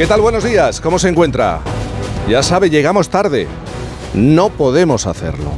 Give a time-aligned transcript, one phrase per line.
[0.00, 0.22] ¿Qué tal?
[0.22, 1.60] Buenos días, ¿cómo se encuentra?
[2.26, 3.46] Ya sabe, llegamos tarde.
[4.14, 5.52] No podemos hacerlo.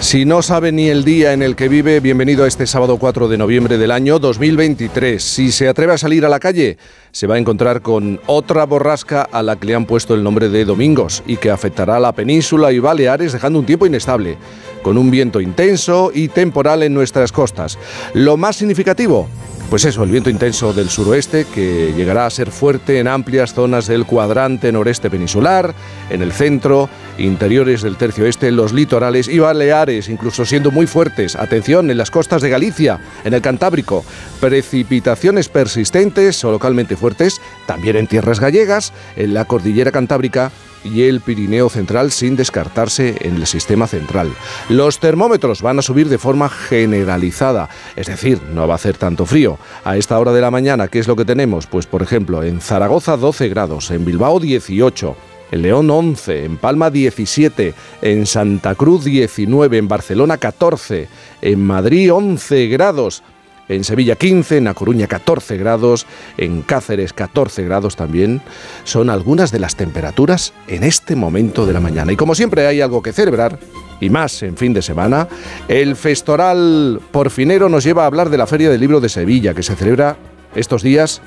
[0.00, 3.28] Si no sabe ni el día en el que vive, bienvenido a este sábado 4
[3.28, 5.22] de noviembre del año 2023.
[5.22, 6.76] Si se atreve a salir a la calle,
[7.12, 10.48] se va a encontrar con otra borrasca a la que le han puesto el nombre
[10.48, 14.38] de Domingos y que afectará a la península y Baleares dejando un tiempo inestable,
[14.82, 17.78] con un viento intenso y temporal en nuestras costas.
[18.12, 19.28] Lo más significativo,
[19.70, 23.86] pues eso, el viento intenso del suroeste que llegará a ser fuerte en amplias zonas
[23.86, 25.74] del cuadrante noreste peninsular,
[26.10, 26.88] en el centro,
[27.18, 31.36] interiores del tercio este, los litorales y Baleares, incluso siendo muy fuertes.
[31.36, 34.04] Atención, en las costas de Galicia, en el Cantábrico,
[34.40, 40.52] precipitaciones persistentes o localmente fuertes, también en tierras gallegas, en la cordillera cantábrica
[40.84, 44.32] y el Pirineo central sin descartarse en el sistema central.
[44.68, 49.26] Los termómetros van a subir de forma generalizada, es decir, no va a hacer tanto
[49.26, 49.58] frío.
[49.84, 51.66] A esta hora de la mañana, ¿qué es lo que tenemos?
[51.66, 55.16] Pues por ejemplo, en Zaragoza 12 grados, en Bilbao 18.
[55.52, 61.06] En León 11, en Palma 17, en Santa Cruz 19, en Barcelona 14,
[61.42, 63.22] en Madrid 11 grados,
[63.68, 68.42] en Sevilla 15, en A Coruña 14 grados, en Cáceres 14 grados también.
[68.84, 72.12] Son algunas de las temperaturas en este momento de la mañana.
[72.12, 73.58] Y como siempre hay algo que celebrar,
[74.00, 75.28] y más en fin de semana,
[75.68, 79.62] el Festoral Porfinero nos lleva a hablar de la Feria del Libro de Sevilla, que
[79.62, 80.16] se celebra
[80.54, 81.20] estos días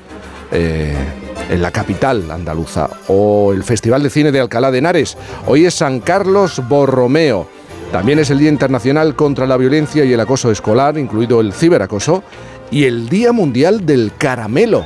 [0.51, 0.95] eh,
[1.49, 5.17] en la capital andaluza, o el Festival de Cine de Alcalá de Henares.
[5.45, 7.56] Hoy es San Carlos Borromeo.
[7.91, 12.23] También es el Día Internacional contra la Violencia y el Acoso Escolar, incluido el ciberacoso,
[12.69, 14.85] y el Día Mundial del Caramelo,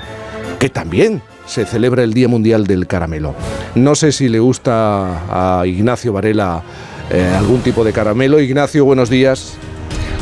[0.59, 3.34] que también se celebra el Día Mundial del Caramelo.
[3.75, 6.61] No sé si le gusta a Ignacio Varela
[7.09, 8.40] eh, algún tipo de caramelo.
[8.40, 9.53] Ignacio, buenos días.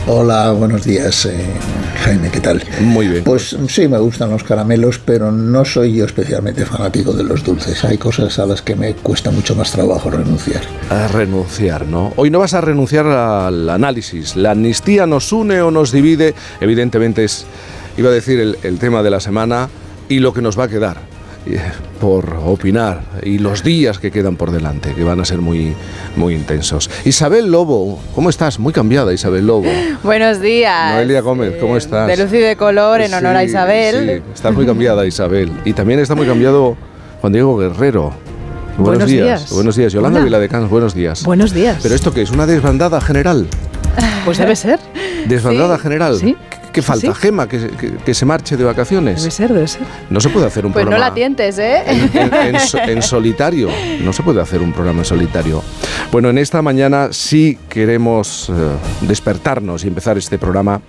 [0.07, 1.45] Hola, buenos días, eh,
[2.03, 2.63] Jaime, ¿qué tal?
[2.81, 3.23] Muy bien.
[3.23, 7.83] Pues sí, me gustan los caramelos, pero no soy yo especialmente fanático de los dulces.
[7.83, 10.61] Hay cosas a las que me cuesta mucho más trabajo renunciar.
[10.89, 12.13] A renunciar, ¿no?
[12.15, 14.35] Hoy no vas a renunciar al análisis.
[14.35, 16.35] ¿La amnistía nos une o nos divide?
[16.61, 17.45] Evidentemente es,
[17.97, 19.69] iba a decir, el, el tema de la semana
[20.07, 21.08] y lo que nos va a quedar
[21.99, 25.73] por opinar y los días que quedan por delante, que van a ser muy,
[26.15, 26.89] muy intensos.
[27.05, 28.59] Isabel Lobo, ¿cómo estás?
[28.59, 29.69] Muy cambiada, Isabel Lobo.
[30.03, 30.93] Buenos días.
[30.93, 32.07] Noelia Gómez, ¿cómo estás?
[32.07, 34.21] De luz y de color en honor a Isabel.
[34.23, 35.51] Sí, estás muy cambiada, Isabel.
[35.65, 36.77] Y también está muy cambiado
[37.21, 38.13] Juan Diego Guerrero.
[38.77, 39.51] Buenos, días.
[39.51, 39.91] Buenos días.
[39.91, 41.23] Yolanda Viladecans, buenos días.
[41.25, 41.79] Buenos días.
[41.83, 42.31] ¿Pero esto qué es?
[42.31, 43.47] ¿Una desbandada general?
[44.25, 44.79] Pues debe ser.
[45.27, 46.17] ¿Desbandada general?
[46.17, 46.35] Sí.
[46.71, 47.13] ¿Qué falta?
[47.13, 47.47] ¿Gema?
[47.47, 49.21] Que, que, que, se marche de vacaciones?
[49.21, 49.81] Debe ser, debe ser.
[50.09, 51.05] No se puede hacer un pues programa...
[51.05, 51.83] no la tientes, ¿eh?
[51.85, 53.69] En, en, en, en, solitario.
[54.03, 55.63] No se puede hacer un programa en solitario.
[56.11, 58.53] Bueno, en esta mañana sí queremos eh,
[59.01, 60.81] despertarnos y empezar este programa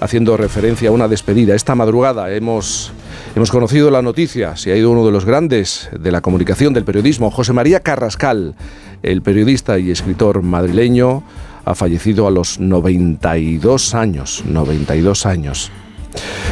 [0.00, 1.54] haciendo referencia a una despedida.
[1.54, 2.92] Esta madrugada hemos,
[3.34, 6.84] hemos conocido la noticia, se ha ido uno de los grandes de la comunicación, del
[6.84, 8.54] periodismo, José María Carrascal,
[9.02, 11.22] el periodista y escritor madrileño,
[11.68, 14.42] ha fallecido a los 92 años.
[14.46, 15.70] 92 años.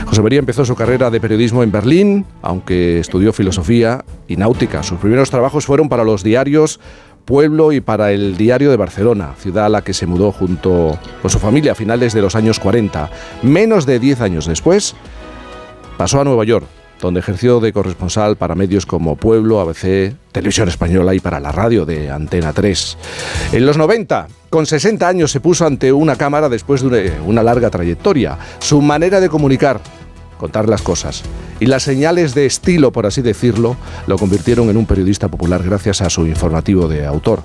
[0.05, 4.83] José María empezó su carrera de periodismo en Berlín, aunque estudió filosofía y náutica.
[4.83, 6.81] Sus primeros trabajos fueron para los diarios
[7.25, 11.31] Pueblo y para el Diario de Barcelona, ciudad a la que se mudó junto con
[11.31, 13.11] su familia a finales de los años 40.
[13.43, 14.95] Menos de 10 años después,
[15.97, 16.67] pasó a Nueva York,
[17.01, 21.85] donde ejerció de corresponsal para medios como Pueblo, ABC, Televisión Española y para la radio
[21.85, 22.99] de Antena 3.
[23.53, 27.71] En los 90, con 60 años, se puso ante una cámara después de una larga
[27.71, 28.39] trayectoria.
[28.59, 29.81] Su manera de comunicar,
[30.39, 31.23] contar las cosas
[31.61, 33.77] y las señales de estilo, por así decirlo,
[34.07, 37.43] lo convirtieron en un periodista popular gracias a su informativo de autor.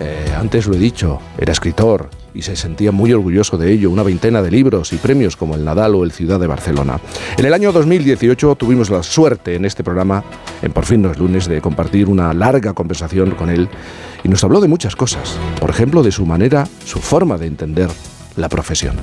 [0.00, 4.02] Eh, antes lo he dicho, era escritor y se sentía muy orgulloso de ello, una
[4.02, 6.98] veintena de libros y premios como el Nadal o el Ciudad de Barcelona.
[7.36, 10.24] En el año 2018 tuvimos la suerte en este programa,
[10.62, 13.68] en Por fin los lunes, de compartir una larga conversación con él
[14.24, 17.88] y nos habló de muchas cosas, por ejemplo, de su manera, su forma de entender
[18.36, 18.96] la profesión.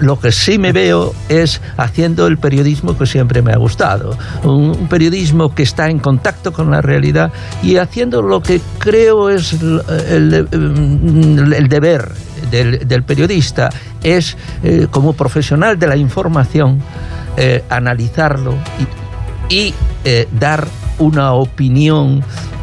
[0.00, 4.88] Lo que sí me veo es haciendo el periodismo que siempre me ha gustado, un
[4.88, 7.32] periodismo que está en contacto con la realidad
[7.62, 13.70] y haciendo lo que creo es el, el, el deber del, periodista,
[14.02, 16.80] es eh, como profesional de la información
[17.36, 18.54] eh, analizarlo
[19.48, 19.74] y
[20.04, 20.66] eh, dar
[20.98, 22.22] una opinión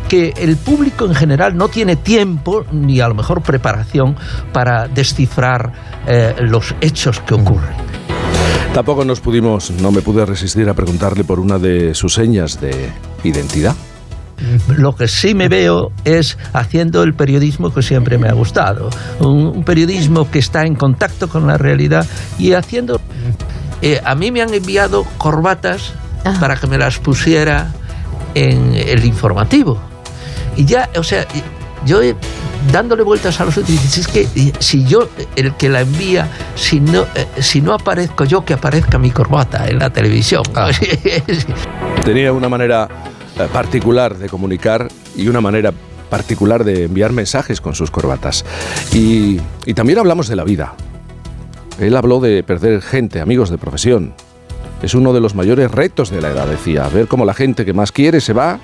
[0.09, 4.15] que el público en general no tiene tiempo ni a lo mejor preparación
[4.51, 5.93] para descifrar
[6.41, 7.73] los hechos que ocurren.
[8.73, 12.91] Tampoco nos pudimos, no me pude resistir a preguntarle por una de sus señas de
[13.23, 13.75] identidad.
[14.77, 18.89] Lo que sí me veo es haciendo el periodismo que siempre me ha gustado,
[19.19, 22.05] un, un periodismo que está en contacto con la realidad
[22.37, 22.99] y haciendo...
[23.81, 25.93] Eh, a mí me han enviado corbatas
[26.25, 26.37] Ah.
[26.39, 27.73] para que me las pusiera
[28.33, 29.77] en el informativo.
[30.55, 31.25] Y ya, o sea,
[31.85, 32.15] yo he-
[32.71, 36.79] dándole vueltas a los otros, dices, es que si yo, el que la envía, si
[36.79, 40.43] no, eh, si no aparezco yo, que aparezca mi corbata en la televisión.
[40.55, 40.69] Ah.
[42.05, 42.87] Tenía una manera
[43.51, 45.73] particular de comunicar y una manera
[46.09, 48.45] particular de enviar mensajes con sus corbatas.
[48.93, 49.37] Y,
[49.73, 50.75] también hablamos de la vida.
[51.79, 54.13] Él habló de perder gente, amigos de profesión.
[54.83, 57.73] Es uno de los mayores retos de la edad, decía, ver cómo la gente que
[57.73, 58.59] más quiere se va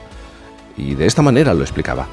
[0.77, 2.07] y de esta manera lo explicaba.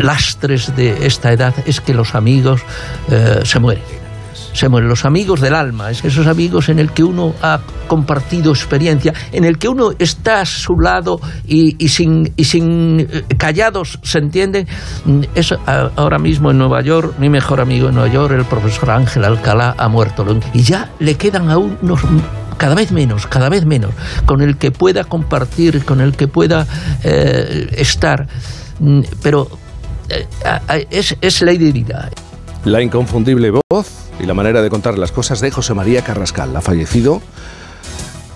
[0.00, 2.62] lastres de esta edad es que los amigos
[3.10, 4.09] eh, se mueren.
[4.52, 8.50] Se mueren los amigos del alma, es esos amigos en el que uno ha compartido
[8.50, 13.98] experiencia, en el que uno está a su lado y, sin, y sin eh, callados
[14.02, 14.66] se entienden.
[15.04, 15.54] Mm, Es
[15.96, 19.74] ahora mismo en Nueva York, mi mejor amigo en Nueva York, el profesor Ángel Alcalá,
[19.78, 20.24] ha muerto.
[20.52, 22.00] Y ya le quedan a unos
[22.56, 23.92] cada vez menos, cada vez menos,
[24.26, 26.66] con el que pueda compartir, con el que pueda
[27.02, 28.26] eh, estar.
[28.80, 29.48] Mm, Pero
[30.08, 30.26] eh,
[30.90, 32.10] es, es de vida.
[32.64, 36.60] La inconfundible voz y la manera de contar las cosas de José María Carrascal, ha
[36.60, 37.20] fallecido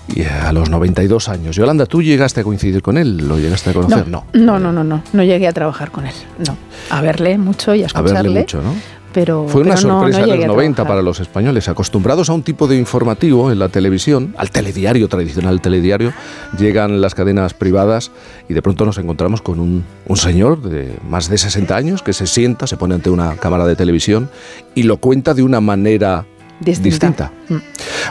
[0.07, 1.55] y a los 92 años.
[1.55, 3.17] Yolanda, ¿tú llegaste a coincidir con él?
[3.27, 4.07] ¿Lo llegaste a conocer?
[4.07, 4.25] No.
[4.33, 5.03] No, no, no, no.
[5.13, 6.13] No llegué a trabajar con él.
[6.47, 6.55] No.
[6.89, 8.13] A verle mucho y a A escucharle.
[8.21, 8.73] verle mucho, ¿no?
[9.15, 10.91] Pero, Fue una pero sorpresa no en los a 90 trabajar.
[10.91, 15.61] para los españoles, acostumbrados a un tipo de informativo en la televisión, al telediario tradicional
[15.61, 16.11] telediario,
[16.59, 18.11] llegan las cadenas privadas
[18.49, 22.11] y de pronto nos encontramos con un, un señor de más de 60 años que
[22.11, 24.29] se sienta, se pone ante una cámara de televisión
[24.75, 26.25] y lo cuenta de una manera
[26.59, 27.31] Distinta.
[27.49, 27.55] Mm.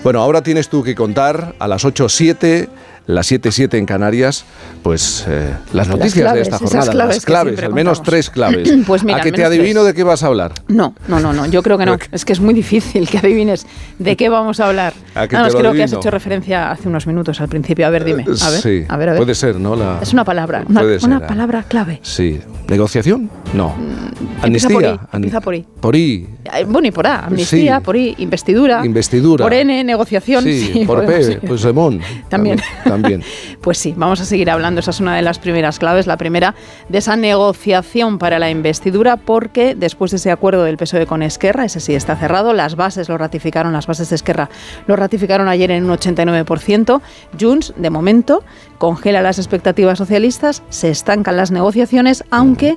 [0.02, 2.68] Bueno, ahora tienes tú que contar a las 8.07,
[3.06, 4.44] las 7.07 en Canarias,
[4.82, 8.02] pues eh, las noticias de claves, esta jornada, claves las claves, al menos contamos.
[8.02, 8.72] tres claves.
[8.86, 9.86] Pues mira, a que te adivino tres.
[9.86, 10.52] de qué vas a hablar.
[10.68, 11.46] No, no, no, no.
[11.46, 11.96] Yo creo que no.
[12.12, 13.66] Es que es muy difícil que adivines
[13.98, 14.94] de qué vamos a hablar.
[15.14, 17.86] ¿A que Además, te lo creo que has hecho referencia hace unos minutos al principio.
[17.86, 18.22] A ver, dime.
[18.24, 19.20] A ver, sí, a ver, a ver.
[19.22, 19.76] puede ser, ¿no?
[19.76, 21.26] La- Es una palabra, una, Puede ser, una ah.
[21.26, 22.00] palabra clave.
[22.02, 22.40] Sí.
[22.68, 23.30] ¿Negociación?
[23.54, 23.74] No.
[23.74, 24.98] por Amnistía.
[25.12, 25.64] Empieza por I.
[25.80, 26.26] Por I.
[26.66, 27.84] Bueno, y por A, amnistía, Sí.
[27.84, 28.84] por I, investidura.
[28.84, 29.44] Investidura.
[29.44, 30.44] Por N, negociación.
[30.44, 32.00] Sí, Sí, por P, pues Lemón.
[32.28, 32.60] También.
[32.84, 33.22] También.
[33.64, 34.80] Pues sí, vamos a seguir hablando.
[34.80, 36.54] Esa es una de las primeras claves, la primera
[36.90, 41.64] de esa negociación para la investidura, porque después de ese acuerdo del PSOE con Esquerra,
[41.64, 44.50] ese sí está cerrado, las bases lo ratificaron, las bases de Esquerra
[44.86, 47.00] lo ratificaron ayer en un 89%.
[47.40, 48.44] Junts, de momento,
[48.76, 52.74] congela las expectativas socialistas, se estancan las negociaciones, aunque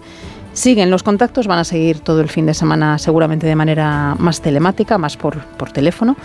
[0.58, 4.42] siguen los contactos, van a seguir todo el fin de semana seguramente de manera más
[4.42, 6.18] telemática, más por, por teléfono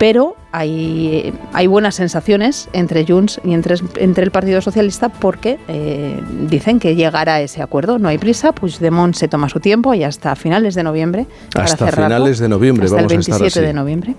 [0.00, 6.18] pero hay, hay buenas sensaciones entre Junts y entre, entre el Partido Socialista porque eh,
[6.48, 7.98] dicen que llegará a ese acuerdo.
[7.98, 11.26] No hay prisa, Puigdemont se toma su tiempo y hasta finales de noviembre.
[11.52, 13.66] para Hasta cerrarlo, finales de noviembre hasta vamos el a estar 27 así.
[13.66, 14.14] de noviembre.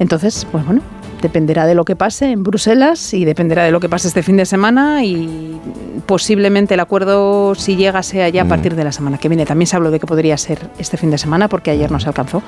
[0.00, 0.82] Entonces, pues bueno,
[1.24, 4.36] dependerá de lo que pase en Bruselas y dependerá de lo que pase este fin
[4.36, 5.58] de semana y
[6.06, 8.48] posiblemente el acuerdo, si llega, sea ya a Mm.
[8.48, 9.46] partir de la semana que viene.
[9.46, 12.08] También se habló de que podría ser este fin de semana porque ayer no se
[12.08, 12.42] alcanzó,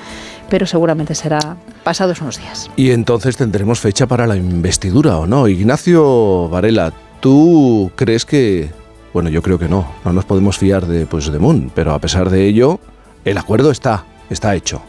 [0.51, 2.71] pero seguramente será pasados unos días.
[2.77, 5.49] Y entonces tendremos fecha para la investidura, ¿o no?
[5.49, 8.71] Ignacio Varela, ¿tú crees que...
[9.15, 9.87] Bueno, yo creo que no.
[10.05, 12.79] No nos podemos fiar de pues, de Moon, pero a pesar de ello,
[13.25, 14.83] el acuerdo está, está hecho.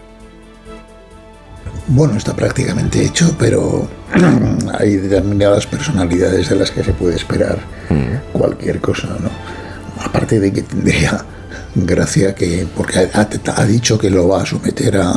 [1.90, 3.88] Bueno, está prácticamente hecho, pero
[4.80, 7.60] hay determinadas personalidades de las que se puede esperar
[8.34, 9.30] cualquier cosa, ¿no?
[10.04, 11.24] Aparte de que tendría
[11.76, 15.12] gracia que, porque ha, ha- ha dicho que lo va a someter a,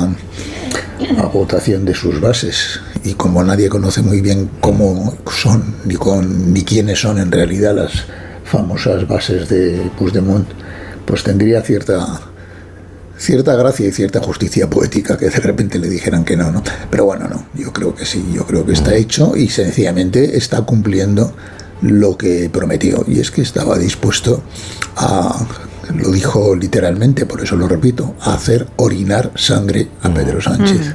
[1.19, 6.53] a votación de sus bases, y como nadie conoce muy bien cómo son, ni, con,
[6.55, 8.05] ni quiénes son en realidad las
[8.45, 10.47] famosas bases de Puigdemont,
[11.05, 12.21] pues tendría cierta
[13.21, 16.63] cierta gracia y cierta justicia poética que de repente le dijeran que no, ¿no?
[16.91, 20.63] Pero bueno, no, yo creo que sí, yo creo que está hecho y sencillamente está
[20.63, 21.33] cumpliendo
[21.83, 24.43] lo que prometió y es que estaba dispuesto
[24.97, 25.47] a,
[25.95, 30.95] lo dijo literalmente, por eso lo repito, a hacer orinar sangre a Pedro Sánchez.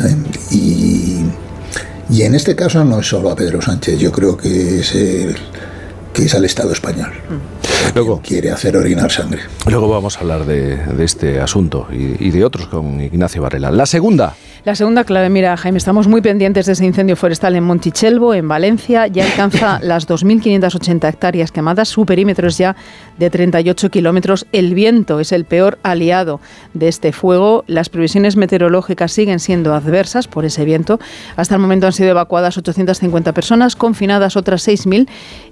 [0.00, 0.16] ¿eh?
[0.50, 1.20] Y,
[2.10, 5.36] y en este caso no es solo a Pedro Sánchez, yo creo que es el,
[6.14, 7.10] que es al Estado español.
[7.94, 9.42] Luego, Quiere hacer orinar sangre.
[9.66, 13.70] luego vamos a hablar de, de este asunto y, y de otros con Ignacio Varela.
[13.70, 14.34] La segunda.
[14.64, 18.48] La segunda clave, mira, Jaime, estamos muy pendientes de ese incendio forestal en Montichelvo, en
[18.48, 19.06] Valencia.
[19.08, 21.90] Ya alcanza las 2.580 hectáreas quemadas.
[21.90, 22.74] Su perímetro es ya
[23.18, 24.46] de 38 kilómetros.
[24.52, 26.40] El viento es el peor aliado
[26.72, 27.64] de este fuego.
[27.66, 30.98] Las previsiones meteorológicas siguen siendo adversas por ese viento.
[31.36, 35.08] Hasta el momento han sido evacuadas 850 personas, confinadas otras 6.000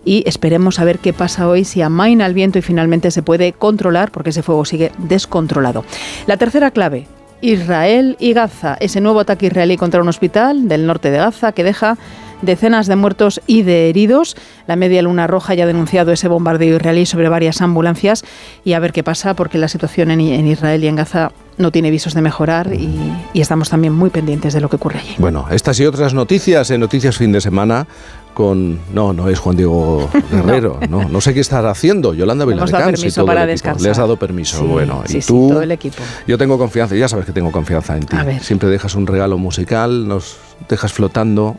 [0.07, 3.55] y esperemos a ver qué pasa hoy, si amaina el viento y finalmente se puede
[3.55, 5.83] controlar, porque ese fuego sigue descontrolado.
[6.27, 7.07] La tercera clave,
[7.41, 8.77] Israel y Gaza.
[8.79, 11.97] Ese nuevo ataque israelí contra un hospital del norte de Gaza que deja
[12.43, 14.37] decenas de muertos y de heridos.
[14.67, 18.23] La Media Luna Roja ya ha denunciado ese bombardeo israelí sobre varias ambulancias
[18.63, 21.91] y a ver qué pasa porque la situación en Israel y en Gaza no tiene
[21.91, 25.15] visos de mejorar y, y estamos también muy pendientes de lo que ocurre allí.
[25.19, 27.87] Bueno, estas y otras noticias en Noticias Fin de Semana
[28.35, 28.81] con...
[28.93, 33.11] No, no es Juan Diego Guerrero, no, no, sé qué estar haciendo, Yolanda Viladecans y
[33.11, 33.53] todo para el equipo.
[33.53, 33.83] descansar.
[33.83, 35.03] Le has dado permiso, Sí, bueno.
[35.07, 35.49] sí, y sí, tú...
[35.51, 36.03] todo el equipo.
[36.27, 38.17] Yo tengo confianza, ya sabes que tengo confianza en ti.
[38.41, 40.37] Siempre dejas un regalo musical, nos
[40.69, 41.57] dejas flotando.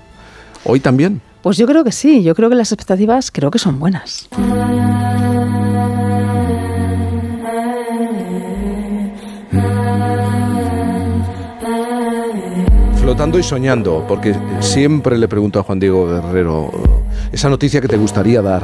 [0.66, 1.22] Hoy también.
[1.42, 4.30] Pues yo creo que sí, yo creo que las expectativas creo que son buenas.
[13.14, 16.72] Flotando y soñando, porque siempre le pregunto a Juan Diego Guerrero
[17.32, 18.64] esa noticia que te gustaría dar.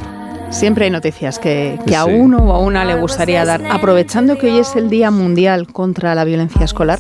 [0.50, 2.10] Siempre hay noticias que, que a Sí.
[2.16, 3.62] uno o a una le gustaría dar.
[3.70, 6.98] Aprovechando que hoy es el Día Mundial contra la Violencia Escolar,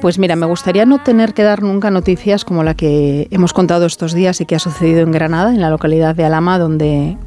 [0.00, 3.86] pues mira, me gustaría no tener que dar nunca noticias como la que hemos contado
[3.86, 7.18] estos días y que ha sucedido en Granada, en la localidad de Alama, donde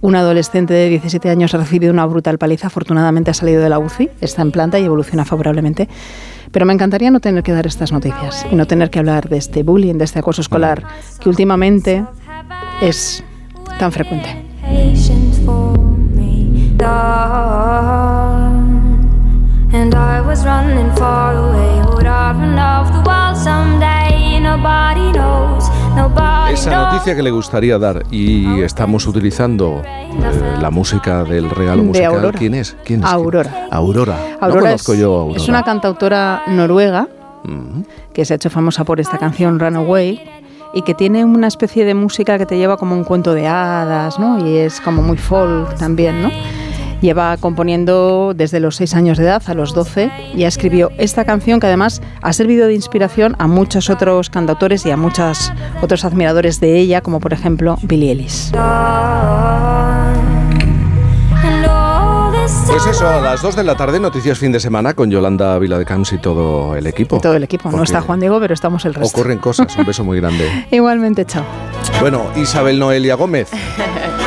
[0.00, 2.68] un adolescente de 17 años ha recibido una brutal paliza.
[2.68, 5.86] Afortunadamente ha salido de la UCI, está en planta y evoluciona favorablemente.
[6.50, 9.38] Pero me encantaría no tener que dar estas noticias y no tener que hablar de
[9.38, 10.82] este bullying, de este acoso escolar,
[11.20, 12.04] que últimamente
[12.80, 13.22] es
[13.78, 14.44] tan frecuente.
[26.50, 31.88] Esa noticia que le gustaría dar y estamos utilizando eh, la música del regalo De
[31.88, 32.14] musical.
[32.14, 32.38] Aurora.
[32.38, 32.76] ¿Quién es?
[32.84, 33.06] ¿Quién es?
[33.10, 33.66] Aurora.
[33.70, 34.16] Aurora.
[34.40, 35.36] no Aurora conozco es, yo a Aurora.
[35.40, 37.08] es una cantautora noruega
[37.44, 37.84] Ujú.
[38.12, 40.22] que se ha hecho famosa por esta canción Runaway
[40.74, 44.18] y que tiene una especie de música que te lleva como un cuento de hadas,
[44.18, 44.44] ¿no?
[44.46, 46.30] Y es como muy folk también, ¿no?
[47.04, 51.26] Lleva componiendo desde los 6 años de edad a los 12 y ya escribió esta
[51.26, 56.06] canción que además ha servido de inspiración a muchos otros cantautores y a muchos otros
[56.06, 58.52] admiradores de ella, como por ejemplo Billie Ellis.
[62.66, 66.10] Pues eso, a las 2 de la tarde, noticias fin de semana con Yolanda Viladecans
[66.14, 67.16] y todo el equipo.
[67.16, 67.70] Y todo el equipo.
[67.70, 69.14] No está Juan Diego, pero estamos el resto.
[69.14, 70.66] Ocurren cosas, un beso muy grande.
[70.70, 71.44] Igualmente, chao.
[72.00, 73.50] Bueno, Isabel Noelia Gómez.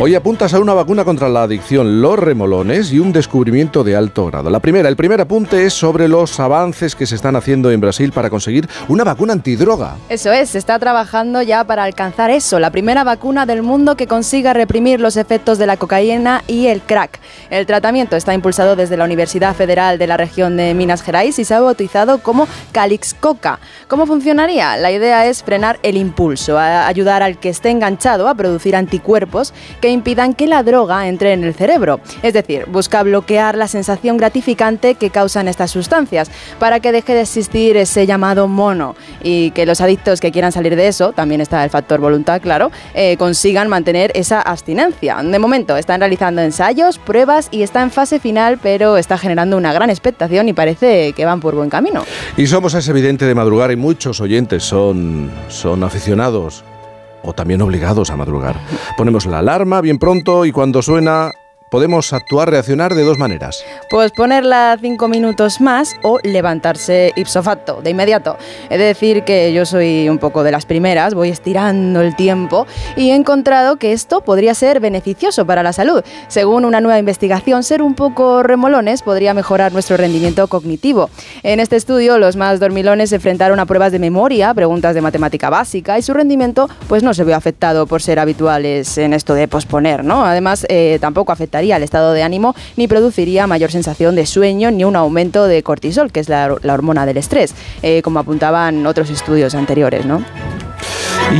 [0.00, 4.26] Hoy apuntas a una vacuna contra la adicción, los remolones y un descubrimiento de alto
[4.26, 4.50] grado.
[4.50, 8.10] La primera, el primer apunte es sobre los avances que se están haciendo en Brasil
[8.10, 9.96] para conseguir una vacuna antidroga.
[10.08, 14.08] Eso es, se está trabajando ya para alcanzar eso, la primera vacuna del mundo que
[14.08, 17.20] consiga reprimir los efectos de la cocaína y el crack.
[17.48, 21.44] El tratamiento está impulsado desde la Universidad Federal de la región de Minas Gerais y
[21.44, 23.60] se ha bautizado como Calixcoca.
[23.86, 24.76] ¿Cómo funcionaría?
[24.76, 29.54] La idea es frenar el impulso, ayudar al que esté enganchado a producir anticuerpos
[29.84, 32.00] que impidan que la droga entre en el cerebro.
[32.22, 37.20] Es decir, busca bloquear la sensación gratificante que causan estas sustancias para que deje de
[37.20, 41.62] existir ese llamado mono y que los adictos que quieran salir de eso, también está
[41.62, 45.22] el factor voluntad, claro, eh, consigan mantener esa abstinencia.
[45.22, 49.74] De momento están realizando ensayos, pruebas y está en fase final, pero está generando una
[49.74, 52.06] gran expectación y parece que van por buen camino.
[52.38, 56.64] Y somos es evidente de madrugar y muchos oyentes son, son aficionados
[57.24, 58.56] o también obligados a madrugar.
[58.96, 61.32] Ponemos la alarma bien pronto y cuando suena
[61.74, 63.64] podemos actuar, reaccionar de dos maneras.
[63.90, 68.38] Pues ponerla cinco minutos más o levantarse ipso facto, de inmediato.
[68.70, 72.68] He de decir que yo soy un poco de las primeras, voy estirando el tiempo
[72.96, 76.04] y he encontrado que esto podría ser beneficioso para la salud.
[76.28, 81.10] Según una nueva investigación, ser un poco remolones podría mejorar nuestro rendimiento cognitivo.
[81.42, 85.50] En este estudio, los más dormilones se enfrentaron a pruebas de memoria, preguntas de matemática
[85.50, 89.48] básica y su rendimiento pues no se vio afectado por ser habituales en esto de
[89.48, 90.24] posponer, ¿no?
[90.24, 94.84] Además, eh, tampoco afectaría el estado de ánimo ni produciría mayor sensación de sueño ni
[94.84, 99.10] un aumento de cortisol, que es la, la hormona del estrés, eh, como apuntaban otros
[99.10, 100.22] estudios anteriores, ¿no?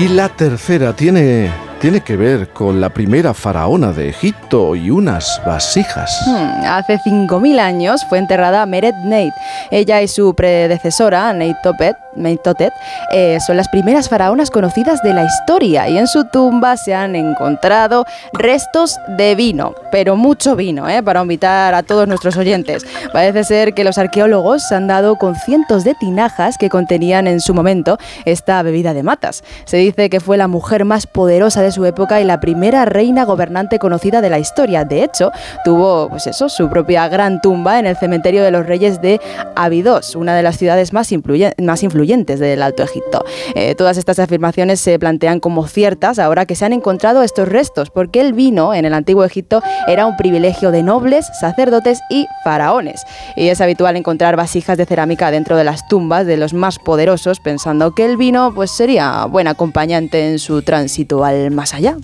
[0.01, 1.51] Y la tercera tiene,
[1.81, 6.11] tiene que ver con la primera faraona de Egipto y unas vasijas.
[6.27, 9.33] Hmm, Hace 5.000 años fue enterrada Meret Neit.
[9.71, 12.73] Ella y su predecesora, Neit Topet, Mentotet
[13.13, 17.17] eh, son las primeras faraonas conocidas de la historia y en su tumba se han
[17.17, 21.03] encontrado restos de vino, pero mucho vino, ¿eh?
[21.03, 22.87] para invitar a todos nuestros oyentes.
[23.13, 27.41] Parece ser que los arqueólogos se han dado con cientos de tinajas que contenían en
[27.41, 29.43] su momento esta bebida de matas.
[29.65, 33.25] Se dice que fue la mujer más poderosa de su época y la primera reina
[33.25, 34.85] gobernante conocida de la historia.
[34.85, 35.33] De hecho,
[35.65, 39.21] tuvo pues eso, su propia gran tumba en el cementerio de los reyes de
[39.57, 41.11] Abidos, una de las ciudades más,
[41.59, 43.25] más influyentes del Alto Egipto.
[43.55, 47.91] Eh, todas estas afirmaciones se plantean como ciertas ahora que se han encontrado estos restos,
[47.91, 53.03] porque el vino en el Antiguo Egipto era un privilegio de nobles, sacerdotes y faraones.
[53.37, 57.41] Y es habitual encontrar vasijas de cerámica dentro de las tumbas de los más poderosos,
[57.41, 61.97] pensando que el vino pues, sería buen acompañante en su tránsito al más allá.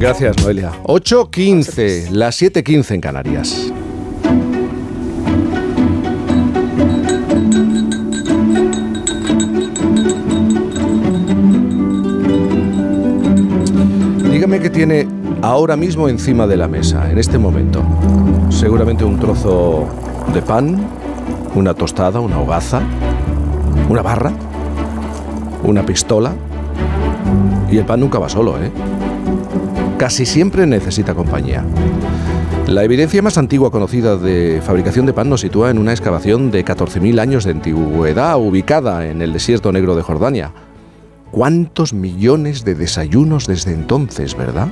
[0.00, 0.72] Gracias, Noelia.
[0.84, 3.70] 8.15, las 7.15 en Canarias.
[14.40, 15.06] Dígame qué tiene
[15.42, 17.82] ahora mismo encima de la mesa, en este momento.
[18.48, 19.86] Seguramente un trozo
[20.32, 20.82] de pan,
[21.54, 22.80] una tostada, una hogaza,
[23.90, 24.32] una barra,
[25.62, 26.32] una pistola.
[27.70, 28.72] Y el pan nunca va solo, ¿eh?
[29.98, 31.62] Casi siempre necesita compañía.
[32.66, 36.64] La evidencia más antigua conocida de fabricación de pan nos sitúa en una excavación de
[36.64, 40.50] 14.000 años de antigüedad ubicada en el desierto negro de Jordania.
[41.30, 44.68] ¿Cuántos millones de desayunos desde entonces, verdad?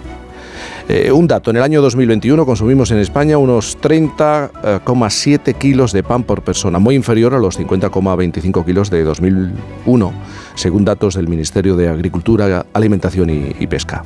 [0.90, 6.02] Eh, un dato, en el año 2021 consumimos en España unos 30,7 eh, kilos de
[6.02, 10.12] pan por persona, muy inferior a los 50,25 kilos de 2001,
[10.54, 14.02] según datos del Ministerio de Agricultura, Alimentación y, Pesca.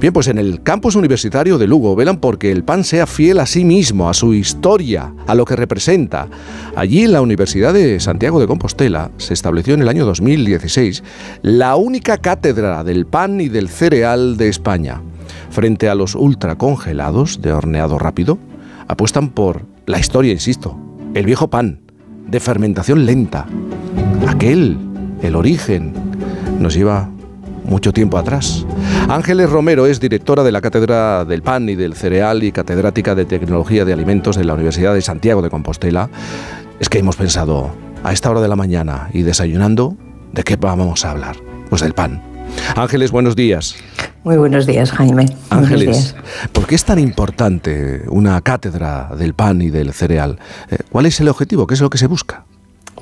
[0.00, 3.46] Bien, pues en el campus universitario de Lugo velan porque el pan sea fiel a
[3.46, 6.28] sí mismo, a su historia, a lo que representa.
[6.76, 11.02] Allí en la Universidad de Santiago de Compostela se estableció en el año 2016
[11.42, 15.02] la única cátedra del pan y del cereal de España
[15.50, 18.38] frente a los ultracongelados de horneado rápido,
[18.88, 20.76] apuestan por la historia, insisto,
[21.14, 21.80] el viejo pan,
[22.28, 23.46] de fermentación lenta.
[24.28, 24.78] Aquel,
[25.22, 25.92] el origen,
[26.58, 27.10] nos lleva
[27.64, 28.66] mucho tiempo atrás.
[29.08, 33.24] Ángeles Romero es directora de la Cátedra del Pan y del Cereal y catedrática de
[33.24, 36.10] Tecnología de Alimentos de la Universidad de Santiago de Compostela.
[36.78, 37.70] Es que hemos pensado,
[38.02, 39.96] a esta hora de la mañana y desayunando,
[40.32, 41.36] ¿de qué vamos a hablar?
[41.68, 42.29] Pues del pan.
[42.76, 43.76] Ángeles, buenos días.
[44.22, 45.26] Muy buenos días, Jaime.
[45.48, 46.14] Ángeles,
[46.52, 50.38] ¿por qué es tan importante una cátedra del pan y del cereal?
[50.70, 51.66] Eh, ¿Cuál es el objetivo?
[51.66, 52.44] ¿Qué es lo que se busca?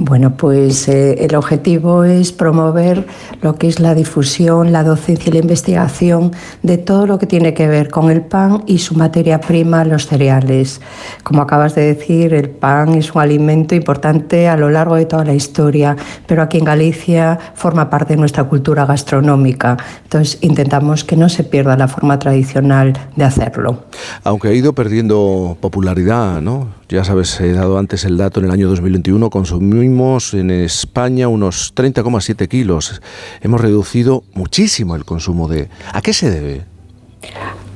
[0.00, 3.04] Bueno, pues eh, el objetivo es promover
[3.42, 6.30] lo que es la difusión, la docencia y la investigación
[6.62, 10.06] de todo lo que tiene que ver con el pan y su materia prima, los
[10.06, 10.80] cereales.
[11.24, 15.24] Como acabas de decir, el pan es un alimento importante a lo largo de toda
[15.24, 15.96] la historia,
[16.28, 19.76] pero aquí en Galicia forma parte de nuestra cultura gastronómica.
[20.04, 23.82] Entonces intentamos que no se pierda la forma tradicional de hacerlo.
[24.22, 26.77] Aunque ha ido perdiendo popularidad, ¿no?
[26.88, 31.74] Ya sabes, he dado antes el dato, en el año 2021 consumimos en España unos
[31.74, 33.02] 30,7 kilos.
[33.42, 35.68] Hemos reducido muchísimo el consumo de...
[35.92, 36.64] ¿A qué se debe?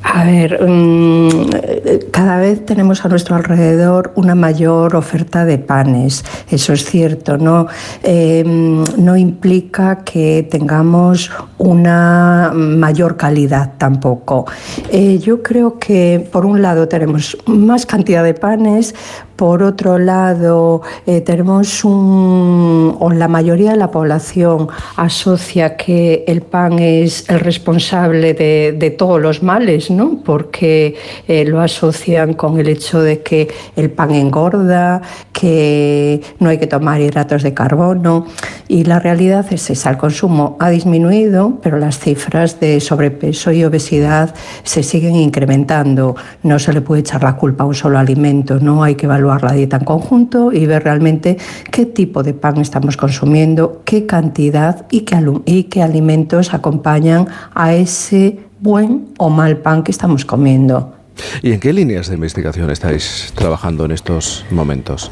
[0.03, 6.73] A ver, mm, cada vez tenemos a nuestro alrededor una mayor oferta de panes, eso
[6.73, 7.67] es cierto, no,
[8.03, 14.47] em, no implica que tengamos una mayor calidad tampoco.
[14.91, 18.95] Eh, yo creo que por un lado tenemos más cantidad de panes,
[19.43, 26.43] por otro lado, eh, tenemos un, o la mayoría de la población asocia que el
[26.43, 30.21] pan es el responsable de, todos los males, ¿no?
[30.25, 30.95] Porque
[31.27, 35.03] eh, lo asocian con el hecho de que el pan engorda,
[35.33, 38.27] que no hay que tomar hidratos de carbono.
[38.69, 43.65] Y la realidad es esa, el consumo ha disminuido, pero las cifras de sobrepeso y
[43.65, 46.15] obesidad se siguen incrementando.
[46.45, 49.32] No se le puede echar la culpa a un solo alimento, no hay que evaluar
[49.41, 51.39] la dieta en conjunto y ver realmente
[51.71, 55.17] qué tipo de pan estamos consumiendo, qué cantidad y qué,
[55.47, 60.95] y qué alimentos acompañan a ese buen o mal pan que estamos comiendo.
[61.43, 65.11] ¿Y en qué líneas de investigación estáis trabajando en estos momentos?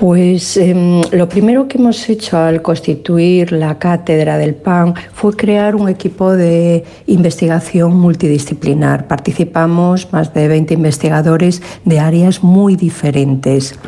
[0.00, 5.76] Pues em, lo primero que hemos hecho al constituir la cátedra del PAN fue crear
[5.76, 9.06] un equipo de investigación multidisciplinar.
[9.08, 13.78] Participamos más de 20 investigadores de áreas muy diferentes.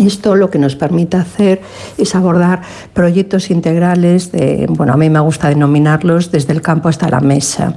[0.00, 1.62] Esto lo que nos permite hacer
[1.96, 2.60] es abordar
[2.92, 4.30] proyectos integrales
[4.68, 7.74] bueno, a mí me gusta denominarlos desde el campo hasta la mesa.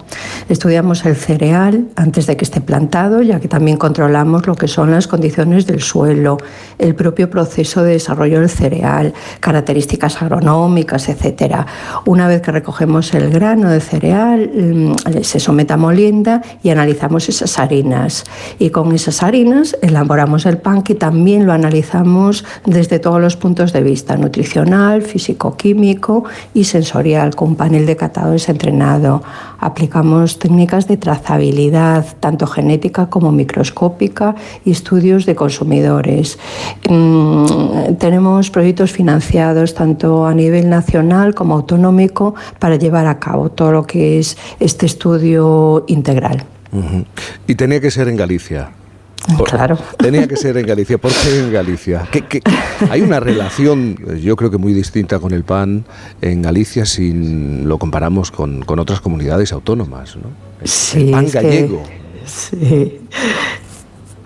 [0.49, 4.91] Estudiamos el cereal antes de que esté plantado, ya que también controlamos lo que son
[4.91, 6.37] las condiciones del suelo,
[6.79, 11.65] el propio proceso de desarrollo del cereal, características agronómicas, etc.
[12.05, 17.29] Una vez que recogemos el grano de cereal, mm, se somete a molienda y analizamos
[17.29, 18.23] esas harinas.
[18.57, 23.73] Y con esas harinas elaboramos el pan que también lo analizamos desde todos los puntos
[23.73, 29.21] de vista, nutricional, físico-químico y sensorial, con un panel de catadores entrenado.
[29.59, 36.39] Aplicamos técnicas de trazabilidad, tanto genética como microscópica, y estudios de consumidores.
[36.89, 43.71] Mm, tenemos proyectos financiados tanto a nivel nacional como autonómico para llevar a cabo todo
[43.71, 46.45] lo que es este estudio integral.
[47.47, 48.71] Y tenía que ser en Galicia.
[49.45, 49.77] Claro.
[49.97, 50.97] Tenía que ser en Galicia.
[50.97, 52.07] ¿Por qué en Galicia?
[52.89, 55.85] hay una relación, yo creo que muy distinta con el pan
[56.21, 60.15] en Galicia si lo comparamos con, otras comunidades autónomas.
[60.15, 60.29] ¿no?
[60.63, 61.83] Sí, pan gallego.
[62.25, 62.99] sí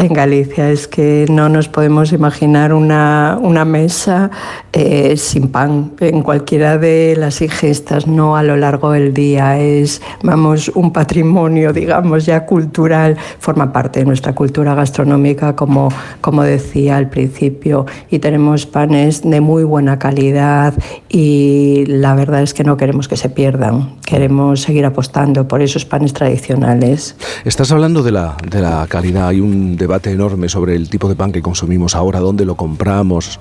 [0.03, 0.69] en Galicia.
[0.69, 4.29] Es que no nos podemos imaginar una, una mesa
[4.71, 9.59] eh, sin pan en cualquiera de las ingestas, no a lo largo del día.
[9.59, 15.89] Es, vamos, un patrimonio, digamos, ya cultural, forma parte de nuestra cultura gastronómica, como,
[16.21, 17.85] como decía al principio.
[18.09, 20.73] Y tenemos panes de muy buena calidad
[21.09, 23.95] y la verdad es que no queremos que se pierdan.
[24.05, 27.15] Queremos seguir apostando por esos panes tradicionales.
[27.45, 29.29] Estás hablando de la, de la calidad.
[29.29, 33.39] Hay un debate enorme sobre el tipo de pan que consumimos ahora, dónde lo compramos,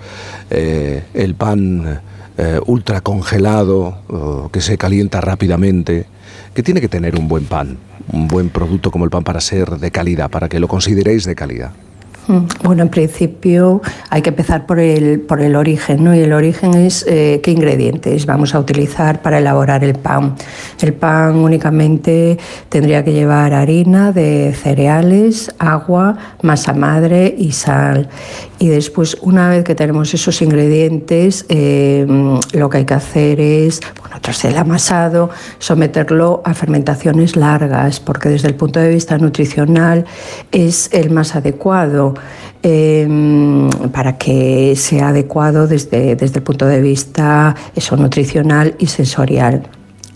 [0.50, 2.00] eh, el pan
[2.36, 6.06] eh, ultra congelado, que se calienta rápidamente,
[6.54, 7.78] que tiene que tener un buen pan,
[8.12, 11.34] un buen producto como el pan para ser de calidad, para que lo consideréis de
[11.34, 11.72] calidad.
[12.28, 16.14] Mm, bueno, en principio hay que empezar por el, por el origen, ¿no?
[16.14, 20.37] Y el origen es eh, qué ingredientes vamos a utilizar para elaborar el pan.
[20.80, 28.08] El pan únicamente tendría que llevar harina de cereales, agua, masa madre y sal.
[28.58, 32.06] Y después, una vez que tenemos esos ingredientes, eh,
[32.52, 33.80] lo que hay que hacer es,
[34.12, 40.05] bueno, tras el amasado, someterlo a fermentaciones largas, porque desde el punto de vista nutricional
[40.51, 42.14] es el más adecuado.
[42.64, 49.62] Em, para que sea adecuado desde, desde el punto de vista eso, nutricional y sensorial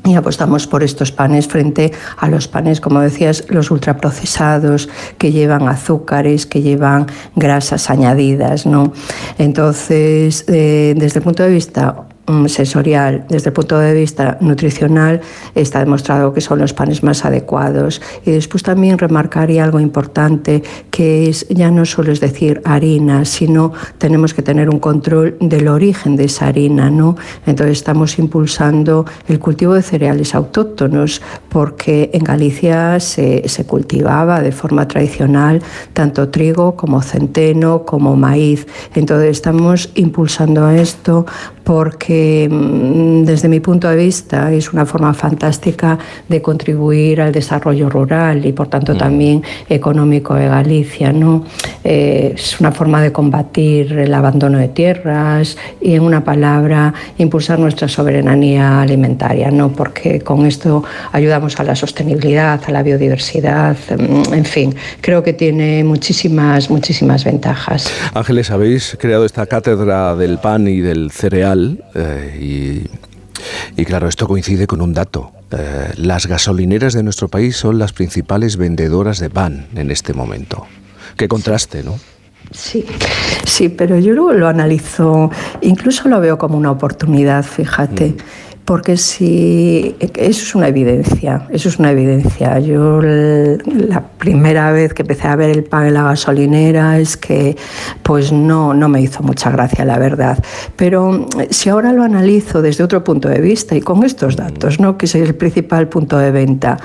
[0.05, 5.67] y apostamos por estos panes frente a los panes, como decías, los ultraprocesados que llevan
[5.67, 8.93] azúcares, que llevan grasas añadidas, ¿no?
[9.39, 12.07] Entonces, eh, desde el punto de vista
[12.49, 15.21] sensorial, desde el punto de vista nutricional,
[15.55, 18.03] está demostrado que son los panes más adecuados.
[18.25, 23.73] Y después también remarcaría algo importante, que es ya no solo es decir harina, sino
[23.99, 27.17] tenemos que tener un control del origen de esa harina, ¿no?
[27.47, 34.53] Entonces estamos impulsando el cultivo de cereales autóctonos, porque en Galicia se, se cultivaba de
[34.53, 35.63] forma tradicional
[35.93, 38.67] tanto trigo como centeno, como maíz.
[38.95, 41.27] Entonces estamos impulsando esto
[41.65, 42.16] porque
[42.51, 45.99] mm, desde mi punto de vista es una forma fantástica
[46.29, 48.99] de contribuir al desarrollo rural y por tanto mm.
[48.99, 51.13] también económico de Galicia.
[51.13, 51.45] ¿no?
[51.85, 57.59] Eh, es una forma de combatir el abandono de tierras y en una palabra impulsar
[57.59, 59.71] nuestra soberanía alimentaria, ¿no?
[59.73, 65.33] porque con esto ayudamos a la sostenibilidad, a la biodiversidad, mm, en fin, creo que
[65.33, 67.91] tiene muchísimas, muchísimas ventajas.
[68.15, 72.06] Ángeles, habéis creado esta cátedra del pan y del cereal eh,
[72.39, 75.33] y, claro, esto coincide con un dato.
[75.51, 80.67] Eh, las gasolineras de nuestro país son las principales vendedoras de pan en este momento.
[81.17, 81.99] Qué contraste, ¿no?
[82.53, 82.87] Sí,
[83.45, 85.31] sí, pero yo luego lo analizo,
[85.63, 88.09] incluso lo veo como una oportunidad, fíjate.
[88.11, 88.17] Mm.
[88.67, 92.59] Porque si eso es una evidencia, eso es una evidencia.
[92.59, 97.57] Yo la primera vez que empecé a ver el pan en la gasolinera es que
[98.03, 100.43] pues no, no me hizo mucha gracia, la verdad.
[100.75, 104.99] Pero si ahora lo analizo desde otro punto de vista y con estos datos, ¿no?
[104.99, 106.77] que es el principal punto de venta,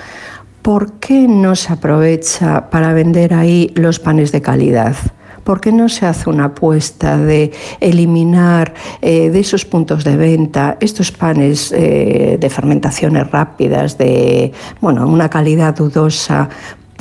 [0.62, 4.96] ¿por qué no se aprovecha para vender ahí los panes de calidad?
[5.44, 10.78] ¿Por qué no se hace una apuesta de eliminar eh, de esos puntos de venta
[10.80, 14.52] estos panes eh, de fermentaciones rápidas, de
[14.82, 16.50] bueno, una calidad dudosa?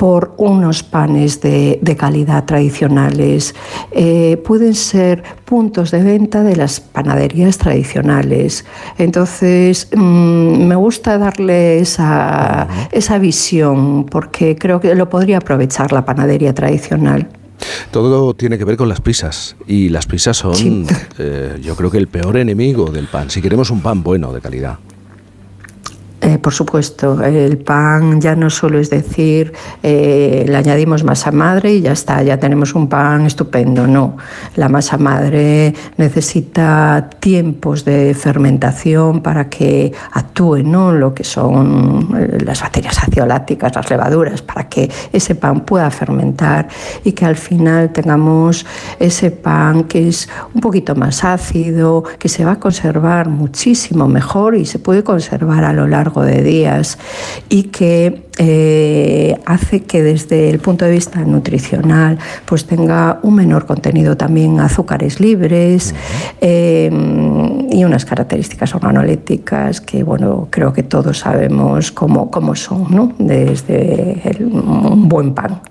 [0.01, 3.53] por unos panes de, calidad tradicionales.
[3.91, 8.65] Eh, pueden ser puntos de venta de las panaderías tradicionales.
[8.97, 16.03] Entonces, mm, me gusta darle esa, esa visión porque creo que lo podría aprovechar la
[16.03, 17.27] panadería tradicional.
[17.91, 21.97] Todo tiene que ver con las prisas y las prisas son, eh, yo creo que
[21.97, 23.29] el peor enemigo del pan.
[23.29, 24.79] Si queremos un pan bueno, de calidad.
[26.23, 31.73] Eh, por supuesto, el pan ya no solo es decir, eh, le añadimos masa madre
[31.73, 33.87] y ya está, ya tenemos un pan estupendo.
[33.87, 34.17] No,
[34.55, 40.91] la masa madre necesita tiempos de fermentación para que actúen ¿no?
[40.91, 46.67] lo que son eh, las bacterias acioláticas, las levaduras, para que ese pan pueda fermentar
[47.03, 48.63] y que al final tengamos
[48.99, 54.53] ese pan que es un poquito más ácido, que se va a conservar muchísimo mejor
[54.53, 56.97] y se puede conservar a lo largo de días
[57.47, 63.65] y que eh, hace que desde el punto de vista nutricional pues tenga un menor
[63.65, 65.95] contenido también azúcares libres
[66.41, 66.91] eh,
[67.71, 73.13] y unas características organolépticas que bueno creo que todos sabemos cómo, cómo son ¿no?
[73.17, 75.61] desde un buen pan.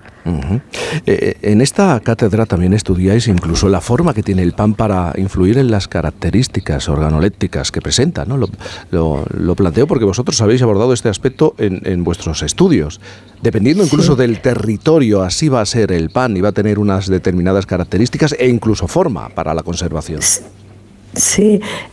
[1.05, 5.57] Eh, en esta cátedra también estudiáis incluso la forma que tiene el pan para influir
[5.57, 8.25] en las características organolépticas que presenta.
[8.25, 8.37] ¿no?
[8.37, 12.99] Lo, planteo porque vosotros habéis abordado este aspecto en, vuestros estudios.
[13.41, 17.07] Dependiendo incluso del territorio, así va a ser el pan y va a tener unas
[17.07, 20.21] determinadas características e incluso forma para la conservación.
[20.21, 20.41] Sí,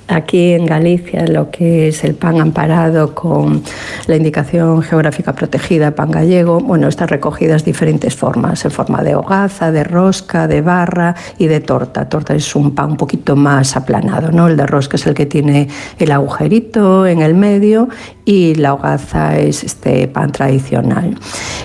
[0.09, 3.63] aquí en Galicia lo que es el pan amparado con
[4.07, 9.71] la indicación geográfica protegida, pan gallego, bueno, están recogidas diferentes formas, en forma de hogaza,
[9.71, 12.09] de rosca, de barra y de torta.
[12.09, 14.49] Torta es un pan un poquito más aplanado, ¿no?
[14.49, 17.89] El de rosca es el que tiene el agujerito en el medio
[18.29, 21.17] y la hogaza es este pan tradicional.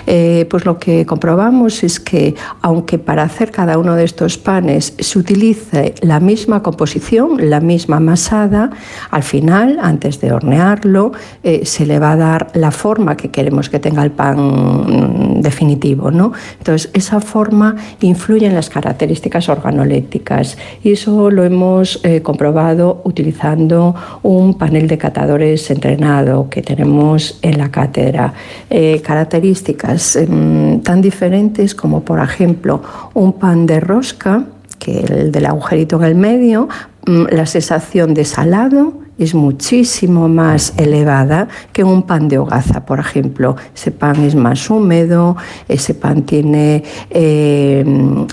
[0.06, 4.94] Eh, pues lo que comprobamos es que aunque para hacer cada uno de estos panes
[4.98, 8.70] se utilice la misma composición, la misma masada,
[9.10, 13.68] al final, antes de hornearlo, eh, se le va a dar la forma que queremos
[13.68, 16.10] que tenga el pan mm, definitivo.
[16.10, 16.32] ¿no?
[16.56, 23.94] Entonces, esa forma influye en las características organolépticas y eso lo hemos eh, comprobado utilizando
[24.22, 28.32] un panel de catadores entrenado que tenemos en la cátedra.
[28.70, 32.80] Eh, características mm, tan diferentes como, por ejemplo,
[33.14, 34.44] un pan de rosca,
[34.78, 36.68] que el del agujerito en el medio,
[37.06, 42.98] Mm, la sensación de salado es muchísimo más elevada que un pan de hogaza, por
[42.98, 43.56] ejemplo.
[43.74, 45.36] Ese pan es más húmedo,
[45.68, 47.84] ese pan tiene eh,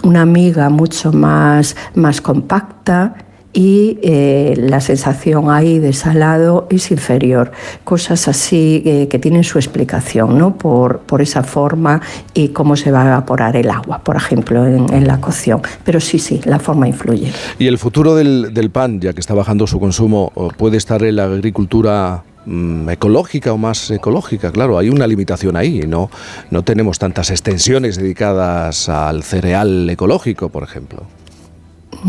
[0.03, 3.13] una miga mucho más, más compacta
[3.53, 7.51] y eh, la sensación ahí de salado es inferior.
[7.83, 10.55] Cosas así eh, que tienen su explicación ¿no?
[10.57, 12.01] por, por, esa forma
[12.33, 15.61] y cómo se va a evaporar el agua, por ejemplo, en, la cocción.
[15.83, 17.31] Pero sí, sí, la forma influye.
[17.59, 21.17] ¿Y el futuro del, del pan, ya que está bajando su consumo, puede estar en
[21.17, 26.09] la agricultura mm, ecológica o más ecológica, claro, hay una limitación ahí, ¿no?
[26.49, 31.05] No tenemos tantas extensiones dedicadas al cereal ecológico, por ejemplo.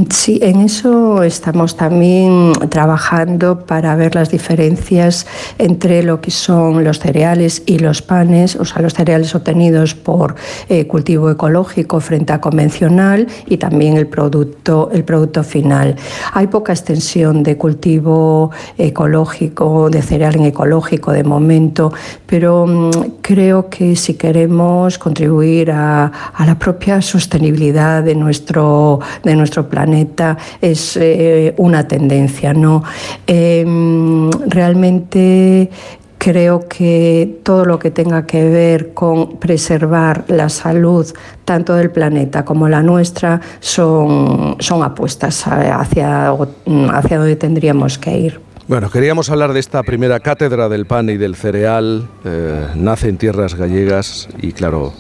[0.09, 5.27] Sí, en eso estamos también trabajando para ver las diferencias
[5.59, 10.35] entre lo que son los cereales y los panes, o sea, los cereales obtenidos por
[10.71, 15.97] eh, cultivo ecológico frente a convencional y también el producto, el producto final.
[16.33, 21.93] Hay poca extensión de cultivo ecológico, de cereal en ecológico de momento,
[22.25, 22.91] pero mm,
[23.21, 30.37] creo que si queremos contribuir a, a la propia sostenibilidad de nuestro, de nuestro planeta
[30.61, 32.53] es eh, una tendencia.
[32.53, 32.85] ¿no?
[33.27, 35.71] Em, realmente
[36.19, 41.07] creo que todo lo que tenga que ver con preservar la salud
[41.45, 48.41] tanto del planeta como la nuestra son, son apuestas hacia, hacia donde tendríamos que ir.
[48.69, 52.07] Bueno, queríamos hablar de esta primera cátedra del pan y del cereal.
[52.25, 54.93] Eh, nace en tierras gallegas y claro,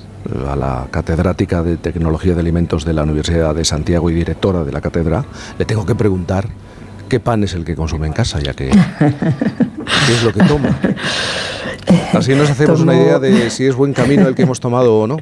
[0.48, 4.72] a la catedrática de Tecnología de Alimentos de la Universidad de Santiago y directora de
[4.72, 5.24] la cátedra,
[5.58, 6.48] le tengo que preguntar
[7.08, 10.78] qué pan es el que consume en casa, ya que qué es lo que toma.
[12.12, 15.06] Así nos hacemos una idea de si es buen camino el que hemos tomado o
[15.06, 15.18] no.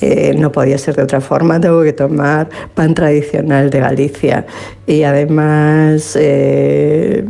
[0.00, 4.46] Eh, no podía ser de otra forma, tengo que tomar pan tradicional de Galicia.
[4.86, 7.24] Y además eh,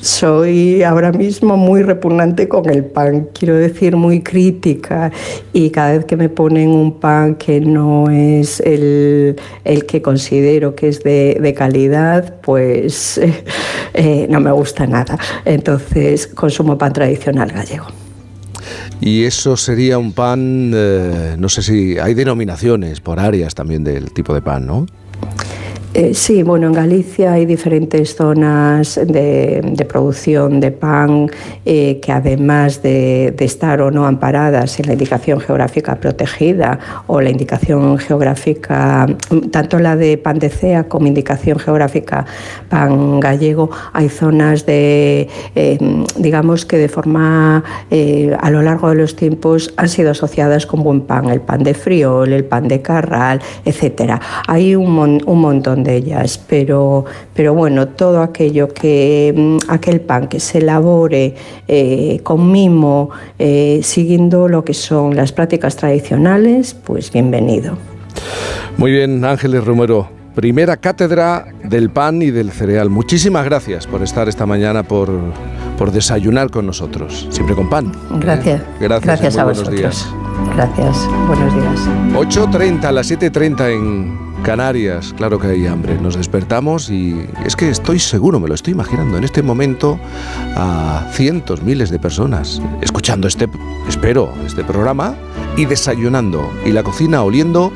[0.00, 5.10] soy ahora mismo muy repugnante con el pan, quiero decir muy crítica.
[5.52, 9.36] Y cada vez que me ponen un pan que no es el,
[9.88, 13.18] que considero que es de, calidad, pues
[13.94, 15.18] eh, no me gusta nada.
[15.44, 17.86] Entonces consumo pan tradicional gallego.
[19.00, 24.12] Y eso sería un pan, eh, no sé si hay denominaciones por áreas también del
[24.12, 24.86] tipo de pan, ¿no?
[25.92, 31.28] Eh, sí, bueno, en Galicia hay diferentes zonas de, producción de pan
[31.66, 37.30] eh, que además de, estar o no amparadas en la indicación geográfica protegida o la
[37.30, 39.08] indicación geográfica,
[39.50, 42.24] tanto la de pan de cea como indicación geográfica
[42.68, 45.78] pan gallego, hay zonas de, eh,
[46.16, 47.64] digamos que de forma
[48.40, 51.74] a lo largo de los tiempos han sido asociadas con buen pan, el pan de
[51.74, 54.20] friol, el pan de carral, etcétera.
[54.46, 60.28] Hay un, un montón de ellas, pero, pero bueno, todo aquello que, mm, aquel pan
[60.28, 61.34] que se elabore
[61.68, 67.76] eh, con mimo, eh, siguiendo lo que son las prácticas tradicionales, pues bienvenido.
[68.76, 72.90] Muy bien, Ángeles Romero, primera cátedra del pan y del cereal.
[72.90, 75.10] Muchísimas gracias por estar esta mañana, por,
[75.76, 77.92] por desayunar con nosotros, siempre con pan.
[78.20, 78.62] Gracias.
[78.80, 79.76] Gracias, gracias a vosotros.
[79.76, 80.08] Días.
[80.54, 81.88] Gracias, buenos días.
[82.14, 85.98] 8.30, a las 7.30 en Canarias, claro que hay hambre.
[86.00, 89.98] Nos despertamos y es que estoy seguro, me lo estoy imaginando, en este momento
[90.56, 93.48] a cientos, miles de personas escuchando este,
[93.88, 95.14] espero, este programa
[95.56, 97.72] y desayunando y la cocina oliendo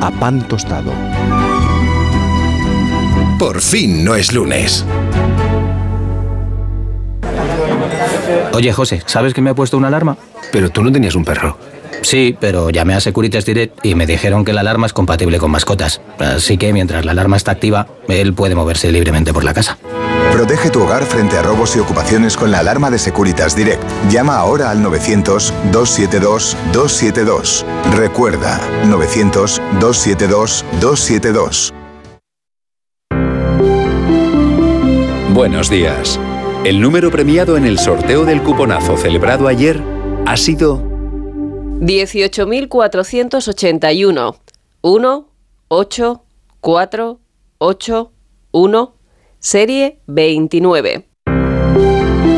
[0.00, 0.92] a pan tostado.
[3.38, 4.84] Por fin no es lunes.
[8.52, 10.16] Oye, José, ¿sabes que me ha puesto una alarma?
[10.50, 11.56] Pero tú no tenías un perro.
[12.08, 15.50] Sí, pero llamé a Securitas Direct y me dijeron que la alarma es compatible con
[15.50, 16.00] mascotas.
[16.18, 19.76] Así que mientras la alarma está activa, él puede moverse libremente por la casa.
[20.32, 23.82] Protege tu hogar frente a robos y ocupaciones con la alarma de Securitas Direct.
[24.08, 27.66] Llama ahora al 900-272-272.
[27.94, 31.74] Recuerda, 900-272-272.
[35.34, 36.18] Buenos días.
[36.64, 39.82] El número premiado en el sorteo del cuponazo celebrado ayer
[40.24, 40.87] ha sido
[41.80, 44.36] 18.481.
[44.80, 45.28] 1,
[45.68, 46.22] 8,
[46.60, 47.20] 4,
[47.58, 48.12] 8,
[48.52, 48.94] 1,
[49.38, 51.04] serie 29.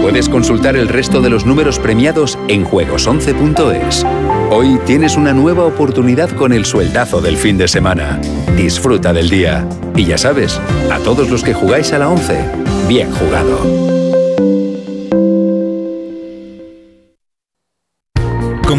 [0.03, 4.05] Puedes consultar el resto de los números premiados en juegos11.es.
[4.51, 8.21] Hoy tienes una nueva oportunidad con el sueldazo del fin de semana.
[8.57, 9.65] Disfruta del día.
[9.95, 12.37] Y ya sabes, a todos los que jugáis a la 11,
[12.89, 14.00] bien jugado.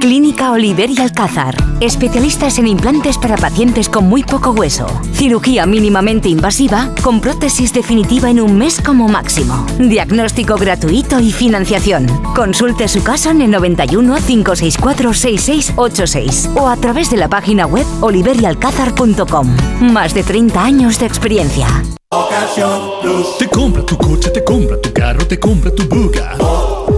[0.00, 1.56] Clínica Oliver y Alcázar.
[1.80, 4.86] Especialistas en implantes para pacientes con muy poco hueso.
[5.12, 9.66] Cirugía mínimamente invasiva con prótesis definitiva en un mes como máximo.
[9.78, 12.06] Diagnóstico gratuito y financiación.
[12.34, 17.86] Consulte su caso en el 91 564 6686 o a través de la página web
[18.00, 19.56] oliverialcázar.com.
[19.80, 21.66] Más de 30 años de experiencia.
[23.38, 26.36] Te compra tu coche, te compra tu carro, te compra tu buga.
[26.36, 26.97] Te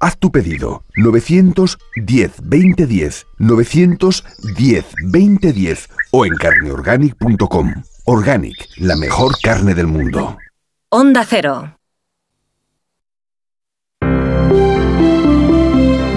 [0.00, 7.74] Haz tu pedido 910 2010 910 2010 o en carneorganic.com.
[8.04, 10.36] Organic, la mejor carne del mundo.
[10.90, 11.74] Onda Cero.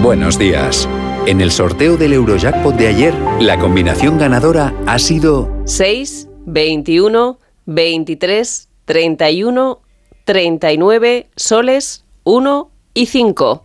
[0.00, 0.88] Buenos días.
[1.26, 8.68] En el sorteo del Eurojackpot de ayer, la combinación ganadora ha sido 6, 21, 23,
[8.84, 9.80] 31,
[10.24, 13.64] 39, soles, 1 y 5.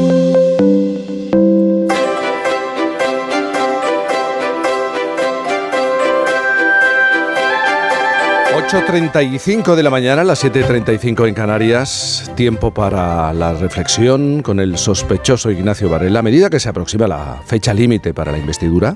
[8.71, 15.51] 8.35 de la mañana, las 7.35 en Canarias, tiempo para la reflexión con el sospechoso
[15.51, 16.19] Ignacio Varela.
[16.19, 18.95] A medida que se aproxima la fecha límite para la investidura,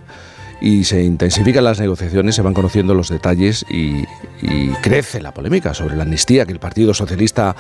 [0.61, 4.03] y se intensifican las negociaciones, se van conociendo los detalles y,
[4.81, 7.55] crece la polémica sobre la amnistía que el Partido Socialista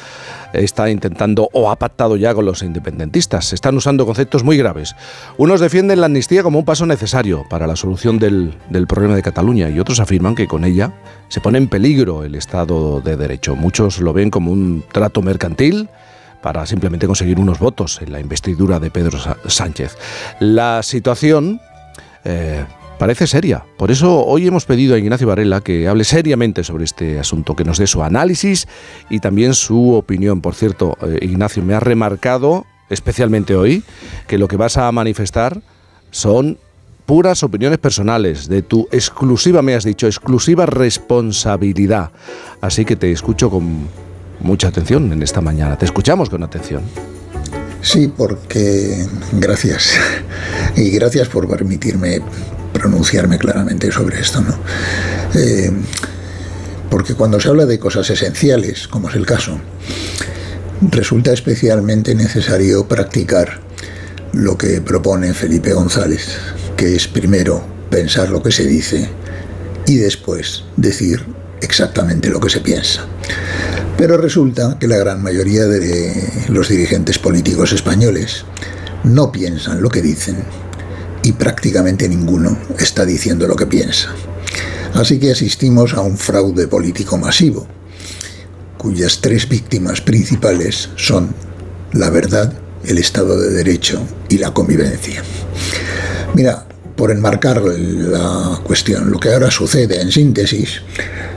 [0.53, 3.45] está intentando o ha pactado ya con los independentistas.
[3.45, 4.95] Se están usando conceptos muy graves.
[5.37, 9.23] Unos defienden la amnistía como un paso necesario para la solución del, del problema de
[9.23, 10.93] Cataluña y otros afirman que con ella
[11.29, 13.55] se pone en peligro el Estado de Derecho.
[13.55, 15.89] Muchos lo ven como un trato mercantil
[16.41, 19.17] para simplemente conseguir unos votos en la investidura de Pedro
[19.47, 19.97] Sánchez.
[20.39, 21.59] La situación
[22.23, 22.65] eh,
[22.97, 23.65] parece seria.
[23.77, 27.63] Por eso hoy hemos pedido a Ignacio Varela que hable seriamente sobre este asunto, que
[27.63, 28.67] nos dé su análisis
[29.09, 30.41] y también su opinión.
[30.41, 33.83] Por cierto, eh, Ignacio, me ha remarcado, especialmente hoy,
[34.27, 35.61] que lo que vas a manifestar
[36.11, 36.57] son
[37.05, 42.11] puras opiniones personales, de tu exclusiva, me has dicho, exclusiva responsabilidad.
[42.61, 43.87] Así que te escucho con
[44.39, 45.77] mucha atención en esta mañana.
[45.77, 46.83] Te escuchamos con atención.
[47.85, 49.91] Sí, porque gracias.
[50.75, 52.19] Y gracias por permitirme
[52.73, 54.57] pronunciarme claramente sobre esto, ¿no?
[55.35, 55.71] Eh,
[56.89, 59.59] porque cuando se habla de cosas esenciales, como es el caso,
[60.81, 63.59] resulta especialmente necesario practicar
[64.33, 66.39] lo que propone Felipe González,
[66.75, 69.09] que es primero pensar lo que se dice
[69.85, 71.23] y después decir
[71.61, 73.05] exactamente lo que se piensa.
[73.97, 78.45] Pero resulta que la gran mayoría de los dirigentes políticos españoles
[79.03, 80.43] no piensan lo que dicen
[81.23, 84.09] y prácticamente ninguno está diciendo lo que piensa.
[84.93, 87.67] Así que asistimos a un fraude político masivo,
[88.77, 91.33] cuyas tres víctimas principales son
[91.95, 92.53] la verdad,
[92.83, 95.23] el Estado de Derecho y la convivencia.
[96.33, 100.81] Mira, por enmarcar la cuestión, lo que ahora sucede en síntesis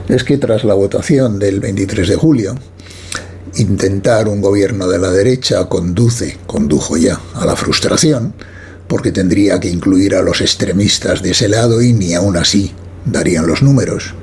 [0.07, 2.55] es que tras la votación del 23 de julio,
[3.55, 8.33] intentar un gobierno de la derecha conduce, condujo ya a la frustración,
[8.87, 12.73] porque tendría que incluir a los extremistas de ese lado y ni aún así
[13.05, 14.15] darían los números.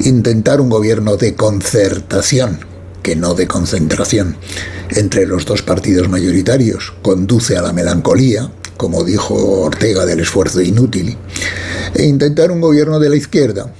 [0.00, 2.60] Intentar un gobierno de concertación,
[3.02, 4.36] que no de concentración,
[4.90, 11.16] entre los dos partidos mayoritarios conduce a la melancolía, como dijo Ortega del esfuerzo inútil,
[11.94, 13.72] e intentar un gobierno de la izquierda,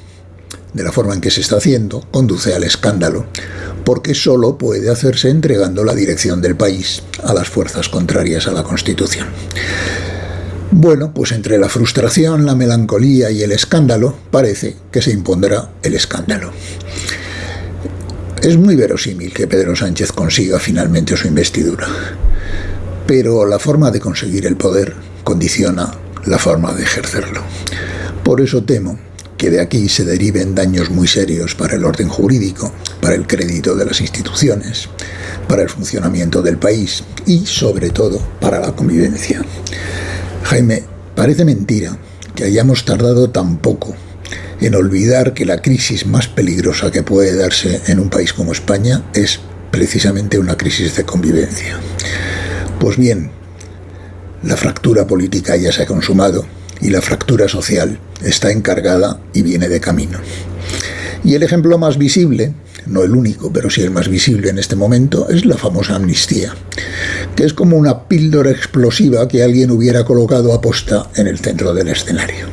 [0.72, 3.26] de la forma en que se está haciendo, conduce al escándalo,
[3.84, 8.62] porque solo puede hacerse entregando la dirección del país a las fuerzas contrarias a la
[8.62, 9.28] Constitución.
[10.70, 15.94] Bueno, pues entre la frustración, la melancolía y el escándalo, parece que se impondrá el
[15.94, 16.50] escándalo.
[18.42, 21.86] Es muy verosímil que Pedro Sánchez consiga finalmente su investidura,
[23.06, 24.94] pero la forma de conseguir el poder
[25.24, 25.92] condiciona
[26.26, 27.42] la forma de ejercerlo.
[28.24, 28.98] Por eso temo
[29.36, 33.74] que de aquí se deriven daños muy serios para el orden jurídico, para el crédito
[33.74, 34.88] de las instituciones,
[35.48, 39.44] para el funcionamiento del país y, sobre todo, para la convivencia.
[40.44, 40.84] Jaime,
[41.16, 41.98] parece mentira
[42.36, 43.96] que hayamos tardado tan poco
[44.60, 49.02] en olvidar que la crisis más peligrosa que puede darse en un país como España
[49.12, 49.40] es
[49.72, 51.80] precisamente una crisis de convivencia.
[52.82, 53.30] Pues bien,
[54.42, 56.44] la fractura política ya se ha consumado
[56.80, 60.18] y la fractura social está encargada y viene de camino.
[61.22, 62.54] Y el ejemplo más visible
[62.86, 66.56] no el único, pero sí el más visible en este momento, es la famosa amnistía,
[67.36, 71.74] que es como una píldora explosiva que alguien hubiera colocado a posta en el centro
[71.74, 72.46] del escenario.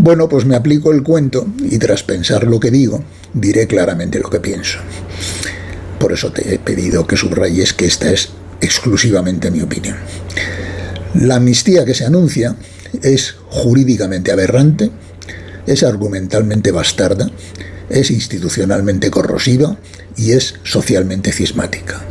[0.00, 4.28] Bueno, pues me aplico el cuento y tras pensar lo que digo, diré claramente lo
[4.28, 4.80] que pienso.
[6.00, 8.30] Por eso te he pedido que subrayes que esta es
[8.60, 9.96] exclusivamente mi opinión.
[11.14, 12.56] La amnistía que se anuncia
[13.02, 14.90] es jurídicamente aberrante,
[15.66, 17.30] es argumentalmente bastarda,
[17.88, 19.76] es institucionalmente corrosiva
[20.16, 22.02] y es socialmente cismática.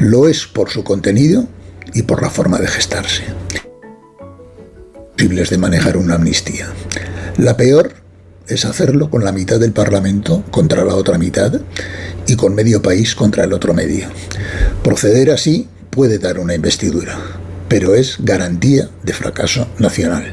[0.00, 1.48] Lo es por su contenido
[1.94, 3.24] y por la forma de gestarse.
[5.16, 6.68] Posibles de manejar una amnistía.
[7.36, 7.94] La peor
[8.46, 11.60] es hacerlo con la mitad del Parlamento contra la otra mitad
[12.26, 14.06] y con medio país contra el otro medio.
[14.82, 17.18] Proceder así puede dar una investidura,
[17.68, 20.32] pero es garantía de fracaso nacional.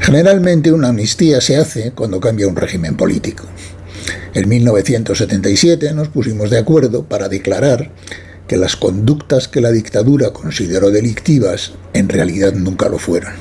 [0.00, 3.44] Generalmente una amnistía se hace cuando cambia un régimen político.
[4.34, 7.90] En 1977 nos pusimos de acuerdo para declarar
[8.46, 13.32] que las conductas que la dictadura consideró delictivas en realidad nunca lo fueron,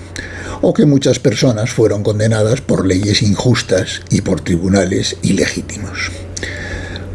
[0.62, 6.12] o que muchas personas fueron condenadas por leyes injustas y por tribunales ilegítimos.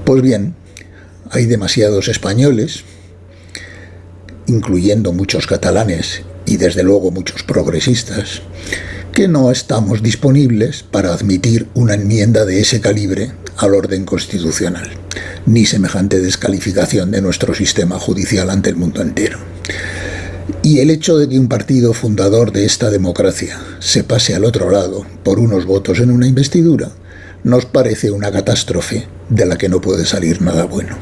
[0.05, 0.55] Pues bien,
[1.30, 2.84] hay demasiados españoles,
[4.51, 8.43] incluyendo muchos catalanes y desde luego muchos progresistas,
[9.13, 14.91] que no estamos disponibles para admitir una enmienda de ese calibre al orden constitucional,
[15.47, 19.39] ni semejante descalificación de nuestro sistema judicial ante el mundo entero.
[20.63, 24.71] Y el hecho de que un partido fundador de esta democracia se pase al otro
[24.71, 26.91] lado por unos votos en una investidura
[27.45, 30.97] nos parece una catástrofe de la que no puede salir nada bueno.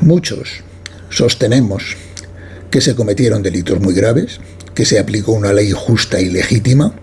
[0.00, 0.62] Muchos
[1.10, 1.96] sostenemos
[2.70, 4.40] que se cometieron delitos muy graves,
[4.74, 6.94] que se aplicó una ley justa y legítima,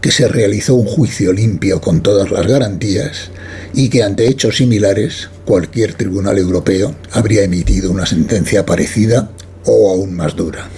[0.00, 3.30] que se realizó un juicio limpio con todas las garantías
[3.74, 9.30] y que ante hechos similares cualquier tribunal europeo habría emitido una sentencia parecida
[9.64, 10.68] o aún más dura.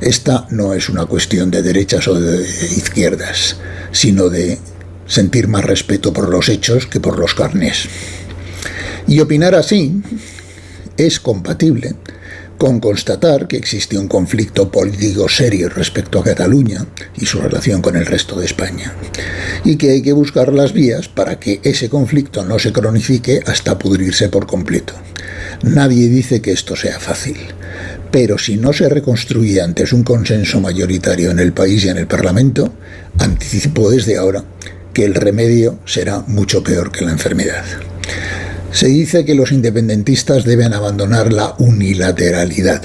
[0.00, 3.56] Esta no es una cuestión de derechas o de izquierdas,
[3.90, 4.58] sino de
[5.06, 7.88] sentir más respeto por los hechos que por los carnés.
[9.08, 10.00] Y opinar así
[10.96, 11.94] es compatible
[12.58, 16.84] con constatar que existe un conflicto político serio respecto a Cataluña
[17.16, 18.92] y su relación con el resto de España,
[19.64, 23.78] y que hay que buscar las vías para que ese conflicto no se cronifique hasta
[23.78, 24.92] pudrirse por completo.
[25.62, 27.36] Nadie dice que esto sea fácil,
[28.10, 32.06] pero si no se reconstruye antes un consenso mayoritario en el país y en el
[32.08, 32.72] Parlamento,
[33.18, 34.44] anticipo desde ahora
[34.92, 37.64] que el remedio será mucho peor que la enfermedad.
[38.72, 42.82] Se dice que los independentistas deben abandonar la unilateralidad,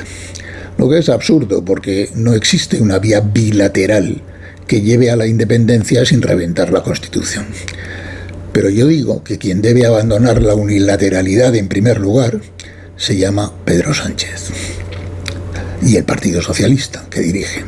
[0.78, 4.22] lo que es absurdo porque no existe una vía bilateral
[4.68, 7.46] que lleve a la independencia sin reventar la Constitución.
[8.54, 12.40] Pero yo digo que quien debe abandonar la unilateralidad en primer lugar
[12.96, 14.50] se llama Pedro Sánchez
[15.82, 17.64] y el Partido Socialista que dirige.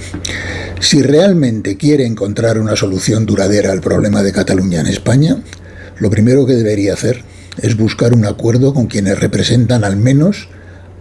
[0.80, 5.38] Si realmente quiere encontrar una solución duradera al problema de Cataluña en España,
[5.98, 7.24] lo primero que debería hacer
[7.62, 10.48] es buscar un acuerdo con quienes representan al menos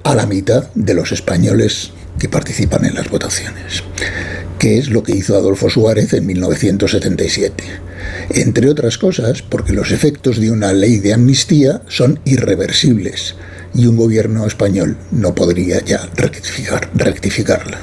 [0.03, 3.83] a la mitad de los españoles que participan en las votaciones,
[4.59, 7.65] que es lo que hizo Adolfo Suárez en 1977.
[8.31, 13.35] Entre otras cosas, porque los efectos de una ley de amnistía son irreversibles
[13.75, 17.79] y un gobierno español no podría ya rectificar, rectificarla.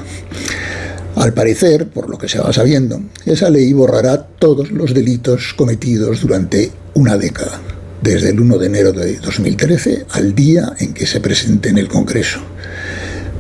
[1.16, 6.22] Al parecer, por lo que se va sabiendo, esa ley borrará todos los delitos cometidos
[6.22, 7.60] durante una década
[8.02, 11.88] desde el 1 de enero de 2013 al día en que se presente en el
[11.88, 12.40] Congreso,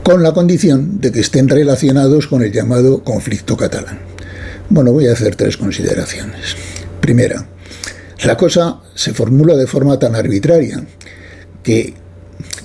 [0.04, 4.00] con la condición de que estén relacionados con el llamado conflicto catalán.
[4.70, 6.56] Bueno, voy a hacer tres consideraciones.
[7.02, 7.48] Primera,
[8.24, 10.86] la cosa se formula de forma tan arbitraria
[11.64, 11.96] que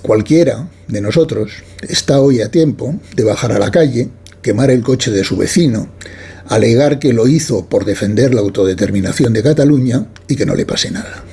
[0.03, 4.11] cualquiera de nosotros está hoy a tiempo de bajar a la calle,
[4.43, 5.89] quemar el coche de su vecino,
[6.47, 10.91] alegar que lo hizo por defender la autodeterminación de Cataluña y que no le pase
[10.91, 11.25] nada.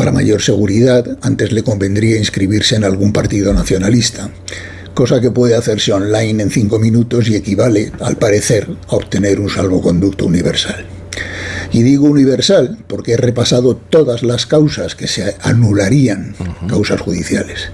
[0.00, 4.30] Para mayor seguridad, antes le convendría inscribirse en algún partido nacionalista,
[4.94, 9.50] cosa que puede hacerse online en cinco minutos y equivale, al parecer, a obtener un
[9.50, 10.86] salvoconducto universal.
[11.70, 16.34] Y digo universal porque he repasado todas las causas que se anularían,
[16.66, 17.68] causas judiciales,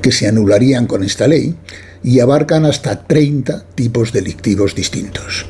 [0.00, 1.56] que se anularían con esta ley
[2.04, 5.46] y abarcan hasta 30 tipos delictivos distintos.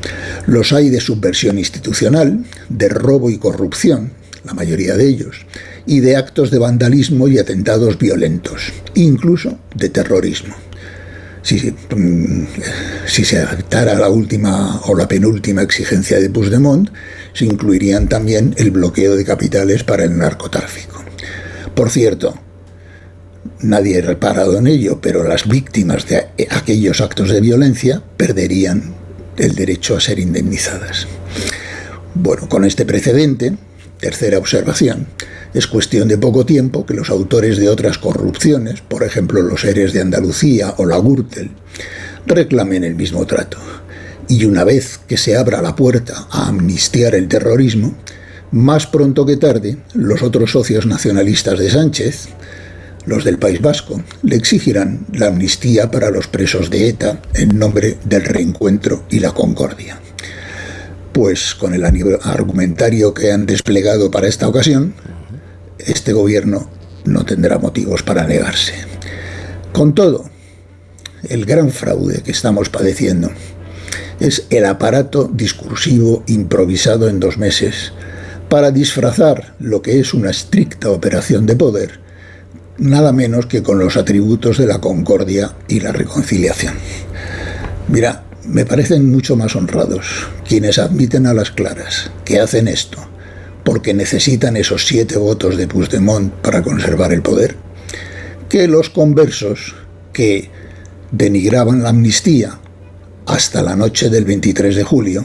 [0.47, 4.13] Los hay de subversión institucional, de robo y corrupción,
[4.45, 5.45] la mayoría de ellos,
[5.87, 10.55] y de actos de vandalismo y atentados violentos, incluso de terrorismo.
[11.43, 12.47] Si, mm,
[13.07, 16.89] si se aceptara la última o la penúltima exigencia de Puigdemont,
[17.33, 21.03] se incluirían también el bloqueo de capitales para el narcotráfico.
[21.75, 22.35] Por cierto,
[23.61, 28.95] nadie ha reparado en ello, pero las víctimas de aquellos actos de violencia perderían
[29.37, 31.07] el derecho a ser indemnizadas.
[32.15, 33.57] Bueno, con este precedente,
[34.03, 35.07] tercera observación,
[35.55, 39.93] es cuestión de poco tiempo que los autores de otras corrupciones, por ejemplo los Eres
[39.93, 41.51] de Andalucía o la Gürtel,
[42.27, 43.59] reclamen el mismo trato.
[44.29, 47.95] Y una vez que se abra la puerta a amnistiar el terrorismo,
[48.51, 52.29] más pronto que tarde, los otros socios nacionalistas de Sánchez,
[53.07, 57.99] los del País Vasco, le exigirán la amnistía para los presos de ETA en nombre
[58.05, 60.01] del reencuentro y la concordia.
[61.13, 64.95] Pues con el argumentario que han desplegado para esta ocasión,
[65.79, 66.71] este gobierno
[67.05, 68.75] no tendrá motivos para negarse.
[69.73, 70.25] Con todo,
[71.29, 73.31] el gran fraude que estamos padeciendo
[74.21, 77.93] es el aparato discursivo improvisado en dos meses
[78.49, 82.01] para disfrazar lo que es una estricta operación de poder,
[82.79, 86.75] nada menos que con los atributos de la concordia y la reconciliación.
[87.89, 90.07] Mira, me parecen mucho más honrados
[90.47, 93.13] quienes admiten a las claras que hacen esto
[93.65, 97.57] porque necesitan esos siete votos de Puigdemont para conservar el poder,
[98.49, 99.75] que los conversos
[100.13, 100.51] que
[101.11, 102.59] denigraban la amnistía
[103.27, 105.25] hasta la noche del 23 de julio,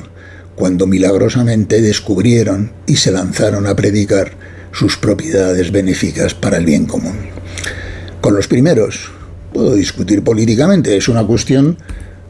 [0.56, 4.32] cuando milagrosamente descubrieron y se lanzaron a predicar
[4.72, 7.18] sus propiedades benéficas para el bien común.
[8.22, 9.12] Con los primeros
[9.54, 11.78] puedo discutir políticamente, es una cuestión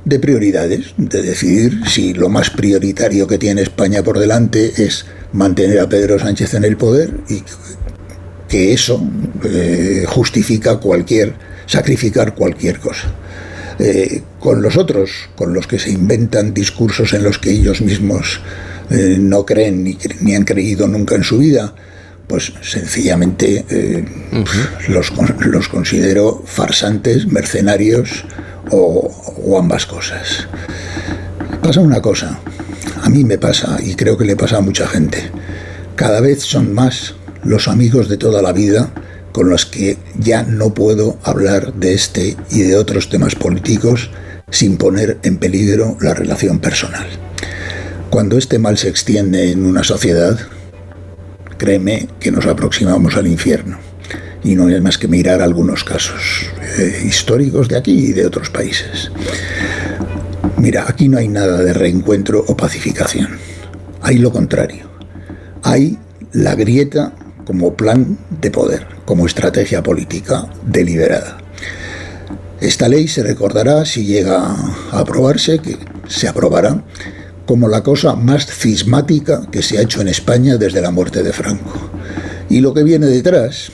[0.08, 5.80] de prioridades, de decidir si lo más prioritario que tiene España por delante es mantener
[5.80, 7.44] a Pedro Sánchez en el poder y
[8.48, 9.06] que eso
[9.44, 11.34] eh, justifica cualquier,
[11.66, 13.14] sacrificar cualquier cosa.
[13.80, 18.40] Eh, con los otros, con los que se inventan discursos en los que ellos mismos
[18.90, 21.76] eh, no creen ni, ni, han creído nunca en su vida,
[22.28, 23.66] pues sencillamente
[24.90, 28.26] los, los considero farsantes, mercenarios,
[28.72, 30.48] o, ambas cosas.
[31.62, 32.40] Pasa una cosa,
[33.02, 35.32] a mí me pasa y creo que le pasa a mucha gente.
[35.96, 38.92] Cada vez son más los amigos de toda la vida
[39.32, 44.10] con los que ya no puedo hablar de este y de otros temas políticos
[44.50, 47.08] sin poner en peligro la relación personal.
[48.10, 50.40] Cuando este mal se extiende en una sociedad,
[51.58, 53.87] créeme que nos aproximamos al infierno
[54.48, 56.46] y no hay más que mirar algunos casos
[56.80, 59.12] eh, históricos de aquí y de otros países.
[60.58, 63.38] Mira, aquí no hay nada de reencuentro o pacificación.
[64.02, 64.90] Hay lo contrario.
[65.64, 66.00] Hay
[66.32, 71.40] la grieta como plan de poder, como estrategia política deliberada.
[72.62, 74.38] Esta ley se recordará si llega
[74.92, 75.78] a aprobarse, que
[76.08, 76.86] se aprobará,
[77.46, 81.34] como la cosa más cismática que se ha hecho en España desde la muerte de
[81.34, 81.90] Franco.
[82.50, 83.72] Y lo que viene detrás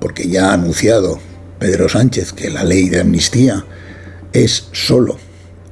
[0.00, 1.20] porque ya ha anunciado
[1.58, 3.64] Pedro Sánchez que la ley de amnistía
[4.32, 5.18] es solo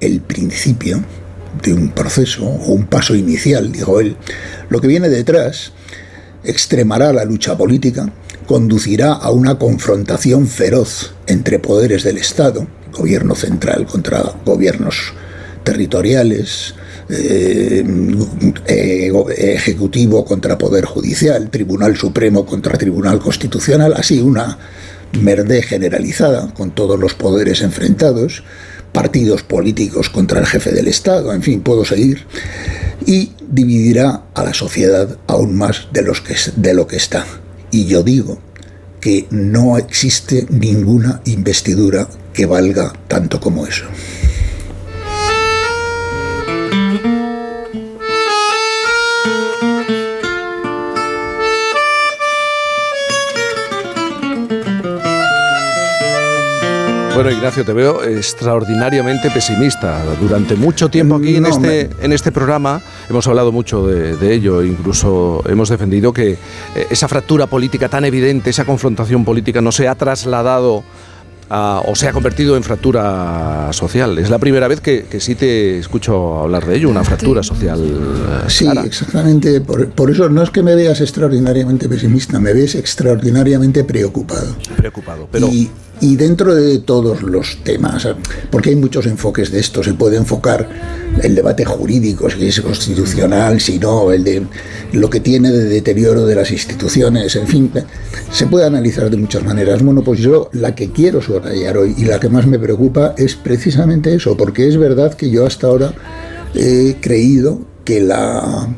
[0.00, 1.02] el principio
[1.62, 4.16] de un proceso o un paso inicial, dijo él.
[4.68, 5.72] Lo que viene detrás
[6.44, 8.12] extremará la lucha política,
[8.46, 15.12] conducirá a una confrontación feroz entre poderes del Estado, gobierno central contra gobiernos
[15.64, 16.74] territoriales,
[17.10, 17.84] eh,
[18.66, 19.12] eh,
[19.54, 24.58] ejecutivo contra Poder Judicial, Tribunal Supremo contra Tribunal Constitucional, así una
[25.20, 28.42] merde generalizada, con todos los poderes enfrentados,
[28.92, 32.26] partidos políticos contra el jefe del Estado, en fin, puedo seguir,
[33.06, 37.24] y dividirá a la sociedad aún más de, los que, de lo que está.
[37.70, 38.38] Y yo digo
[39.00, 43.84] que no existe ninguna investidura que valga tanto como eso.
[57.18, 60.04] Bueno, Ignacio, te veo extraordinariamente pesimista.
[60.20, 65.42] Durante mucho tiempo aquí en, este, en este programa hemos hablado mucho de, ello, incluso
[65.48, 66.34] hemos defendido que
[66.76, 70.84] eh, esa fractura política tan evidente, esa confrontación política no se ha trasladado
[71.50, 74.16] o se ha convertido en fractura social.
[74.18, 77.80] Es la primera vez que, sí te escucho hablar de ello, una fractura social.
[77.82, 79.60] Eh, sí, exactamente.
[79.60, 84.54] Por, eso no es que me veas extraordinariamente pesimista, me ves extraordinariamente preocupado.
[84.76, 85.68] Preocupado, pero y
[86.00, 88.08] dentro de todos los temas,
[88.50, 90.68] porque hay muchos enfoques de esto, se puede enfocar
[91.22, 94.46] el debate jurídico, si es constitucional, si no, el de
[94.92, 97.70] lo que tiene de deterioro de las instituciones, en fin,
[98.30, 99.82] se puede analizar de muchas maneras.
[99.82, 103.34] Bueno, pues yo la que quiero subrayar hoy y la que más me preocupa es
[103.34, 105.92] precisamente eso, porque es verdad que yo hasta ahora
[106.54, 108.68] he creído que la,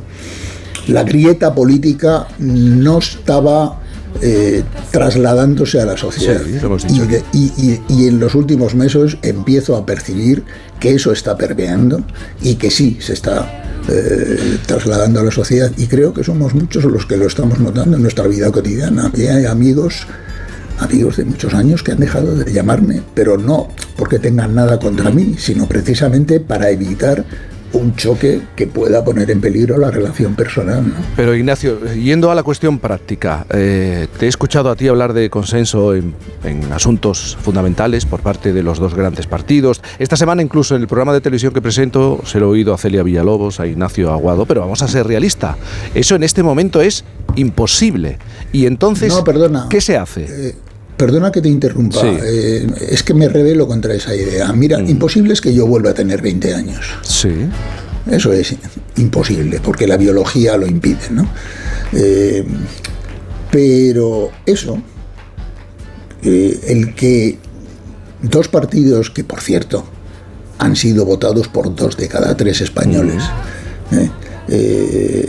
[0.89, 3.80] la grieta política no estaba
[4.23, 6.41] eh, trasladándose a la sociedad.
[7.33, 10.45] y, en los últimos meses empiezo a percibir
[10.79, 12.03] que eso está permeando
[12.43, 16.85] y que sí se está eh, trasladando a la sociedad y creo que somos muchos
[16.85, 19.11] los que lo estamos notando en nuestra vida cotidiana.
[19.17, 20.07] Y hay amigos
[20.81, 25.11] amigos de muchos años que han dejado de llamarme, pero no porque tengan nada contra
[25.11, 27.25] mí, sino precisamente para evitar
[27.73, 30.87] un choque que pueda poner en peligro la relación personal.
[30.89, 30.95] ¿no?
[31.17, 35.31] Pero Ignacio, yendo a la cuestión práctica, eh, te he escuchado a ti hablar de
[35.31, 36.15] consenso en,
[36.45, 39.81] en, asuntos fundamentales por parte de los dos grandes partidos.
[39.99, 42.79] Esta semana incluso en el programa de televisión que presento se lo he oído a
[42.79, 45.57] Celia Villalobos, a Ignacio Aguado, pero vamos a ser realistas.
[45.95, 47.05] Eso en este momento es
[47.37, 48.19] imposible.
[48.53, 50.27] Y entonces, no, perdona, ¿qué se hace?
[50.29, 50.55] Eh,
[51.01, 52.09] Perdona que te interrumpa, sí.
[52.23, 54.53] eh, es que me revelo contra esa idea.
[54.53, 54.91] Mira, mm.
[54.91, 56.85] imposible es que yo vuelva a tener 20 años.
[57.01, 57.31] Sí.
[58.11, 58.55] Eso es
[58.99, 61.27] imposible, porque la biología lo impide, ¿no?
[61.95, 62.45] Eh,
[63.51, 64.83] pero eso,
[66.23, 67.39] eh, el que
[68.21, 69.87] dos partidos que, por cierto,
[70.59, 73.23] han sido votados por dos de cada tres españoles,
[73.91, 74.51] mm.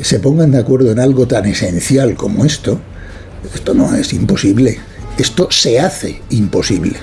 [0.03, 2.77] se pongan de acuerdo en algo tan esencial como esto,
[3.55, 6.97] esto no es imposible esto se hace imposible.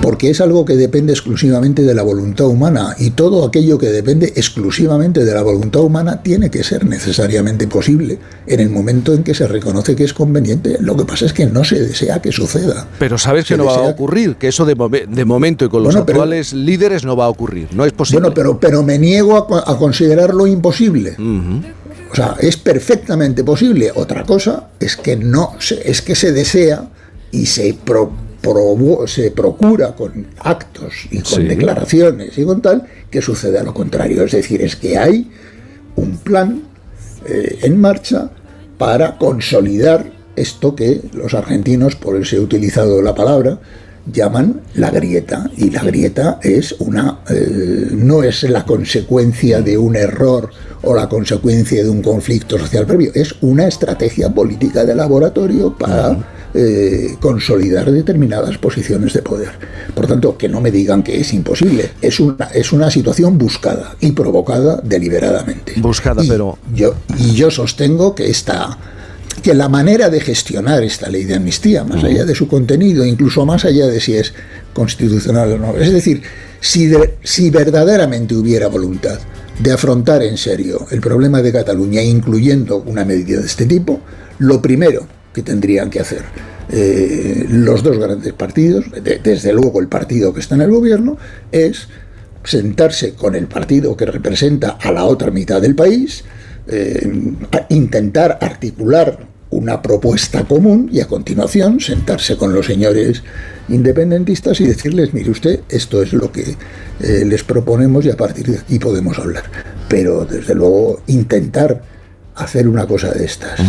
[0.00, 4.32] Porque es algo que depende exclusivamente de la voluntad humana y todo aquello que depende
[4.36, 9.34] exclusivamente de la voluntad humana tiene que ser necesariamente posible en el momento en que
[9.34, 10.76] se reconoce que es conveniente.
[10.78, 12.86] Lo que pasa es que no se desea que suceda.
[13.00, 14.76] Pero sabes se que no va a ocurrir, que eso de,
[15.08, 17.92] de momento y con los bueno, actuales pero, líderes no va a ocurrir, no es
[17.92, 18.20] posible.
[18.20, 21.16] Bueno, pero, pero me niego a, a considerarlo imposible.
[21.18, 21.62] Uh -huh.
[22.12, 23.90] O sea, es perfectamente posible.
[23.92, 26.88] Otra cosa es que no, es que se desea
[27.34, 31.42] y se, pro, pro, se procura con actos y con sí.
[31.42, 34.22] declaraciones y con tal que suceda lo contrario.
[34.22, 35.28] Es decir, es que hay
[35.96, 36.62] un plan
[37.26, 38.30] eh, en marcha
[38.78, 43.58] para consolidar esto que los argentinos, por eso he utilizado la palabra,
[44.12, 49.96] llaman la grieta y la grieta es una eh, no es la consecuencia de un
[49.96, 50.50] error
[50.82, 56.33] o la consecuencia de un conflicto social previo es una estrategia política de laboratorio para.
[56.54, 59.50] Eh, consolidar determinadas posiciones de poder.
[59.94, 61.90] Por tanto que no me digan que es imposible.
[62.00, 65.74] Es una es una situación buscada y provocada deliberadamente.
[65.78, 68.78] Buscada y pero yo y yo sostengo que esta
[69.42, 73.44] que la manera de gestionar esta ley de amnistía, más allá de su contenido, incluso
[73.44, 74.32] más allá de si es
[74.72, 76.22] constitucional o no, es decir,
[76.60, 79.18] si, de, si verdaderamente hubiera voluntad
[79.58, 84.00] de afrontar en serio el problema de Cataluña, incluyendo una medida de este tipo,
[84.38, 86.22] lo primero que tendrían que hacer
[86.70, 91.18] eh, los dos grandes partidos, de, desde luego el partido que está en el gobierno,
[91.52, 91.88] es
[92.44, 96.24] sentarse con el partido que representa a la otra mitad del país,
[96.66, 97.06] eh,
[97.70, 103.22] intentar articular una propuesta común y a continuación sentarse con los señores
[103.68, 106.56] independentistas y decirles, mire usted, esto es lo que
[107.00, 109.44] eh, les proponemos y a partir de aquí podemos hablar.
[109.88, 111.82] Pero desde luego intentar
[112.34, 113.60] hacer una cosa de estas.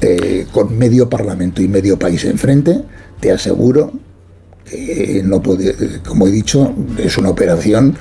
[0.00, 2.82] Eh, con medio parlamento y medio país enfrente,
[3.20, 3.92] te aseguro
[4.64, 7.96] que no puede, como he dicho, es una operación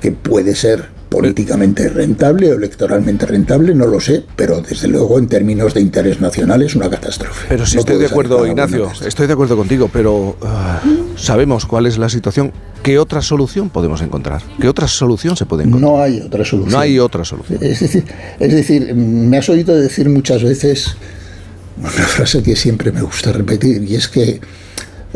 [0.00, 5.26] que puede ser políticamente rentable o electoralmente rentable, no lo sé, pero desde luego en
[5.26, 7.46] términos de interés nacional es una catástrofe.
[7.48, 11.86] Pero si no estoy de acuerdo, Ignacio, estoy de acuerdo contigo, pero uh, sabemos cuál
[11.86, 12.52] es la situación.
[12.84, 14.40] ¿Qué otra solución podemos encontrar?
[14.60, 15.90] ¿Qué otra solución se puede encontrar?
[15.90, 16.72] No hay otra solución.
[16.72, 17.58] No hay otra solución.
[17.60, 18.04] Es decir,
[18.38, 20.96] es decir me has oído decir muchas veces
[21.76, 24.40] una frase que siempre me gusta repetir, y es que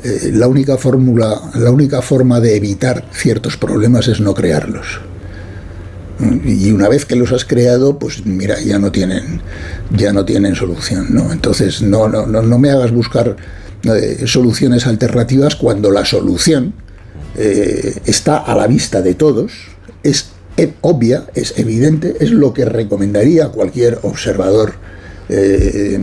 [0.02, 5.00] eh, la única fórmula, la única forma de evitar ciertos problemas es no crearlos
[6.44, 9.40] y una vez que los has creado pues mira ya no tienen
[9.90, 13.36] ya no tienen solución no entonces no no no, no me hagas buscar
[13.84, 16.74] eh, soluciones alternativas cuando la solución
[17.36, 19.52] eh, está a la vista de todos
[20.02, 20.30] es
[20.80, 24.74] obvia es evidente es lo que recomendaría cualquier observador
[25.28, 25.98] eh,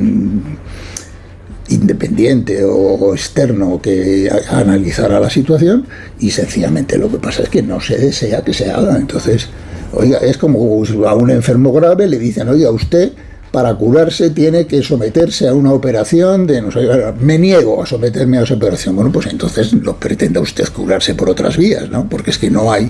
[1.72, 5.88] independiente o externo que analizara la situación
[6.20, 9.50] y sencillamente lo que pasa es que no se desea que se haga entonces
[9.94, 13.12] Oiga, es como a un enfermo grave le dicen, oiga, usted
[13.52, 16.88] para curarse tiene que someterse a una operación de, no sé,
[17.20, 18.96] me niego a someterme a esa operación.
[18.96, 22.08] Bueno, pues entonces lo pretenda usted curarse por otras vías, ¿no?
[22.08, 22.90] Porque es que no hay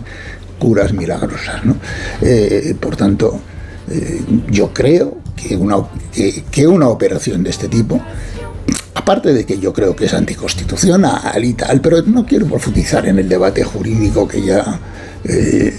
[0.60, 1.78] curas milagrosas, ¿no?
[2.22, 3.40] Eh, por tanto,
[3.90, 4.22] eh,
[4.52, 5.78] yo creo que una,
[6.52, 8.00] que una operación de este tipo
[8.94, 13.20] aparte de que yo creo que es anticonstitucional y tal, pero no quiero profundizar en
[13.20, 14.80] el debate jurídico que ya
[15.24, 15.74] eh,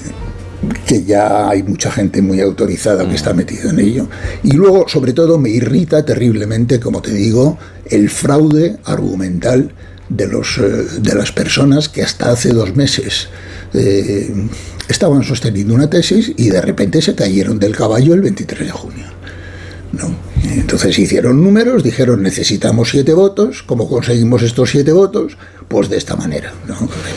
[0.86, 4.08] que ya hay mucha gente muy autorizada que está metida en ello.
[4.42, 7.58] Y luego, sobre todo, me irrita terriblemente, como te digo,
[7.90, 9.72] el fraude argumental
[10.08, 10.60] de, los,
[11.00, 13.28] de las personas que hasta hace dos meses
[13.74, 14.32] eh,
[14.88, 19.06] estaban sosteniendo una tesis y de repente se cayeron del caballo el 23 de junio.
[19.92, 20.31] ¿no?
[20.54, 25.36] Entonces hicieron números, dijeron necesitamos siete votos, ¿cómo conseguimos estos siete votos?
[25.68, 26.52] Pues de esta manera.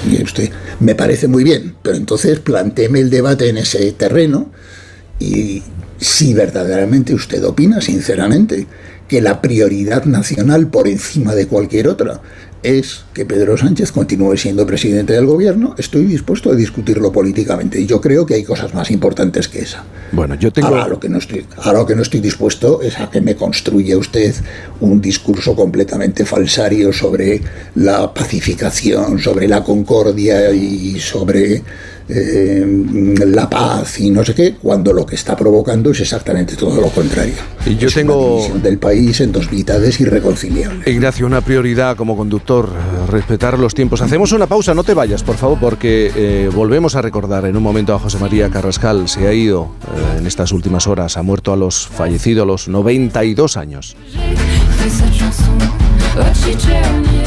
[0.09, 4.51] Y usted, me parece muy bien, pero entonces planteeme el debate en ese terreno
[5.19, 5.63] y
[5.99, 8.67] si verdaderamente usted opina, sinceramente,
[9.07, 12.21] que la prioridad nacional por encima de cualquier otra
[12.65, 17.79] es que Pedro Sánchez continúe siendo presidente del gobierno, estoy dispuesto a discutirlo políticamente.
[17.79, 19.83] Y yo creo que hay cosas más importantes que esa.
[20.11, 20.69] Bueno, yo tengo...
[20.69, 23.35] Ahora lo que no estoy, ahora lo que no estoy dispuesto es a que me
[23.35, 24.33] construya usted
[24.79, 27.41] un discurso completamente falsario sobre
[27.75, 31.61] la pacificación, sobre la concordia y sobre
[32.07, 36.79] eh, la paz y no sé qué, cuando lo que está provocando es exactamente todo
[36.79, 37.33] lo contrario.
[37.65, 40.87] Y yo Es tengo- una del país en dos mitades irreconciliables.
[40.87, 44.01] Ignacio, una prioridad como conductor, eh, respetar los tiempos.
[44.01, 47.63] Hacemos una pausa, no te vayas, por favor, porque eh, volvemos a recordar en un
[47.63, 49.07] momento a José María Carrascal.
[49.09, 52.67] Se ha ido eh, en estas últimas horas, ha muerto a los fallecidos a los
[52.67, 53.95] 92 años.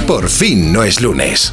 [0.06, 1.52] Por fin no es lunes.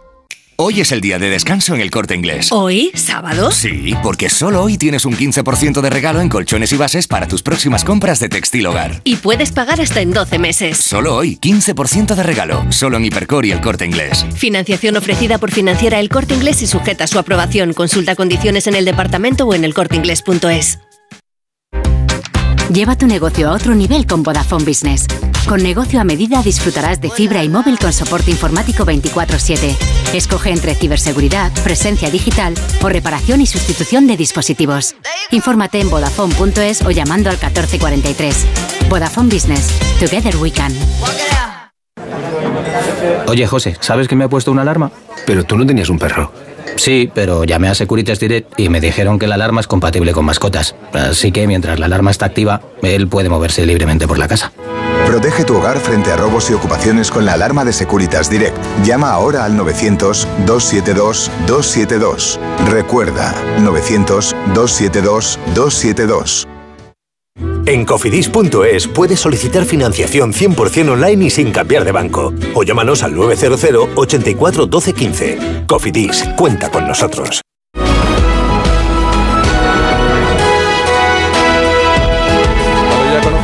[0.63, 2.51] Hoy es el día de descanso en el corte inglés.
[2.51, 2.91] ¿Hoy?
[2.93, 3.49] ¿Sábado?
[3.49, 7.41] Sí, porque solo hoy tienes un 15% de regalo en colchones y bases para tus
[7.41, 9.01] próximas compras de textil hogar.
[9.03, 10.77] Y puedes pagar hasta en 12 meses.
[10.77, 14.23] Solo hoy, 15% de regalo, solo en Hipercor y el corte inglés.
[14.35, 17.73] Financiación ofrecida por Financiera El Corte Inglés y sujeta a su aprobación.
[17.73, 20.77] Consulta condiciones en el departamento o en elcorteinglés.es.
[22.71, 25.07] Lleva tu negocio a otro nivel con Vodafone Business.
[25.47, 29.75] Con negocio a medida disfrutarás de fibra y móvil con soporte informático 24/7.
[30.13, 34.95] Escoge entre ciberseguridad, presencia digital o reparación y sustitución de dispositivos.
[35.31, 38.45] Infórmate en vodafone.es o llamando al 1443.
[38.89, 39.77] Vodafone Business.
[39.99, 40.73] Together we can.
[43.27, 44.91] Oye, José, ¿sabes que me he puesto una alarma?
[45.25, 46.31] Pero tú no tenías un perro.
[46.77, 50.25] Sí, pero llamé a Securitas Direct y me dijeron que la alarma es compatible con
[50.25, 50.75] mascotas.
[50.93, 54.51] Así que mientras la alarma está activa, él puede moverse libremente por la casa.
[55.11, 58.55] Protege tu hogar frente a robos y ocupaciones con la alarma de Securitas Direct.
[58.85, 62.39] Llama ahora al 900-272-272.
[62.69, 66.47] Recuerda, 900-272-272.
[67.65, 72.33] En cofidis.es puedes solicitar financiación 100% online y sin cambiar de banco.
[72.55, 75.65] O llámanos al 900 84 12 15.
[75.67, 77.41] Cofidis, cuenta con nosotros.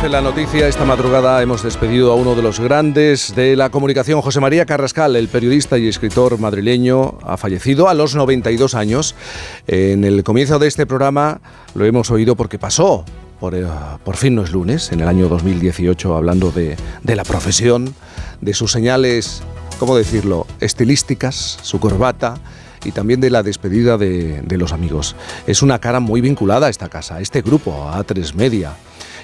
[0.08, 4.22] Conoce la noticia, esta madrugada hemos despedido a uno de los grandes de la comunicación,
[4.22, 9.14] José María Carrascal, el periodista y escritor madrileño, ha fallecido a los 92 años.
[9.66, 11.42] En el comienzo de este programa
[11.74, 13.04] lo hemos oído porque pasó.
[13.38, 13.66] Por, eh,
[14.02, 17.94] por fin no es lunes, en el año 2018, hablando de, de la profesión,
[18.40, 19.42] de sus señales,
[19.78, 22.36] ¿cómo decirlo?, estilísticas, su corbata,
[22.82, 25.16] y también de la despedida de, de los amigos.
[25.46, 28.72] Es una cara muy vinculada a esta casa, a este grupo, a A3 Media.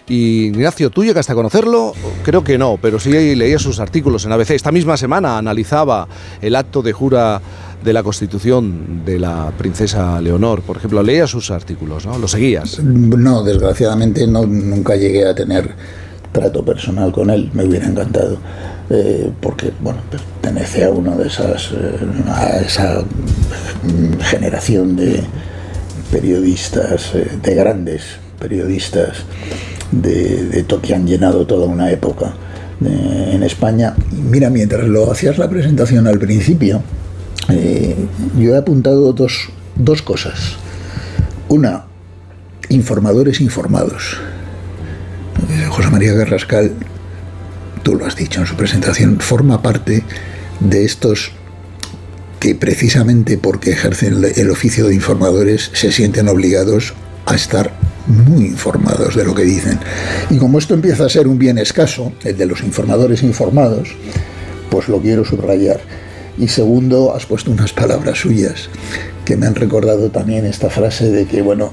[0.09, 1.95] Y Ignacio, ¿tú llegaste a conocerlo?
[2.25, 4.51] Creo que no, pero sí leía sus artículos en ABC.
[4.51, 6.07] Esta misma semana analizaba
[6.43, 7.41] el acto de jura
[7.83, 10.61] de la Constitución de la princesa Leonor.
[10.63, 12.19] Por ejemplo, leía sus artículos, ¿no?
[12.19, 12.81] ¿Lo seguías?
[12.83, 15.75] No, desgraciadamente no, nunca llegué a tener
[16.33, 18.39] trato personal con él, me hubiera encantado,
[18.91, 21.97] eh, porque bueno, pertenece a una de esas, eh,
[22.27, 23.03] a esa
[23.85, 25.23] mm, generación de
[26.11, 28.03] periodistas, eh, de grandes
[28.41, 29.25] periodistas
[29.93, 32.35] de, de han llenado toda una época
[32.85, 33.95] eh, en España.
[34.13, 36.83] Mira, mientras lo hacías la presentación al principio,
[37.49, 37.97] eh,
[38.39, 40.57] yo he apuntado dos, dos cosas.
[41.49, 41.85] Una,
[42.69, 44.19] informadores informados.
[45.51, 46.73] Eh, José María Carrascal,
[47.83, 50.03] tú lo has dicho en su presentación, forma parte
[50.61, 51.33] de estos
[52.41, 56.93] que precisamente porque ejercen el oficio de informadores se sienten obligados
[57.25, 57.73] a estar
[58.07, 59.79] muy informados de lo que dicen.
[60.31, 63.97] Y como esto empieza a ser un bien escaso, el de los informadores informados,
[64.71, 65.81] pues lo quiero subrayar.
[66.39, 68.69] Y segundo, has puesto unas palabras suyas
[69.25, 71.73] que me han recordado también esta frase de que, bueno,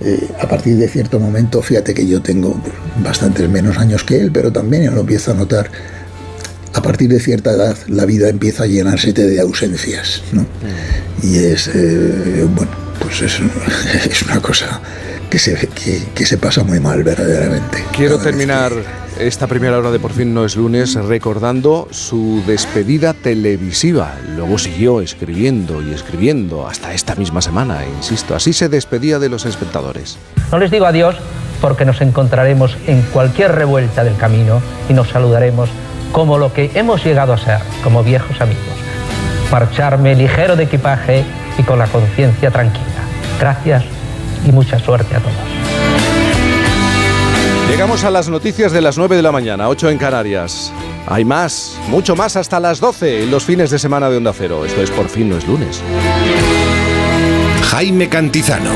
[0.00, 2.60] eh, a partir de cierto momento, fíjate que yo tengo
[3.04, 5.70] bastantes menos años que él, pero también lo empiezo a notar.
[6.74, 10.46] A partir de cierta edad, la vida empieza a llenarse de ausencias, ¿no?
[11.22, 13.40] Y es, eh, bueno, pues es,
[14.10, 14.80] es una cosa
[15.32, 17.82] que se, que, que se pasa muy mal verdaderamente.
[17.96, 18.70] Quiero terminar
[19.18, 24.14] esta primera hora de Por fin no es lunes recordando su despedida televisiva.
[24.36, 28.34] Luego siguió escribiendo y escribiendo hasta esta misma semana, insisto.
[28.34, 30.18] Así se despedía de los espectadores.
[30.50, 31.16] No les digo adiós
[31.62, 34.60] porque nos encontraremos en cualquier revuelta del camino
[34.90, 35.70] y nos saludaremos
[36.12, 38.76] como lo que hemos llegado a ser, como viejos amigos.
[39.50, 41.24] Marcharme ligero de equipaje
[41.56, 42.84] y con la conciencia tranquila.
[43.40, 43.82] Gracias
[44.46, 45.34] y mucha suerte a todos.
[47.68, 50.72] Llegamos a las noticias de las 9 de la mañana, 8 en Canarias.
[51.06, 54.64] Hay más, mucho más hasta las 12 en los fines de semana de Onda Cero.
[54.64, 55.82] Esto es Por fin no es lunes.
[57.70, 58.70] Jaime Cantizano.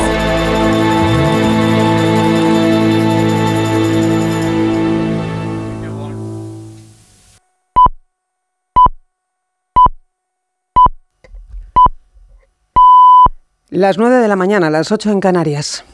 [13.71, 15.85] Las 9 de la mañana, las 8 en Canarias.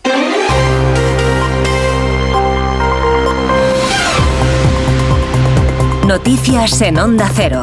[6.07, 7.63] Noticias en Onda Cero.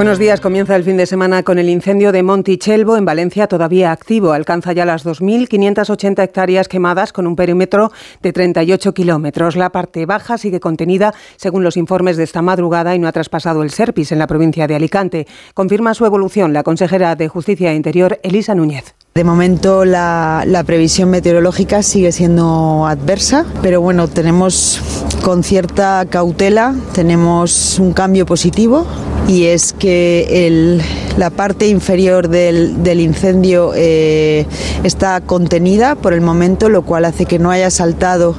[0.00, 0.40] Buenos días.
[0.40, 4.32] Comienza el fin de semana con el incendio de Montichelvo en Valencia todavía activo.
[4.32, 7.92] Alcanza ya las 2.580 hectáreas quemadas con un perímetro
[8.22, 9.56] de 38 kilómetros.
[9.56, 13.62] La parte baja sigue contenida según los informes de esta madrugada y no ha traspasado
[13.62, 15.26] el Serpis en la provincia de Alicante.
[15.52, 18.94] Confirma su evolución la consejera de Justicia e Interior, Elisa Núñez.
[19.12, 24.80] De momento la, previsión meteorológica sigue siendo adversa, pero bueno, tenemos
[25.24, 28.86] con cierta cautela, tenemos un cambio positivo
[29.26, 30.80] y es que
[31.16, 34.46] la parte inferior del, incendio eh,
[34.84, 38.36] está contenida por el momento, lo cual hace que no haya saltado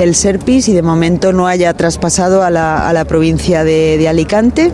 [0.00, 4.72] el Serpis y de momento no haya traspasado a la, provincia de Alicante.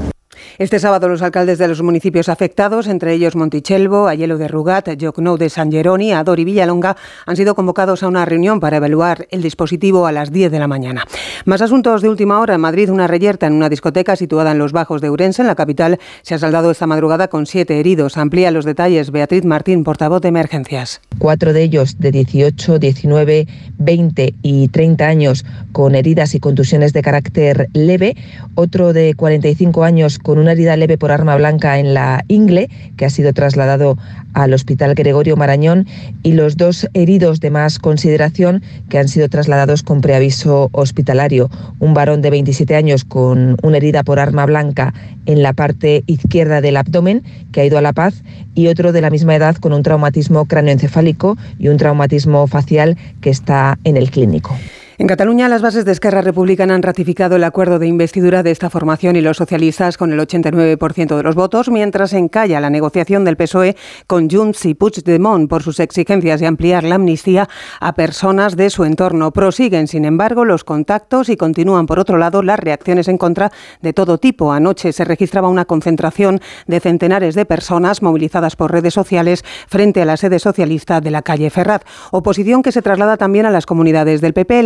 [0.60, 5.38] Este sábado los alcaldes de los municipios afectados, entre ellos Montichelvo, Ayelo de Rugat, Llocnou
[5.38, 9.40] de San Geroni, Ador y Villalonga, han sido convocados a una reunión para evaluar el
[9.40, 11.06] dispositivo a las 10 de la mañana.
[11.46, 12.56] Más asuntos de última hora.
[12.56, 15.54] En Madrid, una reyerta en una discoteca situada en los Bajos de Urense, en la
[15.54, 18.18] capital, se ha saldado esta madrugada con siete heridos.
[18.18, 21.00] Amplía los detalles Beatriz Martín, portavoz de emergencias.
[21.16, 23.48] Cuatro de ellos de 18, 19,
[23.78, 28.14] 20 y 30 años con heridas y contusiones de carácter leve.
[28.56, 33.04] Otro de 45 años con una herida leve por arma blanca en la ingle, que
[33.04, 33.96] ha sido trasladado
[34.32, 35.86] al Hospital Gregorio Marañón,
[36.22, 41.50] y los dos heridos de más consideración que han sido trasladados con preaviso hospitalario.
[41.78, 44.94] Un varón de 27 años con una herida por arma blanca
[45.26, 47.22] en la parte izquierda del abdomen,
[47.52, 48.22] que ha ido a La Paz,
[48.54, 53.30] y otro de la misma edad con un traumatismo cráneoencefálico y un traumatismo facial que
[53.30, 54.56] está en el clínico.
[55.00, 58.68] En Cataluña, las bases de Esquerra Republicana han ratificado el acuerdo de investidura de esta
[58.68, 63.38] formación y los socialistas con el 89% de los votos, mientras encalla la negociación del
[63.38, 63.76] PSOE
[64.06, 67.48] con Junts y Puigdemont por sus exigencias de ampliar la amnistía
[67.80, 69.30] a personas de su entorno.
[69.30, 73.94] Prosiguen, sin embargo, los contactos y continúan, por otro lado, las reacciones en contra de
[73.94, 74.52] todo tipo.
[74.52, 80.04] Anoche se registraba una concentración de centenares de personas movilizadas por redes sociales frente a
[80.04, 81.84] la sede socialista de la calle Ferraz.
[82.10, 84.62] Oposición que se traslada también a las comunidades del PP,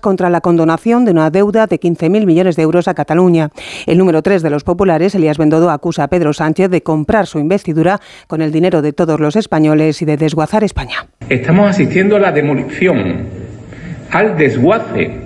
[0.00, 3.50] contra la condonación de una deuda de 15.000 millones de euros a Cataluña.
[3.86, 7.38] El número 3 de los populares, Elías Bendodo, acusa a Pedro Sánchez de comprar su
[7.38, 11.06] investidura con el dinero de todos los españoles y de desguazar España.
[11.28, 13.28] Estamos asistiendo a la demolición,
[14.10, 15.20] al desguace,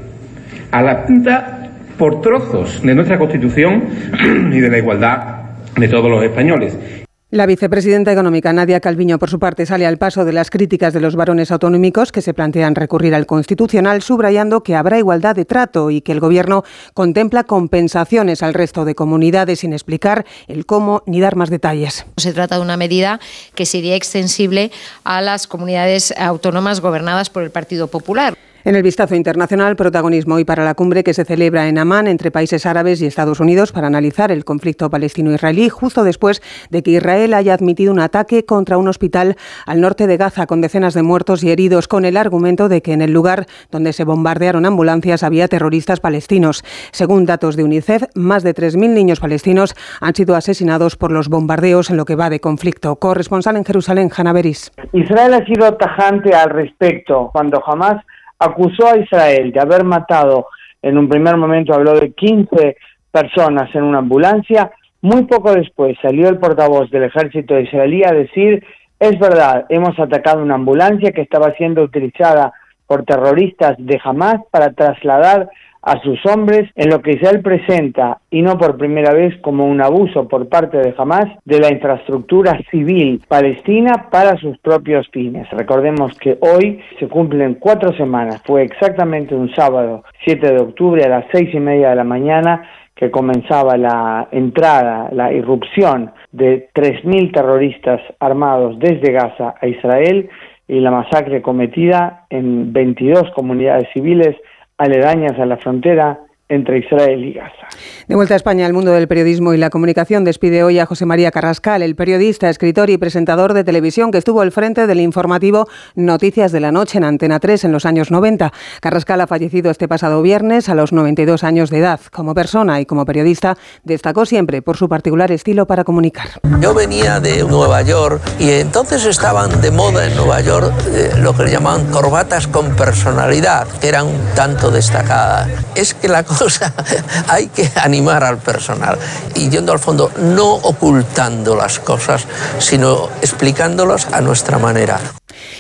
[0.71, 3.85] a la pinta por trozos de nuestra Constitución
[4.53, 5.41] y de la igualdad
[5.77, 7.00] de todos los españoles.
[7.33, 10.99] La vicepresidenta económica Nadia Calviño, por su parte, sale al paso de las críticas de
[10.99, 15.93] los varones autonómicos que se plantean recurrir al Constitucional, subrayando que habrá igualdad de trato
[15.93, 21.21] y que el Gobierno contempla compensaciones al resto de comunidades sin explicar el cómo ni
[21.21, 22.05] dar más detalles.
[22.17, 23.21] Se trata de una medida
[23.55, 24.73] que sería extensible
[25.05, 28.37] a las comunidades autónomas gobernadas por el Partido Popular.
[28.63, 32.31] En el vistazo internacional, protagonismo hoy para la cumbre que se celebra en Amán entre
[32.31, 37.33] países árabes y Estados Unidos para analizar el conflicto palestino-israelí, justo después de que Israel
[37.33, 41.43] haya admitido un ataque contra un hospital al norte de Gaza con decenas de muertos
[41.43, 45.49] y heridos, con el argumento de que en el lugar donde se bombardearon ambulancias había
[45.49, 46.63] terroristas palestinos.
[46.91, 51.89] Según datos de UNICEF, más de 3.000 niños palestinos han sido asesinados por los bombardeos
[51.89, 52.97] en lo que va de conflicto.
[52.97, 54.71] Corresponsal en Jerusalén, Hanna Beris.
[54.93, 58.05] Israel ha sido tajante al respecto cuando jamás
[58.41, 60.47] acusó a Israel de haber matado,
[60.83, 62.77] en un primer momento habló de 15
[63.13, 64.73] personas en una ambulancia,
[65.03, 68.65] muy poco después salió el portavoz del ejército israelí a decir
[68.99, 72.53] Es verdad, hemos atacado una ambulancia que estaba siendo utilizada
[72.87, 75.49] por terroristas de Hamas para trasladar
[75.83, 79.81] a sus hombres en lo que Israel presenta, y no por primera vez como un
[79.81, 85.49] abuso por parte de Hamas, de la infraestructura civil palestina para sus propios fines.
[85.51, 91.09] Recordemos que hoy se cumplen cuatro semanas, fue exactamente un sábado 7 de octubre a
[91.09, 97.33] las seis y media de la mañana que comenzaba la entrada, la irrupción de 3.000
[97.33, 100.29] terroristas armados desde Gaza a Israel
[100.69, 104.37] y la masacre cometida en 22 comunidades civiles
[104.81, 106.21] aledañas a la frontera
[106.51, 107.69] entre Israel y Gaza.
[108.09, 111.07] De vuelta a España, el mundo del periodismo y la comunicación despide hoy a José
[111.07, 115.69] María Carrascal, el periodista, escritor y presentador de televisión que estuvo al frente del informativo
[115.95, 118.53] Noticias de la Noche en Antena 3 en los años 90.
[118.81, 122.01] Carrascal ha fallecido este pasado viernes a los 92 años de edad.
[122.11, 126.29] Como persona y como periodista, destacó siempre por su particular estilo para comunicar.
[126.61, 131.33] Yo venía de Nueva York y entonces estaban de moda en Nueva York eh, lo
[131.37, 135.49] que le llamaban corbatas con personalidad, que eran tanto destacadas.
[135.77, 136.25] Es que la
[137.29, 138.99] hay que animar al personal
[139.35, 142.27] y yendo al fondo, no ocultando las cosas,
[142.59, 145.01] sino explicándolas a nuestra manera.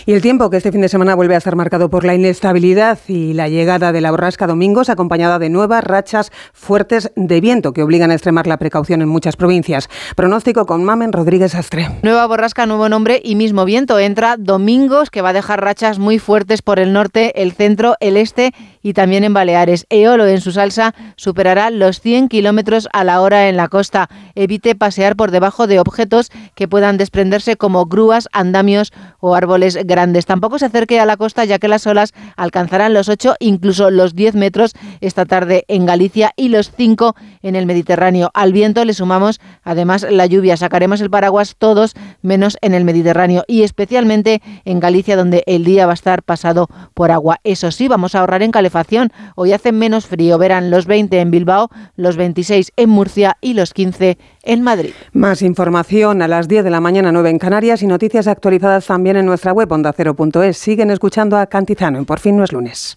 [0.06, 2.98] Y el tiempo que este fin de semana vuelve a estar marcado por la inestabilidad
[3.06, 7.82] y la llegada de la borrasca domingos acompañada de nuevas rachas fuertes de viento que
[7.82, 9.88] obligan a extremar la precaución en muchas provincias.
[10.16, 11.88] Pronóstico con Mamen Rodríguez Astre.
[12.02, 13.98] Nueva borrasca, nuevo nombre y mismo viento.
[13.98, 18.16] Entra domingos que va a dejar rachas muy fuertes por el norte, el centro, el
[18.16, 18.52] este
[18.82, 19.86] y también en Baleares.
[19.90, 24.08] Eolo en su salsa superará los 100 kilómetros a la hora en la costa.
[24.34, 30.26] Evite pasear por debajo de objetos que puedan desprenderse como grúas, andamios o árboles grandes.
[30.26, 34.14] Tampoco se acerque a la costa ya que las olas alcanzarán los 8, incluso los
[34.14, 38.30] 10 metros esta tarde en Galicia y los 5 en el Mediterráneo.
[38.34, 40.56] Al viento le sumamos además la lluvia.
[40.56, 45.86] Sacaremos el paraguas todos menos en el Mediterráneo y especialmente en Galicia donde el día
[45.86, 47.40] va a estar pasado por agua.
[47.44, 48.69] Eso sí, vamos a ahorrar en calefacción.
[49.36, 50.38] Hoy hace menos frío.
[50.38, 54.92] Verán los 20 en Bilbao, los 26 en Murcia y los 15 en Madrid.
[55.12, 59.16] Más información a las 10 de la mañana 9 en Canarias y noticias actualizadas también
[59.16, 60.56] en nuestra web ondacero.es.
[60.56, 62.96] Siguen escuchando a Cantizano en Por fin no es lunes.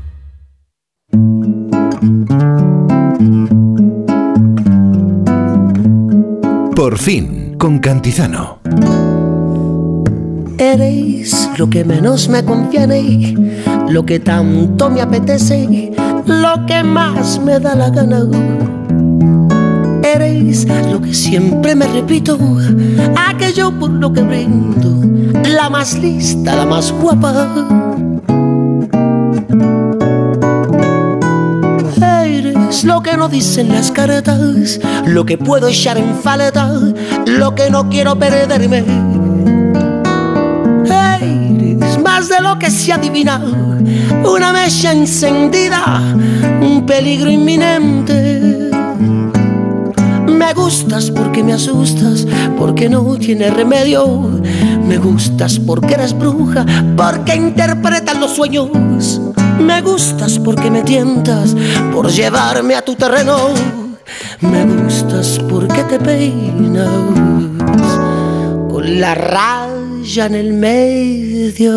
[6.75, 8.57] Por fin, con Cantizano.
[10.57, 13.35] Eres lo que menos me conviene,
[13.89, 15.91] lo que tanto me apetece,
[16.25, 18.27] lo que más me da la gana.
[20.01, 22.39] Eres lo que siempre me repito,
[23.29, 25.03] aquello por lo que brindo,
[25.47, 27.67] la más lista, la más guapa.
[32.71, 36.71] Eres lo que no dicen las caretas, lo que puedo echar en faleta,
[37.25, 38.85] lo que no quiero perderme.
[40.85, 43.41] Eres más de lo que se adivina,
[44.23, 46.01] una mecha encendida,
[46.61, 48.71] un peligro inminente.
[50.29, 52.25] Me gustas porque me asustas,
[52.57, 54.39] porque no tiene remedio.
[54.87, 56.65] Me gustas porque eres bruja,
[56.95, 58.69] porque interpretas los sueños.
[59.61, 61.55] Me gustas porque me tientas
[61.93, 63.53] por llevarme a tu terreno.
[64.41, 66.89] Me gustas porque te peinas
[68.69, 71.71] con la raya en el medio.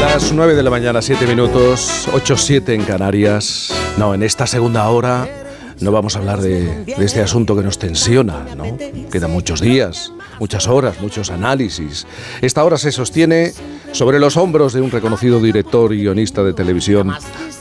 [0.00, 3.72] Las 9 de la mañana, 7 minutos, 8-7 en Canarias.
[3.96, 5.41] No, en esta segunda hora
[5.82, 8.64] no vamos a hablar de, este asunto que nos tensiona, ¿no?
[9.10, 12.06] Quedan muchos días, muchas horas, muchos análisis.
[12.40, 13.52] Esta hora se sostiene
[13.92, 17.12] sobre los hombros de un reconocido director y guionista de televisión,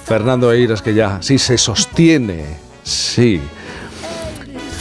[0.06, 3.42] Fernando Eiras, que ya sí se sostiene, sí.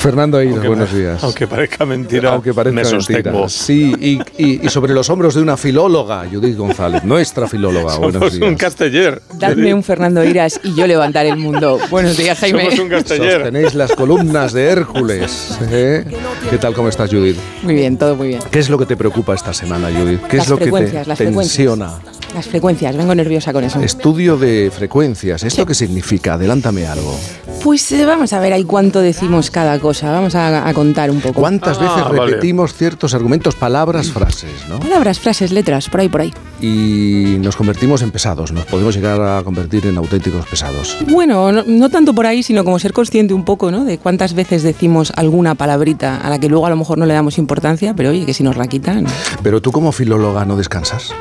[0.01, 1.23] Fernando aunque buenos me, días.
[1.23, 3.01] Aunque parezca mentira, aunque parezca me mentira.
[3.03, 3.49] sostengo.
[3.51, 7.93] Sí, y, y, y, sobre los hombros de una filóloga, Judith González, nuestra filóloga.
[7.93, 8.49] Somos buenos días.
[8.49, 9.21] un casteller.
[9.35, 11.79] Dadme un Fernando Iras y yo levantaré el mundo.
[11.91, 12.63] Buenos días, Jaime.
[12.65, 13.43] Somos un casteller.
[13.43, 15.59] Sostenéis las columnas de Hércules.
[15.71, 16.07] ¿eh?
[16.49, 17.37] ¿Qué tal, cómo estás, Judith?
[17.63, 18.41] Muy bien, todo muy bien.
[18.51, 20.23] ¿Qué es lo que te preocupa esta semana, Judith?
[20.31, 21.91] ¿Qué las es lo que te las tensiona?
[21.91, 22.35] Frecuencias.
[22.35, 23.79] Las frecuencias, vengo nerviosa con eso.
[23.81, 25.67] Estudio de frecuencias, ¿esto sí.
[25.67, 26.35] qué significa?
[26.35, 27.19] Adelántame algo.
[27.63, 30.11] Pues eh, vamos a ver ahí cuánto decimos cada cosa.
[30.11, 31.41] Vamos a, a contar un poco.
[31.41, 32.33] ¿Cuántas Ah, veces vale.
[32.33, 34.81] repetimos ciertos argumentos, palabras, frases, no?
[34.81, 36.33] Palabras, frases, letras, por ahí, por ahí.
[36.63, 40.97] Y nos convertimos en pesados, nos podemos llegar a convertir en auténticos pesados.
[41.09, 43.85] Bueno, no, no tanto por ahí, sino como ser consciente un poco, ¿no?
[43.85, 47.13] De cuántas veces decimos alguna palabrita a la que luego a lo mejor no le
[47.15, 49.05] damos importancia, pero oye, que si nos la quitan.
[49.43, 51.13] Pero tú como filóloga no descansas.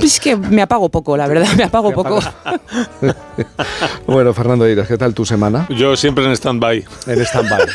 [0.00, 2.20] Es que me apago poco, la verdad, me apago poco.
[4.06, 5.66] Bueno, Fernando Eiras, ¿qué tal tu semana?
[5.70, 6.84] Yo siempre en stand-by.
[7.06, 7.66] En stand-by.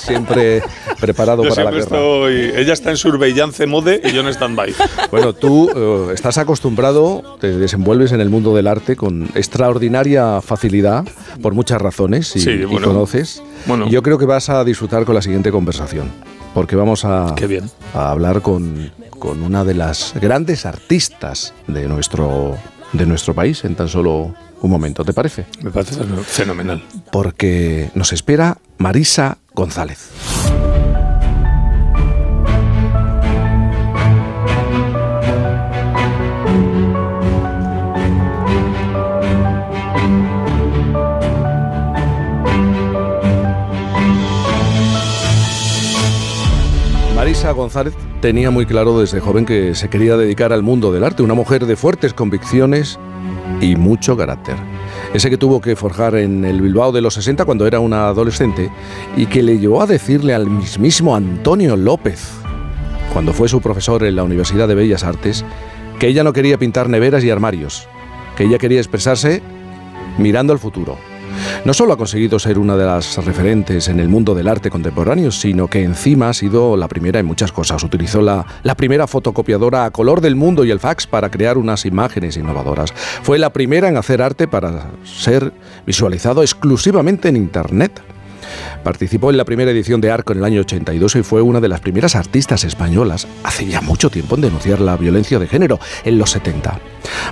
[0.00, 0.62] Siempre
[1.00, 2.40] preparado Yo para la siempre guerra.
[2.48, 2.60] estoy.
[2.62, 4.74] Ella está en surveillance mode y yo en stand-by.
[5.10, 11.04] Bueno, tú eh, estás acostumbrado, te desenvuelves en el mundo del arte con extraordinaria facilidad
[11.42, 12.88] por muchas razones y, Sí, y bueno.
[12.88, 13.42] conoces.
[13.66, 13.86] Bueno.
[13.86, 16.10] Y yo creo que vas a disfrutar con la siguiente conversación,
[16.54, 17.70] porque vamos a, Qué bien.
[17.94, 22.56] a hablar con, con una de las grandes artistas de nuestro,
[22.92, 25.46] de nuestro país en tan solo un momento, ¿te parece?
[25.62, 26.82] Me parece fenomenal.
[27.10, 30.10] Porque nos espera Marisa González.
[47.54, 51.34] González tenía muy claro desde joven que se quería dedicar al mundo del arte, una
[51.34, 52.98] mujer de fuertes convicciones
[53.60, 54.56] y mucho carácter.
[55.14, 58.70] Ese que tuvo que forjar en el Bilbao de los 60 cuando era una adolescente
[59.16, 62.30] y que le llevó a decirle al mismísimo Antonio López,
[63.12, 65.44] cuando fue su profesor en la Universidad de Bellas Artes,
[65.98, 67.86] que ella no quería pintar neveras y armarios,
[68.36, 69.42] que ella quería expresarse
[70.18, 70.96] mirando al futuro.
[71.64, 75.30] No solo ha conseguido ser una de las referentes en el mundo del arte contemporáneo,
[75.30, 77.82] sino que encima ha sido la primera en muchas cosas.
[77.84, 81.86] Utilizó la, la primera fotocopiadora a color del mundo y el fax para crear unas
[81.86, 82.92] imágenes innovadoras.
[83.22, 85.52] Fue la primera en hacer arte para ser
[85.86, 88.02] visualizado exclusivamente en Internet.
[88.82, 91.68] Participó en la primera edición de Arco en el año 82 y fue una de
[91.68, 96.18] las primeras artistas españolas, hace ya mucho tiempo, en denunciar la violencia de género, en
[96.18, 96.80] los 70.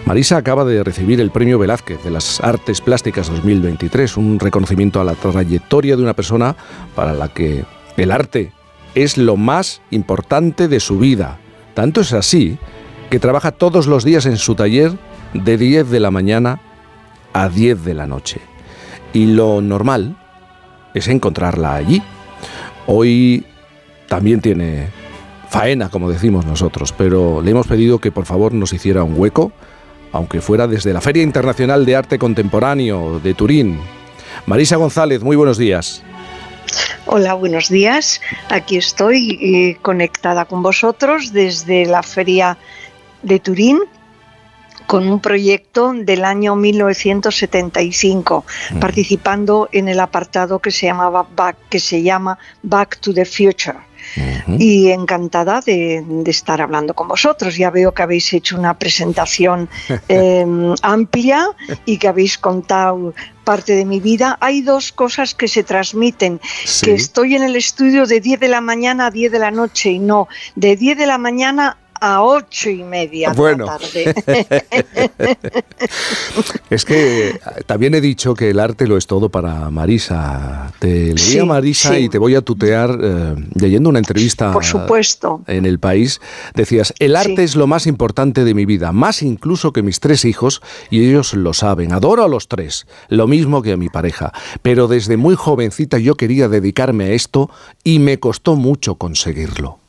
[0.07, 5.05] Marisa acaba de recibir el Premio Velázquez de las Artes Plásticas 2023, un reconocimiento a
[5.05, 6.57] la trayectoria de una persona
[6.95, 7.65] para la que
[7.97, 8.53] el arte
[8.95, 11.39] es lo más importante de su vida.
[11.75, 12.59] Tanto es así
[13.11, 14.93] que trabaja todos los días en su taller
[15.35, 16.61] de 10 de la mañana
[17.33, 18.41] a 10 de la noche.
[19.13, 20.17] Y lo normal
[20.95, 22.03] es encontrarla allí.
[22.87, 23.47] Hoy
[24.09, 24.89] también tiene
[25.49, 29.53] faena, como decimos nosotros, pero le hemos pedido que por favor nos hiciera un hueco,
[30.13, 33.79] aunque fuera desde la Feria Internacional de Arte Contemporáneo de Turín.
[34.47, 36.03] Marisa González, muy buenos días.
[37.07, 38.21] Hola, buenos días.
[38.49, 42.57] Aquí estoy eh, conectada con vosotros desde la Feria
[43.23, 43.81] de Turín
[44.91, 48.45] con un proyecto del año 1975,
[48.81, 53.79] participando en el apartado que se llamaba Back, que se llama Back to the Future.
[54.59, 57.57] Y encantada de, de estar hablando con vosotros.
[57.57, 59.69] Ya veo que habéis hecho una presentación
[60.09, 60.45] eh,
[60.83, 61.47] amplia
[61.85, 63.15] y que habéis contado
[63.45, 64.39] parte de mi vida.
[64.41, 66.87] Hay dos cosas que se transmiten, Sí.
[66.87, 69.91] que estoy en el estudio de 10 de la mañana a 10 de la noche
[69.91, 70.27] y no,
[70.57, 73.67] de 10 de la mañana a 8 y media Bueno.
[73.67, 74.65] de la tarde.
[76.71, 80.73] Es que eh, también he dicho que el arte lo es todo para Marisa.
[80.79, 82.03] Te leí Sí, a Marisa sí.
[82.05, 85.43] y te voy a tutear eh, leyendo una entrevista Por supuesto.
[85.49, 86.21] en el país.
[86.55, 87.43] Decías, el arte Sí.
[87.43, 91.35] es lo más importante de mi vida, más incluso que mis tres hijos, y ellos
[91.35, 91.93] lo saben.
[91.93, 94.33] Adoro a los tres, lo mismo que a mi pareja.
[94.63, 97.51] Pero desde muy jovencita yo quería dedicarme a esto
[97.83, 99.80] y me costó mucho conseguirlo.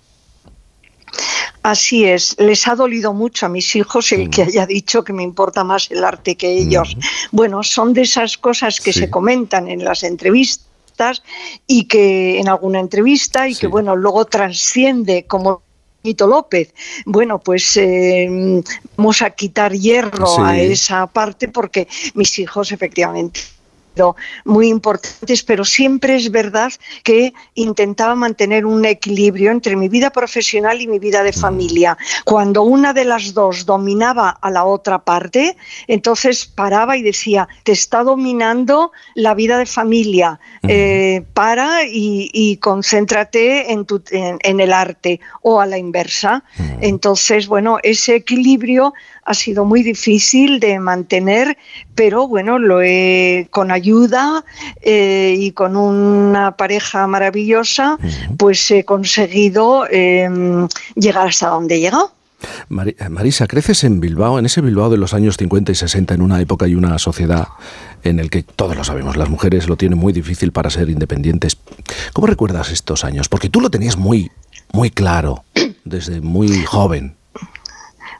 [1.63, 5.21] Así es, les ha dolido mucho a mis hijos el que haya dicho que me
[5.21, 6.97] importa más el arte que ellos.
[7.31, 11.21] Bueno, son de esas cosas que se comentan en las entrevistas
[11.67, 15.61] y que en alguna entrevista y que bueno, luego trasciende como
[16.03, 16.73] Nito López.
[17.05, 18.63] Bueno, pues eh,
[18.97, 23.41] vamos a quitar hierro a esa parte porque mis hijos efectivamente
[24.45, 26.71] muy importantes, pero siempre es verdad
[27.03, 31.97] que intentaba mantener un equilibrio entre mi vida profesional y mi vida de familia.
[32.23, 35.57] Cuando una de las dos dominaba a la otra parte,
[35.87, 42.57] entonces paraba y decía, te está dominando la vida de familia, eh, para y, y
[42.57, 46.43] concéntrate en, tu- en- en el arte o a la inversa.
[46.79, 48.93] Entonces, bueno, ese equilibrio
[49.31, 51.57] ha sido muy difícil de mantener,
[51.95, 54.43] pero bueno, lo he con ayuda
[54.81, 57.97] eh, y con una pareja maravillosa,
[58.37, 60.29] pues he conseguido eh,
[60.95, 62.11] llegar hasta donde he llegado.
[62.85, 66.21] Eh, Marisa, creces en Bilbao, en ese Bilbao de los años 50 y 60, en
[66.21, 67.47] una época y una sociedad
[68.03, 71.57] en el que todos lo sabemos, las mujeres lo tienen muy difícil para ser independientes.
[72.13, 73.29] ¿Cómo recuerdas estos años?
[73.29, 74.31] Porque tú lo tenías muy,
[74.73, 75.43] muy claro
[75.85, 77.15] desde muy joven.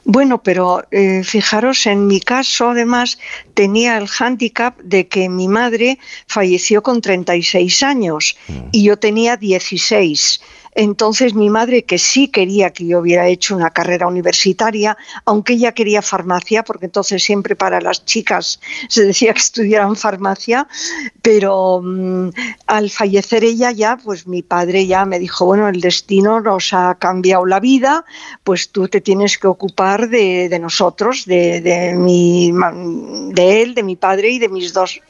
[0.04, 3.18] Bueno, pero eh, fijaros, en mi caso, además,
[3.54, 8.36] tenía el hándicap de que mi madre falleció con 36 años
[8.72, 10.40] y yo tenía 16.
[10.74, 14.96] Entonces mi madre, que sí quería que yo hubiera hecho una carrera universitaria,
[15.26, 20.66] aunque ella quería farmacia, porque entonces siempre para las chicas se decía que estudiaran farmacia,
[21.20, 22.30] pero mm,
[22.66, 26.96] al fallecer ella ya, pues mi padre ya me dijo, bueno, el destino nos ha
[26.98, 28.04] cambiado la vida,
[28.42, 32.52] pues tú te tienes que ocupar de, nosotros, de, de mi,
[33.32, 35.00] de él, de mi padre y de mis dos,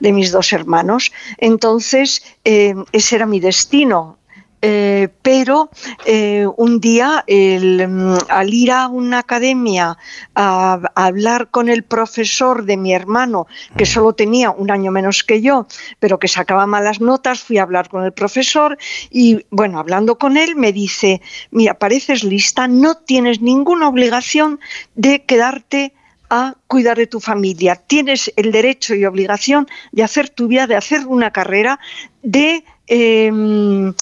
[0.00, 1.12] de mis dos hermanos.
[1.38, 4.18] Entonces, eh, ese era mi destino.
[4.60, 5.70] Eh, pero
[6.04, 9.96] eh, un día el, mm, al ir a una academia
[10.34, 15.22] a, a hablar con el profesor de mi hermano, que solo tenía un año menos
[15.22, 15.68] que yo,
[16.00, 18.76] pero que sacaba malas notas, fui a hablar con el profesor
[19.10, 21.20] y bueno, hablando con él me dice,
[21.52, 24.58] mira, pareces lista, no tienes ninguna obligación
[24.96, 25.92] de quedarte
[26.30, 27.76] a cuidar de tu familia.
[27.76, 31.78] Tienes el derecho y obligación de hacer tu vida, de hacer una carrera,
[32.22, 33.94] de em,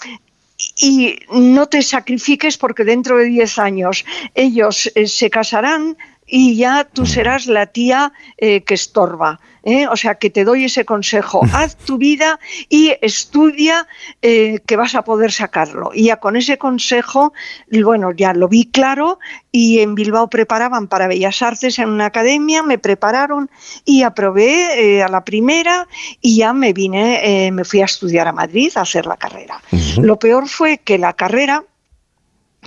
[0.79, 4.05] y no te sacrifiques porque dentro de 10 años
[4.35, 5.97] ellos eh, se casarán
[6.27, 9.41] y ya tú serás la tía eh, que estorba.
[9.63, 9.87] ¿eh?
[9.89, 11.43] O sea, que te doy ese consejo.
[11.53, 12.39] Haz tu vida
[12.69, 13.87] y estudia
[14.23, 15.91] eh, que vas a poder sacarlo.
[15.95, 17.33] Y ya con ese consejo,
[17.71, 19.19] bueno, ya lo vi claro
[19.53, 23.51] y en Bilbao preparaban para Bellas Artes en una academia, me prepararon
[23.85, 25.89] y aprobé a la primera
[26.21, 29.61] y ya me vine, me fui a estudiar a Madrid a hacer la carrera.
[29.99, 31.65] Lo peor fue que la carrera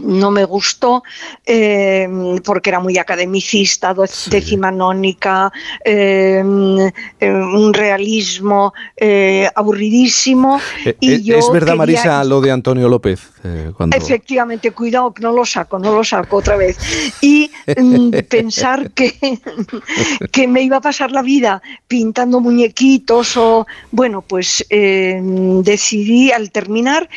[0.02, 1.04] no me gustó
[1.46, 2.08] eh,
[2.44, 3.94] porque era muy academicista,
[4.30, 5.52] decimanónica,
[5.84, 6.44] eh,
[7.20, 10.60] eh, un realismo eh, aburridísimo.
[11.00, 13.30] Y yo ¿Es verdad, quería- Marisa, lo de Antonio López?
[13.78, 13.96] cuando...
[13.96, 16.78] Efectivamente, cuidado, que no lo saco, no lo saco otra vez.
[17.22, 19.40] Y mm, pensar que,
[20.32, 27.10] que me iba a pasar la vida pintando muñequitos o, bueno, pues decidí al terminar,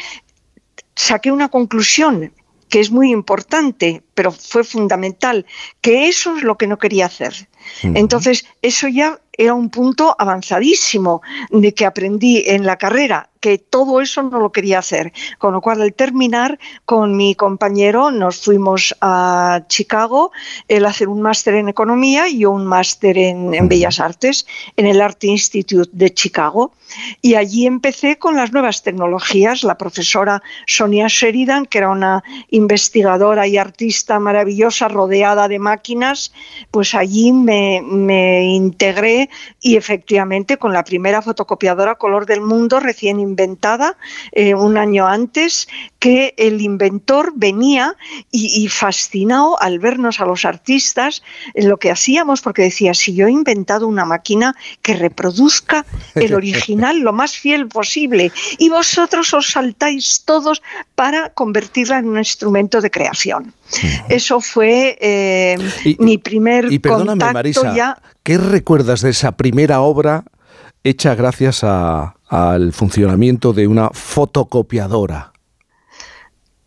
[0.94, 2.32] saqué una conclusión
[2.72, 5.44] que es muy importante, pero fue fundamental,
[5.82, 7.50] que eso es lo que no quería hacer.
[7.82, 11.20] Entonces, eso ya era un punto avanzadísimo
[11.50, 15.12] de que aprendí en la carrera, que todo eso no lo quería hacer.
[15.38, 20.30] Con lo cual, al terminar, con mi compañero nos fuimos a Chicago,
[20.68, 24.46] él hacer un máster en economía y yo un máster en, en Bellas Artes,
[24.76, 26.72] en el Art Institute de Chicago.
[27.20, 29.64] Y allí empecé con las nuevas tecnologías.
[29.64, 36.32] La profesora Sonia Sheridan, que era una investigadora y artista maravillosa, rodeada de máquinas,
[36.70, 43.18] pues allí me, me integré y efectivamente con la primera fotocopiadora color del mundo recién
[43.18, 43.31] inventada
[44.32, 45.68] eh, un año antes,
[45.98, 47.96] que el inventor venía
[48.30, 51.22] y, y fascinado al vernos a los artistas
[51.54, 55.84] lo que hacíamos, porque decía, si yo he inventado una máquina que reproduzca
[56.14, 60.62] el original lo más fiel posible y vosotros os saltáis todos
[60.94, 63.54] para convertirla en un instrumento de creación.
[64.08, 65.56] Eso fue eh,
[65.98, 68.02] mi primer Y perdóname, contacto Marisa, ya.
[68.22, 70.24] ¿qué recuerdas de esa primera obra
[70.84, 75.31] hecha gracias a- al funcionamiento de una fotocopiadora?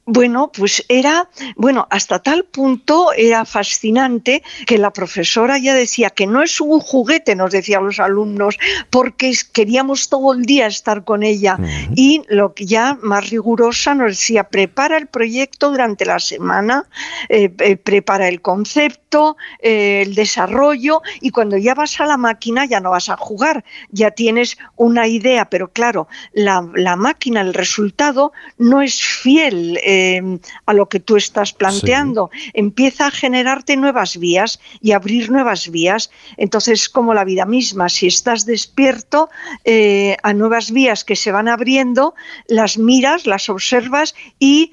[0.08, 6.28] Bueno, pues era, bueno, hasta tal punto era fascinante que la profesora ya decía que
[6.28, 8.60] no es un juguete, nos decían los alumnos,
[8.92, 11.58] porque queríamos todo el día estar con ella.
[11.96, 16.88] Y lo que ya más rigurosa nos decía, prepara el proyecto durante la semana,
[17.30, 22.66] eh, eh, prepara el concepto, eh, el desarrollo, y cuando ya vas a la máquina
[22.66, 27.56] ya no vas a jugar, ya tienes una idea, pero claro, la, la máquina, el
[27.56, 32.30] resultado, no es fiel eh, a lo que tú estás planteando.
[32.54, 36.12] Empieza a generarte nuevas vías y abrir nuevas vías.
[36.38, 39.30] Entonces, como la vida misma, si estás despierto
[39.64, 42.14] eh, a nuevas vías que se van abriendo,
[42.48, 44.72] las miras, las observas y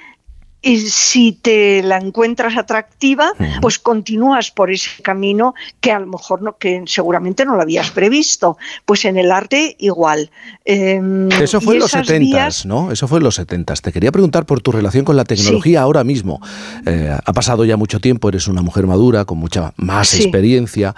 [0.62, 6.40] y si te la encuentras atractiva, pues continúas por ese camino que a lo mejor
[6.42, 8.56] no, que seguramente no lo habías previsto.
[8.86, 10.30] Pues en el arte igual.
[10.64, 12.92] Em, Eso fue en los esas 70, vías- ¿no?
[12.92, 13.74] Eso fue en los 70.
[13.74, 16.40] Te quería preguntar por tu relación con la tecnología ahora mismo.
[16.86, 20.22] Eh, ha pasado ya mucho tiempo, eres una mujer madura, con mucha más Sí.
[20.22, 20.94] experiencia.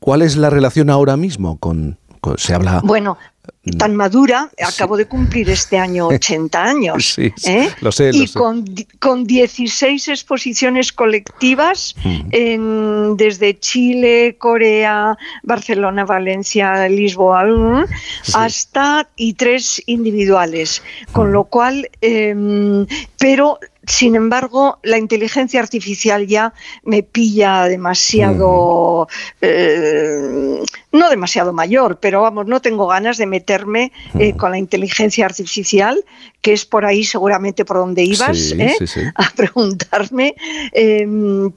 [0.00, 3.16] ¿Cuál es la relación ahora mismo con, con- se habla Bueno,
[3.78, 7.14] tan madura, acabo de cumplir este año 80 años.
[7.14, 7.70] Sí, sí, ¿eh?
[7.80, 8.38] lo sé, lo y sé.
[8.38, 8.64] Con,
[9.00, 11.94] con 16 exposiciones colectivas
[12.30, 17.84] en- desde Chile, Corea, Barcelona, Valencia, Lisboa, mm,
[18.34, 20.82] hasta y tres individuales.
[21.12, 22.86] Con lo cual, em,
[23.18, 26.54] pero sin embargo, la inteligencia artificial ya
[26.84, 29.08] me pilla demasiado,
[29.40, 30.62] eh,
[30.92, 36.04] no demasiado mayor, pero vamos, no tengo ganas de meterme eh, con la inteligencia artificial,
[36.40, 38.74] que es por ahí seguramente por donde ibas, Sí, ¿eh?
[38.78, 39.00] sí, sí.
[39.14, 40.34] a preguntarme.
[40.72, 41.06] Eh,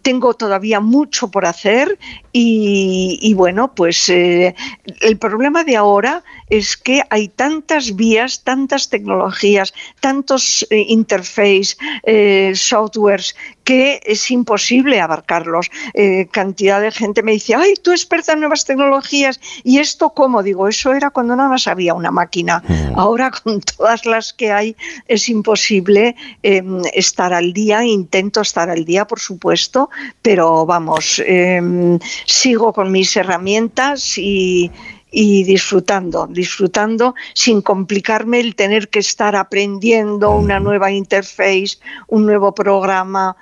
[0.02, 1.98] tengo todavía mucho por hacer
[2.32, 9.74] y, y bueno, pues el problema de ahora es que hay tantas vías, tantas tecnologías,
[10.00, 11.76] tantos eh, interface,
[12.20, 15.70] eh, softwares, que es imposible abarcarlos.
[15.94, 20.42] Eh, cantidad de gente me dice, ay, tú experta en nuevas tecnologías, ¿y esto cómo?
[20.42, 22.64] Digo, eso era cuando nada más había una máquina.
[22.96, 24.76] Ahora con todas las que hay
[25.08, 26.64] es imposible eh,
[26.94, 29.92] estar al día, intento estar al día, por supuesto,
[30.24, 34.72] pero vamos, eh, sigo con mis herramientas y,
[35.12, 41.78] y disfrutando, disfrutando sin complicarme el tener que estar aprendiendo una nueva interface,
[42.08, 43.36] un nuevo programa.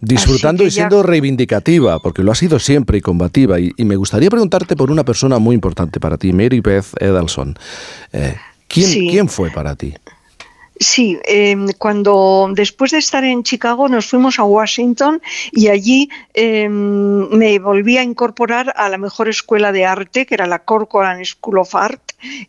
[0.00, 3.60] Disfrutando y siendo reivindicativa, porque lo ha sido siempre y combativa.
[3.60, 7.58] Y, y me gustaría preguntarte por una persona muy importante para ti, Mary Beth Edelson.
[8.12, 8.34] Eh,
[8.68, 9.08] ¿quién, Sí.
[9.10, 9.94] ¿Quién fue para ti?
[10.78, 15.20] Sí, eh, cuando después de estar en Chicago nos fuimos a Washington
[15.52, 20.46] y allí eh, me volví a incorporar a la mejor escuela de arte, que era
[20.46, 22.00] la Corcoran School of Art,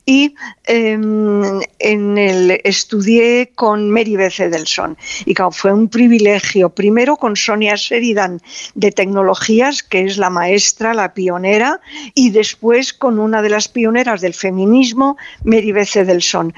[0.05, 0.35] y
[0.65, 4.97] eh, en el estudié con Mary Beth Edelson.
[5.25, 8.41] Y fue un privilegio, primero con Sonia Sheridan
[8.75, 11.81] de Tecnologías, que es la maestra, la pionera,
[12.13, 16.53] y después con una de las pioneras del feminismo, Mary Beth Edelson.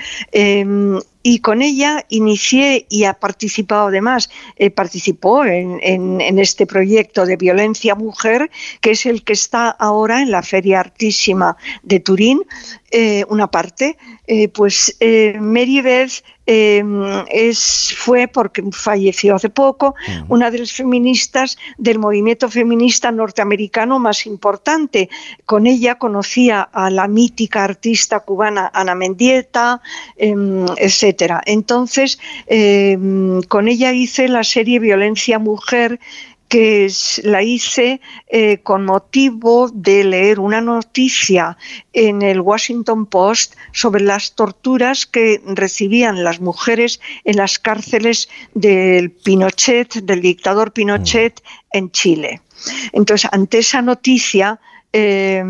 [1.27, 7.35] Y con ella inicié y ha participado además, eh, participó en, en- este proyecto de
[7.35, 12.43] violencia mujer, que es el que está ahora en la Feria Artísima de Turín,
[12.91, 13.97] eh, una parte.
[14.27, 14.95] Eh, pues
[15.39, 16.83] Mary Beth eh,
[17.29, 19.95] es, fue, porque falleció hace poco,
[20.27, 25.09] una de las feministas del movimiento feminista norteamericano más importante.
[25.45, 29.81] Con ella conocía a la mítica artista cubana Ana Mendieta,
[30.17, 31.41] em, etcétera.
[31.45, 35.99] Entonces, em, con ella hice la serie Violencia Mujer
[36.47, 36.91] que
[37.23, 41.57] la hice eh, con motivo de leer una noticia
[41.93, 49.11] en el Washington Post sobre las torturas que recibían las mujeres en las cárceles del
[49.11, 51.41] Pinochet, del dictador Pinochet
[51.71, 52.41] en Chile.
[52.93, 54.59] Entonces, ante esa noticia,
[54.97, 55.43] eh,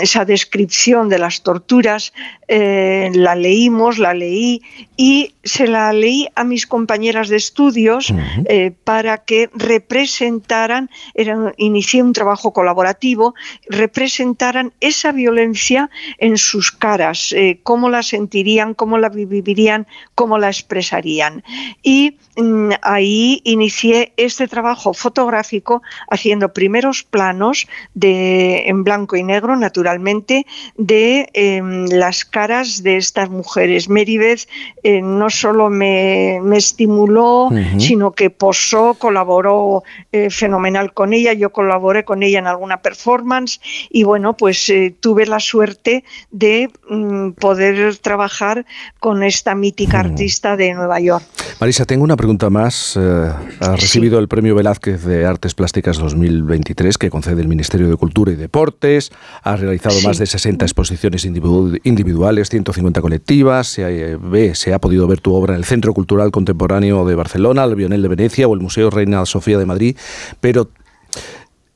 [0.00, 2.14] esa descripción de las torturas,
[2.48, 4.62] eh, la leímos, la leí
[4.96, 8.14] y se la leí a mis compañeras de estudios
[8.48, 13.34] eh, para que representaran, era, inicié un trabajo colaborativo,
[13.68, 20.48] representaran esa violencia en sus caras, eh, cómo la sentirían, cómo la vivirían, cómo la
[20.48, 21.44] expresarían.
[21.82, 29.56] Y mm, ahí inicié este trabajo fotográfico haciendo primeros planos de, en blanco y negro,
[29.56, 30.46] naturalmente,
[30.76, 33.88] de em, las caras de estas mujeres.
[33.88, 34.48] Meribeth
[34.84, 39.82] eh, no solo me, me estimuló, sino que posó, colaboró
[40.12, 41.32] eh, fenomenal con ella.
[41.32, 43.60] Yo colaboré con ella en alguna performance
[43.90, 48.64] y bueno, pues eh, tuve la suerte de mm, poder trabajar
[49.00, 51.24] con esta mítica artista de Nueva York.
[51.60, 52.96] Marisa, tengo una pregunta más.
[52.96, 58.30] Has recibido el Premio Velázquez de Artes Plásticas 2023 que concede el Ministerio de Cultura
[58.30, 58.36] y
[58.76, 59.10] Deportes.
[59.42, 60.06] Has realizado Sí.
[60.06, 63.66] más de 60 exposiciones individu- individuales, 150 colectivas.
[63.68, 63.82] Se,
[64.12, 67.64] eh, ve, se ha podido ver tu obra en el Centro Cultural Contemporáneo de Barcelona,
[67.64, 69.96] el Bionel de Venecia o el Museo Reina Sofía de Madrid.
[70.40, 70.68] Pero,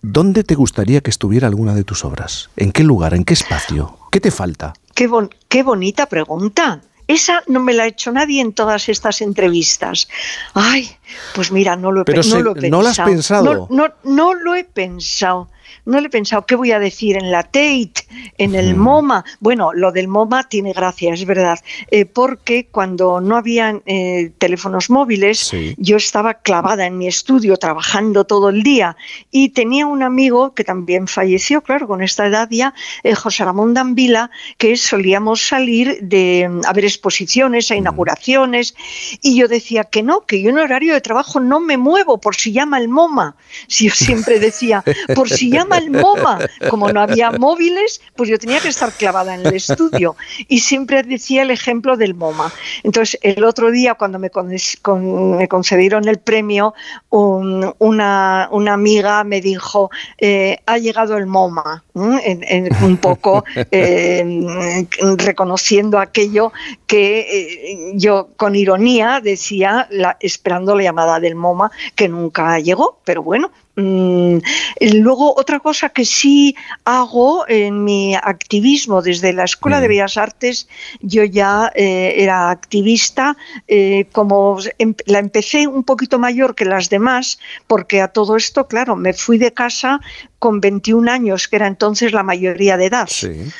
[0.02, 2.50] ¿dónde te gustaría que estuviera alguna de tus obras?
[2.56, 3.14] ¿En qué lugar?
[3.14, 3.96] ¿En qué espacio?
[4.10, 4.72] ¿Qué te falta?
[4.94, 6.82] Qué, bon- qué bonita pregunta.
[7.06, 10.06] Esa no me la ha hecho nadie en todas estas entrevistas.
[10.54, 10.88] Ay,
[11.34, 13.66] pues mira, no lo he, Pero pe- no se- lo he ¿no lo has pensado?
[13.68, 15.48] No, no, no lo he pensado.
[15.84, 16.46] No lo he pensado.
[16.46, 17.92] ¿Qué voy a decir en la Tate?
[18.38, 19.24] En el MoMA.
[19.40, 21.58] Bueno, lo del MoMA tiene gracia, es verdad.
[21.90, 28.24] eh, porque cuando no habían eh, teléfonos móviles, yo estaba clavada en mi estudio trabajando
[28.24, 28.96] todo el día
[29.30, 33.74] y tenía un amigo que también falleció, claro, con esta edad ya, eh, José Ramón
[33.74, 38.74] Dambila, que solíamos salir de mm, a ver exposiciones, a inauguraciones,
[39.22, 42.36] y yo decía que no, que yo en horario de trabajo no me muevo por
[42.36, 43.36] si llama el MoMA.
[43.66, 44.82] Si yo siempre decía,
[45.14, 46.38] por si llama llama el MoMA.
[46.68, 50.16] Como no había móviles, pues yo tenía que estar clavada en el estudio.
[50.48, 52.52] Y siempre decía el ejemplo del MoMA.
[52.82, 56.74] Entonces, el otro día, cuando me, me concedieron el premio,
[57.10, 65.98] una, una, amiga me dijo, eh, ha llegado el MoMA, en, un poco eh, reconociendo
[65.98, 66.52] aquello
[66.86, 73.00] que eh, yo con ironía decía, la, esperando la llamada del MoMA, que nunca llegó,
[73.04, 79.86] pero bueno, luego, otra cosa que sí hago en mi activismo desde la Escuela de
[79.86, 79.90] mm.
[79.90, 80.68] Bellas Artes,
[81.00, 83.36] yo ya eh, era activista,
[83.68, 88.66] eh, como em, la empecé un poquito mayor que las demás, porque a todo esto,
[88.66, 90.00] claro, me fui de casa
[90.40, 93.08] con 21 años, que era entonces la mayoría de edad,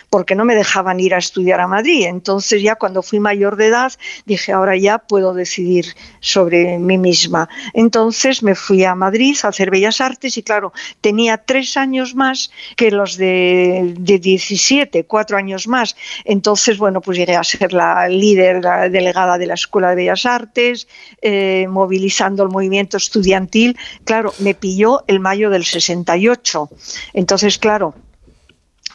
[0.09, 2.07] porque no me dejaban ir a estudiar a Madrid.
[2.07, 3.93] Entonces ya cuando fui mayor de edad
[4.25, 7.51] dije, ahora ya puedo decidir sobre mí misma.
[7.75, 12.51] Entonces me fui a Madrid a hacer Bellas Artes y claro, tenía tres años más
[12.77, 15.97] que los de, 17, cuatro años más.
[16.25, 20.25] Entonces, bueno, pues llegué a ser la líder, la delegada de la Escuela de Bellas
[20.25, 20.89] Artes,
[21.21, 23.77] eh, movilizando el movimiento estudiantil.
[24.05, 26.70] Claro, me pilló el mayo del 68
[27.13, 27.95] entonces, claro,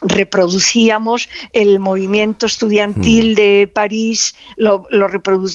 [0.02, 3.34] reproducíamos el movimiento estudiantil mm.
[3.34, 4.86] de París, lo,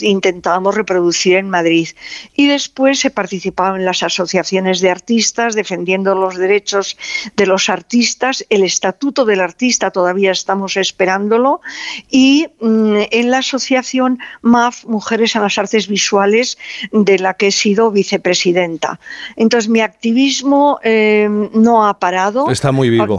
[0.02, 1.90] intentábamos reproducir en Madrid.
[2.36, 6.98] Y después se participaba en las asociaciones de artistas, defendiendo los derechos
[7.36, 11.62] de los artistas, el estatuto del artista todavía estamos esperándolo,
[12.10, 16.58] y mm, en la asociación MAF, Mujeres en las Artes Visuales,
[16.92, 19.00] de la que he sido vicepresidenta.
[19.36, 22.50] Entonces mi activismo eh, no ha parado.
[22.50, 23.18] Está muy vivo.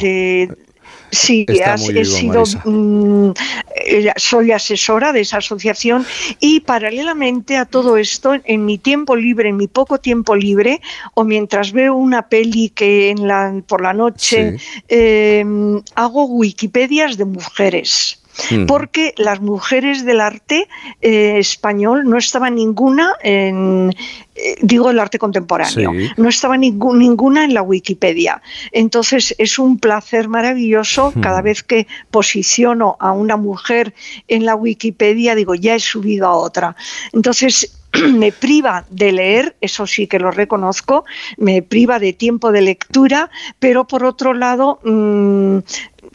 [1.13, 3.33] Sí, he sido, mm,
[3.77, 6.07] eh, soy asesora de esa asociación
[6.41, 10.81] y paralelamente a todo esto, en mi tiempo libre, en mi poco tiempo libre,
[11.13, 14.57] o mientras veo una peli que en la, por la noche,
[14.89, 18.22] em, hago Wikipedias de mujeres.
[18.51, 18.65] Hmm.
[18.65, 20.67] porque las mujeres del arte
[21.03, 23.95] eh, español no estaba ninguna en,
[24.35, 28.41] eh, digo el arte contemporáneo, no estaba ninguna en la Wikipedia.
[28.73, 33.93] Entonces es un placer maravilloso cada vez que posiciono a una mujer
[34.29, 36.75] en la Wikipedia, digo, ya he subido a otra.
[37.13, 37.79] Entonces
[38.15, 41.05] me priva de leer, eso sí que lo reconozco,
[41.37, 45.59] me priva de tiempo de lectura, pero por otro lado mm,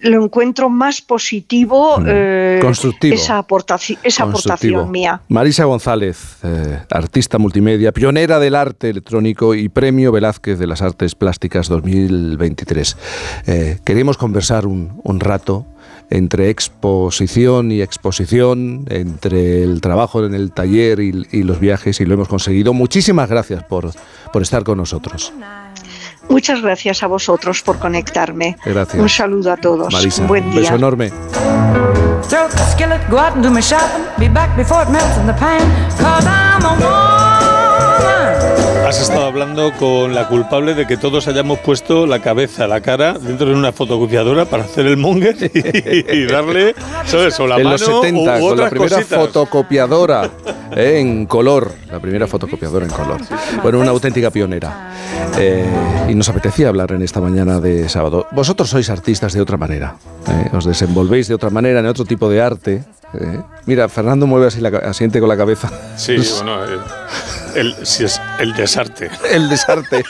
[0.01, 5.21] lo encuentro más positivo, eh, constructivo, esa, aportación, esa aportación mía.
[5.27, 11.15] Marisa González, eh, artista multimedia, pionera del arte electrónico y premio Velázquez de las Artes
[11.15, 12.97] Plásticas 2023.
[13.47, 15.65] Eh, queremos conversar un, rato
[16.09, 22.05] entre exposición y exposición, entre el trabajo en el taller y, y, los viajes, y
[22.05, 22.73] lo hemos conseguido.
[22.73, 23.91] Muchísimas gracias por,
[24.31, 25.33] por estar con nosotros.
[26.29, 28.57] Muchas gracias a vosotros por conectarme.
[28.65, 29.01] Gracias.
[29.01, 29.93] Un saludo a todos.
[29.93, 30.53] Marisa, un buen día.
[30.53, 31.11] Un beso enorme.
[38.87, 43.19] Has estado hablando con la culpable de que todos hayamos puesto la cabeza, la cara
[43.19, 46.73] dentro de una fotocopiadora para hacer el monger y, darle,
[47.05, 47.37] ¿sabes?
[47.41, 50.31] O la en mano los 70, con la primera fotocopiadora
[50.73, 53.19] eh, en color, la primera fotocopiadora en color.
[53.61, 54.93] Bueno, una auténtica pionera.
[55.37, 55.65] Eh,
[56.07, 58.27] y nos apetecía hablar en esta mañana de sábado.
[58.31, 59.97] Vosotros sois artistas de otra manera,
[60.29, 62.83] eh, os desenvolvéis de otra manera en otro tipo de arte.
[63.65, 65.69] Mira, Fernando mueve así la, asiente con la cabeza.
[65.95, 66.59] Sí, bueno,
[67.55, 69.09] el, si es el desarte.
[69.31, 70.03] El desarte.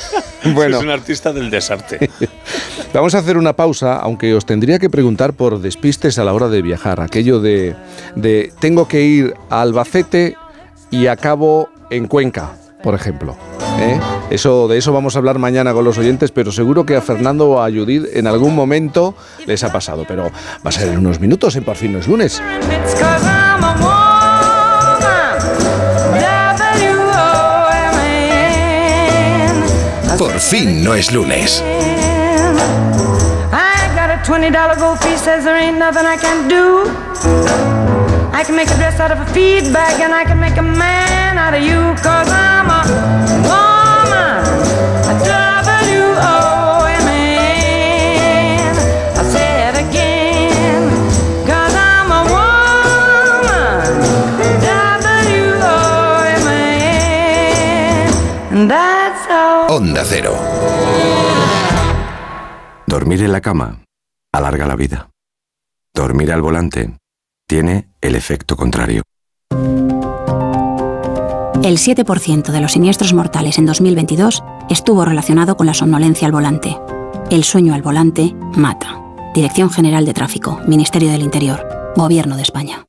[0.54, 0.78] bueno.
[0.78, 2.10] Es un artista del desarte.
[2.94, 6.48] Vamos a hacer una pausa, aunque os tendría que preguntar por despistes a la hora
[6.48, 7.00] de viajar.
[7.00, 7.74] Aquello de,
[8.16, 10.36] de tengo que ir a Albacete
[10.90, 12.52] y acabo en Cuenca,
[12.82, 13.36] por ejemplo.
[13.78, 13.98] ¿eh?
[14.30, 17.50] Eso, de eso vamos a hablar mañana con los oyentes, pero seguro que a Fernando
[17.50, 19.14] o a Judith en algún momento
[19.46, 20.04] les ha pasado.
[20.06, 22.42] Pero va a ser en unos minutos, en Por fin no es lunes.
[30.18, 31.62] Por fin no es lunes.
[34.24, 38.01] $20 gold piece says there ain't nothing I can do.
[38.34, 41.38] I can make a dress out of a feedback and I can make a man
[41.38, 42.82] out of you cause I'm a
[43.44, 44.42] woman.
[45.10, 45.14] A
[45.92, 46.36] W-O-M-A-N.
[49.20, 50.90] I say it again.
[51.46, 54.00] Cause I'm a woman.
[57.22, 58.56] W-O-M-A-N.
[58.56, 59.76] And that's all.
[59.76, 60.34] Onda Cero.
[62.86, 63.78] Dormir en la cama
[64.32, 65.08] alarga la vida.
[65.94, 67.01] Dormir al volante
[67.52, 69.02] tiene el efecto contrario.
[71.62, 76.78] El 7% de los siniestros mortales en 2022 estuvo relacionado con la somnolencia al volante.
[77.30, 78.98] El sueño al volante mata.
[79.34, 82.86] Dirección General de Tráfico, Ministerio del Interior, Gobierno de España.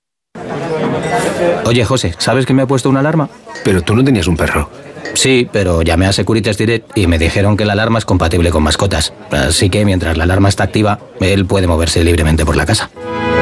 [1.65, 3.27] Oye, José, ¿sabes que me ha puesto una alarma?
[3.65, 4.69] Pero tú no tenías un perro.
[5.13, 8.63] Sí, pero llamé a Securitas Direct y me dijeron que la alarma es compatible con
[8.63, 9.13] mascotas.
[9.29, 12.89] Así que mientras la alarma está activa, él puede moverse libremente por la casa.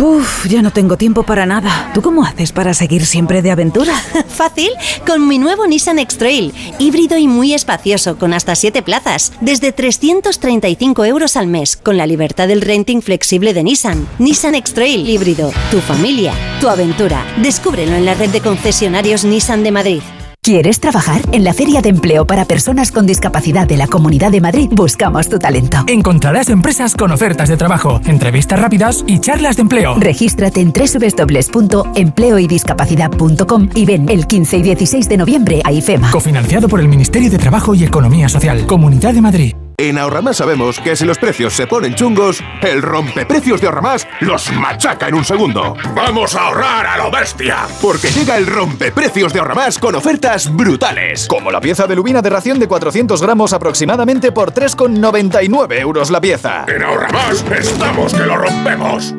[0.00, 1.90] Uf, ya no tengo tiempo para nada.
[1.92, 3.94] ¿Tú cómo haces para seguir siempre de aventura?
[4.28, 4.70] Fácil,
[5.06, 11.04] con mi nuevo Nissan X-Trail, híbrido y muy espacioso, con hasta 7 plazas, desde 335
[11.04, 14.06] euros al mes, con la libertad del renting flexible de Nissan.
[14.18, 17.24] Nissan X-Trail híbrido, tu familia, tu aventura.
[17.38, 20.02] Descúbrelo en la red de concesionarios Nissan de Madrid.
[20.48, 21.20] ¿Quieres trabajar?
[21.32, 25.28] En la Feria de Empleo para Personas con Discapacidad de la Comunidad de Madrid buscamos
[25.28, 25.84] tu talento.
[25.86, 29.96] Encontrarás empresas con ofertas de trabajo, entrevistas rápidas y charlas de empleo.
[30.00, 36.12] Regístrate en www.empleoydiscapacidad.com y ven el 15 y 16 de noviembre a IFEMA.
[36.12, 39.52] Cofinanciado por el Ministerio de Trabajo y Economía Social, Comunidad de Madrid.
[39.80, 44.50] En Ahorramás sabemos que si los precios se ponen chungos, el rompeprecios de Ahorramás los
[44.54, 45.76] machaca en un segundo.
[45.94, 47.58] ¡Vamos a ahorrar a lo bestia!
[47.80, 51.28] Porque llega el rompeprecios de Ahorramás con ofertas brutales.
[51.28, 56.20] Como la pieza de lubina de ración de 400 gramos aproximadamente por 3,99 euros la
[56.20, 56.64] pieza.
[56.66, 59.14] En Ahorramás estamos que lo rompemos.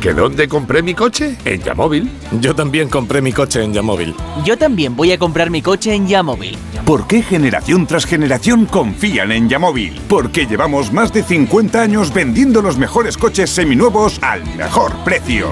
[0.00, 1.36] ¿Que dónde compré mi coche?
[1.46, 2.10] En Yamóvil.
[2.38, 4.14] Yo también compré mi coche en Yamóvil.
[4.44, 6.58] Yo también voy a comprar mi coche en Yamóvil.
[6.84, 9.98] ¿Por qué generación tras generación confían en Yamóvil?
[10.06, 15.48] Porque llevamos más de 50 años vendiendo los mejores coches seminuevos al mejor precio.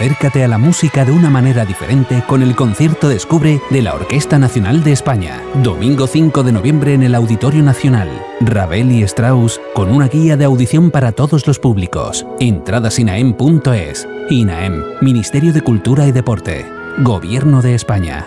[0.00, 4.38] Acércate a la música de una manera diferente con el concierto Descubre de la Orquesta
[4.38, 5.42] Nacional de España.
[5.62, 8.08] Domingo 5 de noviembre en el Auditorio Nacional.
[8.40, 12.24] Ravel y Strauss con una guía de audición para todos los públicos.
[12.38, 14.08] Entradas INAEM.es.
[14.30, 16.64] INAEM, Ministerio de Cultura y Deporte.
[17.00, 18.26] Gobierno de España.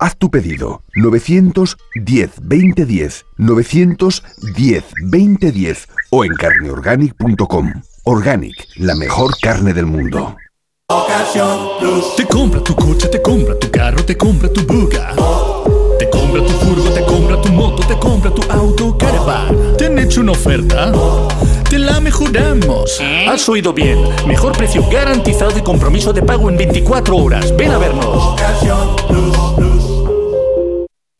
[0.00, 7.72] Haz tu pedido 910 2010 910 2010 o en carneorganic.com.
[8.04, 10.36] Organic, la mejor carne del mundo.
[12.16, 15.14] Te compra tu coche, te compra tu carro, te compra tu buga.
[15.98, 19.76] Te compra tu furgo, te compra tu moto, te compra tu auto, caravan.
[19.76, 20.92] ¿Te han hecho una oferta?
[21.68, 23.00] Te la mejoramos.
[23.28, 23.98] Has oído bien.
[24.28, 27.54] Mejor precio garantizado y compromiso de pago en 24 horas.
[27.56, 28.36] Ven a vernos.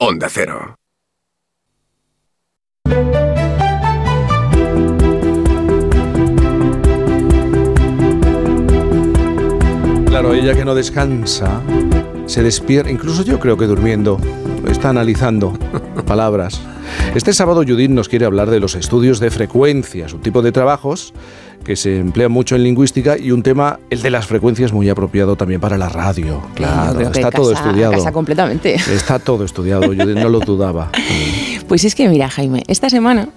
[0.00, 0.76] Onda Cero.
[10.06, 11.60] Claro, ella que no descansa,
[12.26, 14.18] se despierta, incluso yo creo que durmiendo,
[14.68, 15.58] está analizando
[16.06, 16.60] palabras.
[17.16, 21.12] Este sábado Judith nos quiere hablar de los estudios de frecuencias, un tipo de trabajos
[21.68, 25.36] que se emplea mucho en lingüística y un tema, el de las frecuencias, muy apropiado
[25.36, 26.40] también para la radio.
[26.54, 27.92] Claro, Yo está todo estudiado.
[27.92, 28.76] casa completamente.
[28.76, 30.90] Está todo estudiado, Judith, no lo dudaba.
[31.68, 33.28] Pues es que mira, Jaime, esta semana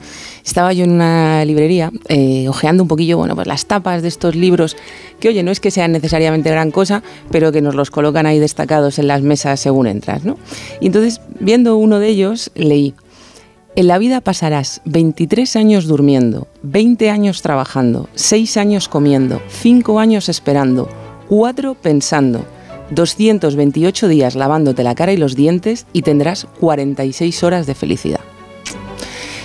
[0.46, 4.38] estaba yo en una librería eh, ojeando un poquillo, bueno, pues las tapas de estos
[4.38, 4.78] libros
[5.20, 8.40] que, oye, no es que sean necesariamente gran cosa, pero que nos los colocan ahí
[8.40, 10.38] destacados en las mesas según entras, ¿no?
[10.80, 12.94] Y entonces, viendo uno de ellos, leí,
[13.76, 20.30] en la vida pasarás 23 años durmiendo, 20 años trabajando, 6 años comiendo, 5 años
[20.30, 20.90] esperando,
[21.30, 22.46] 4 pensando,
[22.92, 28.20] 228 días lavándote la cara y los dientes y tendrás 46 horas de felicidad.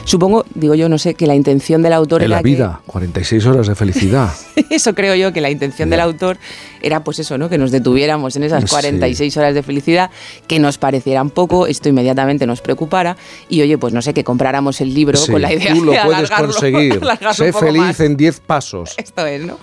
[0.06, 3.44] Supongo, digo yo, no sé, que la intención del autor En era la vida, 46
[3.46, 4.30] horas de felicidad.
[4.54, 6.38] que, eso creo yo que la intención del autor
[6.80, 7.48] era pues eso, ¿no?
[7.48, 8.68] Que nos detuviéramos en esas Sí.
[8.70, 10.10] 46 horas de felicidad,
[10.46, 13.16] que nos parecieran poco, esto inmediatamente nos preocupara
[13.48, 15.92] y oye, pues no sé, que compráramos el libro Sí, con la idea Tú lo
[15.92, 17.00] de puedes conseguir.
[17.34, 18.00] Sé feliz más.
[18.00, 18.94] en 10 pasos.
[18.98, 19.58] Esto es, ¿no?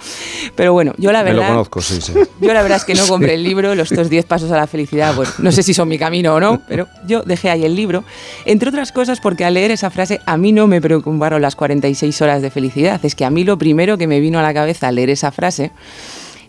[0.56, 2.12] Pero bueno, yo la Me lo verdad conozco, sí, sí.
[2.42, 3.10] yo la verdad es que no Sí.
[3.10, 5.88] compré el libro, los estos 10 pasos a la felicidad, pues no sé si son
[5.88, 8.04] mi camino o no, pero yo dejé ahí el libro,
[8.46, 12.22] entre otras cosas porque al leer esa frase a mí no me preocuparon las 46
[12.24, 14.88] horas de felicidad, es que a mí lo primero que me vino a la cabeza
[14.88, 15.72] al leer esa frase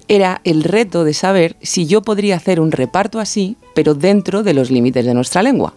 [0.09, 4.55] era el reto de saber si yo podría hacer un reparto así, pero dentro de
[4.55, 5.75] los límites de nuestra lengua.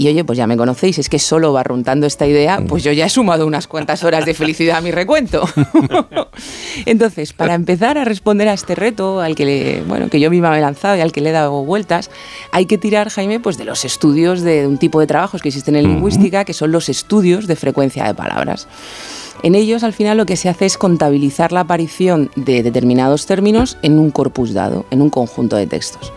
[0.00, 3.04] Y oye, pues ya me conocéis, es que solo barruntando esta idea, pues yo ya
[3.04, 5.46] he sumado unas cuantas horas de felicidad a mi recuento.
[6.86, 10.50] Entonces, para empezar a responder a este reto, al que le- bueno, que yo misma
[10.52, 12.10] me he lanzado y al que le he dado vueltas,
[12.50, 15.76] hay que tirar, Jaime, pues de los estudios de un tipo de trabajos que existen
[15.76, 18.68] en lingüística, que son los estudios de frecuencia de palabras.
[19.42, 23.76] En ellos, al final, lo que se hace es contabilizar la aparición de determinados términos
[23.82, 26.12] en un corpus dado, en un conjunto de textos.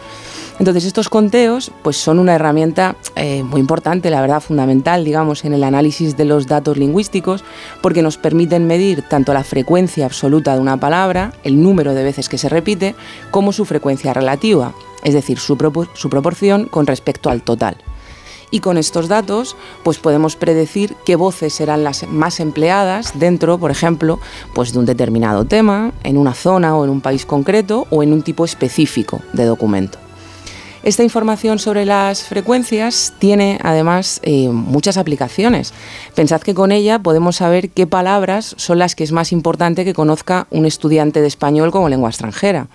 [0.60, 5.54] Entonces, estos conteos pues, son una herramienta eh, muy importante, la verdad, fundamental, digamos, en
[5.54, 7.44] el análisis de los datos lingüísticos,
[7.82, 12.30] porque nos permiten medir tanto la frecuencia absoluta de una palabra, el número de veces
[12.30, 12.96] que se repite,
[13.32, 14.74] como su frecuencia relativa,
[15.04, 15.58] es decir, su,
[15.94, 17.78] su proporción con respecto al total.
[18.52, 23.72] Y con estos datos, pues podemos predecir qué voces serán las más empleadas dentro, por
[23.72, 24.20] ejemplo,
[24.54, 28.14] pues de un determinado tema, en una zona o en un país concreto o en
[28.14, 30.03] un tipo específico de documento.
[30.84, 35.74] Esta información sobre las frecuencias tiene además eh, muchas aplicaciones.
[36.14, 39.94] Pensad que con ella podemos saber qué palabras son las que es más importante que
[39.94, 42.68] conozca un estudiante de español como lengua extranjera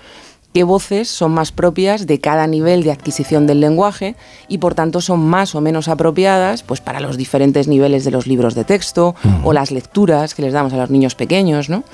[0.53, 4.17] qué voces son más propias de cada nivel de adquisición del lenguaje
[4.49, 8.27] y por tanto son más o menos apropiadas pues para los diferentes niveles de los
[8.27, 9.15] libros de texto
[9.45, 11.85] o las lecturas que les damos a los niños pequeños, ¿no?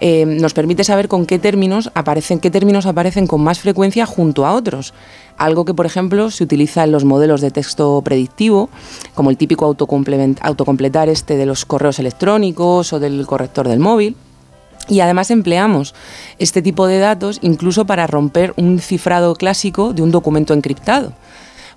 [0.00, 4.44] Eh, nos permite saber con qué términos aparecen, qué términos aparecen con más frecuencia junto
[4.44, 4.92] a otros.
[5.36, 8.68] Algo que, por ejemplo, se utiliza en los modelos de texto predictivo,
[9.14, 14.16] como el típico autocompletar este de los correos electrónicos o del corrector del móvil.
[14.88, 15.94] Y además empleamos
[16.38, 21.14] este tipo de datos incluso para romper un cifrado clásico de un documento encriptado.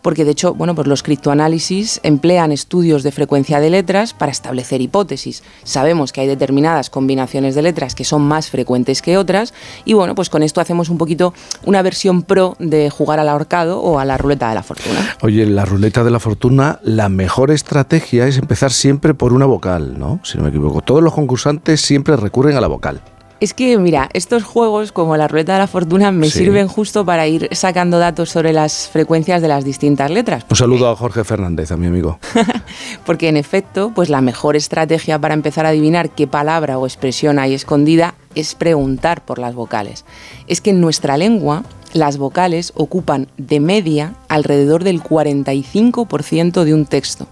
[0.02, 4.82] Porque de hecho, bueno, pues los criptoanálisis emplean estudios de frecuencia de letras para establecer
[4.82, 5.44] hipótesis.
[5.64, 9.54] Sabemos que hay determinadas combinaciones de letras que son más frecuentes que otras
[9.86, 11.34] y bueno, pues con esto hacemos un poquito
[11.66, 15.18] una versión pro de jugar al ahorcado o a la ruleta de la fortuna.
[15.22, 19.46] Oye, en la ruleta de la fortuna, la mejor estrategia es empezar siempre por una
[19.46, 20.20] vocal, ¿no?
[20.24, 20.82] Si no me equivoco.
[20.82, 23.02] Todos los concursantes siempre recurren a la vocal.
[23.40, 26.40] Es que, mira, estos juegos, como la ruleta de la fortuna, me Sí.
[26.40, 30.44] sirven justo para ir sacando datos sobre las frecuencias de las distintas letras.
[30.50, 32.18] Un saludo a Jorge Fernández, a mi amigo.
[33.06, 37.38] Porque en efecto, pues la mejor estrategia para empezar a adivinar qué palabra o expresión
[37.38, 40.04] hay escondida es preguntar por las vocales.
[40.48, 46.86] Es que en nuestra lengua las vocales ocupan de media alrededor del 45% de un
[46.88, 47.28] texto.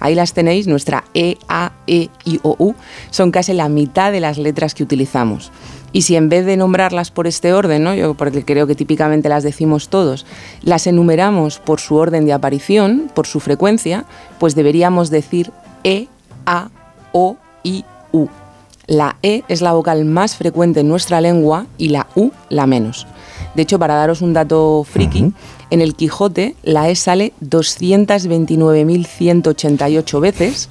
[0.00, 2.74] Ahí las tenéis, nuestra E, A, E, I, O, U
[3.10, 5.50] son casi la mitad de las letras que utilizamos.
[5.92, 9.42] Y si en vez de nombrarlas por este orden, yo porque creo que típicamente las
[9.42, 10.26] decimos todos,
[10.62, 14.04] las enumeramos por su orden de aparición, por su frecuencia,
[14.38, 15.52] pues deberíamos decir
[15.84, 16.08] E,
[16.44, 16.70] A,
[17.12, 18.28] O, I, U.
[18.86, 23.06] La E es la vocal más frecuente en nuestra lengua y la U la menos.
[23.54, 25.32] De hecho, para daros un dato friki,
[25.70, 30.68] en el Quijote la E sale 229.188 veces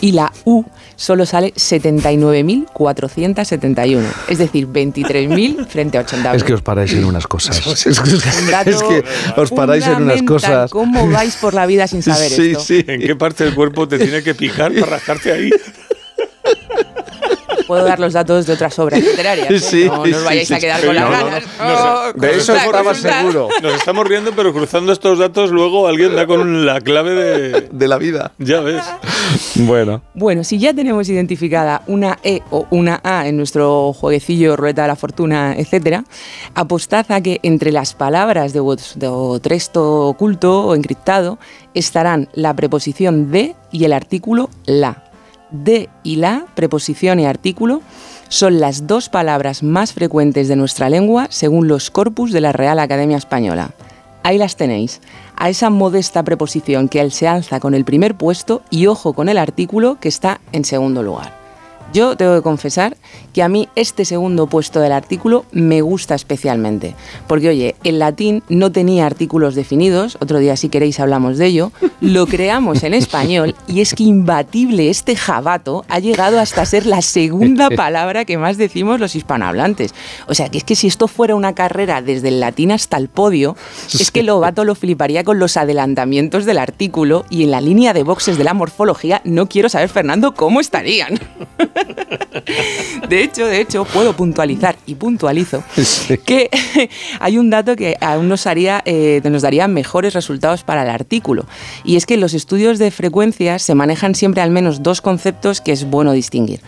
[0.00, 0.64] y la U
[0.96, 4.00] solo sale 79.471.
[4.28, 6.36] Es decir, 23.000 frente a 80.000.
[6.36, 7.60] Es que os paráis en unas cosas.
[7.84, 7.90] Es que,
[8.70, 9.04] es que
[9.36, 10.70] os paráis en unas cosas.
[10.70, 12.64] ¿Cómo vais por la vida sin saber Sí, esto?
[12.64, 12.84] sí.
[12.86, 15.50] ¿En qué parte del cuerpo te tiene que picar para rascarte ahí?
[17.66, 19.50] Puedo dar los datos de otras obras literarias.
[19.50, 19.58] ¿eh?
[19.58, 20.86] Sí, no, no os vayáis sí, a quedar sí.
[20.86, 21.44] con las No, no, ganas.
[21.58, 23.48] no, no, de eso esta estaba seguro.
[23.62, 27.88] Nos estamos riendo, pero cruzando estos datos, luego alguien da con la clave de, de
[27.88, 28.32] la vida.
[28.38, 28.84] Ya ves.
[29.56, 30.02] Bueno.
[30.14, 34.88] Bueno, si ya tenemos identificada una E o una A en nuestro jueguecillo, ruleta de
[34.88, 36.04] la fortuna, etcétera,
[36.54, 41.38] apostad a que entre las palabras de, de texto oculto o encriptado
[41.74, 45.03] estarán la preposición de y el artículo la.
[45.50, 47.82] De y la, preposición y artículo,
[48.28, 52.78] son las dos palabras más frecuentes de nuestra lengua según los corpus de la Real
[52.78, 53.74] Academia Española.
[54.22, 55.00] Ahí las tenéis,
[55.36, 59.36] a esa modesta preposición que se alza con el primer puesto y ojo con el
[59.36, 61.43] artículo que está en segundo lugar.
[61.94, 62.96] Yo tengo que confesar
[63.32, 66.96] que a mí este segundo puesto del artículo me gusta especialmente,
[67.28, 71.70] porque oye, el latín no tenía artículos definidos, otro día si queréis hablamos de ello,
[72.00, 77.00] lo creamos en español y es que imbatible este jabato ha llegado hasta ser la
[77.00, 79.94] segunda palabra que más decimos los hispanohablantes.
[80.26, 83.08] O sea, que es que si esto fuera una carrera desde el latín hasta el
[83.08, 83.56] podio,
[83.92, 88.02] es que Lobato lo fliparía con los adelantamientos del artículo y en la línea de
[88.02, 91.20] boxes de la morfología no quiero saber, Fernando, cómo estarían.
[93.08, 95.62] De hecho, de hecho, puedo puntualizar y puntualizo
[96.24, 96.50] que
[97.20, 101.46] hay un dato que aún nos, haría, eh, nos daría mejores resultados para el artículo.
[101.84, 105.60] Y es que en los estudios de frecuencias se manejan siempre al menos dos conceptos
[105.60, 106.60] que es bueno distinguir.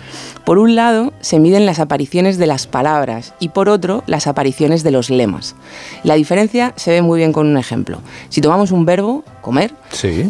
[0.45, 4.83] Por un lado, se miden las apariciones de las palabras y por otro, las apariciones
[4.83, 5.57] de los lemas.
[6.05, 8.01] La diferencia se ve muy bien con un ejemplo.
[8.29, 9.73] Si tomamos un verbo, comer,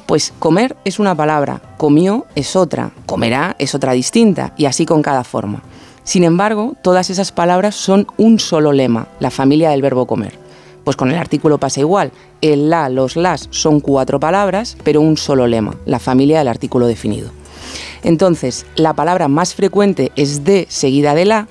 [0.04, 5.00] pues comer es una palabra, comió es otra, comerá es otra distinta y así con
[5.00, 5.62] cada forma.
[6.04, 10.38] Sin embargo, todas esas palabras son un solo lema, la familia del verbo comer.
[10.84, 12.12] Pues con el artículo pasa igual.
[12.42, 16.86] El la, los las son cuatro palabras, pero un solo lema, la familia del artículo
[16.86, 17.30] definido.
[18.02, 21.48] Entonces, la palabra más frecuente es de seguida de la,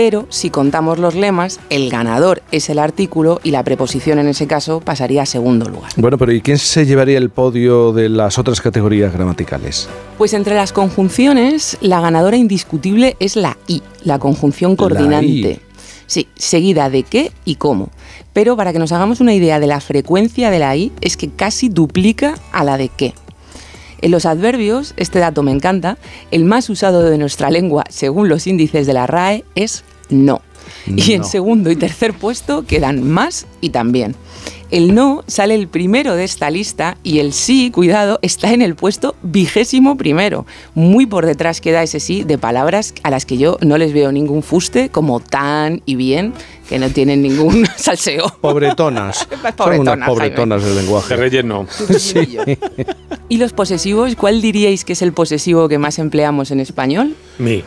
[0.00, 4.46] pero si contamos los lemas, el ganador es el artículo y la preposición en ese
[4.46, 5.90] caso pasaría a segundo lugar.
[5.96, 9.88] Bueno, pero ¿y quién se llevaría el podio de las otras categorías gramaticales?
[10.16, 15.62] Pues entre las conjunciones, la ganadora indiscutible es la I, la conjunción coordinante.
[16.06, 17.90] Sí, seguida de qué y cómo.
[18.32, 21.28] Pero para que nos hagamos una idea de la frecuencia de la I, es que
[21.28, 23.14] casi duplica a la de qué.
[24.00, 25.98] En los adverbios, este dato me encanta,
[26.30, 30.42] el más usado de nuestra lengua, según los índices de la RAE, es no.
[30.86, 34.14] Y en segundo y tercer puesto quedan más y también.
[34.70, 38.74] El no sale el primero de esta lista y el sí, cuidado, está en el
[38.74, 40.44] puesto vigésimo primero.
[40.74, 44.12] Muy por detrás queda ese sí de palabras a las que yo no les veo
[44.12, 46.34] ningún fuste, como tan y bien,
[46.68, 48.28] que no tienen ningún salseo.
[48.40, 49.26] Pobretonas.
[49.56, 51.16] Son unas pobretonas del lenguaje.
[51.16, 51.66] relleno.
[51.98, 52.36] Sí.
[53.28, 54.14] ¿Y los posesivos?
[54.16, 57.14] ¿Cuál diríais que es el posesivo que más empleamos en español?
[57.38, 57.62] Mi.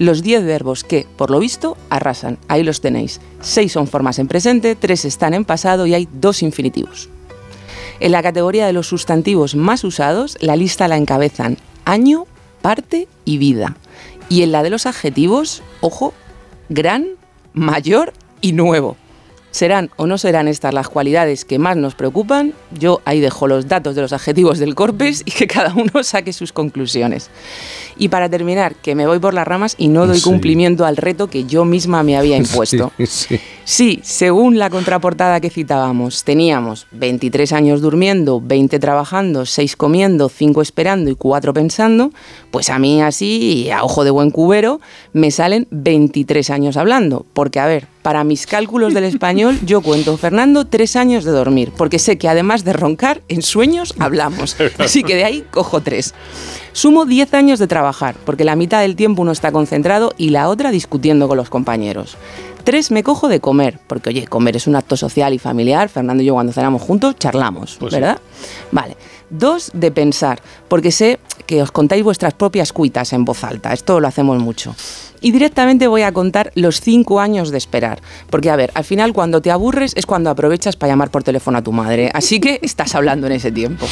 [0.00, 2.38] Los 10 verbos que, por lo visto, arrasan.
[2.48, 3.20] Ahí los tenéis.
[3.42, 7.10] 6 son formas en presente, 3 están en pasado y hay dos infinitivos.
[8.00, 12.26] En la categoría de los sustantivos más usados, la lista la encabezan año,
[12.62, 13.76] parte y vida.
[14.30, 16.14] Y en la de los adjetivos, ojo,
[16.70, 17.06] gran,
[17.52, 18.96] mayor y nuevo.
[19.50, 22.54] ¿Serán o no serán estas las cualidades que más nos preocupan?
[22.70, 26.32] Yo ahí dejo los datos de los adjetivos del Corpus y que cada uno saque
[26.32, 27.30] sus conclusiones.
[28.00, 30.24] Y para terminar, que me voy por las ramas y no doy Sí.
[30.24, 32.90] cumplimiento al reto que yo misma me había impuesto.
[32.98, 33.40] Sí, sí.
[33.64, 40.60] Sí, según la contraportada que citábamos, teníamos 23 años durmiendo, 20 trabajando, 6 comiendo, 5
[40.62, 42.10] esperando y 4 pensando,
[42.50, 44.80] pues a mí así, a ojo de buen cubero,
[45.12, 47.26] me salen 23 años hablando.
[47.34, 51.70] Porque, a ver, Para mis cálculos del español, yo cuento, Fernando, tres años de dormir,
[51.76, 54.56] porque sé que además de roncar, en sueños hablamos.
[54.78, 56.14] Así que de ahí cojo tres.
[56.72, 60.48] Sumo 10 años de trabajar, porque la mitad del tiempo uno está concentrado y la
[60.48, 62.16] otra discutiendo con los compañeros.
[62.64, 65.88] Tres, me cojo de comer, porque oye, comer es un acto social y familiar.
[65.88, 68.00] Fernando y yo cuando cenamos juntos charlamos, Pues sí.
[68.00, 68.18] ¿verdad?
[68.70, 68.96] Vale.
[69.30, 73.72] Dos, de pensar, porque sé que os contáis vuestras propias cuitas en voz alta.
[73.72, 74.74] Esto lo hacemos mucho.
[75.20, 78.00] Y directamente voy a contar los cinco años de esperar.
[78.30, 81.58] Porque, a ver, al final cuando te aburres es cuando aprovechas para llamar por teléfono
[81.58, 82.10] a tu madre.
[82.14, 83.86] Así que estás hablando en ese tiempo.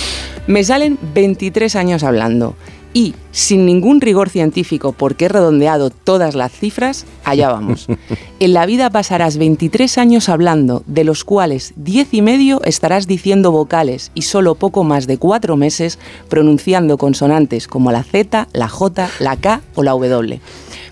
[0.47, 2.55] Me salen 23 años hablando.
[2.95, 7.87] Y, sin ningún rigor científico, porque he redondeado todas las cifras, allá vamos.
[8.41, 13.51] En la vida pasarás 23 años hablando, de los cuales 10 y medio estarás diciendo
[13.51, 15.99] vocales y solo poco más de 4 meses
[16.29, 20.41] pronunciando consonantes como la Z, la J, la K o la W.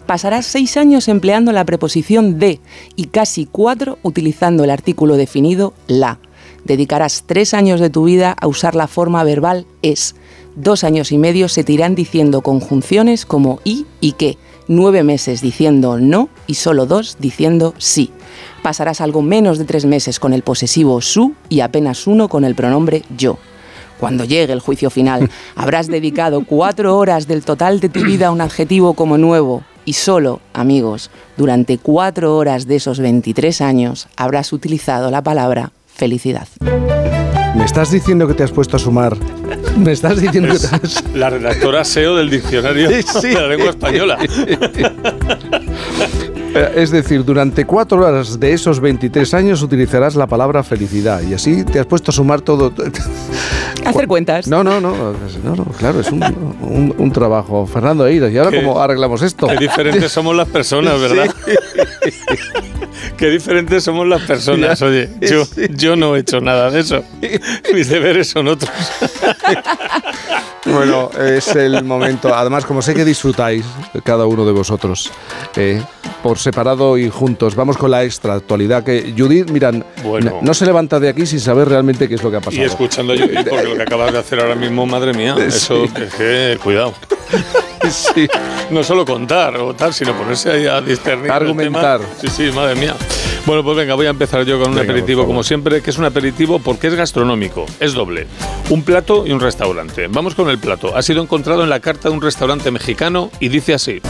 [0.07, 2.61] Pasarás 6 años empleando la preposición de
[2.95, 6.19] y casi 4 utilizando el artículo definido la.
[6.65, 10.17] Dedicarás 3 años de tu vida a usar la forma verbal es.
[10.57, 14.39] Dos años y medio se te irán diciendo conjunciones como y y que,
[14.69, 18.11] nueve meses diciendo no y solo dos diciendo sí.
[18.63, 22.55] Pasarás algo menos de tres meses con el posesivo su y apenas uno con el
[22.55, 23.37] pronombre yo.
[24.01, 28.31] Cuando llegue el juicio final, habrás dedicado cuatro horas del total de tu vida a
[28.31, 34.55] un adjetivo como nuevo y solo, amigos, durante cuatro horas de esos 23 años habrás
[34.55, 36.49] utilizado la palabra felicidad.
[37.55, 39.17] ¿Me estás diciendo que te has puesto a sumar?
[39.77, 41.05] ¿Me estás diciendo que te has...
[41.15, 42.89] La redactora SEO del diccionario
[43.21, 43.29] Sí.
[43.29, 44.19] de la lengua española.
[46.55, 51.35] Eh, Es decir, durante cuatro horas de esos 23 años utilizarás la palabra felicidad y
[51.35, 52.73] así te has puesto a sumar todo.
[53.85, 54.49] Hacer cuentas.
[54.49, 54.97] No, no, no,
[55.45, 56.23] no, no, claro, es un,
[56.63, 57.67] un- un trabajo.
[57.67, 59.47] Fernando Eiras, ¿y ahora Qué- cómo arreglamos esto?
[59.49, 61.27] Qué diferentes somos las personas, ¿verdad?
[63.17, 64.81] Qué diferentes somos las personas.
[64.83, 65.67] Oye, yo, sí.
[65.71, 67.03] yo no he hecho nada de eso.
[67.75, 68.71] Mis deberes son otros.
[70.69, 72.35] Bueno, es el momento.
[72.35, 73.65] Además, como sé que disfrutáis,
[74.03, 75.13] cada uno de vosotros,
[75.55, 75.81] eh,
[76.25, 80.41] por separado y juntos, vamos con la extra actualidad que Judith, miran, Bueno.
[80.43, 82.61] no se levanta de aquí sin saber realmente qué es lo que ha pasado.
[82.63, 85.85] Y escuchando a Judith, porque lo que acabas de hacer ahora mismo, madre mía, eso
[85.85, 86.93] es que, cuidado.
[88.15, 88.27] Sí.
[88.71, 91.27] No solo contar o tal, sino ponerse ahí a discernir.
[91.27, 92.01] el Argumentar.
[92.01, 92.13] tema.
[92.21, 92.95] Sí, sí, madre mía.
[93.47, 96.05] Bueno, pues venga, voy a empezar yo con un aperitivo, como siempre, que es un
[96.05, 98.27] aperitivo porque es gastronómico, es doble.
[98.71, 100.09] Un plato y un restaurante.
[100.09, 100.97] Vamos con el plato.
[100.97, 104.01] Ha sido encontrado en la carta de un restaurante mexicano y dice así.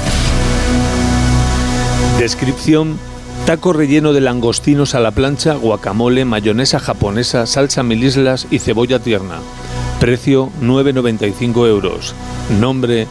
[2.18, 2.98] Descripción.
[3.44, 8.98] Taco relleno de langostinos a la plancha, guacamole, mayonesa japonesa, salsa mil islas y cebolla
[8.98, 9.36] tierna.
[10.00, 12.14] Precio 9,95 euros.
[12.58, 13.06] Nombre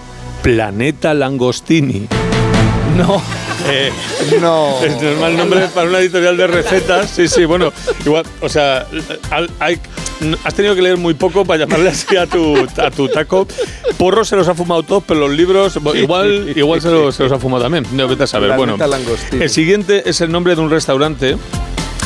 [0.45, 2.07] Planeta Langostini.
[2.95, 3.21] No.
[3.67, 3.91] Eh,
[4.39, 4.79] no.
[4.81, 7.09] Es un mal nombre para una editorial de recetas.
[7.09, 7.73] Sí, sí, bueno,
[8.05, 8.85] igual, o sea,
[9.59, 9.79] hay-
[10.45, 13.47] has tenido que leer muy poco para llamarle así a tu, a tu taco.
[13.97, 17.31] Porros se los ha fumado todos, pero los libros, igual, igual se, los, se los
[17.33, 17.85] ha fumado también.
[17.91, 18.55] No, vete a saber.
[18.55, 19.43] Planeta Bueno, Langostini.
[19.43, 21.35] el siguiente es el nombre de un restaurante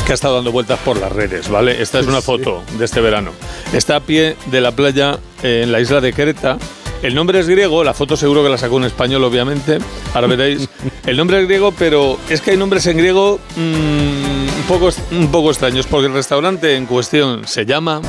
[0.04, 1.80] que ha estado dando vueltas por las redes, ¿vale?
[1.80, 3.30] Esta es una foto de este verano.
[3.72, 6.58] Está a pie de la playa eh, en la isla de Creta.
[7.02, 9.78] El nombre es griego, la foto seguro que la sacó en español, obviamente.
[10.12, 10.68] Ahora veréis.
[11.06, 15.30] El nombre es griego, pero es que hay nombres en griego mm, un, poco, un
[15.30, 18.02] poco extraños, porque el restaurante en cuestión se llama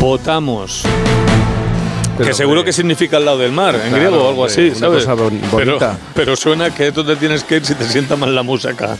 [0.00, 0.82] Potamos.
[2.16, 5.04] Pero, que seguro que significa al lado del mar, en griego o algo así, ¿sabes?
[5.04, 5.98] pero, bonita.
[6.14, 8.96] pero suena que tú te tienes que ir si te sienta mal la música.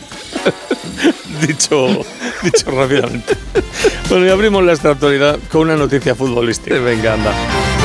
[1.47, 1.89] dicho,
[2.43, 3.35] dicho rápidamente.
[4.09, 6.79] Bueno, y abrimos la actualidad con una noticia futbolística.
[6.79, 7.33] Venga, anda.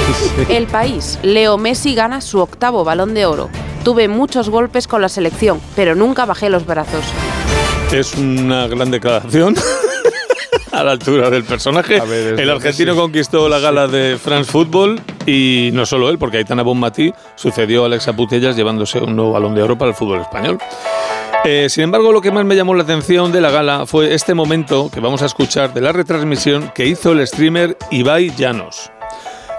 [0.49, 1.19] El país.
[1.23, 3.49] Leo Messi gana su octavo balón de oro.
[3.83, 7.03] Tuve muchos golpes con la selección, pero nunca bajé los brazos.
[7.91, 9.55] Es una gran declaración.
[10.71, 12.01] A la altura del personaje.
[12.01, 13.01] Ver, el argentino que sí.
[13.01, 17.85] conquistó la gala de France Football y no solo él, porque Aitana Bonmatí sucedió a
[17.85, 20.57] Alexa Putellas llevándose un nuevo balón de oro para el fútbol español.
[21.45, 24.33] Eh, sin embargo, lo que más me llamó la atención de la gala fue este
[24.33, 28.92] momento que vamos a escuchar de la retransmisión que hizo el streamer Ibai Llanos.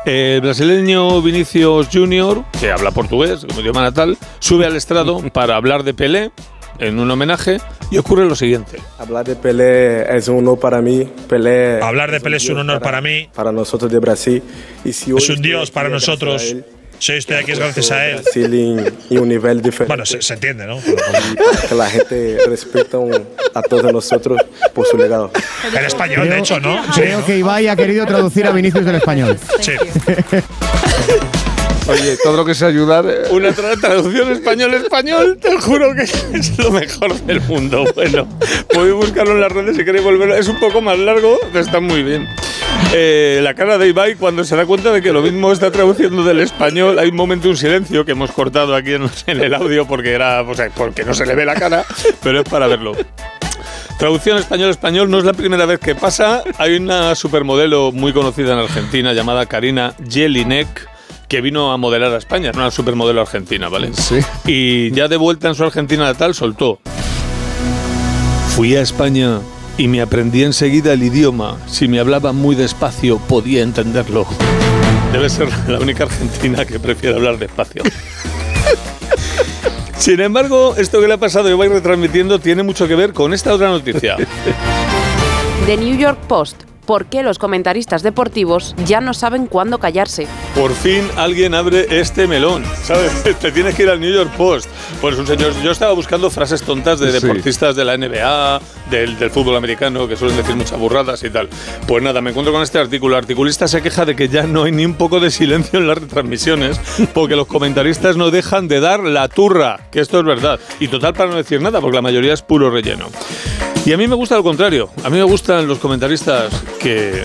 [0.05, 5.83] El brasileño Vinicius Junior, que habla portugués como idioma natal, sube al estrado para hablar
[5.83, 6.31] de Pelé
[6.79, 7.59] en un homenaje
[7.91, 8.79] y ocurre lo siguiente.
[8.99, 11.09] Hablar de Pelé es un honor para mí.
[11.29, 13.29] Pelé Hablar de Pelé es un honor para mí.
[13.35, 14.43] para nosotros de Brasil.
[14.85, 16.43] Y si hoy Es un dios para nosotros.
[16.51, 16.65] él,
[17.09, 18.21] Hoy estoy aquí es gracias a él.
[18.23, 19.89] Brasil en un nivel diferente.
[19.89, 20.81] Bueno, se, se entiende, ¿no?
[20.81, 22.99] que la gente respeta
[23.55, 24.41] a todos nosotros
[24.73, 25.31] por su legado.
[25.77, 26.83] En español, de hecho, ¿no?
[26.95, 29.39] Creo que Ibai ha querido traducir a Vinicius del español.
[29.61, 29.73] Sí.
[31.87, 33.05] Oye, todo lo que sea ayudar.
[33.07, 37.85] eh, Una tra- traducción español-español, te juro que es lo mejor del mundo.
[37.95, 38.27] Bueno,
[38.73, 40.35] podéis buscarlo en las redes si queréis volverlo.
[40.35, 42.27] Es un poco más largo, está muy bien.
[42.95, 46.25] Eh, la cara de Ibai cuando se da cuenta de que lo mismo está traduciendo
[46.25, 46.99] del español.
[46.99, 50.41] Hay un momento, un silencio que hemos cortado aquí en, en el audio porque era,
[50.43, 51.85] o sea, porque no se le ve la cara,
[52.23, 52.93] pero es para verlo.
[53.99, 56.43] Traducción español-español no es la primera vez que pasa.
[56.59, 60.89] Hay una supermodelo muy conocida en Argentina llamada Karina Jelinek
[61.29, 62.51] que vino a modelar a España.
[62.51, 63.93] Es una supermodelo argentina, ¿vale?
[63.95, 64.21] Sí.
[64.47, 66.81] Y ya de vuelta en su Argentina natal soltó.
[68.57, 69.41] Fui a España
[69.77, 71.57] y me aprendí enseguida el idioma.
[71.67, 74.27] Si me hablaba muy despacio podía entenderlo.
[75.13, 77.83] Debe ser la única argentina que prefiere hablar despacio.
[79.99, 83.33] Sin embargo, esto que le ha pasado y vais retransmitiendo tiene mucho que ver con
[83.33, 84.17] esta otra noticia.
[85.67, 86.65] The New York Post.
[86.87, 90.27] ¿Por qué los comentaristas deportivos ya no saben cuándo callarse?
[90.55, 93.23] Por fin alguien abre este melón, ¿sabes?
[93.41, 94.69] Te tienes que ir al New York Post.
[95.01, 97.21] Pues un señor, yo estaba buscando frases tontas de Sí.
[97.27, 101.49] deportistas de la NBA, del, del fútbol americano, que suelen decir muchas burradas y tal.
[101.87, 103.15] Pues nada, me encuentro con este artículo.
[103.17, 105.87] El articulista se queja de que ya no hay ni un poco de silencio en
[105.89, 106.79] las retransmisiones,
[107.15, 110.61] porque los comentaristas no dejan de dar la turra, que esto es verdad.
[110.81, 113.09] Y total para no decir nada, porque la mayoría es puro relleno.
[113.87, 114.89] Y a mí me gusta lo contrario.
[115.05, 117.25] A mí me gustan los comentaristas que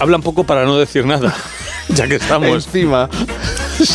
[0.00, 1.34] hablan poco para no decir nada.
[1.88, 2.66] Ya que estamos.
[2.66, 3.08] Encima.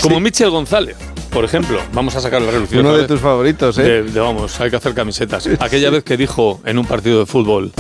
[0.02, 0.96] Como Michel González,
[1.30, 1.78] por ejemplo.
[1.94, 2.80] Vamos a sacar la relucir.
[2.80, 3.84] Uno de tus favoritos, ¿eh?
[3.84, 5.50] De- de- vamos, hay que hacer camisetas.
[5.60, 7.74] Aquella vez que dijo en un partido de fútbol: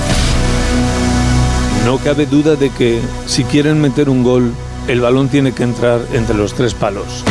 [1.85, 4.51] No cabe duda de que si quieren meter un gol,
[4.89, 7.23] el balón tiene que entrar entre los tres palos.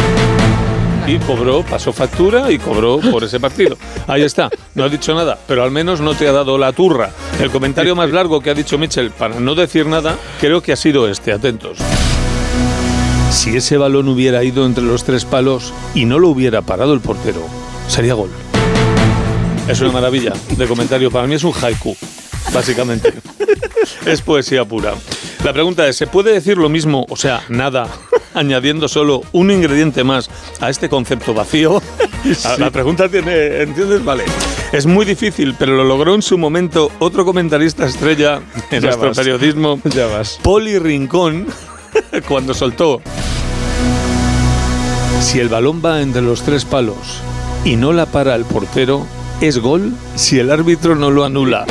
[1.10, 3.76] Y cobró, pasó factura y cobró por ese partido.
[4.06, 7.10] Ahí está, no ha dicho nada, pero al menos no te ha dado la turra.
[7.40, 10.76] El comentario más largo que ha dicho Mitchell para no decir nada, creo que ha
[10.76, 11.78] sido este, atentos.
[13.32, 17.00] Si ese balón hubiera ido entre los tres palos y no lo hubiera parado el
[17.00, 17.42] portero,
[17.88, 18.30] sería gol.
[19.68, 21.10] Es una maravilla de comentario.
[21.10, 21.96] Para mí es un haiku,
[22.54, 23.12] básicamente.
[24.06, 24.94] Es poesía pura.
[25.42, 27.88] La pregunta es, ¿se puede decir lo mismo, o sea, nada,
[28.35, 30.31] añadiendo solo un ingrediente más
[30.61, 31.82] a este concepto vacío?
[32.44, 34.05] La- La pregunta tiene, ¿entiendes?
[34.05, 34.24] Vale.
[34.73, 38.36] Es muy difícil, pero lo logró en su momento otro comentarista estrella
[38.70, 39.16] en Ya nuestro vas.
[39.19, 40.39] periodismo, Ya vas.
[40.43, 41.47] Poli Rincón,
[42.28, 43.01] cuando soltó.
[45.20, 46.97] Si el balón va entre los tres palos
[47.65, 49.07] y no la para el portero,
[49.40, 51.66] es gol si el árbitro no lo anula.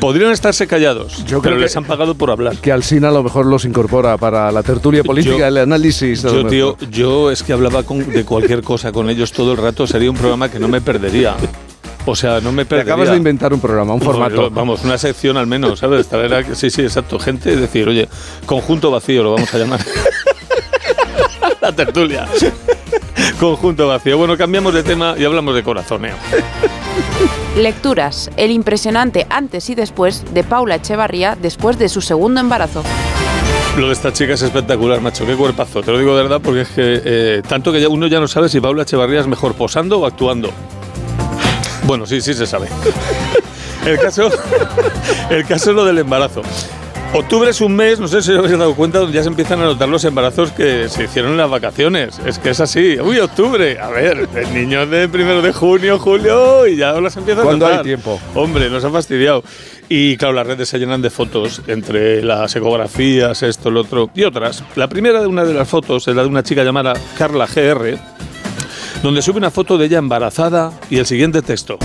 [0.00, 2.56] Podrían estarse callados, Yo pero creo les que- han pagado por hablar.
[2.56, 6.22] Que Alsina a lo mejor los incorpora para la tertulia política, Yo- el análisis.
[6.22, 9.86] Yo, tío, yo es que hablaba con- de cualquier cosa con ellos todo el rato,
[9.86, 11.34] sería un programa que no me perdería.
[12.06, 12.94] O sea, no me Te perdería.
[12.94, 14.34] acabas de inventar un programa, un No, formato.
[14.36, 16.08] yo- vamos, una sección al menos, ¿sabes?
[16.08, 17.18] Traer a- sí, sí, exacto.
[17.18, 18.08] Gente, decir, oye,
[18.46, 19.80] conjunto vacío lo vamos a llamar.
[21.60, 22.26] La tertulia.
[23.40, 24.18] Conjunto vacío.
[24.18, 26.16] Bueno, cambiamos de tema y hablamos de corazoneo.
[27.56, 28.30] Lecturas.
[28.36, 32.82] El impresionante antes y después de Paula Echevarría después de su segundo embarazo.
[33.76, 35.26] Lo de esta chica es espectacular, macho.
[35.26, 35.82] Qué cuerpazo.
[35.82, 38.28] Te lo digo de verdad porque es que eh, tanto que ya uno ya no
[38.28, 40.50] sabe si Paula Echevarría es mejor posando o actuando.
[41.84, 42.68] Bueno, sí, sí se sabe.
[43.86, 44.30] El caso,
[45.30, 46.42] el caso es lo del embarazo.
[47.12, 49.60] Octubre es un mes, no sé si os habéis dado cuenta, donde ya se empiezan
[49.60, 52.20] a notar los embarazos que se hicieron en las vacaciones.
[52.24, 52.98] Es que es así.
[53.00, 53.80] Uy, octubre.
[53.80, 57.66] A ver, el niño de primero de junio, julio, y ya las empiezan a ¿Cuándo
[57.66, 57.84] hay notar.
[57.84, 58.20] tiempo?
[58.36, 59.42] Hombre, nos ha fastidiado.
[59.88, 64.22] Y claro, las redes se llenan de fotos entre las ecografías, esto, lo otro y
[64.22, 64.62] otras.
[64.76, 67.98] La primera de una de las fotos es la de una chica llamada Carla GR,
[69.02, 71.76] donde sube una foto de ella embarazada y el siguiente texto.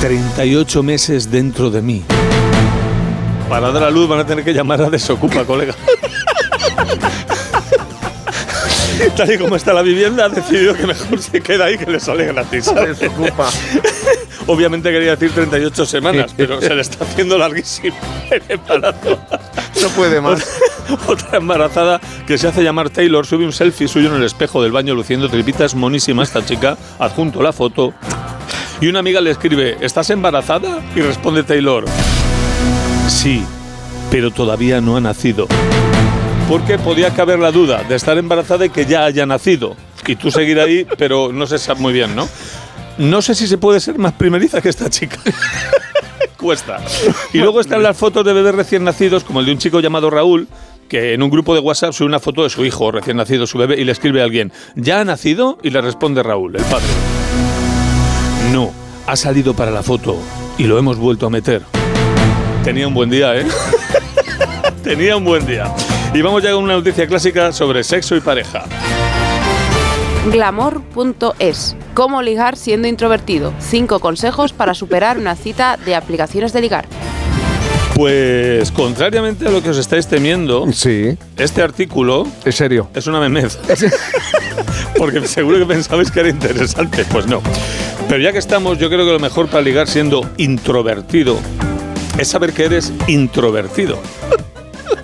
[0.00, 2.02] 38 meses dentro de mí.
[3.48, 5.74] Para dar a luz van a tener que llamar a Desocupa, colega.
[9.16, 12.00] Tal y como está la vivienda, ha decidido que mejor se queda ahí que le
[12.00, 12.66] sale gratis.
[12.66, 12.98] ¿sabes?
[14.46, 17.96] Obviamente quería decir 38 semanas, pero se le está haciendo larguísimo
[18.30, 19.18] el embarazo.
[19.82, 20.58] No puede más.
[21.06, 24.72] Otra embarazada que se hace llamar Taylor sube un selfie suyo en el espejo del
[24.72, 27.92] baño luciendo tripitas monísima esta chica, adjunto la foto.
[28.80, 30.80] Y una amiga le escribe, ¿estás embarazada?
[30.94, 31.84] Y responde Taylor,
[33.08, 33.42] sí,
[34.10, 35.46] pero todavía no ha nacido.
[36.48, 39.76] Porque podía caber la duda de estar embarazada y que ya haya nacido.
[40.06, 42.28] Y tú seguir ahí, pero no se sabe muy bien, ¿no?
[42.98, 45.18] No sé si se puede ser más primeriza que esta chica.
[46.36, 46.80] Cuesta.
[47.32, 50.08] Y luego están las fotos de bebés recién nacidos, como el de un chico llamado
[50.08, 50.48] Raúl,
[50.88, 53.58] que en un grupo de WhatsApp sube una foto de su hijo recién nacido, su
[53.58, 55.58] bebé, y le escribe a alguien, ¿ya ha nacido?
[55.62, 56.86] Y le responde Raúl, el padre.
[58.52, 58.72] No,
[59.06, 60.16] ha salido para la foto
[60.56, 61.62] y lo hemos vuelto a meter.
[62.68, 63.46] Tenía un buen día, ¿eh?
[64.84, 65.72] Tenía un buen día.
[66.12, 68.66] Y vamos ya con una noticia clásica sobre sexo y pareja.
[70.30, 71.76] Glamour.es.
[71.94, 73.54] Cómo ligar siendo introvertido.
[73.58, 76.86] Cinco consejos para superar una cita de aplicaciones de ligar.
[77.94, 80.66] Pues contrariamente a lo que os estáis temiendo,
[81.38, 82.90] este artículo ¿Es serio?
[82.94, 83.58] es una memez.
[84.98, 87.06] Porque seguro que pensabais que era interesante.
[87.10, 87.40] Pues no.
[88.10, 91.38] Pero ya que estamos, yo creo que lo mejor para ligar siendo introvertido
[92.18, 93.98] es saber que eres introvertido.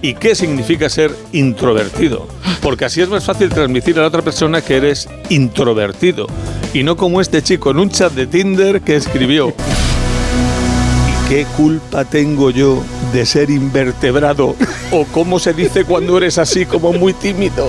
[0.02, 2.26] ¿Y qué significa ser introvertido?
[2.60, 6.26] Porque así es más fácil transmitir a la otra persona que eres introvertido.
[6.74, 9.48] Y no como este chico en un chat de Tinder que escribió.
[9.48, 12.82] ¿Y qué culpa tengo yo
[13.12, 14.56] de ser invertebrado?
[14.90, 17.68] ¿O cómo se dice cuando eres así como muy tímido?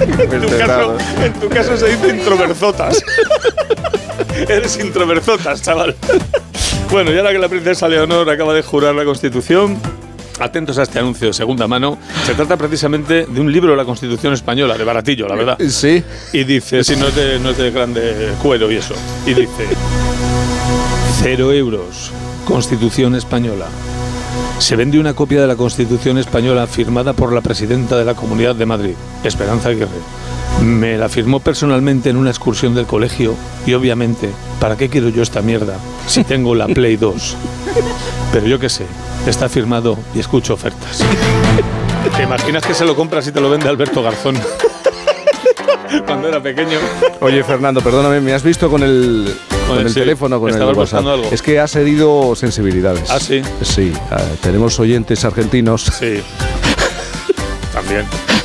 [0.00, 3.02] En tu caso, en tu caso se dice introverzotas.
[4.48, 5.94] Eres introverzotas, chaval.
[6.90, 9.78] Bueno, y ahora que la princesa Leonor acaba de jurar la Constitución,
[10.40, 11.96] atentos a este anuncio de segunda mano.
[12.24, 15.58] Se trata precisamente de un libro de la Constitución española, de baratillo, la verdad.
[15.68, 16.02] Sí.
[16.32, 18.94] Y dice, si no es de, no es de grande cuero y eso.
[19.24, 19.68] Y dice,
[21.22, 22.10] cero euros,
[22.44, 23.66] Constitución española.
[24.58, 28.56] Se vende una copia de la Constitución española firmada por la presidenta de la Comunidad
[28.56, 29.88] de Madrid, Esperanza Aguirre.
[30.64, 33.34] Me la firmó personalmente en una excursión del colegio
[33.66, 34.28] y obviamente,
[34.60, 35.76] ¿para qué quiero yo esta mierda
[36.06, 37.36] si tengo la Play 2?
[38.32, 38.84] Pero yo qué sé,
[39.26, 41.02] está firmado y escucho ofertas.
[42.16, 44.36] ¿Te imaginas que se lo compras y te lo vende Alberto Garzón?
[46.06, 46.78] Cuando era pequeño.
[47.20, 49.34] Oye, Fernando, perdóname, me has visto con el,
[49.66, 51.06] con el sí, teléfono, con el WhatsApp.
[51.06, 51.28] algo.
[51.32, 53.10] Es que has herido sensibilidades.
[53.10, 53.42] ¿Ah, sí?
[53.62, 53.92] Sí,
[54.42, 55.90] tenemos oyentes argentinos.
[55.98, 56.20] Sí.
[57.72, 58.04] También.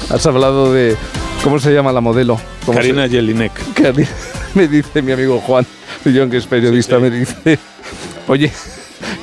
[0.10, 0.96] Has hablado de.
[1.44, 2.40] ¿Cómo se llama la modelo?
[2.66, 3.52] ¿Cómo Karina se- Jelinek.
[4.56, 5.66] Me dice mi amigo Juan,
[6.04, 7.60] John, que es periodista, me dice.
[8.28, 8.52] Oye,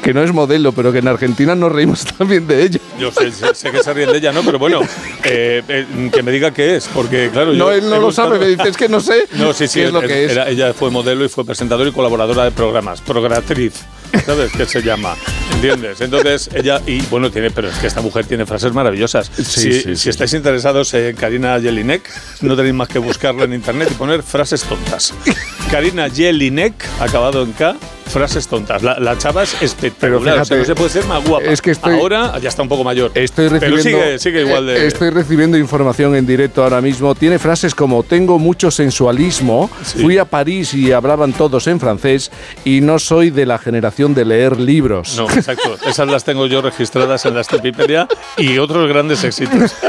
[0.03, 2.81] que no es modelo, pero que en Argentina nos reímos también de ello.
[3.01, 4.43] Yo sé, sé- sé que se ríen de ella, ¿no?
[4.43, 4.83] Pero bueno,
[5.25, 8.39] eh, eh, que me diga qué es, porque claro, yo No, él no lo sabe,
[8.39, 10.33] me dice, es que no sé No, sí, sí, qué es lo que es.
[10.33, 13.73] era- ella fue modelo y fue presentadora y colaboradora de programas, programatriz,
[14.27, 15.15] ¿sabes qué se llama?
[15.55, 16.01] ¿Entiendes?
[16.01, 19.31] Entonces ella, y bueno, tiene, pero es que esta mujer tiene frases maravillosas.
[19.37, 22.09] si sí, si sí, estáis interesados en Karina Jelinek,
[22.43, 25.15] no tenéis más que buscarla en internet y poner frases tontas.
[25.71, 27.77] Karina Jelinek, acabado en K,
[28.07, 28.83] frases tontas.
[28.83, 31.47] La, la chava es espectacular, Pero o sea, fíjate, no se puede ser más guapa.
[31.47, 33.11] es que estoy- Ahora ya está un poco mayor.
[33.15, 34.77] Estoy pero recibiendo, sigue, sigue igual de...
[34.85, 37.15] eh, Estoy recibiendo información en directo ahora mismo.
[37.15, 42.31] Tiene frases como tengo mucho sensualismo, fui a París y hablaban todos en francés
[42.65, 45.17] y no soy de la generación de leer libros.
[45.17, 45.77] No, exacto.
[45.87, 49.75] Esas las tengo yo registradas en la Wikipedia y otros grandes éxitos.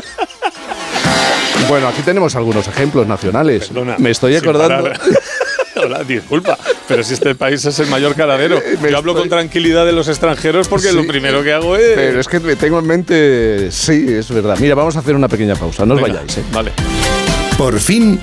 [1.70, 3.68] Bueno, aquí tenemos algunos ejemplos nacionales.
[3.68, 4.92] Perdona, Me estoy acordando.
[5.76, 6.58] Hola, disculpa,
[6.88, 8.60] pero si este país es el mayor caladero.
[8.90, 11.96] Yo hablo con tranquilidad de los extranjeros porque Sí, lo primero que hago es.
[11.96, 13.72] Pero es que me tengo en mente.
[13.72, 14.58] Sí, es verdad.
[14.60, 15.86] Mira, vamos a hacer una pequeña pausa.
[15.86, 16.44] No os Venga, vayáis, ¿eh?
[16.52, 16.72] Vale.
[17.58, 18.20] Por fin,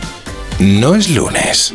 [0.59, 1.75] no es lunes.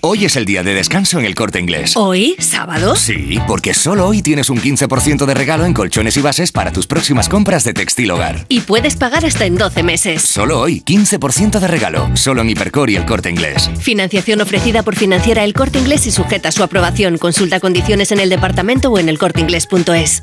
[0.00, 1.96] Hoy es el día de descanso en el corte inglés.
[1.96, 2.36] ¿Hoy?
[2.38, 2.94] ¿Sábado?
[2.94, 6.86] Sí, porque solo hoy tienes un 15% de regalo en colchones y bases para tus
[6.86, 8.46] próximas compras de textil hogar.
[8.48, 10.22] Y puedes pagar hasta en 12 meses.
[10.22, 13.68] Solo hoy, 15% de regalo, solo en Hipercor y el corte inglés.
[13.80, 17.18] Financiación ofrecida por Financiera El Corte Inglés y sujeta a su aprobación.
[17.18, 20.22] Consulta condiciones en el departamento o en elcorteinglés.es.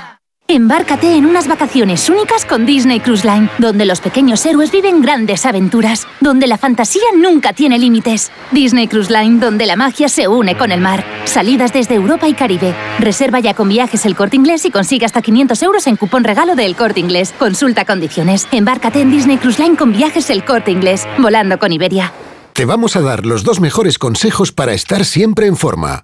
[0.53, 5.45] Embárcate en unas vacaciones únicas con Disney Cruise Line, donde los pequeños héroes viven grandes
[5.45, 8.33] aventuras, donde la fantasía nunca tiene límites.
[8.51, 11.05] Disney Cruise Line, donde la magia se une con el mar.
[11.23, 12.75] Salidas desde Europa y Caribe.
[12.99, 16.55] Reserva ya con viajes el corte inglés y consigue hasta 500 euros en cupón regalo
[16.55, 17.33] del corte inglés.
[17.39, 18.49] Consulta condiciones.
[18.51, 22.11] Embárcate en Disney Cruise Line con viajes el corte inglés, volando con Iberia.
[22.51, 26.03] Te vamos a dar los dos mejores consejos para estar siempre en forma.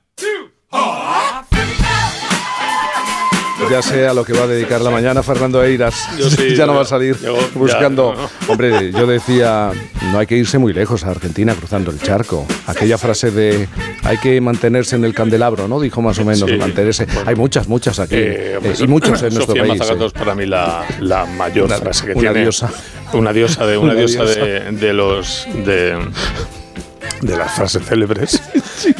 [3.71, 5.95] Ya sé a lo que va a dedicar la mañana Fernando Eiras.
[6.19, 8.13] Yo sí, ya no va a salir yo- buscando.
[8.13, 9.71] ya, no, Hombre, yo decía,
[10.11, 12.45] no hay que irse muy lejos a Argentina cruzando el charco.
[12.67, 13.67] Aquella frase de
[14.03, 15.79] hay que mantenerse en el candelabro, ¿no?
[15.79, 16.57] Dijo más o menos, Sí.
[16.57, 17.07] mantenerse.
[17.25, 18.15] Hay muchas, muchas aquí.
[18.15, 19.79] Eh, eh, y muchos en nuestro Sofía país.
[19.79, 20.07] Mazagato eh.
[20.07, 22.41] es para mí la, la mayor Una- frase que una tiene.
[22.41, 22.69] diosa.
[23.13, 24.39] Una diosa de, una Una diosa diosa.
[24.45, 25.97] de, de los de,
[27.21, 28.41] de las frases célebres.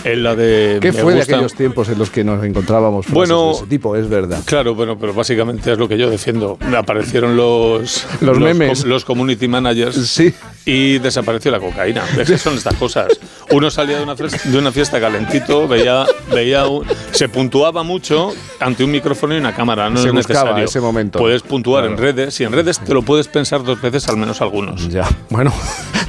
[0.04, 0.78] Es la de.
[0.80, 3.52] ¿Qué me fue de gusta- aquellos tiempos en los que nos encontrábamos frases Bueno, de
[3.54, 3.96] ese tipo?
[3.96, 4.40] Es verdad.
[4.46, 6.58] Claro, bueno, pero básicamente es lo que yo defiendo.
[6.78, 8.82] Aparecieron los Los memes.
[8.82, 10.34] com- los community managers Sí.
[10.66, 12.04] y desapareció la cocaína.
[12.20, 13.08] Es que son estas cosas.
[13.52, 18.32] Uno salía de una fiesta, de una fiesta calentito, veía, veía un- se puntuaba mucho
[18.60, 19.90] ante un micrófono y una cámara.
[19.90, 20.64] No Se es necesario.
[20.64, 21.18] ese momento.
[21.20, 21.96] Puedes puntuar Claro.
[21.98, 24.88] en redes y en redes te lo puedes pensar dos veces al menos algunos.
[24.90, 25.52] Ya, bueno,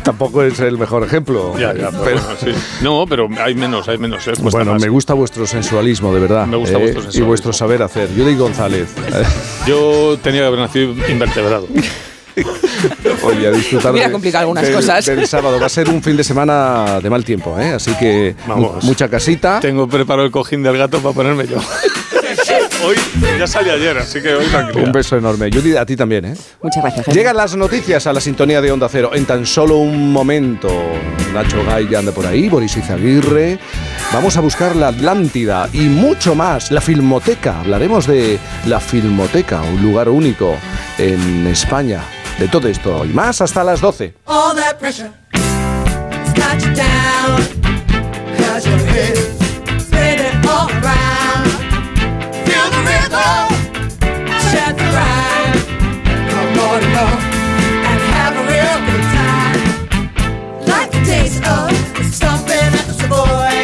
[0.02, 1.55] tampoco es el mejor ejemplo.
[1.59, 2.65] Ya, ya, pero Pero- bueno, sí.
[2.83, 4.27] No, pero hay menos, hay menos.
[4.29, 4.33] ¿eh?
[4.41, 4.83] Bueno, más.
[4.83, 6.47] me gusta vuestro sensualismo, de verdad.
[6.47, 7.27] Me gusta eh, vuestro Y sensualismo.
[7.27, 8.12] vuestro saber hacer.
[8.15, 8.89] Yuri González.
[9.66, 11.66] Yo tenía que haber nacido invertebrado.
[13.24, 15.05] Oye, a disfrutar Hubiera de- complicado algunas del- cosas.
[15.05, 15.61] del sábado.
[15.61, 17.73] Va a ser un fin de semana de mal tiempo, ¿eh?
[17.74, 18.83] Así que Vamos.
[18.85, 19.61] mucha casita.
[19.61, 21.59] Tengo preparado el cojín del gato para ponerme yo.
[22.85, 22.97] Hoy
[23.39, 24.85] ya salí ayer, así que hoy tranquilo.
[24.85, 25.51] Un beso enorme.
[25.51, 26.35] Yuri, a ti también, ¿eh?
[26.63, 27.07] Muchas gracias.
[27.07, 27.19] Jaime.
[27.19, 30.69] Llegan las noticias a la sintonía de Onda Cero en tan solo un momento.
[31.33, 33.59] Nacho Gay ya anda por ahí, Boris Izaguirre.
[34.13, 37.61] Vamos a buscar la Atlántida y mucho más, la Filmoteca.
[37.61, 40.57] Hablaremos de la Filmoteca, un lugar único
[40.99, 42.03] en España.
[42.39, 44.15] De todo esto y más hasta las 12.
[44.27, 45.11] All that pressure
[46.35, 47.41] got you down.
[48.39, 49.17] Cause your head
[49.81, 51.02] spinning all around.
[53.12, 53.52] Rhythm,
[54.48, 54.89] share the.
[56.30, 56.80] Come on
[57.89, 59.60] and have a real good time.
[60.66, 61.01] Like the
[61.44, 61.70] of
[62.06, 63.56] stomping at the Savoy.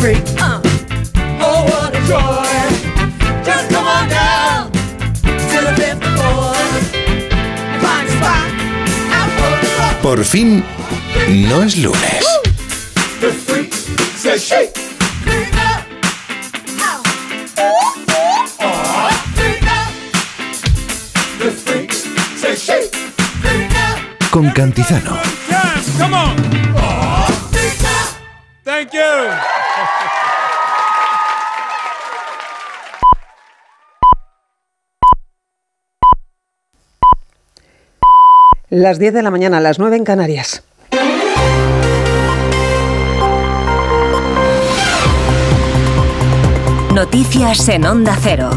[0.00, 0.20] Free.
[1.40, 2.56] Oh, what a joy.
[3.44, 5.96] Just come on down to the.
[7.80, 8.48] Find a spot
[9.62, 10.02] the.
[10.02, 10.62] Por fin,
[11.48, 12.26] no es lunes.
[13.20, 14.85] The freak says.
[24.36, 25.16] Con Cantizano.
[25.48, 26.36] Yes, come on.
[28.64, 29.00] Thank you.
[38.68, 40.62] Las 10 de la mañana, las 9 en Canarias.
[46.94, 48.50] Noticias en Onda Cero.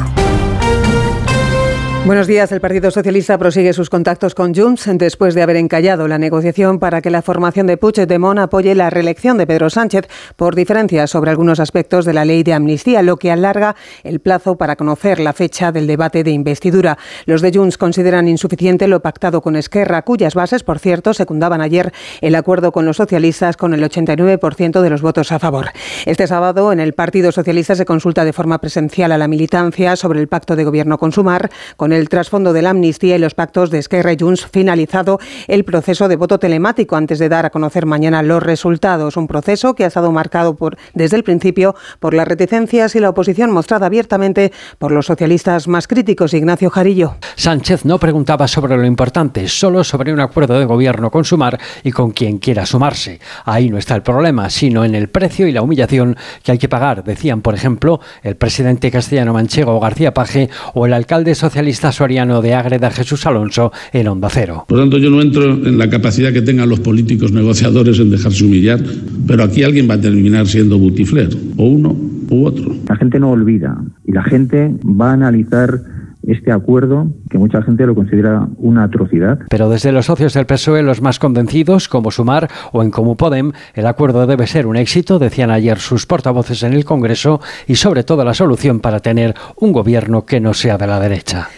[2.06, 2.52] Buenos días.
[2.52, 7.02] El Partido Socialista prosigue sus contactos con Junts después de haber encallado la negociación para
[7.02, 11.60] que la formación de Puigdemont apoye la reelección de Pedro Sánchez por diferencias sobre algunos
[11.60, 15.72] aspectos de la ley de amnistía, lo que alarga el plazo para conocer la fecha
[15.72, 16.98] del debate de investidura.
[17.26, 21.94] Los de Junts consideran insuficiente lo pactado con Esquerra, cuyas bases, por cierto, secundaban ayer
[22.22, 25.68] el acuerdo con los socialistas con el 89% de los votos a favor.
[26.08, 30.22] Este sábado, en el Partido Socialista se consulta de forma presencial a la militancia sobre
[30.22, 33.72] el pacto de gobierno con Sumar, con el trasfondo de la amnistía y los pactos
[33.72, 37.86] de Esquerra y Junts finalizado el proceso de voto telemático antes de dar a conocer
[37.86, 39.18] mañana los resultados.
[39.18, 43.10] Un proceso que ha estado marcado por, desde el principio por las reticencias y la
[43.10, 46.34] oposición mostrada abiertamente por los socialistas más críticos.
[46.34, 47.16] Ignacio Jarillo.
[47.36, 51.92] Sánchez no preguntaba sobre lo importante, solo sobre un acuerdo de gobierno con Sumar y
[51.92, 53.20] con quien quiera sumarse.
[53.46, 56.70] Ahí no está el problema, sino en el precio y la humillación que hay que
[56.70, 62.42] pagar, decían, por ejemplo, el presidente castellano manchego García Paje o el alcalde socialista soriano
[62.42, 64.66] de Ágreda Jesús Alonso en Onda Cero.
[64.68, 68.46] Por tanto, yo no entro en la capacidad que tengan los políticos negociadores en dejarse
[68.46, 68.80] humillar,
[69.28, 71.96] pero aquí alguien va a terminar siendo butifler, o uno
[72.30, 72.76] u otro.
[72.88, 75.82] La gente no olvida y la gente va a analizar
[76.24, 79.40] este acuerdo que mucha gente lo considera una atrocidad.
[79.50, 83.52] Pero desde los socios del PSOE, los más convencidos, como Sumar o en Comú Podem,
[83.74, 88.04] el acuerdo debe ser un éxito, decían ayer sus portavoces en el Congreso, y sobre
[88.04, 91.50] todo la solución para tener un gobierno que no sea de la derecha.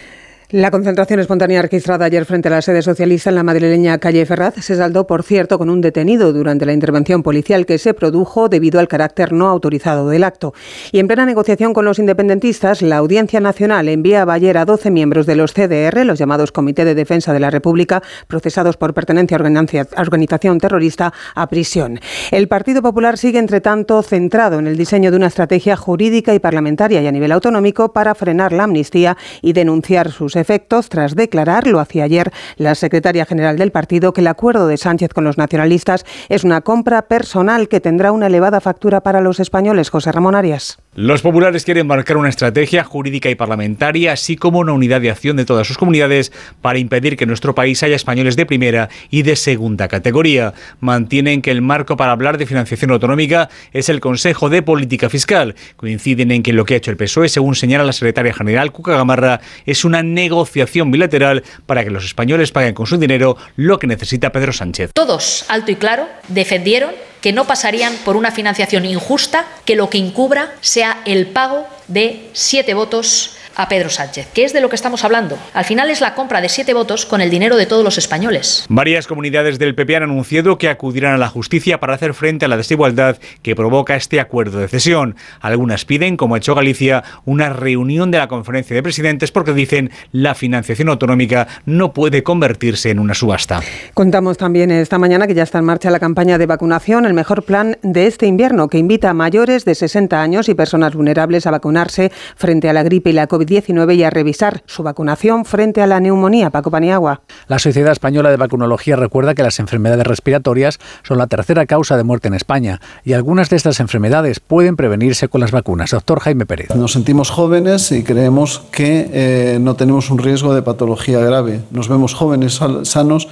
[0.52, 4.56] La concentración espontánea registrada ayer frente a la sede socialista en la madrileña calle Ferraz
[4.56, 8.82] se saldó, por cierto, con un detenido durante la intervención policial que se produjo debido
[8.82, 10.54] al carácter no autorizado del acto.
[10.92, 15.26] Y en plena negociación con los independentistas, la Audiencia Nacional enviaba ayer a 12 miembros
[15.26, 20.02] de los CDR, los llamados Comité de Defensa de la República, procesados por pertenencia a
[20.02, 22.02] organización terrorista, a prisión.
[22.30, 26.40] El Partido Popular sigue, entre tanto, centrado en el diseño de una estrategia jurídica y
[26.40, 31.68] parlamentaria y a nivel autonómico para frenar la amnistía y denunciar sus efectos tras declarar,
[31.68, 35.38] lo hacía ayer la secretaria general del partido, que el acuerdo de Sánchez con los
[35.38, 39.90] nacionalistas es una compra personal que tendrá una elevada factura para los españoles.
[39.90, 40.80] José Ramón Arias.
[40.94, 45.38] Los populares quieren marcar una estrategia jurídica y parlamentaria, así como una unidad de acción
[45.38, 49.22] de todas sus comunidades para impedir que en nuestro país haya españoles de primera y
[49.22, 50.54] de segunda categoría.
[50.82, 55.56] Mantienen que el marco para hablar de financiación autonómica es el Consejo de Política Fiscal.
[55.78, 58.98] Coinciden en que lo que ha hecho el PSOE, según señala la secretaria general Cuca
[58.98, 63.88] Gamarra, es una negociación bilateral para que los españoles paguen con su dinero lo que
[63.88, 64.92] necesita Pedro Sánchez.
[64.94, 66.92] Todos, alto y claro, defendieron
[67.22, 72.30] que no pasarían por una financiación injusta que lo que encubra sea el pago de
[72.34, 75.38] siete votos a Pedro Sánchez, que es de lo que estamos hablando.
[75.54, 78.66] Al final es la compra de siete votos con el dinero de todos los españoles.
[78.70, 82.48] Varias comunidades del PP han anunciado que acudirán a la justicia para hacer frente a
[82.48, 85.16] la desigualdad que provoca este acuerdo de cesión.
[85.40, 89.92] Algunas piden, como ha hecho Galicia, una reunión de la conferencia de presidentes porque dicen
[90.12, 93.62] la financiación autonómica no puede convertirse en una subasta.
[93.94, 97.44] Contamos también esta mañana que ya está en marcha la campaña de vacunación, el mejor
[97.44, 101.52] plan de este invierno, que invita a mayores de 60 años y personas vulnerables a
[101.52, 103.41] vacunarse frente a la gripe y la COVID.
[103.42, 106.50] COVID-19 y a revisar su vacunación frente a la neumonía.
[106.50, 107.22] Paco Paniagua.
[107.48, 112.04] La Sociedad Española de Vacunología recuerda que las enfermedades respiratorias son la tercera causa de
[112.04, 115.92] muerte en España y algunas de estas enfermedades pueden prevenirse con las vacunas.
[115.92, 116.70] Doctor Jaime Pérez.
[116.76, 121.62] Nos sentimos jóvenes y creemos que eh, no tenemos un riesgo de patología grave.
[121.72, 123.28] Nos vemos jóvenes sanos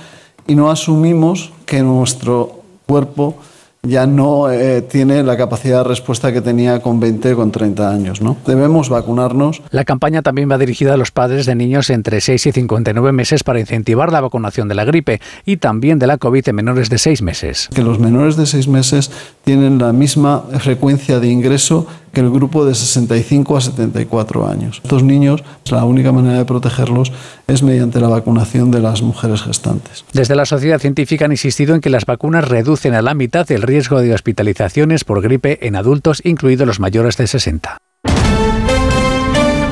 [0.48, 3.38] y no asumimos que nuestro cuerpo
[3.84, 7.90] ya no eh, tiene la capacidad de respuesta que tenía con 20 o con 30
[7.90, 8.22] años.
[8.22, 8.36] ¿no?
[8.46, 9.62] Debemos vacunarnos.
[9.72, 13.44] La campaña también va dirigida a los padres de niños entre 6 y 59 meses
[13.44, 16.98] para incentivar la vacunación de la gripe y también de la COVID en menores de
[16.98, 17.70] 6 meses.
[17.74, 19.12] Que los menores de 6 meses
[19.46, 24.82] tienen la misma frecuencia de ingreso que el grupo de 65 a 74 años.
[24.84, 27.12] Estos niños, la única manera de protegerlos
[27.48, 30.06] es mediante la vacunación de las mujeres gestantes.
[30.14, 33.62] Desde la sociedad científica han insistido en que las vacunas reducen a la mitad el
[33.62, 37.78] riesgo de hospitalizaciones por gripe en adultos, incluidos los mayores de 60.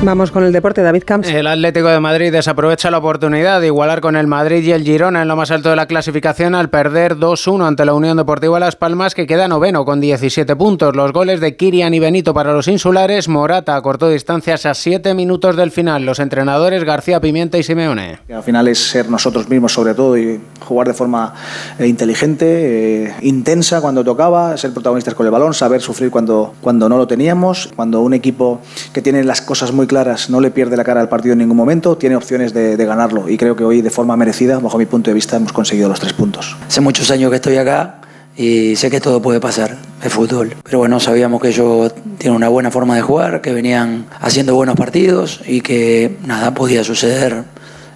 [0.04, 1.28] Vamos con el deporte, David Camps.
[1.28, 5.22] El Atlético de Madrid desaprovecha la oportunidad de igualar con el Madrid y el Girona
[5.22, 8.76] en lo más alto de la clasificación al perder 2-1 ante la Unión Deportiva Las
[8.76, 10.94] Palmas, que queda noveno con 17 puntos.
[10.94, 15.56] Los goles de Kirian y Benito para los insulares, Morata acortó distancias a 7 minutos
[15.56, 16.06] del final.
[16.06, 18.20] Los entrenadores García Pimienta y Simeone.
[18.32, 21.34] Al final es ser nosotros mismos sobre todo y jugar de forma
[21.76, 26.88] eh, inteligente, eh, intensa cuando tocaba, ser protagonistas con el balón, saber sufrir cuando, cuando
[26.88, 28.60] no lo teníamos, cuando un equipo
[28.92, 31.56] que tiene las cosas muy claras, no le pierde la cara al partido en ningún
[31.56, 33.28] momento, tiene opciones de, ganarlo.
[33.28, 35.98] Y creo que hoy, de forma merecida, bajo mi punto de vista, hemos conseguido los
[35.98, 36.56] tres puntos.
[36.66, 38.00] Hace muchos años que estoy acá
[38.36, 40.54] y sé que todo puede pasar, el fútbol.
[40.62, 44.76] Pero bueno, sabíamos que ellos tienen una buena forma de jugar, que venían haciendo buenos
[44.76, 47.42] partidos y que nada podía suceder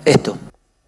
[0.04, 0.36] esto.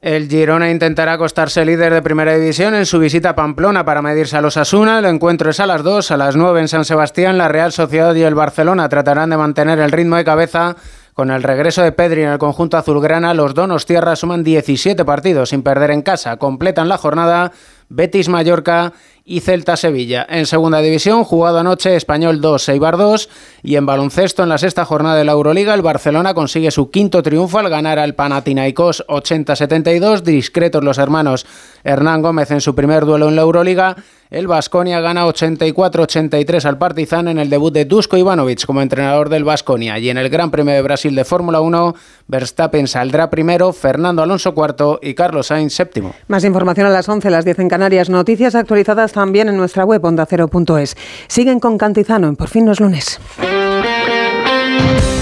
[0.04, 4.36] El Girona intentará acostarse líder de primera división en su visita a Pamplona para medirse
[4.36, 4.98] a los Asuna.
[4.98, 7.38] El encuentro es a las 2, a las 9 en San Sebastián.
[7.38, 10.76] La Real Sociedad y el Barcelona tratarán de mantener el ritmo de cabeza.
[11.14, 15.48] Con el regreso de Pedri en el conjunto azulgrana, los donos tierra suman 17 partidos
[15.48, 16.36] sin perder en casa.
[16.36, 17.52] Completan la jornada
[17.88, 18.92] Betis Mallorca
[19.26, 20.26] y Celta Sevilla.
[20.28, 23.30] En segunda división, jugado anoche Español 2, Eibar 2
[23.62, 27.22] y en baloncesto en la sexta jornada de la Euroliga el Barcelona consigue su quinto
[27.22, 31.46] triunfo al ganar al Panathinaikos 80-72, discretos los hermanos
[31.84, 33.96] Hernán Gómez en su primer duelo en la Euroliga.
[34.34, 39.44] El Vasconia gana 84-83 al Partizan en el debut de Dusko Ivanovic como entrenador del
[39.44, 41.94] Vasconia y en el Gran Premio de Brasil de Fórmula 1
[42.26, 46.16] Verstappen saldrá primero, Fernando Alonso cuarto y Carlos Sainz séptimo.
[46.26, 50.04] Más información a las 11, las 10 en Canarias, noticias actualizadas también en nuestra web
[50.04, 50.96] ondacero.es.
[51.28, 53.20] Siguen con Cantizano en Por fin no es lunes.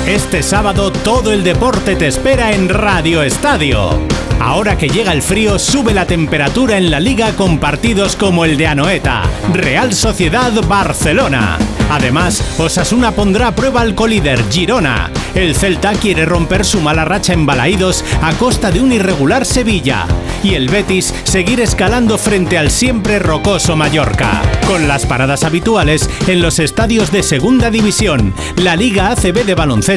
[0.06, 4.00] Este sábado todo el deporte te espera en Radio Estadio.
[4.40, 8.56] Ahora que llega el frío, sube la temperatura en la liga con partidos como el
[8.56, 9.22] de Anoeta,
[9.52, 11.56] Real Sociedad Barcelona.
[11.88, 15.10] Además, Osasuna pondrá a prueba al colíder Girona.
[15.34, 20.06] El Celta quiere romper su mala racha en Balaídos a costa de un irregular Sevilla.
[20.42, 24.42] Y el Betis seguir escalando frente al siempre rocoso Mallorca.
[24.66, 29.91] Con las paradas habituales en los estadios de Segunda División, la Liga ACB de baloncesto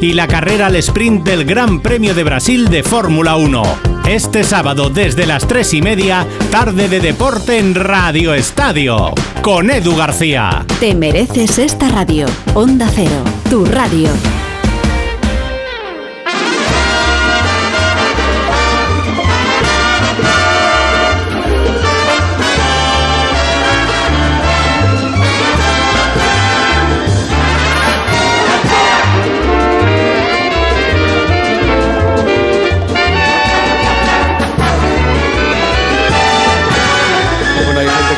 [0.00, 3.62] y la carrera al sprint del Gran Premio de Brasil de Fórmula 1.
[4.08, 9.14] Este sábado desde las 3 y media, tarde de deporte en Radio Estadio.
[9.42, 10.66] Con Edu García.
[10.80, 12.26] Te mereces esta radio.
[12.54, 14.08] Onda Cero, tu radio.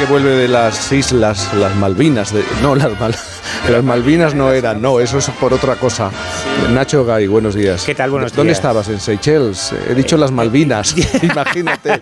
[0.08, 2.32] Vuelve de las islas, las Malvinas.
[2.32, 3.37] de- no, las,
[3.70, 6.10] Las Malvinas no eran, no, eso es por otra cosa.
[6.70, 7.84] Nacho Gay, buenos días.
[7.84, 8.10] ¿Qué tal?
[8.10, 8.58] Buenos ¿Dónde días.
[8.58, 8.88] estabas?
[8.88, 9.74] ¿En Seychelles?
[9.90, 10.94] He dicho las Malvinas.
[11.22, 12.00] Imagínate.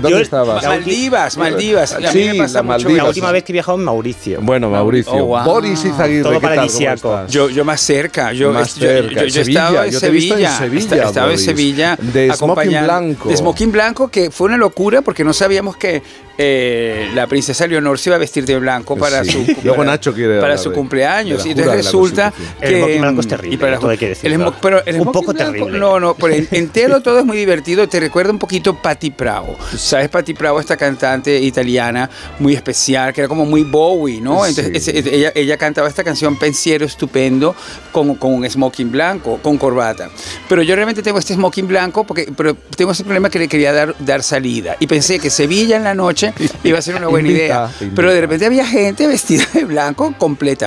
[0.00, 0.64] ¿Dónde Yo- estabas?
[0.64, 1.90] Maldivas, Maldivas.
[2.10, 2.64] Sí, me pasa las mucho.
[2.64, 2.96] Maldivas.
[2.96, 4.40] La última vez que he viajado en Mauricio.
[4.40, 5.12] Bueno, Mauricio.
[5.12, 5.44] Oh, wow.
[5.44, 6.40] Boris Izaguirre, Todo ¿qué tal?
[6.40, 7.14] ¿Cómo paradisíaco.
[7.18, 7.32] estás?
[7.32, 8.32] Yo, yo más cerca.
[8.32, 9.24] Yo, Más yo- cerca.
[9.26, 10.58] yo estado en yo te he visto en Sevilla.
[10.58, 11.38] Sevilla, Esta- Estaba en.
[11.38, 11.98] Sevilla.
[12.00, 13.28] De smoking blanco.
[13.28, 16.02] De smoking blanco, que fue una locura porque no sabíamos que
[16.40, 19.32] eh, la princesa Leonor se iba a vestir de blanco para Sí.
[19.56, 21.42] su Luego Nacho quiere para hablar su de- cumpleaños.
[21.42, 24.04] de Y entonces resulta que El smoking blanco es y terrible, para- todo hay que
[24.06, 24.54] el decirlo.
[24.60, 25.78] pero el Un poco blanco- terrible.
[25.78, 27.88] No, no, por en- entero todo es muy divertido.
[27.88, 29.56] Te recuerda un poquito Patti Bravo.
[29.76, 30.08] ¿Sabes?
[30.08, 32.08] Patti Bravo, esta cantante italiana
[32.38, 34.44] muy especial, que era como muy Bowie, ¿no?
[34.46, 34.92] Entonces Sí.
[34.94, 37.54] ella, ella cantaba esta canción Pensiero Estupendo
[37.92, 40.10] con, con un smoking blanco, con corbata.
[40.48, 43.72] Pero yo realmente tengo este smoking blanco porque pero tengo ese problema que le quería
[43.72, 44.76] dar, dar salida.
[44.80, 46.32] Y pensé que Sevilla en la noche
[46.64, 47.70] iba a ser una buena Invita, idea.
[47.80, 47.92] invita.
[47.96, 50.57] Pero de repente había gente vestida de blanco completamente.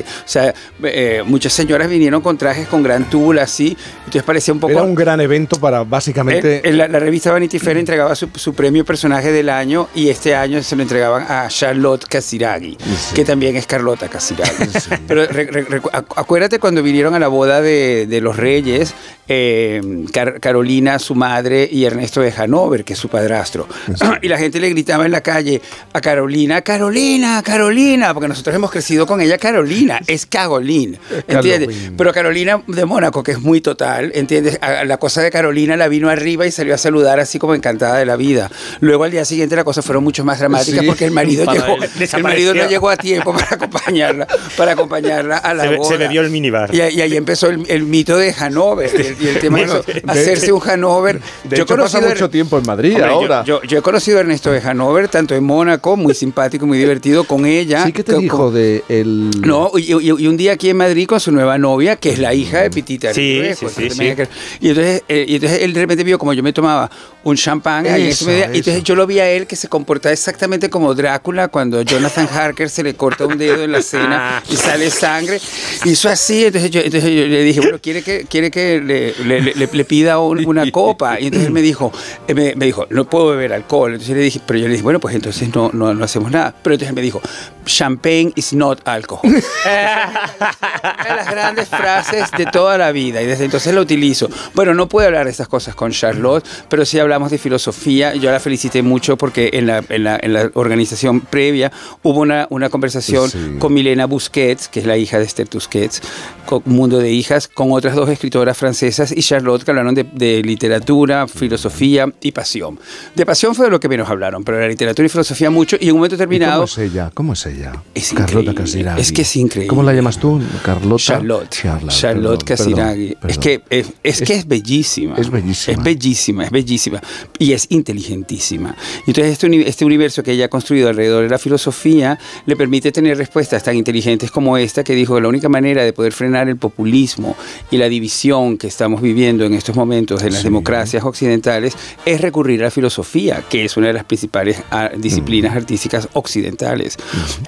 [0.00, 3.76] O sea, eh, muchas señoras vinieron con trajes con gran tul así.
[3.98, 4.72] Entonces parecía un poco...
[4.72, 6.58] Era un gran evento para básicamente...
[6.58, 10.08] En- en la, la revista Vanity Fair entregaba su, su premio personaje del año y
[10.08, 12.76] este año se lo entregaban a Charlotte Casiraghi,
[13.14, 14.68] que también es Carlota Casiraghi.
[15.06, 15.80] Pero re- re-
[16.16, 18.94] acuérdate cuando vinieron a la boda de, de los reyes,
[19.28, 19.80] eh,
[20.12, 23.66] Car- Carolina, su madre, y Ernesto de Hanover, que es su padrastro.
[24.22, 25.60] Y la gente le gritaba en la calle
[25.92, 30.98] a Carolina, Carolina, Carolina, porque nosotros hemos crecido con ella, Carolina, es Caroline,
[31.28, 31.90] ¿entiendes?
[31.96, 34.58] Pero Carolina de Mónaco, que es muy total, ¿entiendes?
[34.62, 37.96] A- La cosa de Carolina la vino arriba y salió a saludar así como encantada
[37.98, 38.50] de la vida.
[38.80, 40.86] Luego al día siguiente la cosa fueron mucho más dramáticas Sí.
[40.86, 41.76] porque el marido llegó,
[42.16, 45.88] el marido no llegó a tiempo para acompañarla, para acompañarla a la Se boda.
[45.88, 46.74] se bebió el minibar.
[46.74, 50.02] Y, y ahí empezó el, el mito de Hanover y el, y el tema de
[50.08, 51.20] hacerse un Hanover.
[51.44, 53.44] De hecho, pasa mucho tiempo en Madrid Hombre, yo- ahora.
[53.44, 57.24] Yo, yo he conocido a Ernesto de Hanover, tanto en Mónaco, muy simpático, muy divertido
[57.24, 57.84] con ella.
[57.84, 59.23] ¿Sí que te dijo de el...
[59.44, 62.34] no, y, y- un día aquí en Madrid con su nueva novia, que es la
[62.34, 63.12] hija de Pitita.
[63.14, 64.22] Sí, sí, sí, también sí.
[64.60, 66.90] Y, entonces, eh, y entonces él de repente vio como yo me tomaba
[67.24, 70.68] un champán ahí en y entonces yo lo vi a él que se comportaba exactamente
[70.68, 74.90] como Drácula cuando Jonathan Harker se le corta un dedo en la cena y sale
[74.90, 75.40] sangre.
[75.84, 79.54] Hizo así, entonces yo, entonces yo le dije, bueno, ¿quiere que, quiere que le, le-
[79.54, 81.18] le- le pida un- una copa?
[81.20, 81.92] Y entonces él me dijo,
[82.28, 83.92] eh, me, me dijo, no puedo beber alcohol.
[83.92, 86.54] Entonces le dije, pero yo le dije, bueno, pues entonces no, no, no hacemos nada.
[86.62, 87.22] Pero entonces él me dijo,
[87.64, 89.13] champagne is not alcohol.
[89.24, 94.28] Una de las grandes frases de toda la vida y desde entonces lo utilizo.
[94.54, 98.14] Bueno, no puedo hablar de estas cosas con Charlotte, pero sí hablamos de filosofía.
[98.14, 101.72] Yo la felicité mucho porque en la, en la, en la organización previa
[102.02, 103.56] hubo una, una conversación Sí.
[103.58, 106.00] con Milena Busquets, que es la hija de Esther Tusquets,
[106.46, 110.42] con Mundo de Hijas, con otras dos escritoras francesas y Charlotte que hablaron de, de
[110.42, 112.78] literatura, filosofía y pasión.
[113.14, 115.76] De pasión fue de lo que menos hablaron, pero de la literatura y filosofía mucho
[115.80, 116.54] y en un momento ¿Y determinado...
[116.54, 117.10] ¿Cómo es ella?
[117.14, 117.72] ¿Cómo es ella?
[117.94, 118.54] Es Carlota.
[118.54, 119.00] Casiraghi.
[119.04, 119.68] Es que es increíble.
[119.68, 120.40] ¿Cómo la llamas tú?
[120.62, 121.02] Carlota.
[121.02, 121.50] Charlotte.
[121.50, 123.06] Charlotte, Charlotte perdón, Casiraghi.
[123.14, 123.62] perdón, Es perdón.
[123.68, 125.14] que es, es que es bellísima.
[125.16, 125.76] Es bellísima.
[125.78, 127.00] Es bellísima, es bellísima.
[127.38, 128.74] Y es inteligentísima.
[129.06, 133.16] Entonces este, este universo que ella ha construido alrededor de la filosofía le permite tener
[133.18, 136.56] respuestas tan inteligentes como esta que dijo que la única manera de poder frenar el
[136.56, 137.36] populismo
[137.70, 140.44] y la división que estamos viviendo en estos momentos en las Sí.
[140.44, 145.54] democracias occidentales es recurrir a la filosofía, que es una de las principales ah, disciplinas
[145.56, 146.96] artísticas occidentales.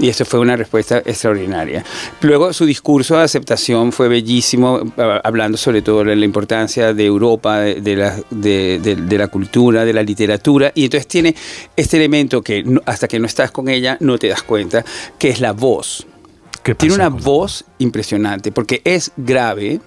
[0.01, 1.46] Y esto fue una respuesta extraordinaria.
[2.21, 4.81] Luego su discurso de aceptación fue bellísimo,
[5.25, 9.85] hablando sobre todo de la importancia de Europa, de, de la, de, de- la cultura,
[9.85, 10.73] de la literatura.
[10.75, 11.35] Y entonces tiene
[11.77, 14.85] este elemento que hasta que no estás con ella no te das cuenta,
[15.19, 16.07] que es la voz.
[16.75, 19.81] Tiene una voz impresionante, porque es grave,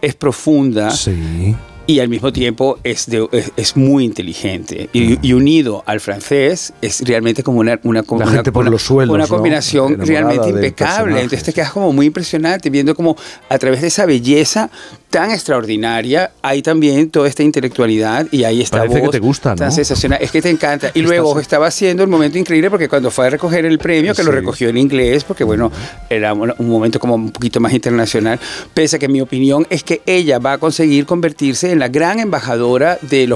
[0.00, 0.90] es profunda.
[0.90, 1.54] Sí.
[1.92, 4.88] Y al mismo tiempo es, de- es, es muy inteligente.
[4.92, 8.70] Y, y unido al francés es realmente como una, una, La una- gente por una-
[8.70, 9.28] los suelos, una ¿no?
[9.28, 11.14] combinación Enamorada realmente impecable.
[11.20, 13.16] Entonces te quedas como muy impresionante viendo como
[13.48, 14.70] a través de esa belleza
[15.10, 19.54] tan extraordinaria hay también toda esta intelectualidad y ahí está Parece que voz te gusta,
[19.54, 19.74] tan ¿no?
[19.74, 20.18] sensacional.
[20.22, 20.90] Es que te encanta.
[20.94, 24.22] Y luego estaba haciendo el momento increíble porque cuando fue a recoger el premio, que
[24.22, 24.36] lo Sí.
[24.36, 25.70] recogió en inglés, porque bueno,
[26.08, 28.38] era un un momento como un poquito más internacional,
[28.74, 32.20] pese a que mi opinión es que ella va a conseguir convertirse en la gran
[32.20, 33.26] embajadora de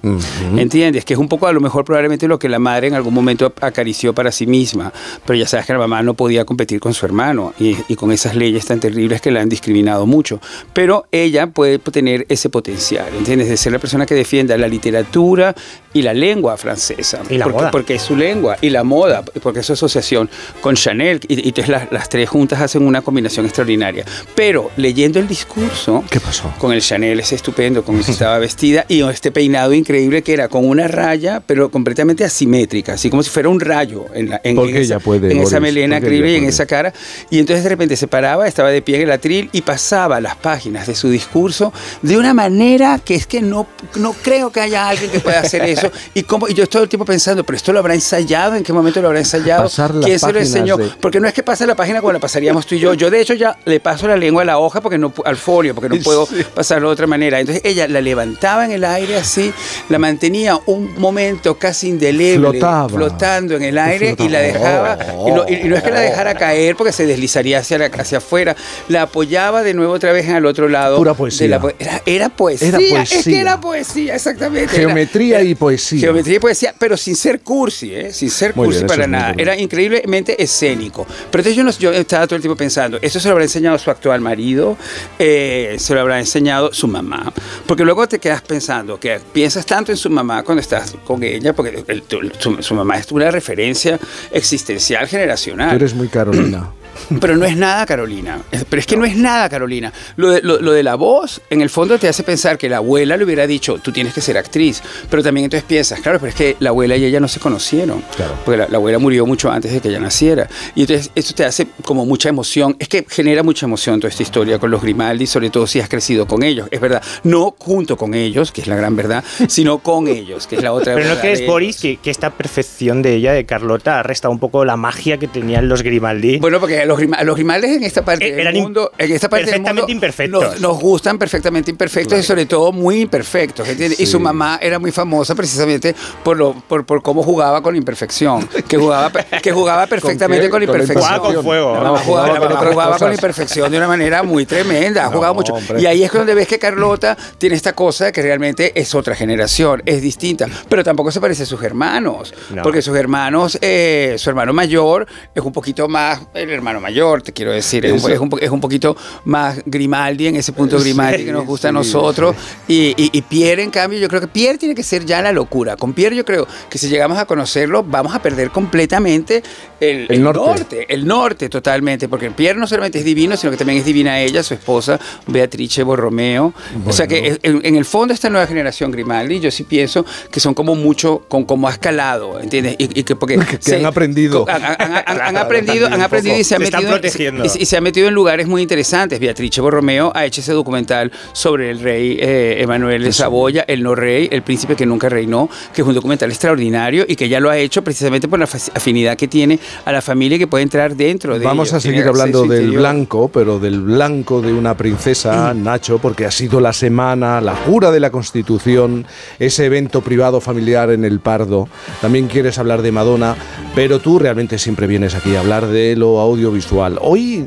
[0.00, 0.58] francés.
[0.58, 1.04] ¿Entiendes?
[1.04, 3.52] Que es un poco a lo mejor probablemente lo que la madre en algún momento
[3.60, 4.92] acarició para sí misma,
[5.26, 8.12] pero ya sabes que la mamá no podía competir con su hermano y, y con
[8.12, 10.40] esas leyes tan terribles que la han discriminado mucho.
[10.72, 13.48] Pero ella puede tener ese potencial, ¿entiendes?
[13.48, 15.54] De ser la persona que defienda la literatura
[15.92, 17.20] y la lengua francesa.
[17.28, 17.70] Y la porque, moda.
[17.70, 20.28] porque es su lengua y la moda, porque es su asociación
[20.60, 24.04] con Chanel y, y entonces las, las tres juntas hacen una combinación extraordinaria.
[24.34, 26.52] Pero leyendo el discurso, ¿Qué pasó?
[26.58, 30.68] con el Chanel ese estupendo con estaba vestida y este peinado increíble que era con
[30.68, 34.76] una raya pero completamente asimétrica, así como si fuera un rayo en, la, en, Porque
[34.76, 36.92] en esa, puede, en esa melena increíble y en esa cara
[37.30, 40.36] y entonces de repente se paraba, estaba de pie en el atril y pasaba las
[40.36, 43.66] páginas de su discurso de una manera que es que no,
[43.96, 46.88] no creo que haya alguien que pueda hacer eso y, como, y yo todo el
[46.88, 49.64] tiempo pensando, pero esto lo habrá ensayado, ¿en qué momento lo habrá ensayado?
[49.64, 50.76] Pasar las ¿Quién se lo enseñó?
[50.76, 52.94] de- Porque no es que pase la página como la pasaríamos tú y yo.
[52.94, 55.74] Yo, de hecho, ya le paso la lengua a la hoja porque no, al folio,
[55.74, 57.40] porque no puedo pasarlo de otra manera.
[57.40, 59.52] Entonces, ella la levantaba en el aire así,
[59.88, 62.88] la mantenía un momento casi indeleble, Flotaba.
[62.88, 64.98] flotando en el aire y la dejaba.
[65.26, 68.18] Y no, y- no es que la dejara caer porque se deslizaría hacia, la- hacia
[68.18, 68.54] afuera,
[68.88, 70.96] la apoyaba de nuevo otra vez en el otro lado.
[70.96, 71.44] Pura poesía.
[71.46, 72.68] de la po- era, era poesía.
[72.68, 73.22] Era Es poesía.
[73.32, 74.74] que era poesía, exactamente.
[74.76, 76.00] Era- Geometría y poesía.
[76.00, 78.12] Geometría y poesía, pero sin ser cursi, ¿eh?
[78.12, 79.34] sin ser Muy cursi bien, para es nada.
[79.36, 81.06] Era increíblemente escénico.
[81.30, 83.78] Pero entonces yo, no- yo estaba todo el tiempo pensando, ¿eso se lo habrá enseñado
[83.78, 84.76] su actual marido?
[85.18, 87.32] Eh, ¿Se lo habrá enseñado su mamá?
[87.66, 91.52] Porque luego te quedas pensando que piensas tanto en su mamá cuando estás con ella,
[91.52, 93.98] porque el- tu- su, su mamá es una referencia
[94.32, 95.70] existencial generacional.
[95.70, 96.70] Tú eres muy Carolina.
[97.20, 98.40] Pero no es nada, Carolina.
[98.68, 99.92] Pero es que no es nada, Carolina.
[100.16, 102.78] Lo de, lo- lo de la voz, en el fondo te hace pensar que la
[102.78, 104.82] abuela le hubiera dicho, tú tienes que ser actriz.
[105.10, 108.02] Pero también entonces piensas, claro, pero es que la abuela y ella no se conocieron.
[108.44, 110.48] Porque la, la abuela murió mucho antes de que ella naciera.
[110.74, 112.76] Y entonces eso te hace como mucha emoción.
[112.78, 115.88] Es que genera mucha emoción toda esta historia con los Grimaldi, sobre todo si has
[115.88, 116.68] crecido con ellos.
[116.70, 117.02] Es verdad.
[117.24, 120.72] No junto con ellos, que es la gran verdad, sino con ellos, que es la
[120.72, 124.00] otra Pero no verdad crees, de Boris, que, que esta perfección de ella, de Carlota,
[124.00, 126.38] ha restado un poco la magia que tenían los Grimaldi.
[126.38, 129.28] Bueno, porque los, grima- los grimales en esta parte del eran im- mundo, en esta
[129.28, 130.42] parte del mundo imperfectos.
[130.42, 133.68] Nos, nos gustan perfectamente imperfectos y sobre todo muy imperfectos.
[133.98, 135.94] Y su mamá era muy famosa precisamente
[136.24, 139.12] por lo por, por cómo jugaba con la imperfección, que jugaba
[139.42, 141.04] que jugaba perfectamente con la Con imperfección.
[141.20, 141.74] Jugaba con fuego.
[141.76, 145.54] Jugaba, jugaba otras jugaba con imperfección de una manera muy tremenda, ha jugado mucho.
[145.54, 145.80] hombre.
[145.80, 149.14] Y ahí es donde ves que Carlota tiene esta cosa de que realmente es otra
[149.14, 152.62] generación, es distinta, pero tampoco se parece a sus hermanos, No.
[152.62, 157.32] porque sus hermanos, eh, su hermano mayor es un poquito más, el hermano mayor, te
[157.32, 160.84] quiero decir, es un, es un es un poquito más Grimaldi, en ese punto Sí,
[160.84, 162.36] Grimaldi que nos gusta a sí, nosotros.
[162.68, 165.32] Y, y- y Pierre, en cambio, yo creo que Pierre tiene que ser ya la
[165.32, 165.76] locura.
[165.76, 169.42] Con Pierre yo creo que si llegamos a conocerlo, vamos a perder completamente
[169.80, 170.40] el, El el norte.
[170.46, 170.86] norte.
[170.92, 174.42] El norte totalmente, porque Pierre no solamente es divino, sino que también es divina ella,
[174.42, 176.52] su esposa, Beatrice Borromeo.
[176.86, 180.40] O sea que en, en el fondo esta nueva generación Grimaldi, yo sí pienso que
[180.40, 182.76] son como mucho, con, como ha escalado, ¿entiendes?
[182.78, 184.44] Y, y que porque Que han aprendido.
[184.48, 187.62] han, han- han- han Claro, aprendido, han aprendido y se Se están metido en- y-
[187.62, 189.18] y se ha metido en lugares muy interesantes.
[189.20, 193.94] Beatrice Borromeo ha hecho ese documental sobre el rey eh, Emanuel de Saboya, el no
[193.94, 197.50] rey, el príncipe que nunca reinó, que es un documental extraordinario y que ya lo
[197.50, 201.38] ha hecho precisamente por la afinidad que tiene a la familia que puede entrar dentro
[201.38, 201.76] de Vamos ellos.
[201.76, 202.80] a seguir hablando del interior.
[202.80, 207.90] blanco, pero del blanco de una princesa, Nacho, porque ha sido la semana, la jura
[207.90, 209.06] de la Constitución,
[209.38, 211.68] ese evento privado familiar en el Pardo.
[212.00, 213.36] También quieres hablar de Madonna,
[213.74, 216.98] pero tú realmente siempre vienes aquí a hablar de lo audiovisual.
[217.00, 217.46] Hoy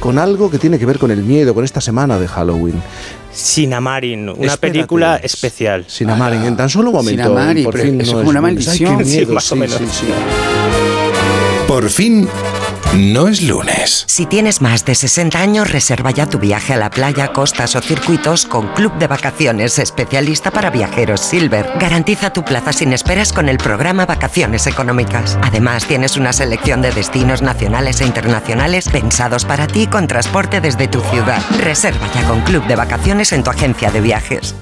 [0.00, 2.82] con algo que tiene que ver con el miedo, con esta semana de Halloween.
[3.32, 4.58] Sinamarin, una Espérate.
[4.58, 5.84] película especial.
[5.86, 7.22] Sinamarin, en tan solo un momento.
[7.22, 8.40] Sinamarin, por fin eso no es una.
[8.40, 9.04] Ay, qué maldición.
[9.04, 9.76] Sí, miedo, más o sí, menos.
[9.76, 10.06] sí, sí.
[11.68, 12.28] Por fin,
[12.96, 14.04] no es lunes.
[14.08, 17.80] Si tienes más de 60 años, reserva ya tu viaje a la playa, costas o
[17.80, 21.70] circuitos con Club de Vacaciones especialista para viajeros Silver.
[21.78, 25.38] Garantiza tu plaza sin esperas con el programa Vacaciones Económicas.
[25.42, 30.88] Además, tienes una selección de destinos nacionales e internacionales pensados para ti con transporte desde
[30.88, 31.40] tu ciudad.
[31.60, 34.56] Reserva ya con Club de Vacaciones en tu agencia de viajes.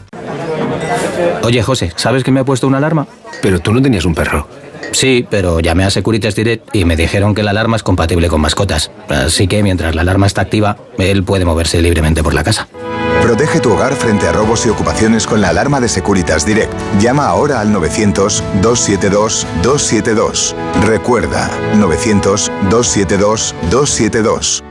[1.42, 3.06] Oye, José, ¿sabes que me ha puesto una alarma?
[3.40, 4.67] Pero tú no tenías un perro.
[4.92, 8.40] Sí, pero llamé a Securitas Direct y me dijeron que la alarma es compatible con
[8.40, 8.90] mascotas.
[9.08, 12.68] Así que mientras la alarma está activa, él puede moverse libremente por la casa.
[13.22, 16.72] Protege tu hogar frente a robos y ocupaciones con la alarma de Securitas Direct.
[17.00, 20.54] Llama ahora al 900-272-272.
[20.86, 24.62] Recuerda, 900-272-272.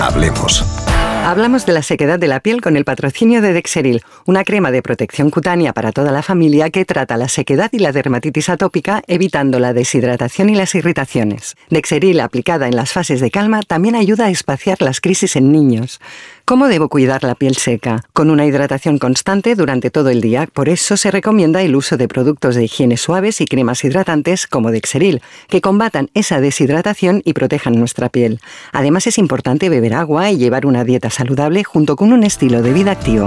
[0.00, 0.81] Hablemos.
[1.24, 4.82] Hablamos de la sequedad de la piel con el patrocinio de Dexeril, una crema de
[4.82, 9.60] protección cutánea para toda la familia que trata la sequedad y la dermatitis atópica, evitando
[9.60, 11.54] la deshidratación y las irritaciones.
[11.70, 16.00] Dexeril, aplicada en las fases de calma, también ayuda a espaciar las crisis en niños.
[16.44, 18.02] ¿Cómo debo cuidar la piel seca?
[18.12, 20.48] Con una hidratación constante durante todo el día.
[20.52, 24.72] Por eso se recomienda el uso de productos de higiene suaves y cremas hidratantes como
[24.72, 28.40] Dexeril, que combatan esa deshidratación y protejan nuestra piel.
[28.72, 32.72] Además es importante beber agua y llevar una dieta saludable junto con un estilo de
[32.72, 33.26] vida activo.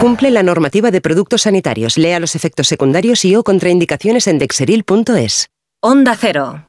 [0.00, 1.98] Cumple la normativa de productos sanitarios.
[1.98, 5.50] Lea los efectos secundarios y o contraindicaciones en dexeril.es.
[5.80, 6.68] Onda Cero.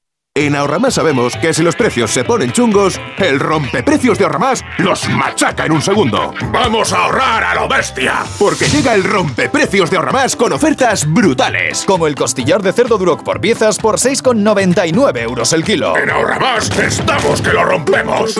[0.33, 5.09] En Ahorramás sabemos que si los precios se ponen chungos, el rompeprecios de Ahorramás los
[5.09, 6.33] machaca en un segundo.
[6.53, 8.23] ¡Vamos a ahorrar a lo bestia!
[8.39, 11.83] Porque llega el rompeprecios de Ahorramás con ofertas brutales.
[11.85, 15.97] Como el costillar de cerdo Duroc por piezas por 6,99 euros el kilo.
[15.97, 18.39] En Ahorramás estamos que lo rompemos.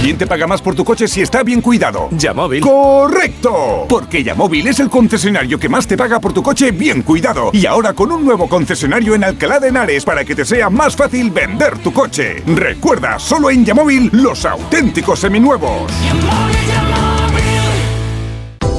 [0.00, 2.08] ¿Quién te paga más por tu coche si está bien cuidado?
[2.12, 2.60] Yamóvil.
[2.60, 3.86] ¡Correcto!
[3.88, 7.50] Porque Yamóvil es el concesionario que más te paga por tu coche bien cuidado.
[7.52, 10.94] Y ahora con un nuevo concesionario en Alcalá de Henares para que te sea más
[10.96, 12.42] fácil vender tu coche.
[12.46, 15.90] Recuerda, solo en Yamóvil los auténticos seminuevos.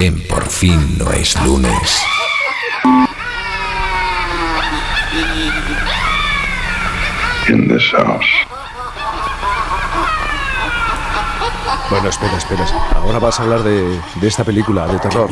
[0.00, 2.02] En Por fin no es lunes.
[7.48, 8.26] In this house.
[11.88, 12.64] Bueno, espera, espera.
[12.96, 15.28] Ahora vas a hablar de, de esta película de terror.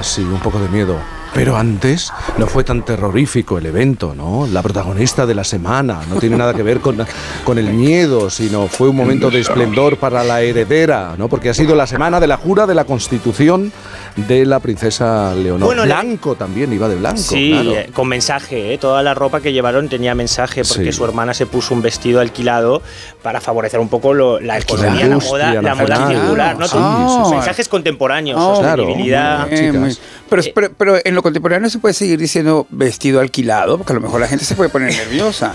[0.00, 0.98] Sí, un poco de miedo.
[1.34, 4.46] Pero antes no fue tan terrorífico el evento, ¿no?
[4.46, 6.96] La protagonista de la semana no tiene nada que ver con,
[7.42, 11.28] con el miedo, sino fue un momento de esplendor para la heredera, ¿no?
[11.28, 13.72] Porque ha sido la semana de la jura de la Constitución
[14.16, 15.66] de la princesa Leonor.
[15.66, 17.18] Bueno, la- blanco también, iba de blanco.
[17.18, 17.70] Sí, claro.
[17.72, 18.78] eh, con mensaje, ¿eh?
[18.78, 20.96] toda la ropa que llevaron tenía mensaje porque Sí.
[20.98, 22.80] su hermana se puso un vestido alquilado
[23.24, 26.16] para favorecer un poco lo- la economía, la moda, la moda nacional.
[26.22, 26.66] circular, ¿no?
[26.66, 27.34] Sí, Todo- sí, sí.
[27.34, 29.48] Mensajes contemporáneos, Oh, sostenibilidad.
[29.48, 29.96] bien, muy-
[30.30, 34.00] Pero, pero, pero en lo contemporáneo se puede seguir diciendo vestido alquilado, porque a lo
[34.02, 35.50] mejor la gente se puede poner nerviosa.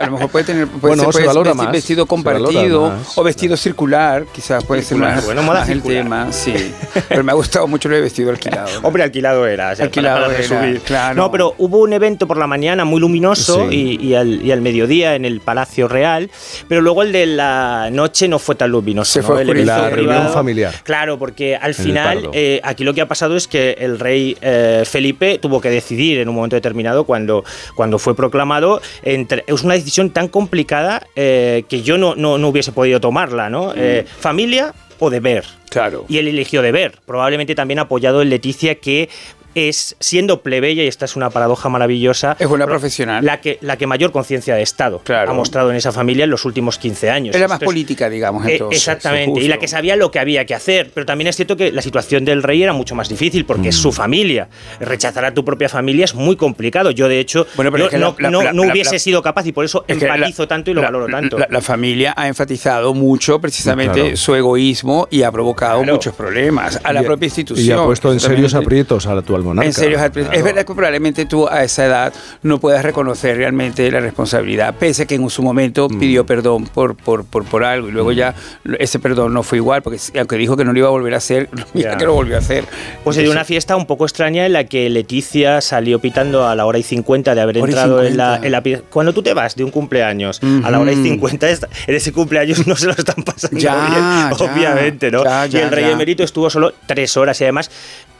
[0.00, 2.14] A lo mejor puede tener puede Bueno, ser- se puede valora vestir más, vestido se
[2.24, 5.74] valora compartido más, o vestido circular, quizás puede Circular, ser más, bueno, moda más el
[5.76, 6.02] circular.
[6.04, 6.32] tema.
[6.32, 6.54] Sí,
[7.08, 8.68] pero me ha gustado mucho lo de vestido alquilado.
[8.82, 9.72] Hombre, alquilado era.
[9.72, 10.80] o sea, Alquilado para- para era, resumir.
[10.82, 11.14] claro.
[11.16, 13.98] No, pero hubo un evento por la mañana muy luminoso Sí.
[14.00, 16.30] y, y al, y al mediodía en el Palacio Real,
[16.68, 19.10] pero luego el de la noche no fue tan luminoso.
[19.10, 19.26] Se ¿no?
[19.26, 20.32] fue El La reunión privado.
[20.34, 20.74] familiar.
[20.82, 24.82] Claro, porque al final eh, aquí lo que ha pasado es que el rey eh,
[24.98, 27.44] Felipe tuvo que decidir en un momento determinado cuando,
[27.76, 28.82] cuando fue proclamado.
[29.04, 33.48] Entre, es una decisión tan complicada eh, que yo no, no, no hubiese podido tomarla,
[33.48, 33.72] ¿no?
[33.76, 35.44] Eh, familia o deber.
[35.70, 36.04] Claro.
[36.08, 39.08] Y él eligió deber, probablemente también apoyado en Leticia, que
[39.54, 43.24] es, siendo plebeya, y esta es una paradoja maravillosa, es una profesional.
[43.24, 46.44] La que, la que mayor conciencia de Estado ha mostrado en esa familia en los
[46.44, 47.34] últimos 15 años.
[47.34, 48.78] Es la más política, digamos, eh, entonces.
[48.78, 50.90] exactamente, y la que sabía lo que había que hacer.
[50.94, 53.76] Pero también es cierto que la situación del rey era mucho más difícil porque es
[53.76, 54.48] su familia.
[54.80, 56.90] Rechazar a tu propia familia es muy complicado.
[56.90, 58.72] Yo, de hecho, Bueno, pero yo es que no, la- la- no- la- no la-
[58.72, 61.06] hubiese la- sido capaz y por eso Es la- empatizo tanto y lo la- valoro
[61.06, 61.38] tanto.
[61.38, 64.16] La, la familia ha enfatizado mucho precisamente Claro.
[64.16, 67.66] su egoísmo y ha provocado muchos problemas a la Y- propia institución.
[67.66, 69.06] Y ha puesto en serios aprietos
[69.38, 69.66] al monarca.
[69.66, 70.44] En serio, es Claro.
[70.44, 75.06] verdad que probablemente tú a esa edad no puedas reconocer realmente la responsabilidad, pese a
[75.06, 75.98] que en su momento Mm.
[75.98, 78.34] pidió perdón por, por, por, por algo y luego ya
[78.78, 81.18] ese perdón no fue igual, porque aunque dijo que no lo iba a volver a
[81.18, 81.96] hacer, mira Ya.
[81.96, 82.64] que lo volvió a hacer.
[83.04, 86.54] Pues se dio una fiesta un poco extraña en la que Leticia salió pitando a
[86.54, 88.46] la hora y 50 de haber entrado en la, 50.
[88.46, 88.52] en
[88.82, 91.94] la Cuando tú te vas de un cumpleaños a la hora y 50, esta- en
[91.94, 95.24] ese cumpleaños no se lo están pasando Ya, bien, ya, obviamente, ¿no?
[95.24, 95.90] ya, ya, y el rey ya.
[95.92, 97.70] emérito estuvo solo tres horas y además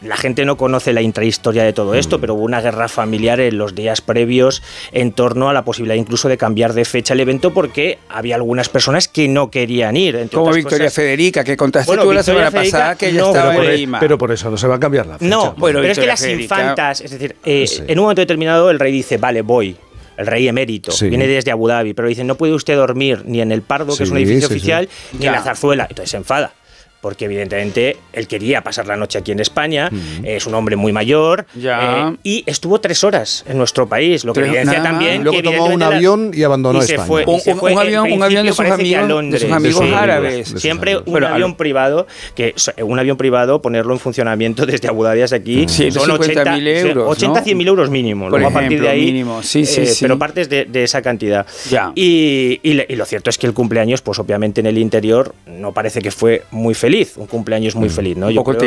[0.00, 1.96] la gente no conoce la intrahistoria de todo Mm.
[1.96, 4.62] esto, pero hubo una guerra familiar en los días previos
[4.92, 8.68] en torno a la posibilidad incluso de cambiar de fecha el evento porque había algunas
[8.68, 10.28] personas que no querían ir.
[10.32, 10.94] Como Victoria cosas.
[10.94, 14.00] Federica, que contaste Bueno, tú la semana Federica pasada que ella no estaba Pero, Lima.
[14.00, 15.28] pero por eso no se va a cambiar la fecha.
[15.28, 17.82] No, Bueno, pero es que las Federica- infantas, es decir, eh, Sí.
[17.86, 19.76] en un momento determinado el rey dice, vale, voy.
[20.16, 21.08] El rey emérito, Sí.
[21.08, 24.02] viene desde Abu Dhabi, pero dice, no puede usted dormir ni en el Pardo, que
[24.02, 24.54] es un edificio sí, sí.
[24.54, 25.28] oficial, ni Ya.
[25.30, 25.86] en la zarzuela.
[25.88, 26.52] Entonces se enfada.
[27.00, 29.88] Porque evidentemente él quería pasar la noche aquí en España,
[30.24, 32.08] es un hombre muy mayor Ya.
[32.10, 35.42] eh, y estuvo tres horas en nuestro país, lo que Tres- evidencia también Luego que
[35.44, 37.06] tomó un evidentemente la- avión y abandonó y se España.
[37.06, 39.84] fue- y Un- se fue, un avión- un avión de sus amigos- de sus amigos
[39.94, 40.34] árabes.
[40.38, 41.06] De sus Siempre amigos.
[41.06, 45.36] un Pero avión privado, que un avión privado, ponerlo en funcionamiento desde Abu Dhabi hasta
[45.36, 47.44] aquí, son 150.000 80, euros, 80 ¿no?
[47.44, 48.24] 100 mil euros mínimo.
[48.28, 49.42] Por Luego a partir de ejemplo, ahí, mínimo.
[49.44, 49.98] Sí, sí, eh, sí.
[50.04, 51.46] pero partes de, de esa cantidad.
[51.70, 51.92] Ya.
[51.94, 55.72] Y, y y lo cierto es que el cumpleaños, pues obviamente en el interior, no
[55.72, 56.87] parece que fue muy feliz.
[57.16, 58.26] Un cumpleaños muy feliz, ¿no?
[58.28, 58.66] Un Yo poco creo que.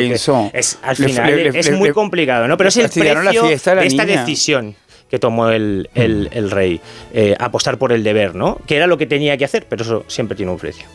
[0.54, 2.58] Es, al Le- final le- le- es le- muy complicado, ¿no?
[2.58, 3.44] Pero es el precio
[3.76, 4.20] la de esta niña.
[4.22, 4.76] decisión
[5.12, 6.82] que tomó el, el- el rey,
[7.14, 8.58] eh, apostar por el deber, ¿no?
[8.66, 10.86] Que era lo que tenía que hacer, pero eso siempre tiene un precio.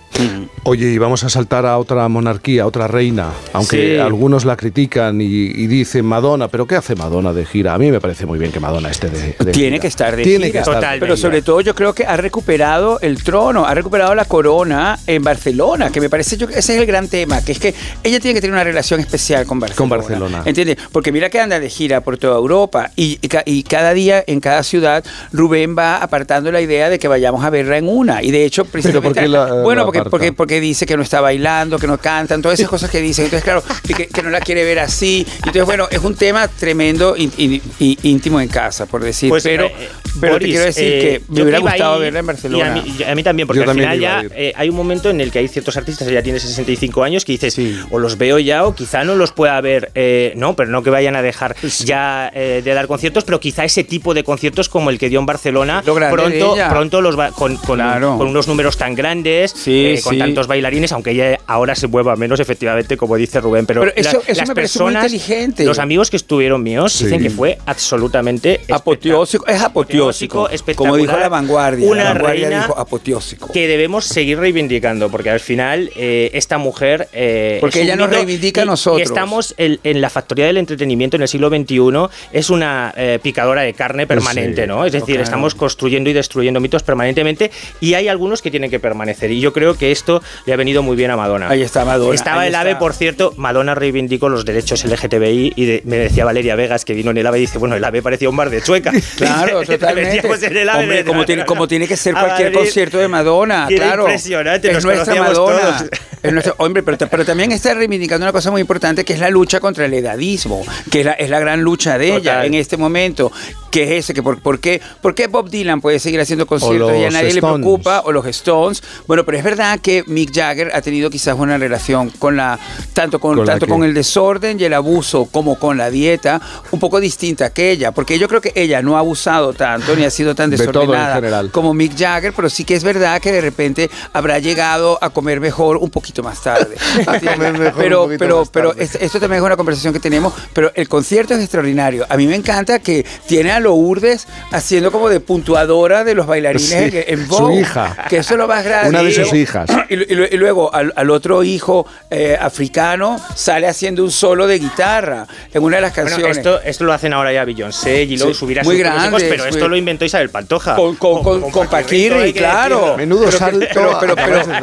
[0.63, 3.99] Oye, y vamos a saltar a otra monarquía, a otra reina, aunque Sí.
[3.99, 7.75] algunos la critican y, y dicen Madonna, pero ¿qué hace Madonna de gira?
[7.75, 9.79] A mí me parece muy bien que Madonna esté de, de Tiene gira.
[9.81, 10.53] que estar de Tiene gira.
[10.53, 11.05] que estar de Totalmente.
[11.07, 15.23] Pero sobre todo yo creo que ha recuperado el trono, ha recuperado la corona en
[15.23, 18.19] Barcelona, que me parece yo que ese es el gran tema, que es que ella
[18.19, 19.77] tiene que tener una relación especial con Barcelona.
[19.77, 20.43] Con Barcelona.
[20.47, 20.79] ¿Entiendes?
[20.91, 24.41] Porque mira que anda de gira por toda Europa y, y y cada día en
[24.41, 28.23] cada ciudad Rubén va apartando la idea de que vayamos a verla en una.
[28.23, 31.03] Y de hecho, precisamente, ¿por qué la- bueno, la porque, porque, porque dice que no
[31.03, 33.25] está bailando, que no cantan, todas esas cosas que dicen.
[33.27, 35.27] Entonces, claro, y que, que no la quiere ver así.
[35.39, 39.29] Entonces, bueno, es un tema tremendo in- in- in- íntimo en casa, por decir.
[39.29, 39.73] Pues, pero eh,
[40.21, 42.65] pero te Boris, quiero decir eh, que me hubiera gustado ahí, verla en Barcelona.
[42.65, 44.77] Y a, mí, a mí también, porque Yo al también final ya eh, hay un
[44.77, 47.59] momento en el que hay ciertos artistas que ya tienen 65 años que dices,
[47.91, 50.91] o los veo ya o quizá no los pueda ver, eh, no, pero no que
[50.91, 51.55] vayan a dejar
[51.85, 55.19] ya eh, de dar conciertos, pero quizá ese tipo de conciertos como el que dio
[55.21, 56.69] en Barcelona, pronto, ella.
[56.69, 58.17] pronto los va, con, con- Claro.
[58.19, 60.19] con unos números tan grandes, Sí, eh, con sí.
[60.19, 64.23] tantos bailarines, aunque ella ahora se mueva menos, efectivamente, como dice Rubén, pero, Pero eso-
[64.27, 65.65] eso las me parece muy personas, inteligente.
[65.65, 67.05] los amigos que estuvieron míos Sí.
[67.05, 70.49] dicen que fue absolutamente apoteósico, es apoteósico.
[70.49, 70.91] espectacular.
[70.93, 71.89] Como dijo la vanguardia.
[71.91, 73.53] Una la vanguardia reina dijo apoteósico.
[73.53, 77.09] que debemos seguir reivindicando, porque al final eh, esta mujer...
[77.13, 79.01] eh, Porque ella nos reivindica a nosotros.
[79.01, 83.19] Y estamos en, en la factoría del entretenimiento en el siglo XXI, es una eh,
[83.23, 84.85] picadora de carne permanente, Sí, ¿no?
[84.85, 89.31] Es decir, estamos construyendo y destruyendo mitos permanentemente y hay algunos que tienen que permanecer.
[89.31, 91.49] Y yo creo que esto le ha venido muy bien a Madonna.
[91.49, 92.15] Ahí está Madonna.
[92.15, 92.61] Estaba ahí el está.
[92.63, 96.95] AVE, por cierto, Madonna reivindicó los derechos LGTBI y de- me decía Valeria Vegas que
[96.95, 98.93] vino en el AVE y dice, bueno, el AVE parecía un bar de chueca.
[99.17, 100.21] Claro, Dice, totalmente.
[100.47, 102.59] en el AVE Hombre, como tiene, como tiene que ser cualquier Madrid.
[102.67, 104.03] concierto de Madonna, claro.
[104.05, 105.87] impresionante, es nuestra Madonna.
[106.23, 109.31] Es nuestra- hombre, pero, pero también está reivindicando una cosa muy importante que es la
[109.31, 112.47] lucha contra el edadismo, que es la, es la gran lucha de ella Total.
[112.47, 113.31] en este momento,
[113.77, 116.97] que es ese, que por, por, qué, ¿por qué Bob Dylan puede seguir haciendo conciertos
[116.97, 118.01] y a nadie le preocupa?
[118.07, 118.83] O los Stones.
[119.07, 122.59] Bueno, pero es verdad que Mick Jagger ha tenido quizás una relación con la,
[122.95, 126.41] tanto con, ¿Con la tanto con el desorden y el abuso como con la dieta,
[126.71, 130.05] un poco distinta que ella, porque yo creo que ella no ha abusado tanto ni
[130.05, 133.91] ha sido tan desordenada como Mick Jagger, pero sí que es verdad que de repente
[134.15, 136.77] habrá llegado a comer mejor un poquito más tarde.
[137.39, 140.89] mejor pero pero, más pero es- esto también es una conversación que tenemos, pero el
[140.89, 142.07] concierto es extraordinario.
[142.09, 146.67] A mí me encanta que tiene a Lourdes haciendo como de puntuadora de los bailarines
[146.69, 147.97] Sí, en, en su Vogue, hija.
[148.09, 148.89] Que eso es lo más grande.
[148.91, 149.69] Una de sus hijas.
[149.89, 154.59] Y, y y luego al, al otro hijo eh, africano sale haciendo un solo de
[154.59, 156.37] guitarra en una de las Bueno, canciones.
[156.39, 159.45] esto, esto lo hacen ahora ya Beyoncé y luego Sí, subirá muy sus hijos, pero
[159.45, 160.77] muy- esto lo inventó Isabel Pantoja.
[160.77, 162.77] con, con, con, con Paquirri, hay que claro.
[162.77, 162.97] decirlo.
[162.97, 164.15] Menudo pero, salto pero, pero,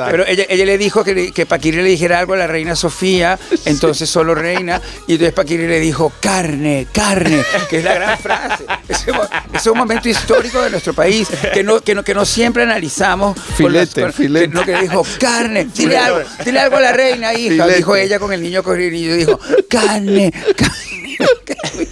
[0.10, 3.38] pero- ella, ella le dijo que, que Paquirri le dijera algo a la reina Sofía,
[3.66, 8.66] entonces solo reina, y entonces Paquirri le dijo carne, carne, que es la gran frase.
[8.88, 9.12] Ese,
[9.54, 13.36] es un momento histórico de nuestro país que no, que no, que no siempre analizamos.
[13.58, 14.48] con las- Filete, con- filete.
[14.50, 17.76] Que, no, que dijo carne, dile algo, dile algo a la reina, hija, Filete.
[17.78, 19.40] dijo ella con el niño corriendo y dijo
[19.70, 21.88] carne, carne.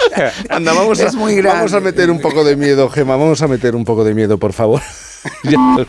[0.50, 1.58] Anda, vamos a, Es muy grande.
[1.60, 3.16] vamos a meter un poco de miedo, Gema.
[3.16, 4.82] Vamos a meter un poco de miedo, por favor.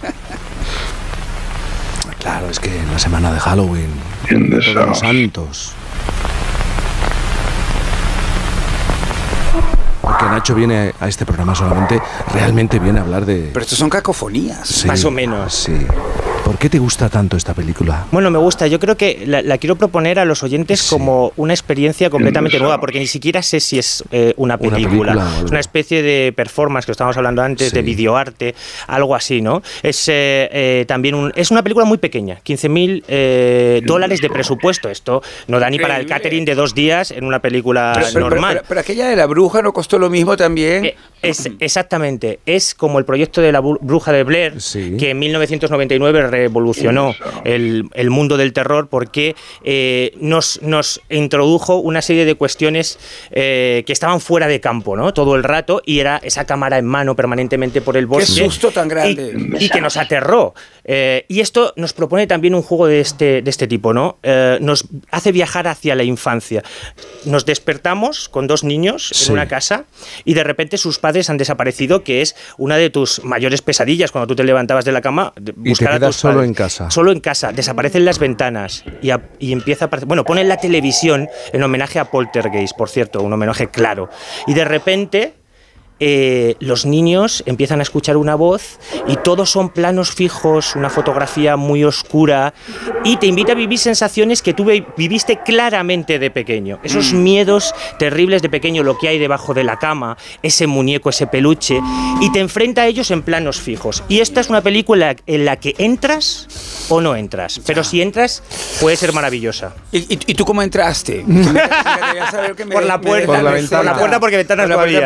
[2.21, 3.91] Claro, es que la semana de Halloween,
[4.29, 5.73] todos los santos.
[10.23, 12.01] Porque Nacho viene a este programa solamente,
[12.33, 13.51] realmente viene a hablar de...
[13.53, 14.69] Pero estos son cacofonías.
[14.69, 15.53] Sí, Más o menos.
[15.53, 15.77] Sí.
[16.45, 18.07] ¿Por qué te gusta tanto esta película?
[18.11, 18.67] Bueno, me gusta.
[18.67, 22.81] Yo creo que la, la quiero proponer a los oyentes como una experiencia completamente nueva,
[22.81, 25.13] porque ni siquiera sé si es eh, una Una película.
[25.13, 25.45] algo.
[25.47, 28.55] es una especie de performance que estábamos hablando antes, de videoarte,
[28.89, 29.63] algo así, ¿no?
[29.85, 34.89] Es eh, eh, también un, es una película muy pequeña, 15.000 eh, dólares de presupuesto.
[34.89, 38.31] Esto no da ni para el catering de dos días en una película Pero, pero-
[38.31, 38.55] normal.
[38.57, 40.87] pero- pero aquella de la bruja no costó lo mismo también.
[40.87, 44.55] Eh, Es, exactamente, es como el proyecto de la bru- bruja de Blair,
[44.99, 52.03] que en 1999 revolucionó el, el mundo del terror porque eh, nos, nos introdujo una
[52.03, 52.99] serie de cuestiones
[53.31, 55.13] eh, que estaban fuera de campo, ¿no?
[55.15, 58.45] Todo el rato, y era esa cámara en mano permanentemente por el Qué bosque.
[58.45, 59.35] susto tan grande.
[59.61, 60.55] Y, y que nos aterró.
[60.85, 64.19] Eh, y esto nos propone también un juego de este, de este tipo, ¿no?
[64.23, 66.63] Eh, nos hace viajar hacia la infancia.
[67.25, 69.27] Nos despertamos con dos niños Sí.
[69.27, 69.85] en una casa
[70.25, 74.27] y de repente sus padres han desaparecido, que es una de tus mayores pesadillas cuando
[74.27, 75.33] tú te levantabas de la cama.
[75.57, 76.49] buscar a tus solo padres.
[76.49, 76.91] en casa.
[76.91, 77.53] Solo en casa.
[77.53, 80.09] Desaparecen las ventanas y, a- y empieza a aparecer.
[80.09, 84.09] Bueno, ponen la televisión en homenaje a Poltergeist, por cierto, un homenaje claro.
[84.47, 85.35] Y de repente.
[86.05, 91.57] Eh, los niños empiezan a escuchar una voz y todos son planos fijos, una fotografía
[91.57, 92.55] muy oscura
[93.05, 96.81] y te invita a vivir sensaciones que tú vi- viviste claramente de pequeño.
[96.83, 101.29] Esos miedos terribles de pequeño, lo que hay debajo de la cama, ese muñeco, ese
[101.29, 101.79] peluche,
[102.21, 104.03] y te enfrenta a ellos en planos fijos.
[104.09, 108.43] Y esta es una película en la que entras o no entras, pero si entras
[108.81, 109.73] puede ser maravillosa.
[109.93, 111.25] ¿Y, y- y tú cómo entraste?
[112.73, 113.83] Por la puerta, por la ventana.
[113.83, 115.01] Por la puerta, porque ventanas Por la no había.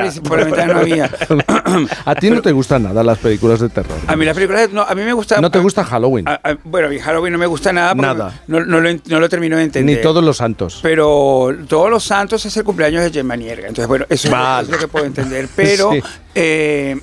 [2.04, 3.96] A ti no te gustan nada las películas de terror.
[4.06, 5.40] A mí las películas, no, a mí me gusta...
[5.40, 6.28] No te gusta Halloween.
[6.28, 7.94] a- a- bueno, a mí Halloween no me gusta nada.
[7.94, 8.40] porque Nada.
[8.46, 9.96] No, no lo, en- no lo termino de entender.
[9.96, 10.80] Ni todos los santos.
[10.82, 13.68] Pero todos los santos es el cumpleaños de Gemma Nierga.
[13.68, 15.48] Entonces, bueno, eso es es lo que puedo entender.
[15.54, 16.02] Pero Sí.
[16.34, 16.96] eh,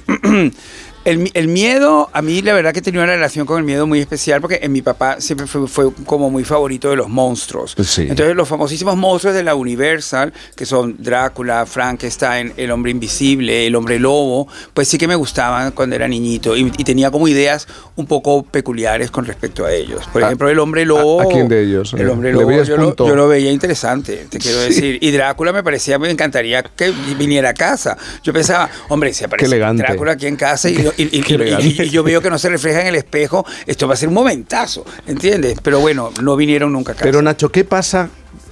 [1.05, 3.99] el, el miedo, a mí la verdad que tenía una relación con el miedo muy
[3.99, 7.75] especial porque en mi papá siempre fue, fue como muy favorito de los monstruos.
[7.83, 8.07] Sí.
[8.09, 13.75] Entonces, los famosísimos monstruos de la Universal, que son Drácula, Frankenstein, el hombre invisible, el
[13.75, 17.67] hombre lobo, pues sí que me gustaban cuando era niñito y, y tenía como ideas
[17.95, 20.07] un poco peculiares con respecto a ellos.
[20.11, 21.21] Por ¿A- ejemplo, el hombre lobo.
[21.21, 21.93] a quién de ellos?
[21.93, 22.63] El hombre ¿Le lobo.
[22.63, 24.97] Yo lo, yo lo veía interesante, te quiero decir.
[25.01, 27.97] Y Drácula me parecía, me encantaría que viniera a casa.
[28.23, 29.57] Yo pensaba, hombre, si aparece.
[29.57, 31.65] Drácula aquí en casa y, y- y- y- elegante.
[31.67, 34.09] y- y yo veo que no se refleja en el espejo, esto va a ser
[34.09, 35.57] un momentazo, ¿entiendes?
[35.61, 37.05] Pero bueno, no vinieron nunca a casa.
[37.05, 38.09] Pero Nacho, ¿qué pasa?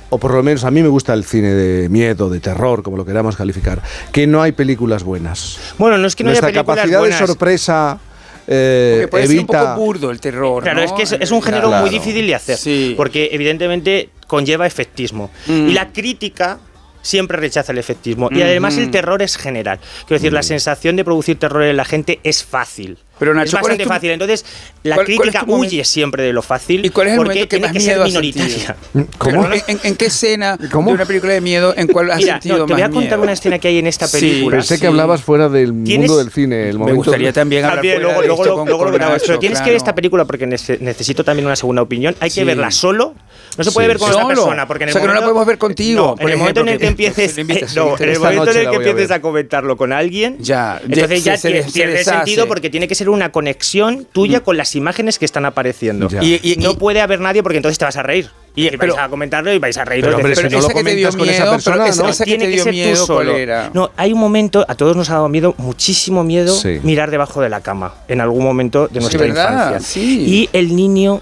[0.09, 2.97] O por lo menos a mí me gusta el cine de miedo, de terror, como
[2.97, 5.57] lo queramos calificar, que no hay películas buenas.
[5.77, 7.19] Bueno, no es que no haya Nuestra películas capacidad buenas.
[7.21, 7.99] de sorpresa
[8.47, 9.73] eh, Porque puede ser un evita...
[9.75, 10.63] poco burdo el terror.
[10.63, 10.85] Claro, ¿no?
[10.85, 11.81] es que es, es un género Claro.
[11.85, 12.57] muy difícil de hacer,
[12.97, 15.29] porque evidentemente conlleva efectismo.
[15.47, 15.69] Mm.
[15.69, 16.59] Y la crítica
[17.01, 18.29] siempre rechaza el efectismo.
[18.31, 18.79] Y Mm, además mm.
[18.79, 19.79] el terror es general.
[20.07, 22.97] Quiero decir, la sensación de producir terror en la gente es fácil.
[23.19, 24.09] Pero, Nacho, es ¿cuál bastante es tu- fácil.
[24.11, 24.45] Entonces,
[24.81, 25.69] la cuál- cuál crítica momento?
[25.69, 27.79] huye siempre de lo fácil ¿Y cuál es el porque momento que tiene más que
[27.79, 28.75] ser miedo has minoritaria.
[29.19, 29.45] ¿Cómo?
[29.45, 30.89] ¿En, en- en qué escena ¿Cómo?
[30.89, 33.03] de una película de miedo en cuál has Mira, sentido no, te voy a contar
[33.11, 33.21] miedo?
[33.21, 34.57] una escena que hay en esta Sí, película.
[34.57, 34.81] Pensé sí.
[34.81, 36.63] que hablabas fuera del ¿Tienes- mundo del cine.
[36.69, 38.85] El Me momento gustaría también hablar También, fuera luego, de luego, esto lo- con- luego
[38.85, 38.99] lo con.
[39.01, 39.77] Nacho, Pero tienes que ver claro.
[39.77, 42.15] esta película porque nece- necesito también una segunda opinión.
[42.21, 42.43] Hay que Sí.
[42.43, 43.13] verla solo.
[43.57, 43.87] No se puede Sí.
[43.89, 44.67] ver con otra persona.
[44.67, 46.37] Porque en el O sea, que no la momento- podemos ver contigo, No, en el
[46.37, 47.35] momento en el que empieces,
[47.75, 51.23] no, en el momento en el que a empieces a comentarlo con alguien, Ya, entonces
[51.23, 52.17] ya se- se- tiene- se pierde deshace.
[52.17, 56.07] sentido porque tiene que ser una conexión tuya con las imágenes que están apareciendo.
[56.09, 56.23] Ya.
[56.23, 58.29] Y- y- no y- puede haber nadie porque entonces te vas a reír.
[58.53, 60.03] Y, vais pero- a comentarlo y vais a reír.
[60.03, 62.09] Pero, hombre, si no lo comentas con esa persona, esa- ¿no?
[62.09, 63.69] esa tiene te que ser miedo, tú ¿cuál solo.
[63.73, 66.79] No, hay un momento, a todos nos ha dado miedo, muchísimo miedo, Sí.
[66.83, 69.79] mirar debajo de la cama en algún momento de nuestra infancia.
[69.79, 70.25] Sí.
[70.27, 71.21] Y el niño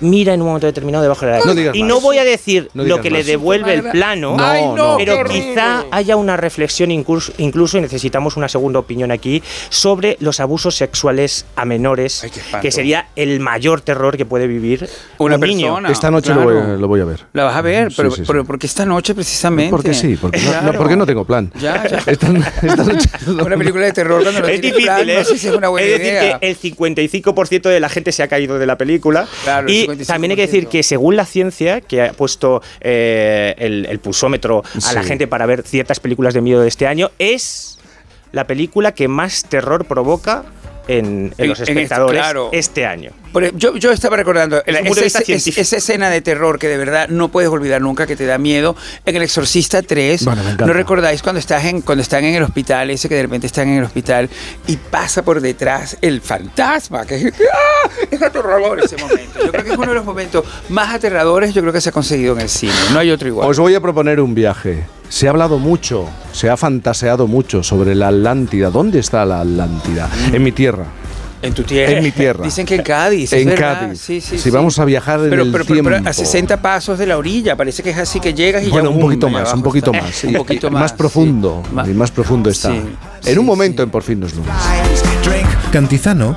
[0.00, 1.88] mira en un momento determinado debajo de la No Y más.
[1.88, 5.24] no voy a decir No lo que le devuelve el plano, No, Ay, no, pero
[5.24, 10.74] quizá haya una reflexión incluso, incluso, y necesitamos una segunda opinión aquí, sobre los abusos
[10.76, 12.26] sexuales a menores,
[12.60, 15.66] que sería el mayor terror que puede vivir Una un niño.
[15.68, 15.90] persona.
[15.90, 16.50] Esta noche claro.
[16.50, 17.20] lo, voy a, lo voy a ver.
[17.32, 18.24] La vas a ver, Sí, pero, sí, sí.
[18.26, 19.70] pero porque esta noche precisamente.
[19.70, 21.50] Porque sí, porque no, porque no tengo plan.
[21.60, 21.98] Ya, ya.
[22.06, 22.28] Esta,
[22.62, 25.14] esta noche Una película de terror cuando no es difícil, plan, ¿eh?
[25.18, 26.38] no sé si es una buena es decir, idea.
[26.38, 29.26] que el 55% de la gente se ha caído de la película.
[29.44, 30.06] Claro, el y 55%.
[30.06, 34.62] también hay que decir que según la ciencia, que ha puesto eh, el, el pulsómetro
[34.84, 37.78] a la gente para ver ciertas películas de miedo de este año, es
[38.32, 40.44] la película que más terror provoca
[40.88, 42.50] en, en En- los en este- espectadores claro.
[42.52, 43.10] este año.
[43.56, 44.72] Yo, yo estaba recordando de
[45.06, 48.26] esa, esa- esa escena de terror que de verdad no puedes olvidar nunca, que te
[48.26, 48.76] da miedo.
[49.04, 50.42] En El Exorcista 3, Bueno.
[50.58, 53.68] ¿no recordáis cuando, estás en, cuando están en el hospital, ese que de repente están
[53.68, 54.28] en el hospital
[54.68, 57.04] y pasa por detrás el fantasma?
[57.04, 57.88] Que es, ¡ah!
[58.10, 59.40] es aterrador ese momento.
[59.44, 61.92] Yo creo que es uno de los momentos más aterradores yo creo que se ha
[61.92, 62.72] conseguido en el cine.
[62.92, 63.48] No hay otro igual.
[63.50, 64.84] Os voy a proponer un viaje.
[65.14, 68.68] Se ha hablado mucho, se ha fantaseado mucho sobre la Atlántida.
[68.68, 70.10] ¿Dónde está la Atlántida?
[70.32, 70.86] En mi tierra.
[71.40, 71.92] En tu tierra.
[71.92, 72.42] En mi tierra.
[72.44, 73.32] Dicen que en Cádiz.
[73.32, 73.54] En.
[73.54, 74.00] Cádiz.
[74.00, 74.50] Sí, sí, Si sí.
[74.50, 76.10] vamos a viajar en pero, el pero, pero- pero tiempo.
[76.10, 77.54] a 60 pasos de la orilla.
[77.54, 80.04] Parece que es así que llegas y Bueno, ya un poquito más, un poquito está.
[80.04, 80.24] más.
[80.24, 80.80] Un poquito más.
[80.80, 81.62] más profundo.
[81.86, 82.74] Y más profundo está.
[83.24, 84.52] En un momento en Por fin no es lunes.
[85.74, 86.36] Cantizano,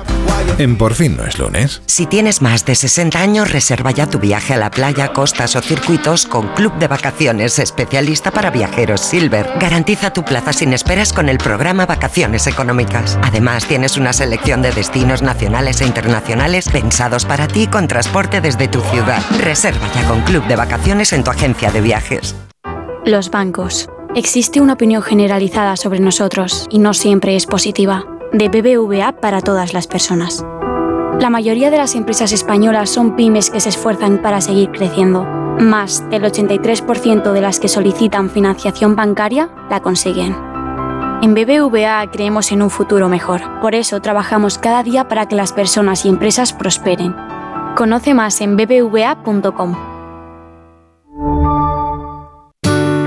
[0.58, 1.80] en Por fin no es lunes.
[1.86, 5.60] Si tienes más de 60 años, reserva ya tu viaje a la playa, costas o
[5.60, 9.48] circuitos con Club de Vacaciones especialista para viajeros Silver.
[9.60, 13.16] Garantiza tu plaza sin esperas con el programa Vacaciones Económicas.
[13.22, 18.66] Además, tienes una selección de destinos nacionales e internacionales pensados para ti con transporte desde
[18.66, 19.22] tu ciudad.
[19.38, 22.34] Reserva ya con Club de Vacaciones en tu agencia de viajes.
[23.04, 23.88] Los bancos.
[24.16, 28.17] Existe una opinión generalizada sobre nosotros y no siempre es positiva.
[28.32, 30.44] De BBVA para todas las personas.
[31.18, 35.24] La mayoría de las empresas españolas son pymes que se esfuerzan para seguir creciendo.
[35.24, 40.36] Más del 83% de las que solicitan financiación bancaria la consiguen.
[41.22, 43.40] En BBVA creemos en un futuro mejor.
[43.60, 47.16] Por eso trabajamos cada día para que las personas y empresas prosperen.
[47.76, 49.74] Conoce más en bbva.com.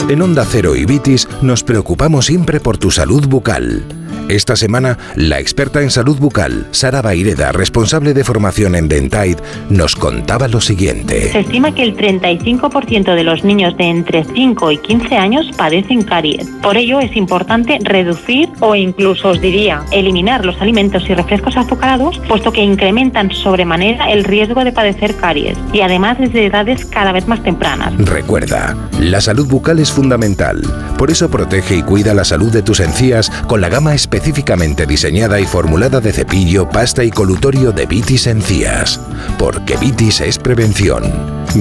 [0.10, 4.01] En Onda Cero y Vitis nos preocupamos siempre por tu salud bucal.
[4.32, 9.36] Esta semana, la experta en salud bucal, Sara Baireda, responsable de formación en Dentaid,
[9.70, 11.34] nos contaba lo siguiente.
[11.34, 16.04] Se estima que el 35% de los niños de entre 5 y 15 años padecen
[16.04, 16.48] caries.
[16.64, 22.18] Por ello es importante reducir o incluso os diría eliminar los alimentos y refrescos azucarados,
[22.30, 27.28] puesto que incrementan sobremanera el riesgo de padecer caries y además desde edades cada vez
[27.28, 27.94] más tempranas.
[27.98, 30.62] Recuerda, la salud bucal es fundamental.
[30.98, 35.40] Por eso protege y cuida la salud de tus encías con la gama específicamente diseñada
[35.40, 39.00] y formulada de cepillo, pasta y colutorio de Vitis Encías.
[39.40, 41.12] Porque Vitis es prevención.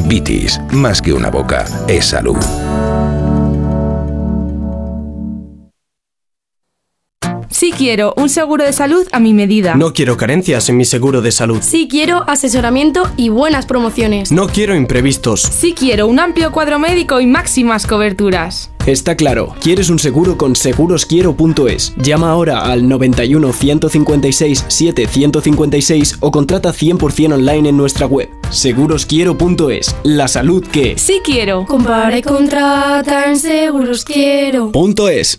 [0.06, 2.36] Vitis, más que una boca, es salud.
[7.48, 9.74] Sí quiero un seguro de salud a mi medida.
[9.74, 11.60] No quiero carencias en mi seguro de salud.
[11.62, 14.32] Sí quiero asesoramiento y buenas promociones.
[14.32, 15.40] No quiero imprevistos.
[15.40, 18.69] Sí quiero un amplio cuadro médico y máximas coberturas.
[18.86, 21.94] Está claro, quieres un seguro con segurosquiero.es.
[21.96, 28.30] Llama ahora al 91 156 7156 o contrata 100% online en nuestra web.
[28.50, 29.94] Segurosquiero.es.
[30.02, 31.66] La salud que Sí quiero.
[31.66, 34.72] Compara y contrata en seguros quiero.
[34.72, 35.38] Punto es.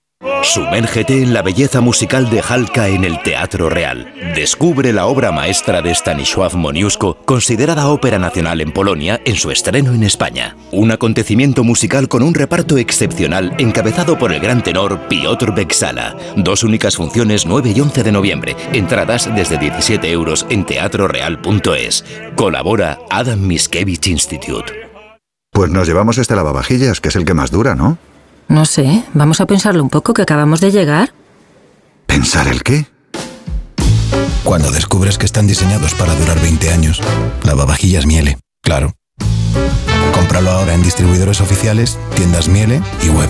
[0.43, 4.13] Sumérgete en la belleza musical de Halka en el Teatro Real.
[4.35, 9.93] Descubre la obra maestra de Stanisław Moniuszko, considerada ópera nacional en Polonia, en su estreno
[9.93, 10.55] en España.
[10.71, 16.15] Un acontecimiento musical con un reparto excepcional encabezado por el gran tenor Piotr Beksala.
[16.35, 18.55] Dos únicas funciones 9 y 11 de noviembre.
[18.73, 22.05] Entradas desde 17 euros en teatroreal.es.
[22.35, 24.71] Colabora Adam Miskevich Institute.
[25.51, 27.97] Pues nos llevamos este lavavajillas, que es el que más dura, ¿no?
[28.51, 31.13] No sé, vamos a pensarlo un poco que acabamos de llegar.
[32.05, 32.85] ¿Pensar el qué?
[34.43, 37.01] Cuando descubres que están diseñados para durar 20 años,
[37.43, 38.93] lavavajillas Miele, claro.
[40.13, 43.29] Cómpralo ahora en distribuidores oficiales, tiendas Miele y web.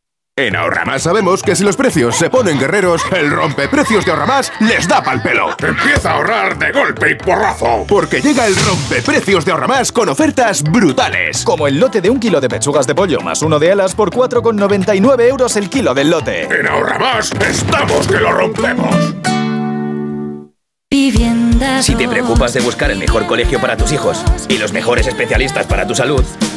[0.41, 4.87] En Ahorramás sabemos que si los precios se ponen guerreros, el rompeprecios de Ahorramás les
[4.87, 5.51] da pal pelo.
[5.61, 7.85] Empieza a ahorrar de golpe y porrazo.
[7.87, 11.43] Porque llega el rompeprecios de Ahorramás con ofertas brutales.
[11.43, 14.09] Como el lote de un kilo de pechugas de pollo más uno de alas por
[14.09, 16.45] 4,99 euros el kilo del lote.
[16.45, 18.95] En Ahorramás estamos que lo rompemos.
[21.81, 25.67] Si te preocupas de buscar el mejor colegio para tus hijos y los mejores especialistas
[25.67, 26.23] para tu salud,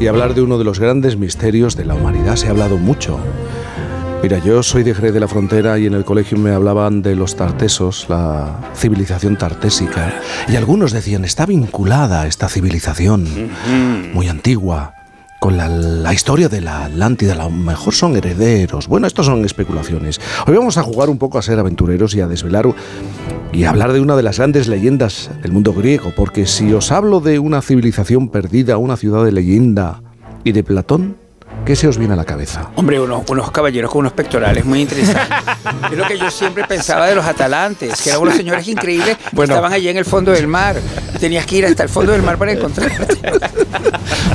[0.00, 2.36] Y hablar de uno de los grandes misterios de la humanidad.
[2.36, 3.18] Se ha hablado mucho.
[4.22, 7.14] Mira, yo soy de Jerez de la Frontera y en el colegio me hablaban de
[7.14, 10.14] los tartesos, la civilización tartésica.
[10.48, 13.50] Y algunos decían, está vinculada esta civilización
[14.14, 14.94] muy antigua
[15.40, 17.34] con la, la historia de la Atlántida.
[17.34, 18.88] A lo mejor son herederos.
[18.88, 20.18] Bueno, estos son especulaciones.
[20.46, 22.66] Hoy vamos a jugar un poco a ser aventureros y a desvelar
[23.54, 27.20] y hablar de una de las grandes leyendas del mundo griego, porque si os hablo
[27.20, 30.02] de una civilización perdida, una ciudad de leyenda
[30.42, 31.16] y de Platón,
[31.64, 32.70] ¿qué se os viene a la cabeza?
[32.76, 35.24] Hombre, unos, unos caballeros con unos pectorales muy interesantes.
[35.92, 39.24] es lo que yo siempre pensaba de los atalantes, que eran unos señores increíbles que
[39.32, 39.54] Bueno.
[39.54, 40.76] estaban allí en el fondo del mar.
[41.20, 43.08] Tenías que ir hasta el fondo del mar para encontrarlos.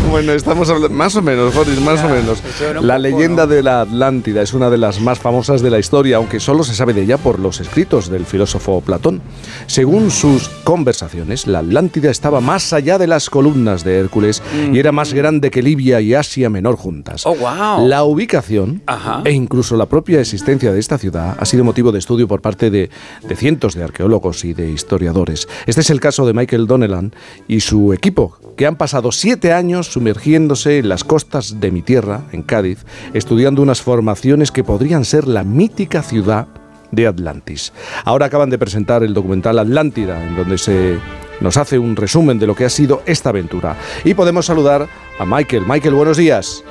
[0.09, 2.41] Bueno, estamos hablando, más o menos, Boris, más o menos.
[2.81, 6.39] La leyenda de la Atlántida es una de las más famosas de la historia, aunque
[6.39, 9.21] solo se sabe de ella por los escritos del filósofo Platón.
[9.67, 14.41] Según sus conversaciones, la Atlántida estaba más allá de las columnas de Hércules
[14.73, 17.18] y era más grande que Libia y Asia Menor juntas.
[17.25, 17.87] Oh, wow.
[17.87, 19.21] La ubicación Ajá.
[19.25, 22.69] e incluso la propia existencia de esta ciudad ha sido motivo de estudio por parte
[22.69, 22.89] de,
[23.27, 25.47] de cientos de arqueólogos y de historiadores.
[25.65, 27.13] Este es el caso de Michael Donnellan
[27.47, 32.23] y su equipo, que han pasado siete años sumergiéndose en las costas de mi tierra,
[32.31, 36.47] en Cádiz, estudiando unas formaciones que podrían ser la mítica ciudad
[36.91, 37.71] de Atlantis.
[38.03, 40.97] Ahora acaban de presentar el documental Atlántida, en donde se
[41.39, 43.77] nos hace un resumen de lo que ha sido esta aventura.
[44.03, 44.87] Y podemos saludar
[45.19, 45.63] a Michael.
[45.67, 46.63] Michael, buenos días.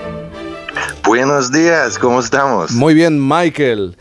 [1.09, 2.73] Buenos días, ¿cómo estamos?
[2.73, 3.97] Muy bien, Michael.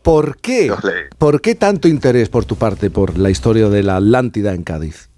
[0.00, 0.72] ¿Por qué?
[1.18, 5.10] ¿Por qué tanto interés por tu parte por la historia de la Atlántida en Cádiz?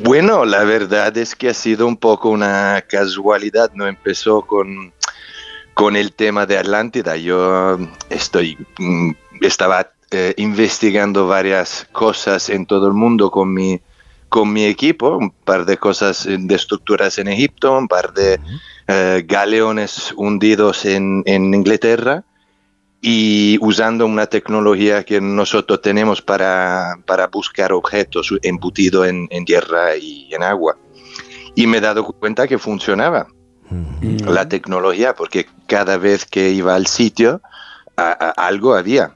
[0.00, 4.92] Bueno, la verdad es que ha sido un poco una casualidad, no empezó con,
[5.72, 7.16] con el tema de Atlántida.
[7.16, 7.78] Yo
[8.10, 13.80] estoy, mm, estaba eh, investigando varias cosas en todo el mundo con mi,
[14.28, 18.38] con mi equipo, un par de cosas eh, de estructuras en Egipto, un par de
[18.88, 22.24] eh, galeones hundidos en, en Inglaterra
[23.00, 29.96] y usando una tecnología que nosotros tenemos para, para buscar objetos embutidos en, en tierra
[29.96, 30.76] y en agua.
[31.54, 33.26] Y me he dado cuenta que funcionaba
[34.34, 37.40] la tecnología, porque cada vez que iba al sitio,
[37.96, 39.15] a- a- algo había.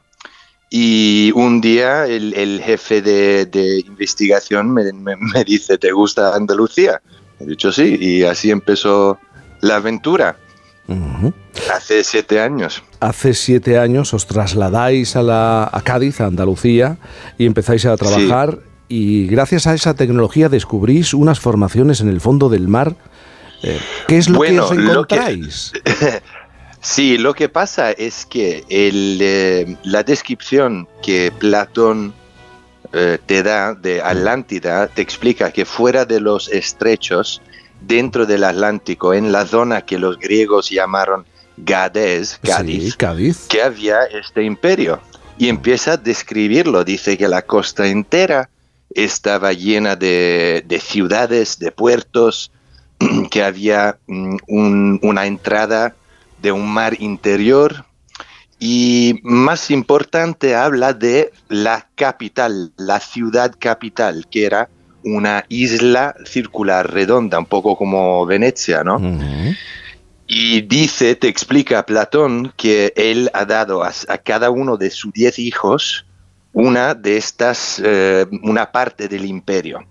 [0.72, 6.34] Y un día el, el jefe de, de investigación me, me- me dice, ¿te gusta
[6.34, 7.02] Andalucía?
[7.40, 9.18] He dicho sí, y así empezó
[9.60, 10.36] la aventura,
[11.74, 12.82] hace siete años.
[13.00, 16.98] Hace siete años os trasladáis a, la, a Cádiz, a Andalucía,
[17.38, 18.58] y empezáis a trabajar.
[18.88, 22.94] Y gracias a esa tecnología descubrís unas formaciones en el fondo del mar.
[23.62, 25.72] Eh, ¿Qué es lo Bueno, que os lo que- encontráis?
[26.82, 32.14] Sí, lo que pasa es que el, eh, la descripción que Platón
[32.92, 37.42] eh, te da de Atlántida te explica que fuera de los estrechos,
[37.82, 41.24] dentro del Atlántico, en la zona que los griegos llamaron
[41.58, 43.46] Gades, Cádiz, Sí, Cádiz.
[43.48, 45.00] que había este imperio.
[45.38, 46.84] Y empieza a describirlo.
[46.84, 48.48] Dice que la costa entera
[48.94, 52.50] estaba llena de, de ciudades, de puertos,
[53.30, 55.94] que había mm, un- una entrada
[56.42, 57.84] de un mar interior
[58.58, 64.68] Y más importante, habla de la capital, la ciudad capital, que era
[65.02, 68.98] una isla circular redonda, un poco como Venecia, ¿no?
[70.26, 75.10] Y dice, te explica Platón que él ha dado a, a cada uno de sus
[75.12, 76.04] diez hijos
[76.52, 79.84] una de estas, eh, una parte del imperio,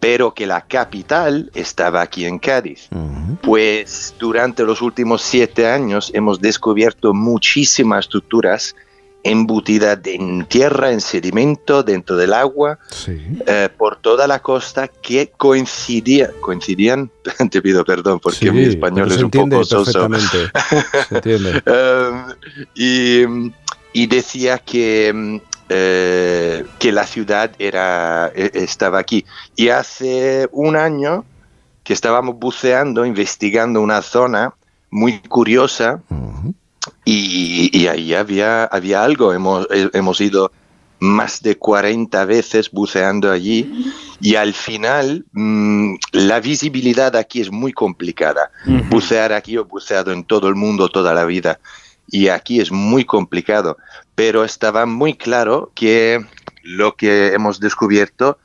[0.00, 2.88] pero que la capital estaba aquí en Cádiz.
[3.42, 8.74] Pues durante los últimos siete años hemos descubierto muchísimas estructuras
[9.26, 12.78] embutidas en tierra, en sedimento, dentro del agua,
[13.46, 17.10] eh, por toda la costa que coincidían, coincidían,
[17.50, 20.08] te pido perdón porque Sí, mi español es un poco soso.
[21.08, 21.62] Se entiende.
[21.66, 22.32] Um,
[22.74, 23.52] y,
[23.92, 29.24] y decía que, mm, eh, que la ciudad era, e- estaba aquí.
[29.56, 31.24] Y hace un año
[31.82, 34.54] que estábamos buceando, investigando una zona
[34.90, 36.02] muy curiosa
[37.04, 39.32] y, y ahí había, había algo.
[39.32, 40.52] Hemos, eh, hemos ido
[40.98, 47.72] más de 40 veces buceando allí y al final mm, la visibilidad aquí es muy
[47.72, 48.50] complicada.
[48.88, 51.60] Bucear aquí, yo he buceado en todo el mundo toda la vida
[52.06, 53.76] y aquí es muy complicado,
[54.14, 56.24] pero estaba muy claro que
[56.62, 58.38] lo que hemos descubierto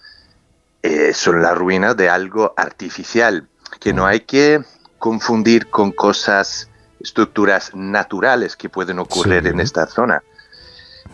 [0.84, 3.48] eh, son las ruinas de algo artificial,
[3.80, 4.62] que no hay que
[4.98, 10.24] confundir con cosas, estructuras naturales que pueden ocurrir en esta zona.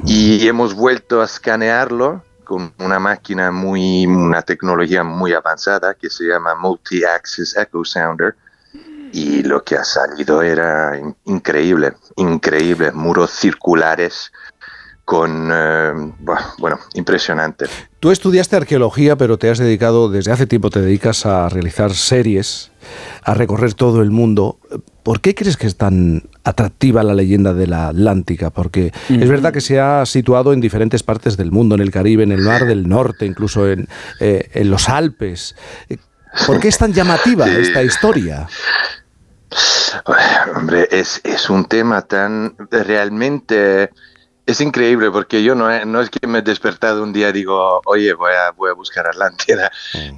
[0.06, 6.26] Y hemos vuelto a escanearlo con una máquina muy, una tecnología muy avanzada que se
[6.26, 8.36] llama Multi-Axis Echo Sounder.
[9.14, 12.92] Y lo que ha salido era in- increíble, increíble.
[12.92, 14.32] Muros circulares
[15.06, 15.94] con, eh,
[16.58, 17.66] bueno, impresionante.
[18.02, 22.72] Tú estudiaste arqueología, pero te has dedicado, desde hace tiempo te dedicas a realizar series,
[23.24, 24.60] a recorrer todo el mundo.
[25.04, 28.50] ¿Por qué crees que es tan atractiva la leyenda de la Atlántica?
[28.50, 32.24] Porque es verdad que se ha situado en diferentes partes del mundo, en el Caribe,
[32.24, 33.88] en el Mar del Norte, incluso en,
[34.20, 35.56] eh, en los Alpes.
[36.46, 37.52] ¿Por qué es tan llamativa Sí.
[37.62, 38.48] esta historia?
[40.56, 43.92] Hombre, es, es un tema tan realmente...
[44.46, 48.14] Es increíble porque yo no, es que me he despertado un día y digo, oye,
[48.14, 49.70] voy a, voy a buscar Atlántida.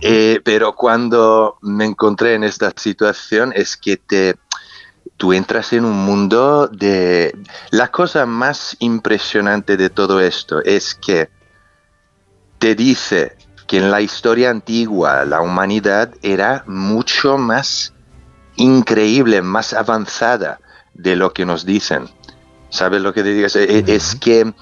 [0.01, 4.35] Eh, pero cuando me encontré en esta situación es que te,
[5.17, 7.35] tú entras en un mundo de...
[7.71, 11.31] La cosa más impresionante de todo esto es que
[12.59, 13.35] te dice
[13.65, 17.93] que en la historia antigua la humanidad era mucho más
[18.59, 20.59] increíble, más avanzada
[20.93, 22.09] de lo que nos dicen.
[22.69, 23.47] ¿Sabes lo que te digo?
[23.47, 24.53] Es, es que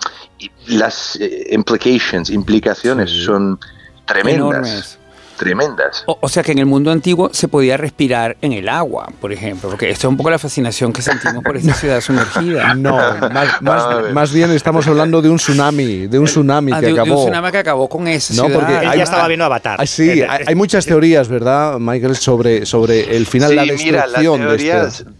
[0.67, 3.59] las eh, implications, implicaciones son
[4.05, 4.37] tremendas.
[4.37, 4.99] Enormes.
[5.37, 6.03] Tremendas.
[6.07, 9.31] O, o sea que en el mundo antiguo se podía respirar en el agua, por
[9.31, 12.73] ejemplo, porque esto es un poco la fascinación que sentimos por esta ciudad sumergida.
[12.73, 12.97] No,
[13.31, 16.93] más, más- más bien estamos hablando de un tsunami, de un tsunami Ah, que de,
[16.93, 17.23] de un acabó.
[17.25, 18.59] tsunami que acabó con esa No, ciudad.
[18.59, 19.87] porque Él ya estaba viendo Avatar.
[19.87, 23.75] Sí, Eh, hay, hay muchas teorías, ¿verdad, Michael, sobre, sobre el final, Sí, la mira,
[24.07, 25.11] las destrucción de teorías, este.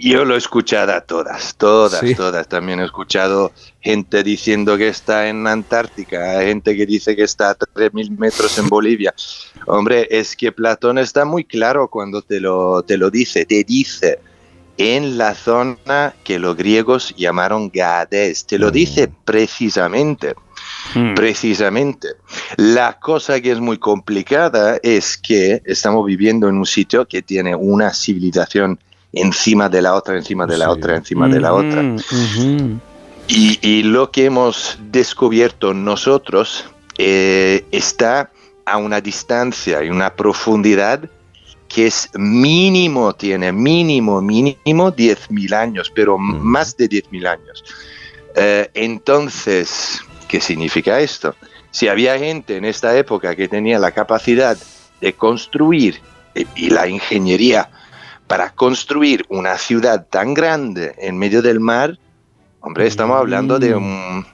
[0.00, 2.14] Yo lo he escuchado a todas, todas, Sí.
[2.14, 2.48] todas.
[2.48, 7.54] También he escuchado gente diciendo que está en Antártica, gente que dice que está a
[7.56, 9.14] 3.000 metros en Bolivia.
[9.66, 13.44] Hombre, es que Platón está muy claro cuando te lo, te lo dice.
[13.44, 14.18] Te dice
[14.78, 18.46] en la zona que los griegos llamaron Gades.
[18.46, 20.34] Te lo dice precisamente.
[21.14, 22.08] Precisamente.
[22.56, 27.54] La cosa que es muy complicada es que estamos viviendo en un sitio que tiene
[27.54, 28.78] una civilización
[29.12, 31.96] encima de la otra, encima de la otra, encima de la otra.
[33.28, 36.64] Y, y lo que hemos descubierto nosotros
[36.98, 38.30] eh, está
[38.64, 41.08] a una distancia y una profundidad
[41.68, 47.64] que es mínimo, tiene mínimo, mínimo 10.000 años, pero más de 10.000 años.
[48.34, 51.34] Eh, entonces, ¿qué significa esto?
[51.70, 54.58] Si había gente en esta época que tenía la capacidad
[55.00, 56.00] de construir
[56.34, 57.70] eh, y la ingeniería
[58.30, 61.98] para construir una ciudad tan grande en medio del mar,
[62.60, 64.24] hombre, estamos hablando de, un,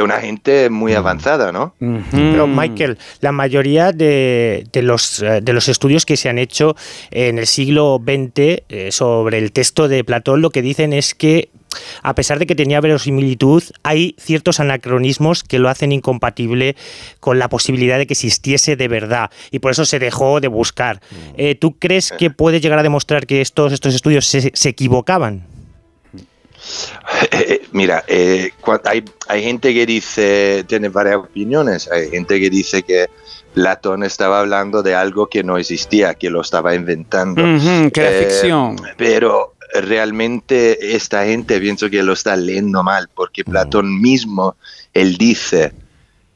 [0.00, 1.74] de una gente muy avanzada, ¿no?
[2.10, 6.74] Pero Michael, la mayoría de, de los, eh, de los estudios que se han hecho
[7.10, 11.50] en el siglo XX eh, sobre el texto de Platón lo que dicen es que
[12.02, 16.76] a pesar de que tenía verosimilitud, hay ciertos anacronismos que lo hacen incompatible
[17.20, 21.00] con la posibilidad de que existiese de verdad y por eso se dejó de buscar.
[21.36, 25.44] Eh, ¿Tú crees que puede llegar a demostrar que estos, estos estudios se, se equivocaban?
[27.32, 28.50] Eh, Mira, eh,
[28.84, 33.08] hay, hay gente que dice, tiene varias opiniones, hay gente que dice que
[33.54, 37.42] Platón estaba hablando de algo que no existía, que lo estaba inventando.
[37.92, 38.76] Que era Eh, ficción.
[38.96, 44.56] Pero realmente esta gente pienso que lo está leyendo mal, porque Platón mismo,
[44.94, 45.72] él dice,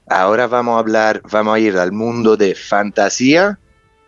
[0.08, 3.58] ahora vamos a hablar, vamos a ir al mundo de fantasía,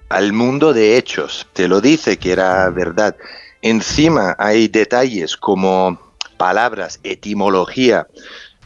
[0.09, 1.47] al mundo de hechos.
[1.53, 3.17] Te lo dice que era verdad.
[3.63, 6.06] Encima hay detalles como
[6.37, 8.07] palabras, etimología,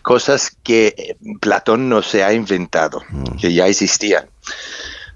[0.03, 3.03] cosas que Platón no se ha inventado,
[3.41, 4.27] que ya existían.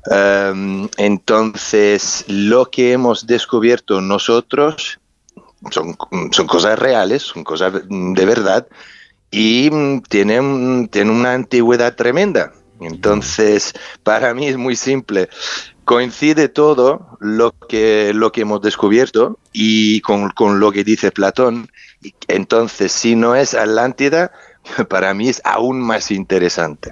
[0.07, 5.01] Um, entonces, lo que hemos descubierto nosotros
[5.71, 5.97] son,
[6.31, 8.67] son cosas reales, son cosas de verdad
[9.31, 12.53] y mm, tienen, tienen una antigüedad tremenda.
[12.81, 15.29] Entonces, para mí es muy simple.
[15.85, 21.69] Coincide todo lo que, lo que hemos descubierto y con, con lo que dice Platón.
[22.29, 24.33] Entonces, si no es Atlántida,
[24.89, 26.91] para mí es aún más interesante.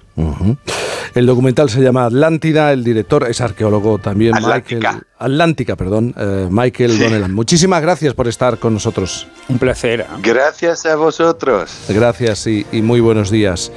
[1.15, 4.76] El documental se llama Atlántida, el director es arqueólogo también, Atlántica.
[4.92, 5.07] Michael.
[5.18, 6.99] Atlántica, perdón, eh, Michael Sí.
[7.02, 7.32] Donnellan.
[7.34, 9.26] Muchísimas gracias por estar con nosotros.
[9.49, 10.07] Un placer.
[10.23, 11.70] Gracias a vosotros.
[11.89, 13.70] Gracias y, y muy buenos días.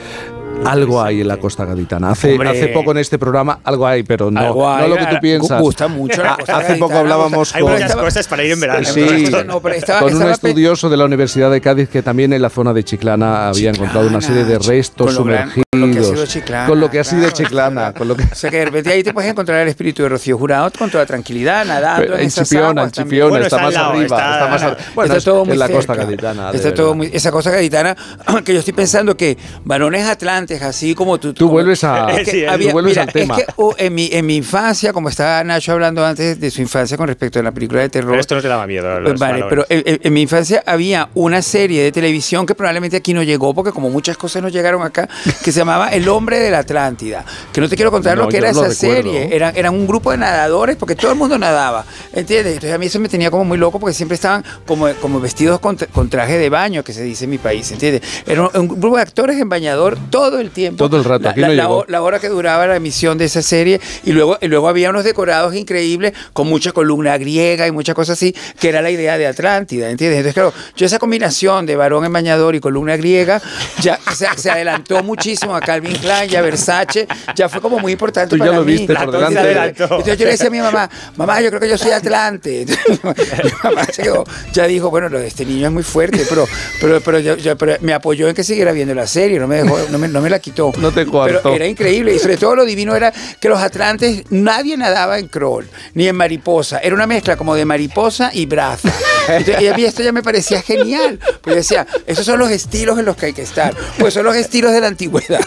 [0.64, 2.10] Algo hay en la costa gaditana.
[2.12, 5.06] Hace, hace poco en este programa algo hay, pero no, Algo hay, no lo que
[5.06, 5.62] tú piensas.
[5.62, 8.60] gusta mucho la Ah, costa Hace poco hablábamos hay con, muchas cosas para ir en
[8.60, 8.84] verano.
[8.86, 12.02] Sí, No, pero estaba- con un estaba pe- estudioso de la Universidad de Cádiz que
[12.02, 15.52] también en la zona de Chiclana había encontrado una serie de restos con lo gran-
[15.52, 15.66] sumergidos.
[15.72, 18.16] con lo que ha sido Chiclana, con lo que ha sido claro, Chiclana, con lo
[18.16, 20.72] que O sea que de repente ahí te puedes encontrar el espíritu de Rocío Jurado
[20.78, 22.92] con toda tranquilidad, nadando Pero en, en Chipiona, en.
[22.92, 25.60] Chipiona, Bueno, está más lado, arriba, está más ar- bueno, está es todo muy en
[25.60, 25.78] la cerca.
[25.78, 27.96] costa gaditana, Está todo muy- esa costa gaditana
[28.46, 31.34] que yo estoy pensando que varones atlantes, así como tú.
[31.34, 33.38] Tú vuelves a- Es que Sí, tú había- vuelves mira, al tema.
[33.38, 36.62] Es que uh, en, mi, en mi infancia, como estaba Nacho hablando antes de su
[36.62, 38.12] infancia con respecto a la película de terror.
[38.12, 39.00] Pero esto no te daba miedo.
[39.00, 39.50] los Vale, valores.
[39.50, 43.24] pero en, en- en mi infancia había una serie de televisión que probablemente aquí no
[43.24, 45.08] llegó, porque como muchas cosas no llegaron acá,
[45.44, 47.26] que se llamaba El Hombre de la Atlántida.
[47.52, 48.76] Que no te quiero contar No, lo que era esa recuerdo.
[48.76, 49.36] serie.
[49.36, 51.86] Eran, eran un grupo de nadadores, porque todo el mundo nadaba.
[52.14, 52.54] ¿Entiendes?
[52.54, 55.60] Entonces a mí eso me tenía como muy loco, porque siempre estaban como, como vestidos
[55.60, 57.72] con, tra- con traje de baño, que se dice en mi país.
[57.72, 58.02] ¿Entiendes?
[58.26, 60.84] Era un, un grupo de actores en bañador todo el tiempo.
[60.86, 61.76] Todo el rato, La- aquí la- no la llegó.
[61.80, 64.90] ho- la hora que duraba la emisión de esa serie y luego, y luego había
[64.90, 69.18] unos decorados increíbles con mucha columna griega y muchas cosas así, que era la idea
[69.18, 70.18] de Atlántida, ¿entiendes?
[70.20, 73.42] Entonces, claro, yo esa combinación de varón en bañador y columna griega
[73.82, 77.92] ya se, se adelantó muchísimo a Calvin Klein y a Versace, ya fue como muy
[77.94, 78.74] importante Tú ya para lo mí.
[78.74, 79.84] viste por delante.
[79.84, 82.62] Entonces yo le decía a mi mamá, mamá, yo creo que yo soy Atlante.
[82.62, 82.90] Entonces,
[83.44, 86.46] mi mamá se quedó- ya dijo, bueno, este niño es muy fuerte, pero,
[86.82, 89.58] pero, pero, yo- yo- pero me apoyó en que siguiera viendo la serie, no me
[89.64, 90.72] dejó, no me, no me la quitó.
[90.80, 91.42] No te coartó.
[91.44, 95.28] Pero era increíble y sobre todo lo divino era que los atlantes, nadie nadaba en
[95.28, 96.80] crawl, ni en mariposa.
[96.80, 98.92] Era una mezcla como de mariposa y braza.
[99.28, 101.20] Entonces, y a mí esto ya me parecía genial.
[101.20, 103.74] Porque yo decía, esos son los estilos en los que hay que estar.
[104.00, 105.42] Pues son los estilos de la antigüedad.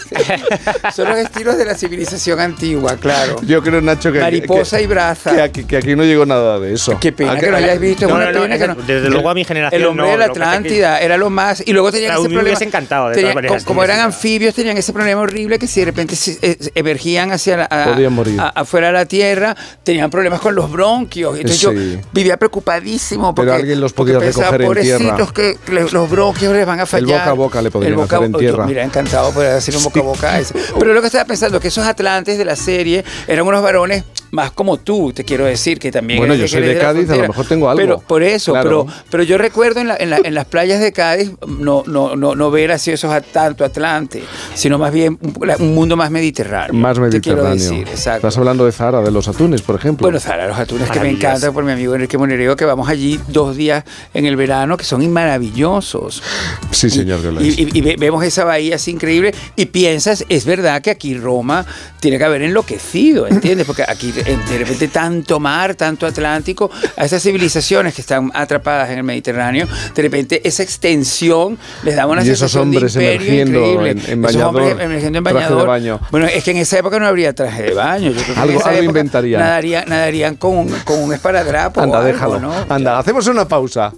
[0.95, 3.37] Son los estilos de la civilización antigua, claro.
[3.43, 5.35] Yo creo, Nacho, que, Mariposa que- y braza.
[5.35, 6.99] que aquí, que aquí no llegó nada de eso.
[7.01, 8.75] Qué pena ¿A que lo hayáis visto, es No, una no, no, pena que esa-
[8.75, 8.83] no.
[8.83, 11.31] desde luego a mi generación El hombre no, de la que que- Atlántida era lo
[11.31, 11.63] más.
[11.67, 12.57] Y luego tenían Claro, ese me problema.
[12.57, 15.81] hubiese encantado, de tenían- todas maneras, como, eran anfibios, tenían ese problema horrible que si
[15.81, 18.39] de repente se, eh, emergían hacia la, a- Podían morir.
[18.41, 21.37] a- afuera de la tierra, tenían problemas con los bronquios.
[21.37, 21.67] Entonces Sí.
[21.67, 21.73] yo
[22.13, 25.27] vivía preocupadísimo porque, Pero alguien los podía pensaba, recoger en tierra.
[25.33, 27.07] que le- los bronquios les van a fallar.
[27.21, 28.67] boca a boca le podrían El boca hacer en tierra.
[28.67, 30.35] Mira, encantado poder hacer un boca a boca.
[30.35, 30.55] a ese.
[30.79, 34.51] Pero lo que estaba pensando que esos atlantes de la serie eran unos varones más
[34.51, 37.47] como tú, te quiero decir, que también Bueno, yo soy de Cádiz, a lo mejor
[37.47, 37.81] tengo algo.
[37.81, 38.85] Pero por eso, Claro.
[38.87, 42.15] pero, pero yo recuerdo en, la- en la- en las playas de Cádiz no, no,
[42.15, 44.23] no, no ver así esos tanto Atlante,
[44.55, 46.75] sino más bien un, un mundo más mediterráneo.
[46.75, 47.55] Más Te quiero mediterráneo.
[47.55, 48.27] decir, exacto.
[48.29, 50.05] Estás hablando de Zara, de los atunes, por ejemplo.
[50.05, 53.19] Bueno, Zara, los atunes que me encantan por mi amigo Enrique Monereo, que vamos allí
[53.29, 56.23] dos días en el verano, que son maravillosos.
[56.71, 60.83] sí, señor, Y, y- y ve- vemos esa bahía así increíble y piensas, es verdad
[60.83, 61.65] que aquí Roma
[62.01, 63.67] tiene que haber enloquecido, ¿entiendes?
[63.67, 68.99] Porque aquí de repente tanto mar, tanto Atlántico, a esas civilizaciones que están atrapadas en
[68.99, 73.59] el Mediterráneo, de repente esa extensión les daba una Y esos hombres de imperio emergiendo
[73.73, 73.91] increíble.
[73.91, 75.67] en- en Esos hombres en traje de bañador.
[75.67, 76.01] baño.
[76.11, 78.11] Bueno, es que en esa época no habría traje de baño.
[78.11, 79.41] Yo creo que Algo- algo inventarían.
[79.41, 81.81] Nadarían, nadarían con, un- con un esparadrapo.
[81.81, 82.39] Anda, o algo, déjalo.
[82.41, 82.53] ¿no?
[82.69, 83.93] Anda, hacemos una pausa.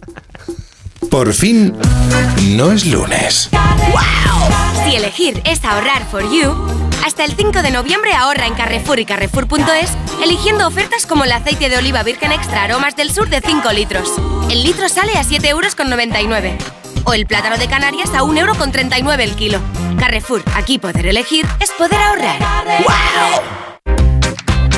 [1.10, 1.74] Por fin,
[2.56, 3.50] no es lunes.
[4.84, 6.54] Si elegir es ahorrar for you,
[7.04, 9.90] hasta el 5 de noviembre ahorra en Carrefour y Carrefour.es,
[10.22, 14.12] eligiendo ofertas como el aceite de oliva virgen extra aromas del sur de 5 litros.
[14.50, 15.74] El litro sale a 7,99 euros.
[17.04, 19.58] O el plátano de Canarias a 1,39 euro el kilo.
[19.98, 22.38] Carrefour, aquí poder elegir es poder ahorrar.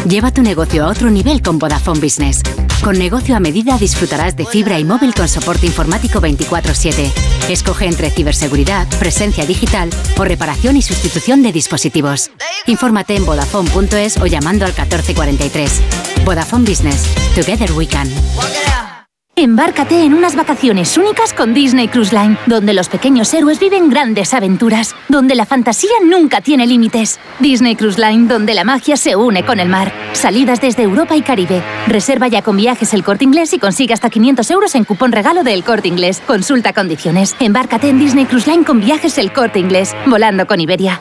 [0.09, 2.42] Lleva tu negocio a otro nivel con Vodafone Business.
[2.83, 7.12] Con negocio a medida disfrutarás de fibra y móvil con soporte informático 24/7.
[7.49, 12.33] Escoge entre ciberseguridad, presencia digital o reparación y sustitución de dispositivos.
[12.67, 15.81] Infórmate en vodafone.es o llamando al 1443.
[16.25, 17.05] Vodafone Business.
[17.36, 18.09] Together we can.
[19.35, 24.35] Embárcate en unas vacaciones únicas con Disney Cruise Line, donde los pequeños héroes viven grandes
[24.35, 27.19] aventuras, donde la fantasía nunca tiene límites.
[27.41, 29.91] Disney Cruise Line, donde la magia se une con el mar.
[30.12, 31.62] Salidas desde Europa y Caribe.
[31.86, 35.44] Reserva ya con viajes el corte inglés y consigue hasta 500 euros en cupón regalo
[35.44, 36.23] del corte inglés.
[36.27, 37.35] Consulta condiciones.
[37.41, 41.01] Embárcate en Disney Cruise Line con viajes el corte inglés, volando con Iberia.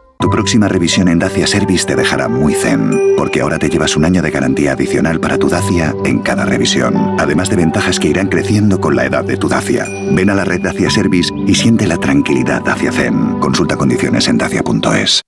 [0.21, 4.05] Tu próxima revisión en Dacia Service te dejará muy zen, porque ahora te llevas un
[4.05, 8.27] año de garantía adicional para tu Dacia en cada revisión, además de ventajas que irán
[8.27, 9.87] creciendo con la edad de tu Dacia.
[10.11, 13.39] Ven a la red Dacia Service y siente la tranquilidad Dacia Zen.
[13.39, 15.21] Consulta condiciones en dacia.es.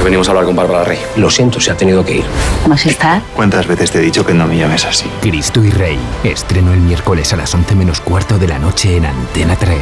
[0.00, 0.98] Que venimos a hablar con Bárbara Rey.
[1.16, 2.24] Lo siento, se ha tenido que ir.
[2.66, 3.20] Majestad.
[3.36, 5.04] ¿Cuántas veces te he dicho que no me llames así?
[5.20, 5.98] Cristo y Rey.
[6.24, 9.78] Estreno el miércoles a las 11 menos cuarto de la noche en Antena 3.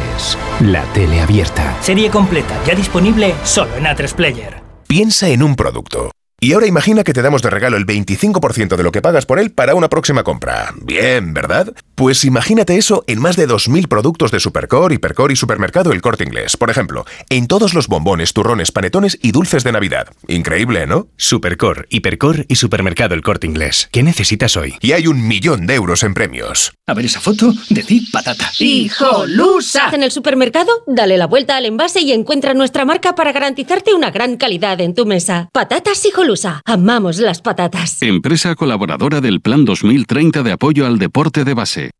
[0.59, 1.77] La tele abierta.
[1.79, 4.61] Serie completa, ya disponible solo en A3 Player.
[4.87, 6.11] Piensa en un producto.
[6.41, 9.39] Y ahora imagina que te damos de regalo el 25% de lo que pagas por
[9.39, 10.73] él para una próxima compra.
[10.81, 11.73] Bien, ¿verdad?
[11.95, 16.23] Pues imagínate eso en más de 2.000 productos de Supercore, Hipercore y Supermercado El Corte
[16.23, 16.55] Inglés.
[16.55, 20.07] Por ejemplo, en todos los bombones, turrones, panetones y dulces de Navidad.
[20.29, 21.09] Increíble, ¿no?
[21.17, 23.89] Supercore, Hipercore y Supermercado El Corte Inglés.
[23.91, 24.75] ¿Qué necesitas hoy?
[24.79, 26.71] Y hay un millón de euros en premios.
[26.87, 28.49] A ver esa foto, decid patata.
[28.59, 29.89] ¡Hijolusa!
[29.91, 34.09] En el supermercado, dale la vuelta al envase y encuentra nuestra marca para garantizarte una
[34.09, 35.49] gran calidad en tu mesa.
[35.51, 36.28] Patatas Hijolusa.
[36.65, 38.01] Amamos las patatas.
[38.01, 41.91] Empresa colaboradora del Plan 2030 de apoyo al deporte de base.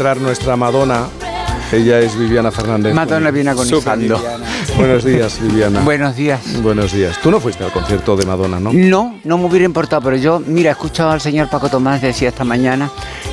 [0.00, 1.08] Entrar nuestra Madonna.
[1.70, 2.94] Ella es Viviana Fernández.
[2.94, 4.18] Madonna viene agonizando.
[4.78, 5.80] Buenos días, Viviana.
[5.80, 6.62] Buenos días.
[6.62, 7.20] Buenos días.
[7.22, 8.72] Tú no fuiste al concierto de Madonna, ¿no?
[8.72, 12.28] No, no me hubiera importado, pero yo, mira, he escuchado al señor Paco Tomás decir
[12.28, 12.90] esta mañana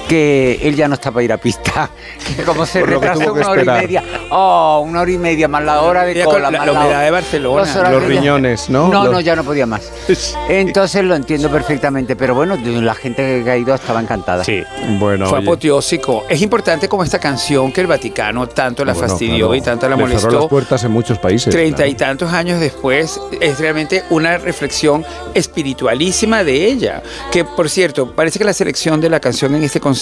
[0.07, 1.89] que él ya no está para ir a pista.
[2.37, 3.81] Que como se Por lo que retrasó tuvo que una hora y esperar.
[3.83, 4.03] media.
[4.31, 6.25] Oh, una hora y media más la hora de cola.
[6.33, 7.89] con la- más la hora- humedad de Barcelona.
[7.89, 8.89] Los riñones, ¿no?
[8.89, 9.89] No, Los- no, ya no podía más.
[10.49, 14.43] Entonces lo entiendo perfectamente, pero bueno, la gente que ha ido estaba encantada.
[14.43, 14.61] Sí.
[14.99, 16.25] Bueno, Fue oye, apoteósico.
[16.29, 19.87] Es importante como esta canción que el Vaticano tanto la bueno, fastidió claro, y tanto
[19.89, 20.39] la le cerró molestó.
[20.41, 21.53] las puertas en muchos países.
[21.53, 21.91] Treinta claro.
[21.91, 27.01] y tantos años después, es realmente una reflexión espiritualísima de ella.
[27.31, 29.96] Que, por cierto, parece que la selección de la canción en este concierto,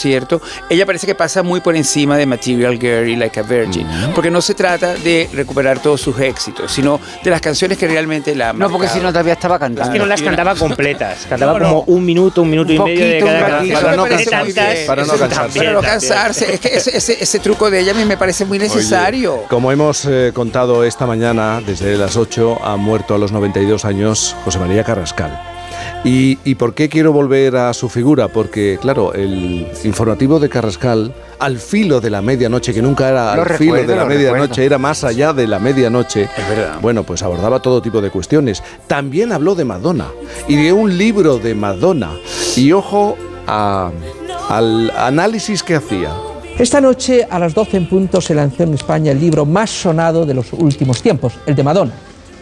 [0.69, 3.87] ella parece que pasa muy por encima de Material Girl y Like a Virgin.
[4.13, 8.35] Porque no se trata de recuperar todos sus éxitos, sino de las canciones que realmente
[8.35, 9.89] la han No, porque si no todavía estaba cantando.
[9.89, 11.65] Es que no las cantaba completas, cantaba No, no.
[11.69, 13.73] como un minuto, un minuto y Un medio de poquito, un cada ratito.
[13.73, 13.93] canción.
[13.93, 14.85] Eso me parece De.
[14.85, 15.35] Para no eso cansarse.
[15.59, 15.91] también, Para no también.
[16.09, 16.53] cansarse.
[16.53, 19.35] Es que ese, ese- ese truco de ella a mí me parece muy necesario.
[19.35, 23.85] Oye, como hemos eh, contado esta mañana, desde las 8 ha muerto a los 92
[23.85, 25.54] años José María Carrascal.
[26.03, 28.27] ¿Y, y por qué quiero volver a su figura?
[28.27, 33.41] Porque, claro, el informativo de Carrascal, al filo de la medianoche, que nunca era Lo
[33.41, 34.61] al filo de la medianoche, recuerdo.
[34.61, 36.23] era más allá de la medianoche.
[36.37, 36.77] Es verdad.
[36.79, 38.61] Bueno, pues abordaba todo tipo de cuestiones.
[38.85, 40.05] También habló de Madonna
[40.47, 42.11] y de un libro de Madonna.
[42.55, 43.17] Y ojo
[43.47, 43.89] a-
[44.49, 46.11] al análisis que hacía.
[46.59, 50.23] Esta noche a las 12 en punto se lanzó en España el libro más sonado
[50.25, 51.93] de los últimos tiempos, el de Madonna.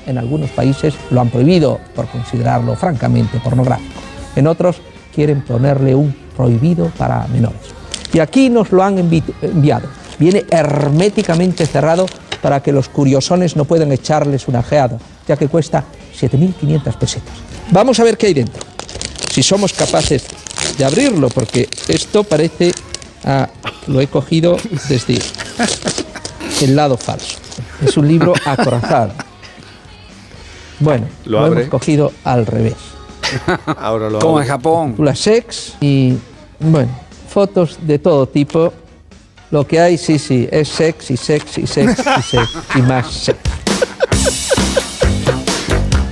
[0.08, 3.92] En algunos países lo han prohibido por considerarlo francamente pornográfico.
[4.36, 4.78] En otros
[5.14, 7.60] quieren ponerle un prohibido para menores.
[8.12, 9.88] Y aquí nos lo han envi- enviado.
[10.20, 12.06] Viene herméticamente cerrado
[12.42, 15.84] para que los curiosones no puedan echarles una ojeada, ya que cuesta
[16.20, 17.34] 7.500 pesetas.
[17.72, 18.62] Vamos a ver qué hay dentro.
[19.32, 20.26] Si somos capaces
[20.78, 22.72] de abrirlo, porque esto parece...
[23.24, 23.48] ah,
[23.88, 24.58] lo he cogido
[24.88, 25.20] desde
[26.62, 27.38] el lado falso.
[27.86, 29.12] Es un libro acorazado.
[30.84, 31.62] Bueno, Lo lo, abre.
[31.62, 32.76] hemos cogido al revés.
[33.78, 34.46] Ahora lo Como abre.
[34.46, 34.96] en Japón.
[35.00, 36.18] La sex y,
[36.60, 36.90] bueno,
[37.30, 38.74] fotos de todo tipo.
[39.52, 43.12] Lo que hay, sí, sí, es sex y sex y sex y sex y más
[43.12, 43.38] sex.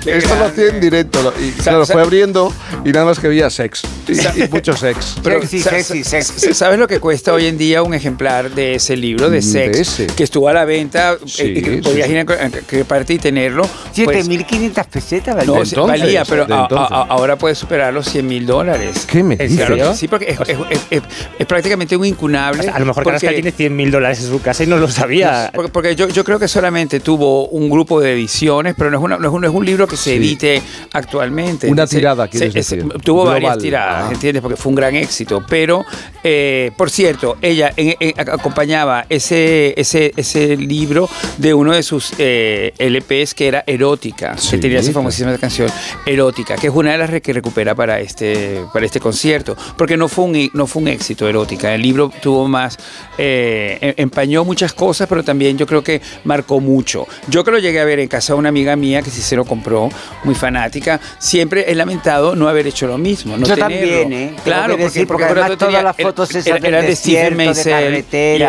[0.05, 3.49] Esto lo hacía en directo lo- y claro, fue abriendo y nada más que veía
[3.49, 3.81] sex.
[4.07, 4.13] Y,
[4.43, 5.15] y mucho sex.
[5.23, 6.53] Pero, Sexy, sexy, sexy.
[6.53, 9.77] ¿Sabes lo que cuesta hoy en día un ejemplar de ese libro de De sex?
[9.79, 10.07] ese.
[10.07, 12.13] Que estuvo a la venta Sí, eh, y que sí, podías sí.
[12.13, 13.63] ir a cualquier parte y tenerlo.
[14.05, 15.47] pues, 7.500 pesetas, ¿vale?
[15.47, 16.87] no, De sí, entonces, valía, pero de a- a- entonces.
[16.91, 19.05] a- ahora puede superar los 100 mil dólares.
[19.07, 19.65] ¿Qué me dices?
[19.65, 21.03] claro sí, porque es, es- es- es-
[21.39, 22.67] es prácticamente un incunable.
[22.69, 24.87] A lo mejor porque- Carrascal tiene 100 mil dólares en su casa y no lo
[24.89, 25.51] sabía.
[25.53, 29.03] Porque, porque yo, yo creo que solamente tuvo un grupo de ediciones, pero no es,
[29.03, 30.15] una- no es, un, no es un libro que se Sí.
[30.17, 30.61] edite
[30.93, 31.67] actualmente.
[31.69, 32.83] Una Se- tirada, decir.
[33.03, 33.33] Tuvo Global.
[33.41, 34.13] varias tiradas, Ah.
[34.13, 34.41] ¿entiendes?
[34.41, 35.43] Porque fue un gran éxito.
[35.47, 35.85] Pero,
[36.23, 42.13] eh, por cierto, ella en- en- acompañaba ese, ese, ese libro de uno de sus
[42.17, 44.51] eh, LPs que era Erótica, Sí.
[44.51, 45.69] que tenía esa famosísima canción
[46.05, 49.55] Erótica, que es una de las que recupera para este, para este concierto.
[49.77, 51.73] Porque no fue un, no fue un éxito Erótica.
[51.73, 52.77] El libro tuvo más,
[53.17, 57.07] eh, em- empañó muchas cosas, pero también yo creo que marcó mucho.
[57.27, 59.35] Yo que lo llegué a ver en casa de una amiga mía que sí se
[59.35, 59.80] lo compró,
[60.23, 63.37] muy fanática, siempre he lamentado no haber hecho lo mismo.
[63.37, 63.77] No Yo tenerlo.
[64.01, 64.35] también, ¿eh?
[64.43, 66.95] Claro, que porque, decir, porque porque además tenía- todas las fotos era- del eran de
[66.95, 68.05] Steven Meisel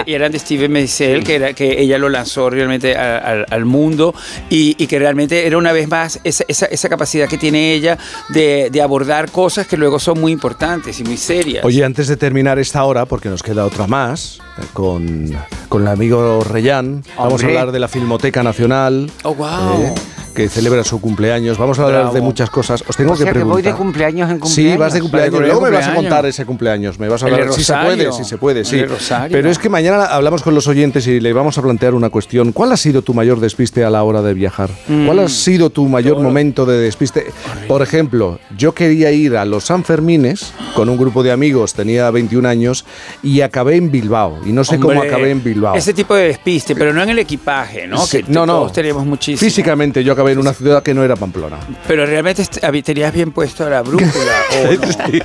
[0.06, 3.46] y, y eran de Steven Meisel, que, era, que ella lo lanzó realmente a- al-
[3.50, 4.14] al mundo
[4.50, 7.98] y, y que realmente era una vez más esa, esa- esa capacidad que tiene ella
[8.30, 11.64] de, de abordar cosas que luego son muy importantes y muy serias.
[11.64, 14.38] Oye, antes de terminar esta hora, porque nos queda otra más,
[14.72, 15.30] con,
[15.68, 19.10] con el amigo Reyán, vamos a hablar de la Filmoteca Nacional.
[19.24, 19.82] Oh, wow.
[19.82, 19.94] eh,
[20.34, 21.58] que celebra su cumpleaños.
[21.58, 22.14] Vamos a hablar Bravo.
[22.14, 22.82] de muchas cosas.
[22.88, 23.72] Os tengo o sea que que voy preguntar.
[23.74, 24.78] de cumpleaños en Sí, cumpleaños.
[24.78, 25.40] vas de cumpleaños.
[25.40, 26.98] Luego me vas a contar ese cumpleaños.
[26.98, 27.52] Me vas a hablar.
[27.52, 28.82] Si se puede, si se puede, sí.
[29.30, 32.52] Pero es que mañana hablamos con los oyentes y le vamos a plantear una cuestión.
[32.52, 34.70] ¿Cuál ha sido tu mayor despiste a la hora de viajar?
[34.88, 35.04] Mm.
[35.04, 37.26] ¿Cuál ha sido tu mayor momento de despiste?
[37.68, 42.48] Por ejemplo, yo quería ir a los Sanfermines con un grupo de amigos, tenía 21
[42.48, 42.86] años
[43.22, 44.38] y acabé en Bilbao.
[44.44, 45.74] Y no sé cómo acabé en Bilbao.
[45.74, 48.04] Ese tipo de despiste, pero no en el equipaje, ¿no?
[48.06, 48.54] Sí, que no, no.
[48.58, 49.38] todos tenemos muchísimo.
[49.38, 51.58] Físicamente yo acabé en una ciudad que no era Pamplona.
[51.86, 52.44] Pero realmente
[52.82, 54.10] tenías bien puesto la brújula.
[54.68, 54.92] ¿o no?
[55.10, 55.22] Sí.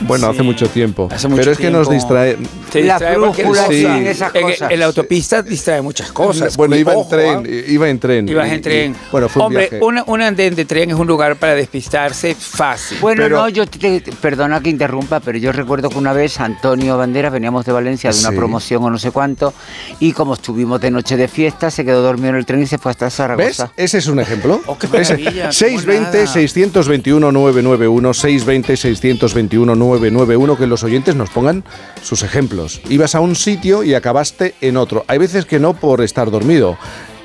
[0.00, 1.08] Bueno, hace mucho tiempo.
[1.12, 2.36] Hace mucho Pero es que nos distrae.
[2.70, 4.70] Te La distrae brújula, sí, en esas cosas.
[4.70, 6.56] En, la autopista distrae muchas cosas.
[6.56, 7.48] Bueno, iba en tren, ¿ah?
[7.68, 8.28] iba en tren.
[8.28, 8.96] Ibas en y- tren.
[9.10, 9.84] bueno, fue un Hombre, viaje.
[9.84, 12.98] una- un andén de tren es un lugar para despistarse fácil.
[13.00, 16.40] Bueno, pero- no, yo te, te- perdona que interrumpa, pero yo recuerdo que una vez
[16.40, 18.36] Antonio Banderas veníamos de Valencia de una Sí.
[18.46, 19.52] Promoción o no sé cuánto
[20.00, 22.78] y como estuvimos de noche de fiesta se quedó dormido en el tren y se
[22.78, 23.14] fue hasta ¿Ves?
[23.14, 23.72] Zaragoza.
[23.76, 24.60] Ese es un ejemplo.
[24.66, 26.26] Oh, qué Ese- maravilla, qué 620 monada.
[26.32, 31.64] 621 991 620 621 991 que los oyentes nos pongan
[32.02, 32.80] sus ejemplos.
[32.88, 35.04] Ibas a un sitio y acabaste en otro.
[35.08, 36.76] Hay veces que no por estar dormido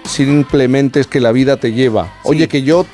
[0.07, 2.13] simplemente es que la vida te lleva.
[2.23, 2.85] Oye, que yo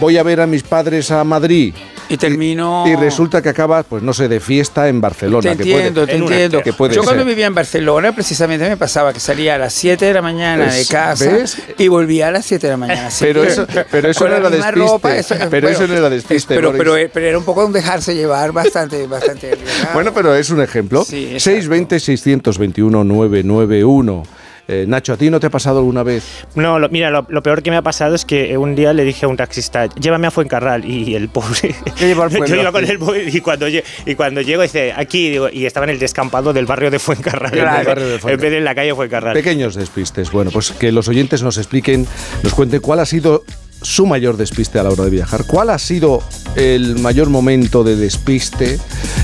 [0.00, 1.74] voy a ver a mis padres a Madrid.
[2.08, 2.84] Y termino.
[2.86, 5.42] Y, resulta que acabas, pues no sé, de fiesta en Barcelona.
[5.42, 6.62] Te entiendo, te entiendo.
[6.62, 10.22] Yo cuando vivía en Barcelona, precisamente me pasaba que salía a las 7 de la
[10.22, 11.30] mañana de pues, casa
[11.78, 13.08] y volvía a las 7 de la mañana.
[13.18, 14.78] Pero eso, pero eso no era despiste.
[14.78, 15.14] Ropa,
[15.50, 16.54] pero eso no era despiste.
[16.54, 19.06] Pero, pero, era un poco un dejarse llevar bastante.
[19.06, 19.56] bastante
[19.94, 21.04] bueno, pero es un ejemplo.
[21.04, 24.22] Sí, 620-621-991.
[24.68, 26.24] Eh, Nacho, ¿a ti no te ha pasado alguna vez?
[26.56, 29.04] No, lo- mira, lo, lo peor que me ha pasado es que un día le
[29.04, 31.74] dije a un taxista, llévame a Fuencarral, y el pobre...
[32.00, 35.48] llevo al Yo iba con el pobre, y cuando, y cuando llego dice, aquí, digo,
[35.50, 37.78] y estaba en el descampado del barrio de Fuencarral, Claro.
[37.80, 38.34] en, barrio de Fuencarral.
[38.34, 39.34] en vez de en la calle Fuencarral.
[39.34, 40.32] Pequeños despistes.
[40.32, 42.06] Bueno, pues que los oyentes nos expliquen,
[42.42, 43.44] nos cuenten cuál ha sido
[43.82, 45.44] su mayor despiste a la hora de viajar.
[45.46, 46.22] ¿Cuál ha sido
[46.56, 48.78] el mayor momento de despiste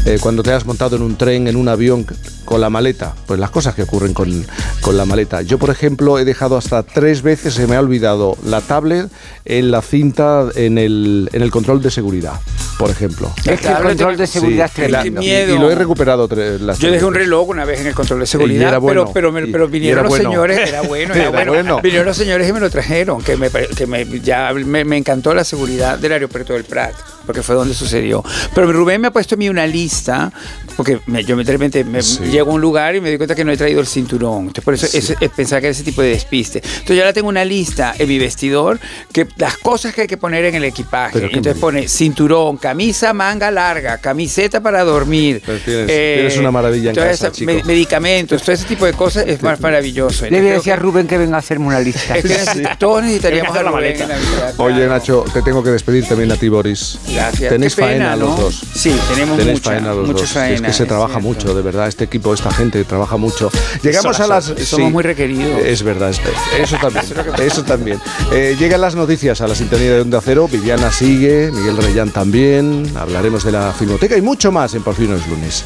[0.04, 2.06] eh, cuando te has montado en un tren, en un avión
[2.52, 3.14] con la maleta?
[3.26, 4.44] Pues las cosas que ocurren con,
[4.82, 5.40] con la maleta.
[5.40, 9.08] Yo, por ejemplo, he dejado hasta tres veces, se me ha olvidado la tablet
[9.46, 12.34] en la cinta, en el, en el control de seguridad,
[12.78, 13.32] por ejemplo.
[13.46, 15.22] Es que el control de seguridad Sí, es tremendo.
[15.22, 15.54] y- miedo.
[15.56, 17.94] Y, lo he recuperado tre- las Yo tres dejé un reloj una vez en el
[17.94, 20.28] control de seguridad, era bueno, pero, pero, me- pero vinieron era los bueno.
[20.30, 21.52] señores, era bueno, era, Era bueno.
[21.52, 21.80] bueno.
[21.80, 25.32] Vinieron los señores y me lo trajeron, que me, que me, ya me, me encantó
[25.32, 26.92] la seguridad del aeropuerto del Prat,
[27.26, 28.24] porque fue donde sucedió.
[28.54, 30.32] Pero Rubén me ha puesto a mí una lista,
[30.76, 32.18] porque me- yo de repente me, Sí.
[32.30, 34.40] llego a un lugar y me doy cuenta que no he traído el cinturón.
[34.48, 34.98] Entonces, por eso Sí.
[34.98, 36.58] es, es pensar que era ese tipo de despiste.
[36.64, 38.78] Entonces, yo ahora tengo una lista en mi vestidor,
[39.12, 41.12] que las cosas que hay que poner en el equipaje.
[41.14, 45.42] Pero entonces pone cinturón, camisa manga larga, camiseta para dormir.
[45.44, 49.24] Pero tienes- tienes una maravilla en casa, esa- me- medicamentos, todo ese tipo de cosas
[49.26, 50.26] es más maravilloso.
[50.28, 52.16] Le voy a decir a Rubén que venga a hacerme una lista.
[52.16, 54.04] es que necesita- todos necesitaríamos a la maleta.
[54.04, 54.10] en
[54.58, 54.86] Oye.
[54.86, 56.98] Nacho, te tengo que despedir también a ti, Boris.
[57.12, 57.50] Gracias.
[57.50, 58.62] Tenéis Qué pena, faena los dos.
[58.74, 60.30] Sí, tenemos Tenéis mucha, faena los mucha dos.
[60.30, 61.28] faena, es que se es trabaja cierto.
[61.28, 61.88] mucho, de verdad.
[61.88, 63.50] Este equipo, esta gente trabaja mucho.
[63.82, 64.52] Llegamos a las.
[64.64, 65.60] Somos muy requeridos.
[65.64, 66.20] Es verdad, es-
[66.58, 67.04] eso también.
[67.46, 68.00] eso también.
[68.32, 70.48] Eh, llegan las noticias a la sintonía de Onda Cero.
[70.50, 72.90] Viviana sigue, Miguel Reyán también.
[72.96, 75.64] Hablaremos de la filmoteca y mucho más en Por fin no es lunes.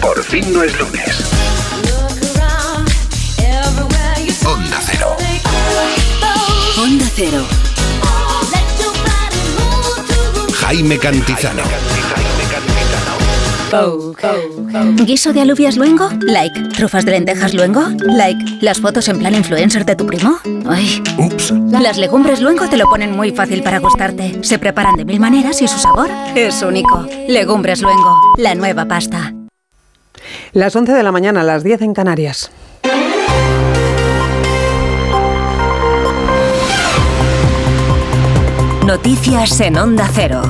[0.00, 1.02] Por fin no es lunes.
[4.44, 5.16] Onda Cero.
[6.78, 7.44] Onda Cero.
[10.72, 11.62] Jaime Cantizano.
[15.04, 16.08] ¿Guiso de alubias luengo?
[16.22, 16.58] Like.
[16.74, 17.82] ¿Trufas de lentejas luengo?
[17.98, 18.42] Like.
[18.62, 20.38] ¿Las fotos en plan influencer de tu primo?
[20.66, 21.02] Ay.
[21.18, 21.52] Ups.
[21.72, 24.42] Las legumbres luengo te lo ponen muy fácil para gustarte.
[24.42, 27.06] Se preparan de mil maneras y su sabor es único.
[27.28, 28.18] Legumbres luengo.
[28.38, 29.34] La nueva pasta.
[30.54, 32.50] Las 11 de la mañana, las 10 en Canarias.
[38.86, 40.42] Noticias en Onda Cero.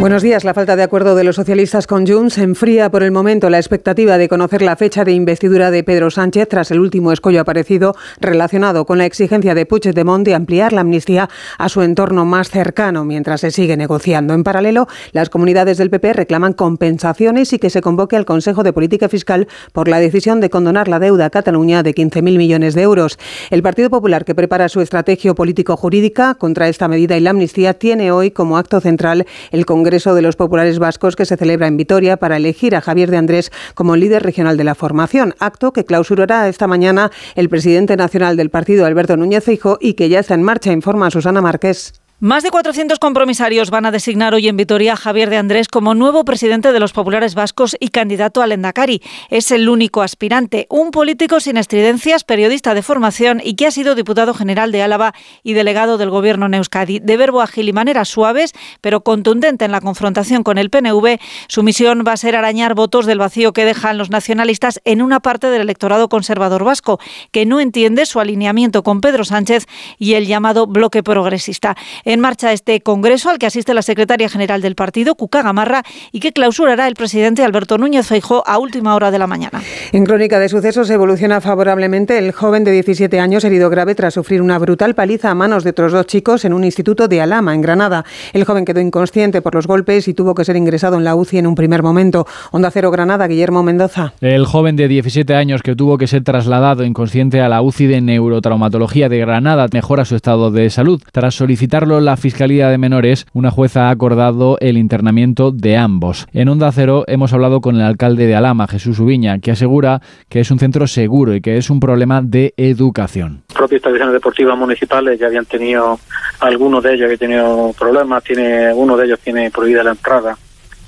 [0.00, 0.44] Buenos días.
[0.44, 4.16] La falta de acuerdo de los socialistas con Junts enfría por el momento la expectativa
[4.16, 8.86] de conocer la fecha de investidura de Pedro Sánchez tras el último escollo aparecido relacionado
[8.86, 11.28] con la exigencia de Puigdemont de ampliar la amnistía
[11.58, 14.34] a su entorno más cercano mientras se sigue negociando.
[14.34, 18.72] En paralelo, las comunidades del PP reclaman compensaciones y que se convoque al Consejo de
[18.72, 22.82] Política Fiscal por la decisión de condonar la deuda a Cataluña de 15.000 millones de
[22.82, 23.18] euros.
[23.50, 28.12] El Partido Popular, que prepara su estrategia político-jurídica contra esta medida y la amnistía, tiene
[28.12, 31.78] hoy como acto central el Congreso Congreso de los Populares Vascos que se celebra en
[31.78, 35.86] Vitoria para elegir a Javier de Andrés como líder regional de la formación, acto que
[35.86, 40.34] clausurará esta mañana el presidente nacional del partido, Alberto Núñez Feijóo, y que ya está
[40.34, 41.94] en marcha, informa Susana Márquez.
[42.20, 45.94] Más de 400 compromisarios van a designar hoy en Vitoria a Javier de Andrés como
[45.94, 49.00] nuevo presidente de los populares vascos y candidato al Endacari.
[49.30, 53.94] Es el único aspirante, un político sin estridencias, periodista de formación y que ha sido
[53.94, 55.14] diputado general de Álava
[55.44, 56.98] y delegado del gobierno en Euskadi.
[56.98, 61.62] De verbo ágil y maneras suaves, pero contundente en la confrontación con el PNV, su
[61.62, 65.50] misión va a ser arañar votos del vacío que dejan los nacionalistas en una parte
[65.50, 66.98] del electorado conservador vasco,
[67.30, 69.66] que no entiende su alineamiento con Pedro Sánchez
[69.98, 71.76] y el llamado bloque progresista
[72.08, 76.20] en marcha este congreso al que asiste la secretaria general del partido, Cuca Gamarra, y
[76.20, 79.60] que clausurará el presidente Alberto Núñez Feijó a última hora de la mañana.
[79.92, 84.40] En crónica de sucesos evoluciona favorablemente el joven de 17 años herido grave tras sufrir
[84.40, 87.60] una brutal paliza a manos de otros dos chicos en un instituto de Alama, en
[87.60, 88.06] Granada.
[88.32, 91.38] El joven quedó inconsciente por los golpes y tuvo que ser ingresado en la UCI
[91.38, 92.26] en un primer momento.
[92.52, 94.14] Onda Cero Granada, Guillermo Mendoza.
[94.22, 98.00] El joven de 17 años que tuvo que ser trasladado inconsciente a la UCI de
[98.00, 101.02] neurotraumatología de Granada mejora su estado de salud.
[101.12, 106.26] Tras solicitarlo la Fiscalía de Menores, una jueza ha acordado el internamiento de ambos.
[106.32, 110.40] En Onda Cero hemos hablado con el alcalde de Alama, Jesús Ubiña, que asegura que
[110.40, 113.42] es un centro seguro y que es un problema de educación.
[113.48, 115.98] Propias instalaciones deportivas municipales ya habían tenido,
[116.40, 120.36] algunos de ellos habían tenido problemas, tiene uno de ellos tiene prohibida la entrada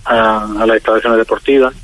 [0.04, 1.74] a, a las instalaciones deportivas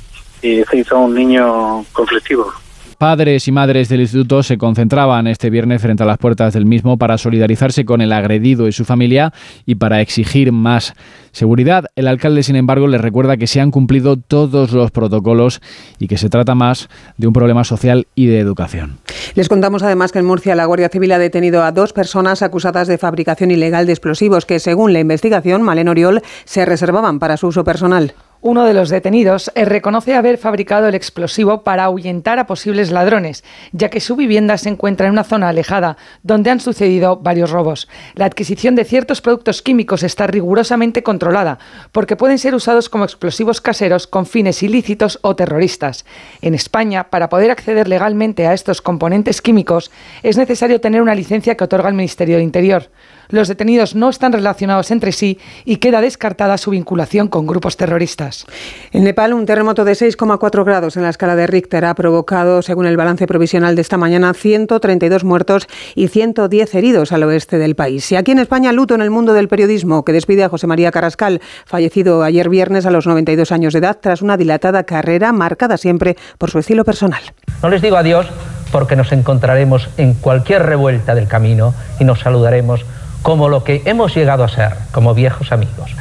[0.41, 2.66] y sí, son niños conflictivos.
[2.97, 6.97] Padres y madres del instituto se concentraban este viernes frente a las puertas del mismo
[6.97, 9.33] para solidarizarse con el agredido y su familia
[9.67, 10.95] y para exigir más
[11.31, 11.85] seguridad.
[11.95, 15.61] El alcalde, sin embargo, les recuerda que se han cumplido todos los protocolos
[15.99, 18.97] y que se trata más de un problema social y de educación.
[19.35, 22.87] Les contamos además que en Murcia la Guardia Civil ha detenido a dos personas acusadas
[22.87, 27.45] de fabricación ilegal de explosivos que, según la investigación, Malen Oriol, se reservaban para su
[27.45, 28.15] uso personal.
[28.47, 33.43] Uno de los detenidos eh, reconoce haber fabricado el explosivo para ahuyentar a posibles ladrones,
[33.73, 37.89] ya que su vivienda se encuentra en una zona alejada, donde han sucedido varios robos.
[38.13, 41.59] La adquisición de ciertos productos químicos está rigurosamente controlada,
[41.91, 46.05] porque pueden ser usados como explosivos caseros con fines ilícitos o terroristas.
[46.41, 49.91] En España, para poder acceder legalmente a estos componentes químicos,
[50.23, 52.89] es necesario tener una licencia que otorga el Ministerio de Interior.
[53.29, 58.45] Los detenidos no están relacionados entre sí y queda descartada su vinculación con grupos terroristas.
[58.91, 62.85] En Nepal, un terremoto de 6,4 grados en la escala de Richter ha provocado, según
[62.85, 68.11] el balance provisional de esta mañana, 132 muertos y 110 heridos al oeste del país.
[68.11, 70.91] Y aquí en España, luto en el mundo del periodismo, que despide a José María
[70.91, 75.77] Carrascal, fallecido ayer viernes a los 92 años de edad tras una dilatada carrera marcada
[75.77, 77.21] siempre por su estilo personal.
[77.61, 78.27] No les digo adiós
[78.71, 82.85] porque nos encontraremos en cualquier revuelta del camino y nos saludaremos
[83.21, 85.95] como lo que hemos llegado a ser, como viejos amigos.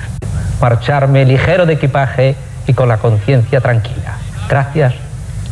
[0.60, 2.36] Marcharme ligero de equipaje
[2.66, 4.18] y con la conciencia tranquila.
[4.48, 4.94] Gracias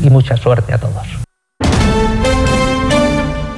[0.00, 1.23] y mucha suerte a todos.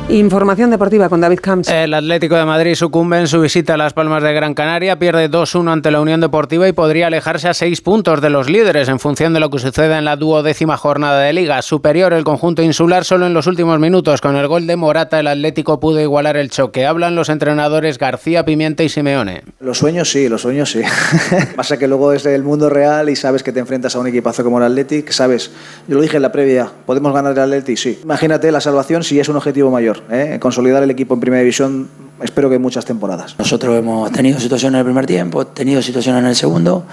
[0.09, 1.68] Información deportiva con David Camps.
[1.68, 5.28] El Atlético de Madrid sucumbe en su visita a Las Palmas de Gran Canaria, pierde
[5.28, 9.01] 2-1 ante la Unión Deportiva y podría alejarse a seis puntos de los líderes en
[9.01, 11.60] función de lo que suceda en la duodécima jornada de liga.
[11.60, 14.20] Superior el conjunto insular solo en los últimos minutos.
[14.20, 16.86] Con el gol de Morata el Atlético pudo igualar el choque.
[16.86, 19.43] Hablan los entrenadores García, Pimienta y Simeone.
[19.59, 20.83] Los sueños sí, los sueños sí.
[21.57, 24.44] Pasa que luego es el mundo real y sabes que te enfrentas a un equipazo
[24.44, 25.51] como el Atlético, sabes,
[25.89, 27.76] yo lo dije en la previa, ¿podemos ganar el Atlético?
[27.76, 27.99] Sí.
[28.05, 29.95] Imagínate la salvación si es un objetivo mayor.
[30.10, 30.39] ¿Eh?
[30.41, 31.89] Consolidar el equipo en primera división,
[32.23, 33.36] espero que muchas temporadas.
[33.39, 36.84] Nosotros hemos tenido situaciones en el primer tiempo, tenido situaciones en el segundo,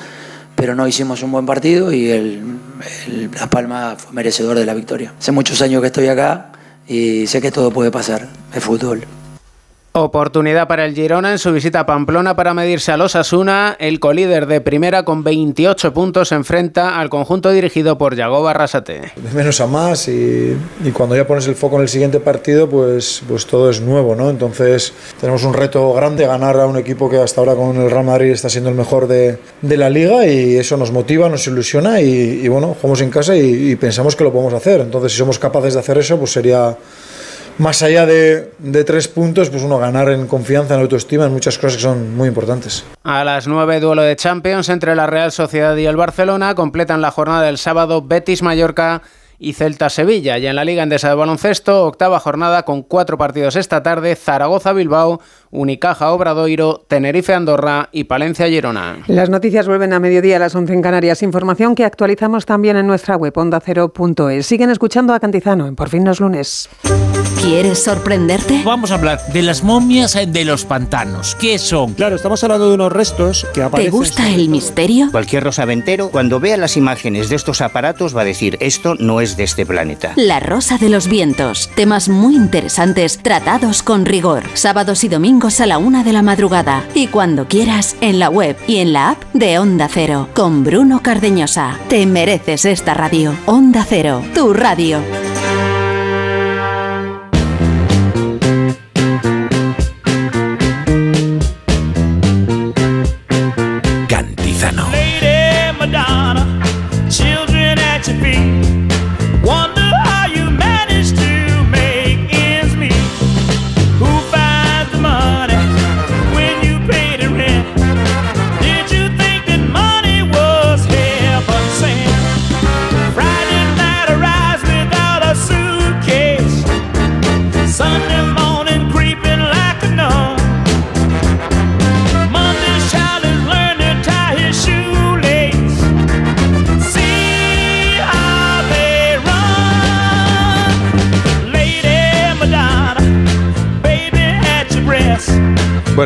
[0.55, 2.41] pero no hicimos un buen partido y el,
[3.07, 5.13] el, La Palma fue merecedor de la victoria.
[5.17, 6.51] Hace muchos años que estoy acá
[6.87, 9.05] y sé que todo puede pasar, es fútbol.
[9.95, 13.75] Oportunidad para el Girona en su visita a Pamplona para medirse a los Asuna.
[13.77, 19.11] El colíder de primera con 28 puntos se enfrenta al conjunto dirigido por Yago Barrasate.
[19.15, 22.67] De menos a más y, y, cuando ya pones el foco en el siguiente partido,
[22.67, 24.31] pues, pues todo es nuevo, ¿no?
[24.31, 28.05] Entonces tenemos un reto grande, ganar a un equipo que hasta ahora con el Real
[28.05, 32.01] Madrid está siendo el mejor de, de la liga y eso nos motiva, nos ilusiona
[32.01, 34.81] y, y bueno, jugamos en casa y, y pensamos que lo podemos hacer.
[34.81, 36.75] Entonces si somos capaces de hacer eso, pues sería
[37.57, 41.57] más allá de, de, tres puntos, pues uno ganar en confianza, en autoestima, en muchas
[41.57, 42.85] cosas que son muy importantes.
[43.03, 46.55] A las nueve, duelo de Champions entre la Real Sociedad y el Barcelona.
[46.55, 49.01] Completan la jornada del sábado Betis Mallorca
[49.39, 50.37] y Celta Sevilla.
[50.37, 54.73] Y en la Liga Endesa de Baloncesto, octava jornada con cuatro partidos esta tarde: Zaragoza
[54.73, 55.19] Bilbao,
[55.53, 59.03] Unicaja Obradoiro, Tenerife Andorra y Palencia Girona.
[59.05, 61.21] Las noticias vuelven a mediodía a las 11 en Canarias.
[61.21, 64.47] Información que actualizamos también en nuestra web ondacero.es.
[64.47, 66.69] Siguen escuchando a Cantizano en Por fin los lunes.
[67.39, 68.61] ¿Quieres sorprenderte?
[68.63, 71.35] Vamos a hablar de las momias de los pantanos.
[71.35, 71.93] ¿Qué son?
[71.93, 73.91] Claro, estamos hablando de unos restos que aparecen.
[73.91, 75.09] ¿Te gusta el misterio?
[75.11, 79.35] Cualquier rosaventero, cuando vea las imágenes de estos aparatos, va a decir: esto no es
[79.35, 80.13] de este planeta.
[80.15, 81.69] La Rosa de los Vientos.
[81.75, 84.43] Temas muy interesantes tratados con rigor.
[84.53, 86.85] Sábados y domingos a la una de la madrugada.
[86.95, 90.29] Y cuando quieras, en la web y en la app de Onda Cero.
[90.33, 91.77] Con Bruno Cardeñosa.
[91.89, 93.35] Te mereces esta radio.
[93.45, 95.01] Onda Cero, tu radio.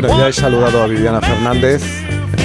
[0.00, 1.82] Bueno, ya he saludado a Viviana Fernández.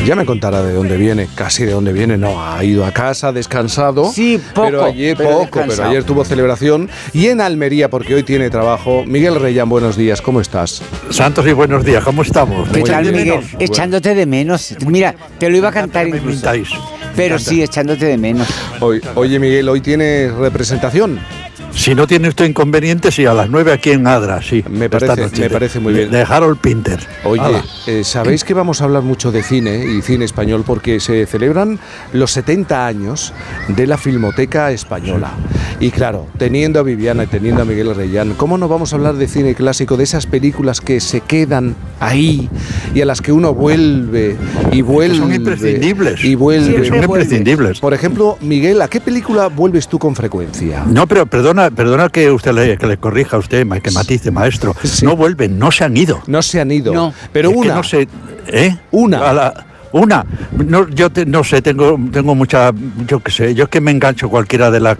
[0.08, 2.18] Ya me contará de dónde viene, casi de dónde viene.
[2.18, 4.12] No, ha ido a casa, descansado.
[4.12, 4.66] Sí, poco.
[4.66, 6.90] Pero ayer pero poco, pero ayer tuvo celebración.
[7.14, 9.04] Y en Almería, porque hoy tiene trabajo.
[9.06, 10.82] Miguel Reyán, buenos días, ¿cómo estás?
[11.12, 12.68] Santos y buenos días, ¿cómo estamos?
[12.70, 13.14] ¿Qué tal.
[13.14, 13.42] Miguel?
[13.60, 14.76] Echándote de menos.
[14.88, 16.50] Mira, te lo iba a cantar incluso.
[17.16, 18.48] Pero sí, echándote de menos.
[18.80, 21.20] Hoy, oye, Miguel, hoy tiene representación.
[21.76, 24.64] Si no tiene usted inconveniente, sí, a las 9 aquí en Adra, sí.
[24.70, 26.12] Me parece, me parece muy bien.
[26.12, 27.00] De Harold Pinter.
[27.24, 31.26] Oye, eh, sabéis que vamos a hablar mucho de cine y cine español porque se
[31.26, 31.80] celebran
[32.14, 33.34] los 70 años
[33.68, 35.32] de la Filmoteca Española.
[35.80, 39.16] Y claro, teniendo a Viviana y teniendo a Miguel Reyán, ¿cómo no vamos a hablar
[39.16, 42.50] de cine clásico, de esas películas que se quedan ahí
[42.94, 44.38] y a las que uno vuelve
[44.72, 45.18] y vuelve?
[45.18, 46.24] son imprescindibles.
[46.24, 46.84] Y vuelve.
[46.84, 47.80] Sí, son imprescindibles.
[47.80, 50.86] Por ejemplo, Miguel, ¿a qué película vuelves tú con frecuencia?
[50.88, 54.76] No, pero perdona, perdona que usted le, que le corrija a usted, que matice, maestro.
[55.04, 56.22] No vuelven, no se han ido.
[56.28, 56.94] No se han ido.
[56.94, 57.14] No.
[57.32, 57.76] Pero Es una.
[57.76, 58.08] no sé,
[58.48, 58.78] ¿eh?
[58.92, 59.30] Una.
[59.30, 60.26] A la- una.
[60.66, 62.72] No, yo te- no sé, tengo, tengo mucha,
[63.08, 64.98] yo qué sé, yo es que me engancho cualquiera de las,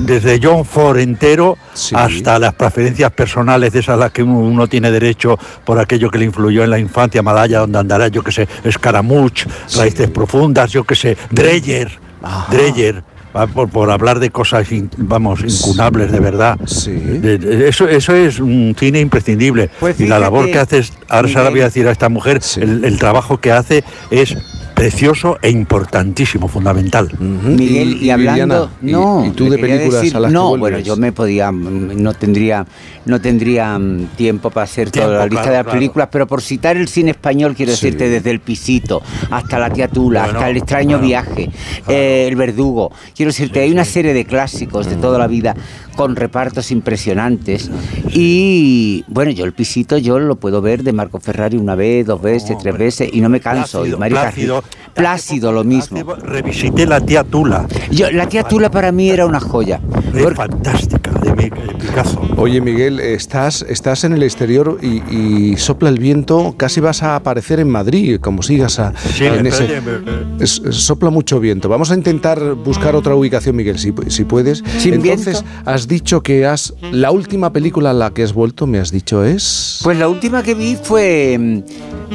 [0.00, 1.56] desde John Ford entero
[1.94, 6.10] hasta las preferencias personales de esas a las que uno, uno tiene derecho por aquello
[6.10, 9.44] que le influyó en la infancia, Malaya, donde andará, yo qué sé, Escaramuch,
[9.76, 11.90] Raíces Profundas, yo qué sé, Dreyer,
[12.50, 13.02] Dreyer.
[13.36, 16.58] Va, Por, por hablar de cosas, in- vamos, incunables de verdad.
[16.58, 19.70] De- de- eso, eso es un cine imprescindible.
[19.80, 22.40] Pues y la labor que haces, ahora se la voy a decir a esta mujer,
[22.56, 24.36] el, el trabajo que hace es
[24.74, 27.10] precioso e importantísimo, fundamental.
[27.18, 30.96] Miguel, y, hablando, no, y tú de películas decir- a las que no, bueno, yo
[30.96, 32.64] me podía, no tendría,
[33.04, 35.78] no tendría mm, tiempo para hacer Tiempo, toda la lista claro, de las claro.
[35.78, 37.86] películas, pero por citar el cine español quiero Sí.
[37.86, 41.50] decirte desde el pisito hasta la tía Tula, Bueno, hasta el extraño viaje,
[41.88, 42.92] eh, el verdugo.
[43.14, 45.54] Quiero decirte, hay una serie de clásicos de toda la vida
[45.96, 47.70] con repartos impresionantes
[48.12, 52.20] y bueno, yo el pisito yo lo puedo ver de Marco Ferrari una vez, dos
[52.22, 53.78] veces, tres veces y no me canso.
[53.80, 54.64] Plácido, y Mario Plácido.
[54.98, 56.02] Plácido lo mismo.
[56.16, 57.66] Revisité la tía Tula.
[57.90, 59.80] Yo, la tía Tula para mí era una joya.
[60.14, 62.20] Es fantástica, de, Picasso.
[62.36, 67.14] Oye Miguel, estás, estás en el exterior y, y sopla el viento, casi vas a
[67.14, 69.80] aparecer en Madrid, como sigas a, Sí, en ese...
[70.40, 71.68] es- sopla mucho viento.
[71.68, 74.64] Vamos a intentar buscar otra ubicación, Miguel, si, si puedes.
[74.78, 75.70] Sin Entonces, viento.
[75.70, 76.74] has dicho que has...
[76.90, 79.80] La última película a la que has vuelto, me has dicho, es...
[79.84, 81.58] Pues la última que vi fue, mm,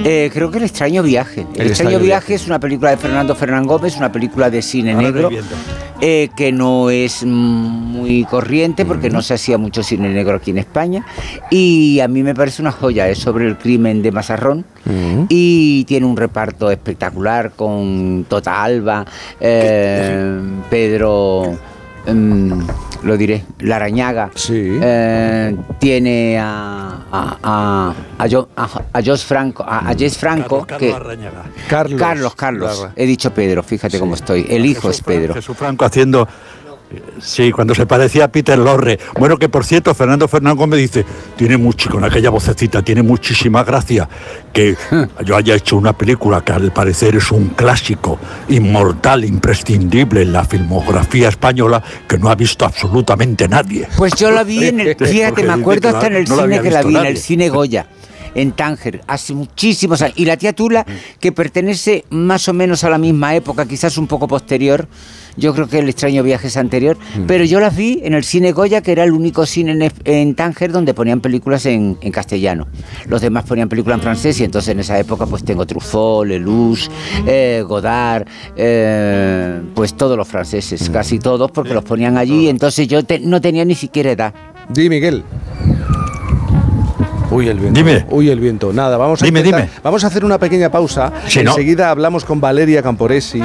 [0.03, 1.41] eh, creo que El extraño viaje.
[1.55, 4.61] El, El extraño extraño viaje es una película de Fernando Fernán Gómez, una película de
[4.61, 5.29] cine Ahora negro.
[6.01, 10.57] eh, que no es muy corriente porque no se hacía mucho cine negro aquí en
[10.57, 11.05] España.
[11.49, 14.65] Y a mí me parece una joya, es sobre el crimen de Mazarrón
[15.29, 19.05] y tiene un reparto espectacular con Tota Alba,
[19.39, 21.57] eh, Pedro.
[22.05, 22.61] Mm,
[23.03, 24.31] lo diré, Larañaga.
[24.81, 28.49] Eh, tiene a, a, a, a, Jo-
[29.25, 30.65] Franco, a, a Jess Franco.
[30.65, 30.91] Carlos que.
[31.69, 31.99] Carlos.
[31.99, 32.87] Carlos, Carlos.
[32.95, 34.45] He dicho Pedro, fíjate cómo estoy.
[34.49, 35.33] El hijo es Pedro.
[35.33, 36.27] Jesús Franco haciendo.
[37.19, 38.99] Sí, cuando se parecía a Peter Lorre.
[39.17, 41.05] Bueno, que por cierto, Fernando Fernando me dice,
[41.35, 44.07] tiene mucho, con aquella vocecita, tiene muchísima gracia
[44.51, 44.75] que
[45.25, 50.43] yo haya hecho una película que al parecer es un clásico, inmortal, imprescindible en la
[50.43, 53.87] filmografía española, que no ha visto absolutamente nadie.
[53.97, 54.95] Pues yo la vi en el.
[54.95, 57.87] Fíjate, me acuerdo hasta en el no cine que la vi, en el cine Goya.
[58.35, 60.17] En Tánger, hace muchísimos años.
[60.17, 60.85] Y la tía Tula,
[61.19, 64.87] que pertenece más o menos a la misma época, quizás un poco posterior,
[65.37, 66.97] yo creo que el extraño viaje es anterior,
[67.27, 70.35] pero yo las vi en el cine Goya, que era el único cine en, en
[70.35, 72.67] Tánger donde ponían películas en, en castellano.
[73.07, 76.87] Los demás ponían películas en francés y entonces en esa época pues tengo Truffaut, Lelouch,
[77.25, 83.03] eh, Godard, eh, pues todos los franceses, casi todos, porque los ponían allí, entonces yo
[83.03, 84.33] te- no tenía ni siquiera edad.
[84.69, 85.23] Di, Miguel.
[87.33, 87.77] Uy, el viento.
[87.77, 88.05] Dime.
[88.09, 88.71] Uy, el viento.
[88.73, 89.73] Nada, vamos a Dime, intentar- dime.
[89.83, 91.11] Vamos a hacer una pequeña pausa.
[91.33, 93.41] Enseguida hablamos con Valeria Camporesi.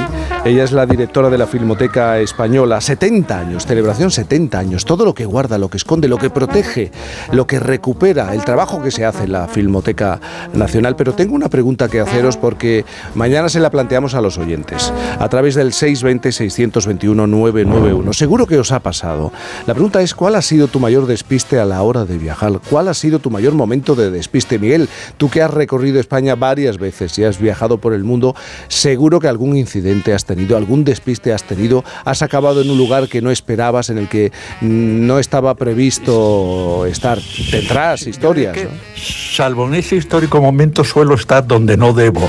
[0.49, 2.81] Ella es la directora de la Filmoteca Española.
[2.81, 4.87] 70 años, celebración 70 años.
[4.87, 6.91] Todo lo que guarda, lo que esconde, lo que protege,
[7.33, 10.19] lo que recupera, el trabajo que se hace en la Filmoteca
[10.55, 10.97] Nacional.
[10.97, 15.29] Pero tengo una pregunta que haceros porque mañana se la planteamos a los oyentes a
[15.29, 18.15] través del 620-621-991.
[18.15, 19.31] Seguro que os ha pasado.
[19.67, 22.59] La pregunta es, ¿cuál ha sido tu mayor despiste a la hora de viajar?
[22.71, 24.59] ¿Cuál ha sido tu mayor momento de despiste?
[24.59, 28.35] Miguel, tú que has recorrido España varias veces y has viajado por el mundo,
[28.69, 33.09] seguro que algún incidente has tenido, algún despiste has tenido, has acabado en un lugar
[33.09, 37.19] que no esperabas, en el que no estaba previsto estar.
[37.51, 38.71] Tendrás historias, ¿no?
[38.97, 42.29] Salvo en ese histórico momento suelo estar donde no debo.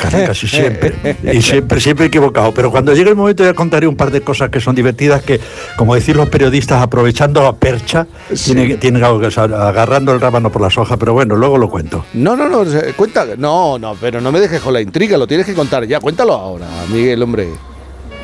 [0.00, 0.94] Casi, casi siempre.
[1.36, 2.52] Y siempre, siempre equivocado.
[2.54, 5.40] Pero cuando llegue el momento ya contaré un par de cosas que son divertidas que,
[5.76, 8.06] como decir los periodistas, aprovechando la percha,
[8.44, 12.04] tienen, tienen algo que agarrando el rábano por las hojas, pero bueno, luego lo cuento.
[12.14, 13.26] No, no, no, se- cuenta.
[13.36, 16.00] No, no, pero no me dejes con la intriga, lo tienes que contar ya.
[16.00, 17.35] Cuéntalo ahora, Miguel, hombre.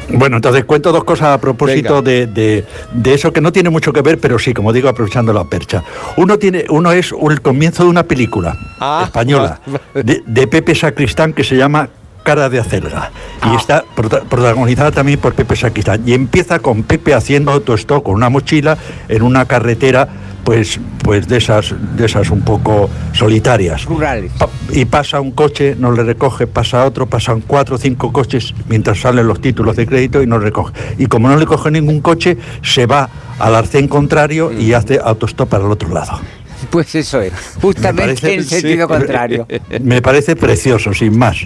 [0.08, 3.92] Bueno, entonces cuento dos cosas a propósito de, de- de eso que no tiene mucho
[3.92, 5.84] que ver, pero sí, como digo, aprovechando la percha.
[6.16, 8.56] Uno tiene, uno es el comienzo de una película
[9.04, 9.60] española
[9.94, 11.88] de, de Pepe Sacristán que se llama
[12.24, 13.10] Cara de Acelga.
[13.52, 16.02] Y está prota- protagonizada también por Pepe Sacristán.
[16.04, 18.76] Y empieza con Pepe haciendo autostop con una mochila
[19.08, 20.08] en una carretera
[20.44, 24.32] pues pues de esas de esas un poco solitarias Rurales.
[24.38, 28.54] Pa- y pasa un coche, no le recoge, pasa otro, pasan cuatro o cinco coches
[28.68, 30.72] mientras salen los títulos de crédito y no recoge.
[30.98, 35.48] Y como no le coge ningún coche, se va al arcén contrario y hace autostop
[35.48, 36.20] para el otro lado.
[36.70, 39.46] Pues eso es, justamente en sentido contrario.
[39.82, 41.38] Me parece precioso, sin más.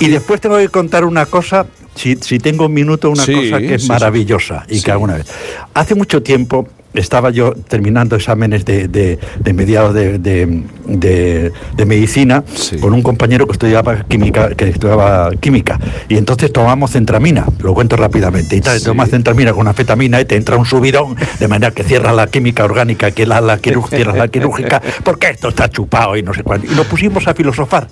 [0.00, 3.58] Y después tengo que contar una cosa, si, si tengo un minuto, una Sí, cosa
[3.58, 3.92] que es sí, sí.
[3.92, 5.26] maravillosa y que alguna vez.
[5.74, 6.66] Hace mucho tiempo
[7.00, 11.52] estaba yo terminando exámenes de, de- de mediados de,
[11.86, 12.44] medicina
[12.80, 15.78] con un compañero que estudiaba química, que estudiaba química.
[16.08, 18.56] Y entonces tomamos centramina, lo cuento rápidamente.
[18.56, 22.14] Y tal, tomas centramina con anfetamina y te entra un subidón, de manera que cierras
[22.14, 26.34] la química orgánica, que la, la cierras la quirúrgica, porque esto está chupado y no
[26.34, 26.66] sé cuánto.
[26.70, 27.88] Y nos pusimos a filosofar.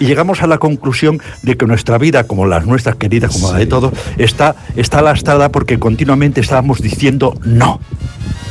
[0.00, 3.58] Y llegamos a la conclusión de que nuestra vida, como las nuestras queridas, como la
[3.58, 7.80] de todos, está, está lastrada porque continuamente estábamos diciendo no.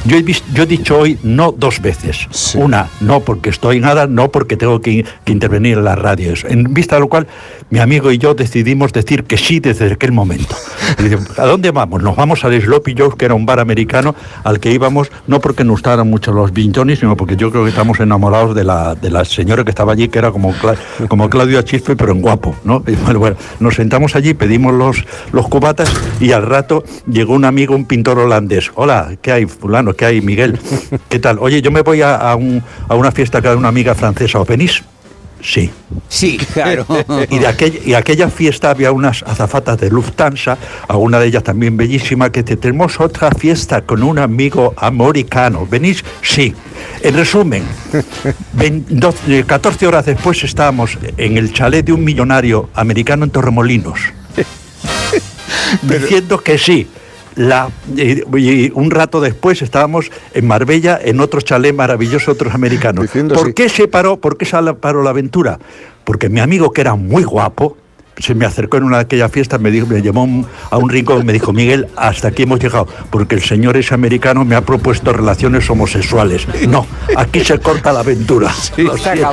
[0.07, 2.27] Yo he, vis- yo he dicho hoy no dos veces.
[2.55, 6.45] Una, no porque estoy nada, no porque tengo que, que intervenir en las radios.
[6.47, 7.27] En vista de lo cual,
[7.71, 10.55] mi amigo y yo decidimos decir que sí desde aquel momento.
[10.97, 12.01] Dice, ¿A dónde vamos?
[12.03, 15.63] Nos vamos al Sloppy Joe's, que era un bar americano al que íbamos, no porque
[15.65, 19.09] nos gustaran mucho los bintonis, sino porque yo creo que estamos enamorados de la, de
[19.09, 20.77] la señora que estaba allí, que era como, Cla-
[21.09, 22.55] como Claudio Achifre, pero en guapo.
[22.63, 22.81] ¿no?
[22.87, 25.03] Y bueno, bueno, nos sentamos allí, pedimos los,
[25.33, 28.71] los cubatas y al rato llegó un amigo, un pintor holandés.
[28.75, 29.93] Hola, ¿qué hay, fulano?
[29.97, 30.59] ¿Qué hay, Miguel?
[31.09, 31.37] ¿Qué tal?
[31.39, 34.39] Oye, yo me voy a, a un- a una fiesta que da una amiga francesa.
[34.39, 34.83] ¿Os venís?
[35.41, 35.69] Sí.
[36.09, 36.85] Sí, claro.
[37.29, 41.77] Y de aquella, y aquella fiesta había unas azafatas de Lufthansa, alguna de ellas también
[41.77, 45.67] bellísima, que te tenemos otra fiesta con un amigo americano.
[45.69, 46.03] ¿Venís?
[46.21, 46.53] Sí.
[47.01, 47.63] En resumen,
[48.53, 53.29] vein- doce- eh, 14 horas después estábamos en el chalet de un millonario americano en
[53.31, 53.99] Torremolinos,
[55.83, 56.87] diciendo que sí.
[57.37, 63.07] La, y, y un rato después estábamos en Marbella en otro chalet maravilloso, otros americanos.
[63.33, 64.17] ¿Por qué se paró?
[64.17, 65.59] ¿Por qué se paró la aventura?
[66.03, 67.77] Porque mi amigo, que era muy guapo,
[68.19, 70.89] se me acercó en una de aquellas fiestas, me, dijo, me llevó un- a un
[70.89, 74.55] rincón y me dijo, Miguel, hasta aquí hemos llegado, porque el señor ese americano me
[74.55, 76.47] ha propuesto relaciones homosexuales.
[76.67, 78.51] No, aquí se corta la aventura.
[78.77, 79.29] Lo siento.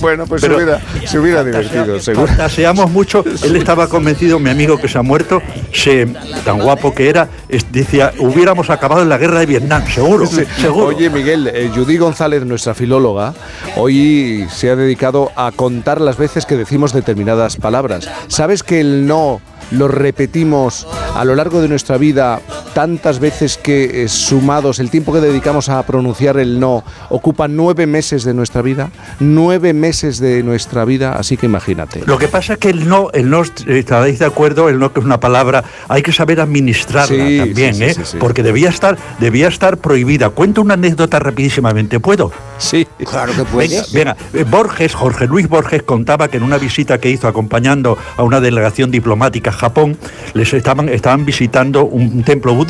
[0.00, 2.26] Bueno, pues Pero- se hubiera, se hubiera divertido, seguro.
[2.28, 5.42] Fantaseamos mucho, él estaba convencido, mi amigo que se ha muerto,
[5.72, 6.06] se,
[6.44, 10.42] tan guapo que era, es- decía, hubiéramos acabado en la guerra de Vietnam, seguro, Sí.
[10.60, 10.86] seguro.
[10.86, 13.34] Oye, Miguel, eh, Judy González, nuestra filóloga,
[13.76, 18.08] hoy se ha dedicado a contar las veces que decimos determinadas palabras.
[18.28, 19.40] ¿Sabes que el no
[19.70, 22.40] lo repetimos a lo largo de nuestra vida
[22.78, 27.88] tantas veces que eh, sumados el tiempo que dedicamos a pronunciar el no ocupa nueve
[27.88, 28.92] meses de nuestra vida?
[29.18, 32.04] Nueve meses de nuestra vida, así que imagínate.
[32.06, 35.00] Lo que pasa es que el no, el no, estaréis de acuerdo, el no que
[35.00, 37.94] es una palabra, hay que saber administrarla Sí, también, sí, sí, ¿eh?
[37.94, 38.16] sí, sí.
[38.20, 40.30] Porque debía estar, debía estar prohibida.
[40.30, 42.30] Cuento una anécdota rapidísimamente, ¿puedo?
[42.58, 42.86] Sí.
[43.04, 43.92] Claro que puedes.
[43.92, 48.22] venga, eh, Borges, Jorge Luis Borges contaba que en una visita que hizo acompañando a
[48.22, 49.98] una delegación diplomática a Japón,
[50.34, 52.67] les estaban, estaban visitando un templo budista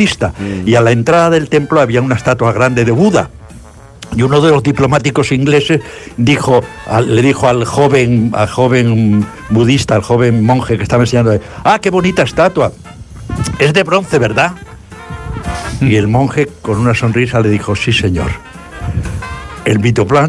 [0.65, 3.31] y a la entrada del templo había una estatua grande de Buda.
[4.17, 5.83] Y uno de los diplomáticos ingleses
[6.17, 6.63] dijo,
[7.07, 11.91] le dijo al joven, al joven budista, al joven monje que estaba enseñando, ah, qué
[11.91, 12.73] bonita estatua.
[13.59, 14.53] Es de bronce, ¿verdad?
[15.81, 18.31] Y el monje con una sonrisa le dijo, sí, señor.
[19.69, 19.85] El,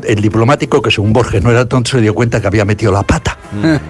[0.06, 3.04] el diplomático, que según Borges no era tonto, se dio cuenta que había metido la
[3.04, 3.38] pata.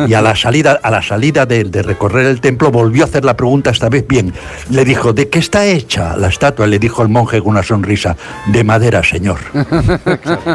[0.07, 3.25] Y a la salida, a la salida de, de recorrer el templo volvió a hacer
[3.25, 4.33] la pregunta esta vez bien.
[4.69, 6.67] Le dijo, ¿de qué está hecha la estatua?
[6.67, 8.15] Le dijo el monje con una sonrisa,
[8.47, 9.39] de madera, señor.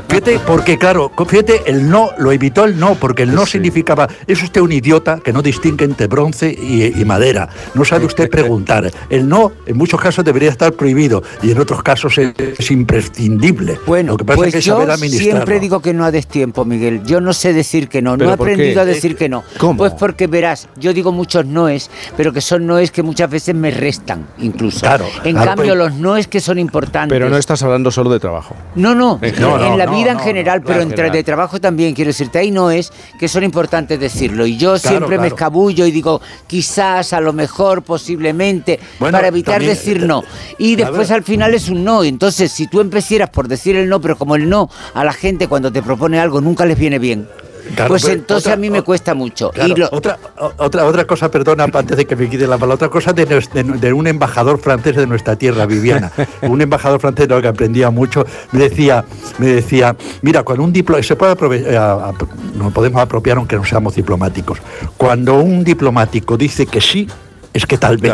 [0.08, 4.42] Fíjate, porque claro, fíjate, el no, lo evitó el no, porque el no significaba, es
[4.42, 7.48] usted un idiota que no distingue entre bronce y, y madera.
[7.74, 8.90] No sabe usted preguntar.
[9.10, 13.78] El no, en muchos casos, debería estar prohibido y en otros casos es, es imprescindible.
[13.86, 15.32] Bueno, lo que pasa pues es que yo administrarlo.
[15.32, 17.02] siempre digo que no a destiempo, Miguel.
[17.04, 18.12] Yo no sé decir que no.
[18.12, 19.42] No ¿Pero he aprendido a decir que no.
[19.58, 19.78] ¿Cómo?
[19.78, 23.70] Pues porque verás, yo digo muchos noes, pero que son noes que muchas veces me
[23.70, 24.80] restan, incluso.
[24.80, 27.14] Claro, En claro, cambio, pero- los noes que son importantes.
[27.14, 28.54] Pero no estás hablando solo de trabajo.
[28.74, 29.58] No, no, En.
[29.58, 31.16] No, la no, vida no, en general, no, pero en entre general.
[31.16, 34.46] de trabajo también, quiero decirte, hay noes que son importantes decirlo.
[34.46, 39.28] Y yo Claro, siempre me escabullo y digo, quizás, a lo mejor, posiblemente, Bueno, para
[39.28, 40.22] evitar también, decir eh, no.
[40.58, 42.04] Y a después al final es un no.
[42.04, 45.48] Entonces, si tú empecieras por decir el no, pero como el no a la gente
[45.48, 47.28] cuando te propone algo nunca les viene bien,
[47.74, 49.50] Claro, pues entonces otra- a mí me cuesta mucho.
[49.50, 50.18] Claro, y lo- otra,
[50.58, 53.50] otra, otra cosa, perdona, antes de que me quite la palabra, otra cosa de, nues-
[53.52, 56.12] de- de un embajador francés de nuestra tierra, Viviana.
[56.42, 59.04] un embajador francés de lo que aprendía mucho, me decía,
[59.38, 63.64] me decía, mira, cuando un diplomático, se puede aprove- eh, nos podemos apropiar aunque no
[63.64, 64.58] seamos diplomáticos.
[64.98, 67.08] Cuando un diplomático dice que sí,
[67.54, 68.12] es que tal vez.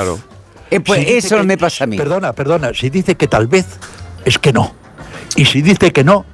[0.71, 1.97] Eh, pues Si eso que- me pasa a mí.
[1.97, 3.67] Perdona, perdona, si dice que tal vez,
[4.25, 4.75] es que no.
[5.37, 6.25] Y si dice que no,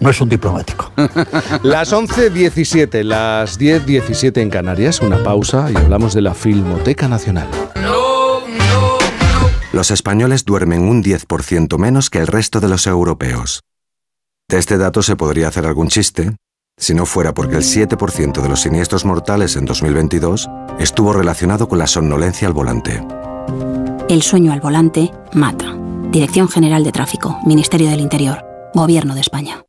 [0.00, 0.92] no es un diplomático.
[1.62, 7.48] Las 11.17, las 10.17 en Canarias, una pausa y hablamos de la Filmoteca Nacional.
[9.72, 13.62] Los españoles duermen un 10% menos que el resto de los europeos.
[14.48, 16.36] De este dato se podría hacer algún chiste,
[16.76, 20.48] si no fuera porque el 7% de los siniestros mortales en 2022
[20.78, 23.02] estuvo relacionado con la somnolencia al volante.
[24.08, 25.83] El sueño al volante mata.
[26.14, 29.64] Dirección General de Tráfico, Ministerio del Interior, Gobierno de España.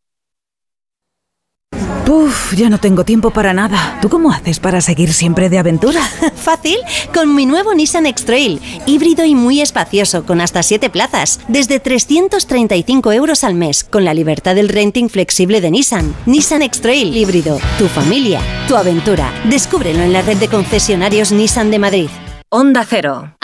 [2.08, 3.98] Uf, ya no tengo tiempo para nada.
[4.00, 6.02] ¿Tú cómo haces para seguir siempre de aventura?
[6.36, 6.78] Fácil,
[7.16, 13.12] con mi nuevo Nissan X-Trail, híbrido y muy espacioso, con hasta 7 plazas, desde 335
[13.12, 16.16] euros al mes, con la libertad del renting flexible de Nissan.
[16.28, 19.34] Nissan X-Trail híbrido, tu familia, tu aventura.
[19.46, 22.10] Descúbrelo en la red de concesionarios Nissan de Madrid.
[22.58, 23.36] Onda Cero.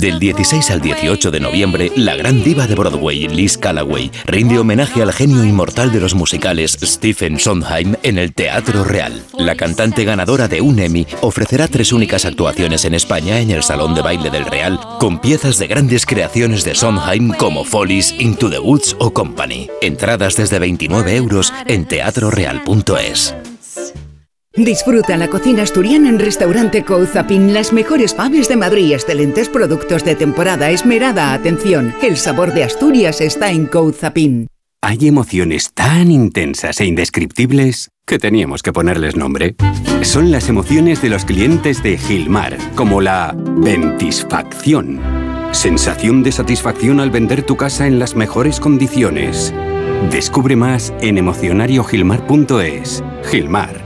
[0.00, 5.02] Del 16 al 18 de noviembre, la gran diva de Broadway, Liz Callaway, rinde homenaje
[5.02, 9.22] al genio inmortal de los musicales Stephen Sondheim en el Teatro Real.
[9.38, 13.94] La cantante ganadora de un Emmy ofrecerá tres únicas actuaciones en España en el Salón
[13.94, 18.58] de Baile del Real, con piezas de grandes creaciones de Sondheim como Follies, Into the
[18.58, 19.68] Woods o Company.
[19.82, 23.34] Entradas desde 29 euros en teatroreal.es.
[24.56, 30.14] Disfruta la cocina asturiana en Restaurante Couzapin, las mejores faves de Madrid, excelentes productos de
[30.14, 31.94] temporada, esmerada atención.
[32.02, 34.48] El sabor de Asturias está en Couzapin.
[34.80, 39.56] Hay emociones tan intensas e indescriptibles que teníamos que ponerles nombre.
[40.02, 45.00] Son las emociones de los clientes de Gilmar, como la ventisfacción.
[45.52, 49.52] Sensación de satisfacción al vender tu casa en las mejores condiciones.
[50.10, 53.02] Descubre más en emocionariogilmar.es.
[53.24, 53.85] Gilmar,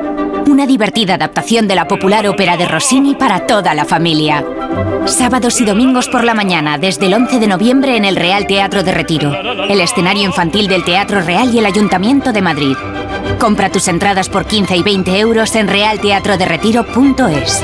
[0.47, 4.43] Una divertida adaptación de la popular ópera de Rossini para toda la familia.
[5.05, 8.83] Sábados y domingos por la mañana, desde el 11 de noviembre en el Real Teatro
[8.83, 9.33] de Retiro,
[9.69, 12.75] el escenario infantil del Teatro Real y el Ayuntamiento de Madrid.
[13.39, 17.63] Compra tus entradas por 15 y 20 euros en realteatroderetiro.es.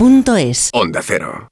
[0.73, 1.50] Onda Cero.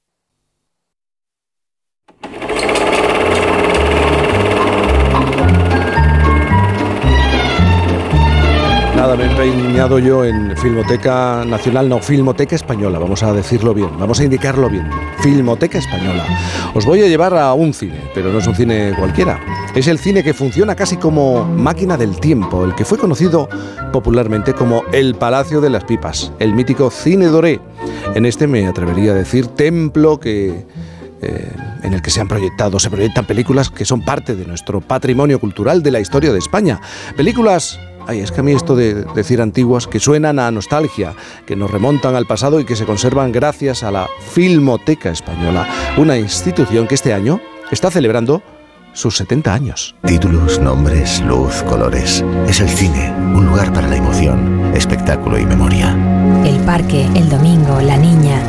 [9.10, 14.24] Nada, he yo en Filmoteca Nacional, no, Filmoteca Española, vamos a decirlo bien, vamos a
[14.24, 14.88] indicarlo bien.
[15.24, 16.24] Filmoteca Española.
[16.76, 19.40] Os voy a llevar a un cine, pero no es un cine cualquiera.
[19.74, 23.50] Es el cine que funciona casi como máquina del tiempo, el que fue conocido
[23.92, 27.60] popularmente como el Palacio de las Pipas, el mítico Cine Doré.
[28.14, 30.68] En este me atrevería a decir templo que
[31.22, 34.82] eh, en el que se han proyectado, se proyectan películas que son parte de nuestro
[34.82, 36.80] patrimonio cultural de la historia de España.
[37.18, 37.80] Películas,
[38.10, 41.14] ay, es que a mí esto de decir antiguas, que suenan a nostalgia,
[41.46, 46.18] que nos remontan al pasado y que se conservan gracias a la Filmoteca Española, una
[46.18, 47.40] institución que este año
[47.70, 48.42] está celebrando
[48.94, 49.96] sus 70 años.
[50.04, 52.26] Títulos, nombres, luz, colores.
[52.48, 55.96] Es el cine, un lugar para la emoción, espectáculo y memoria.
[56.44, 58.42] El parque, el domingo, la niña.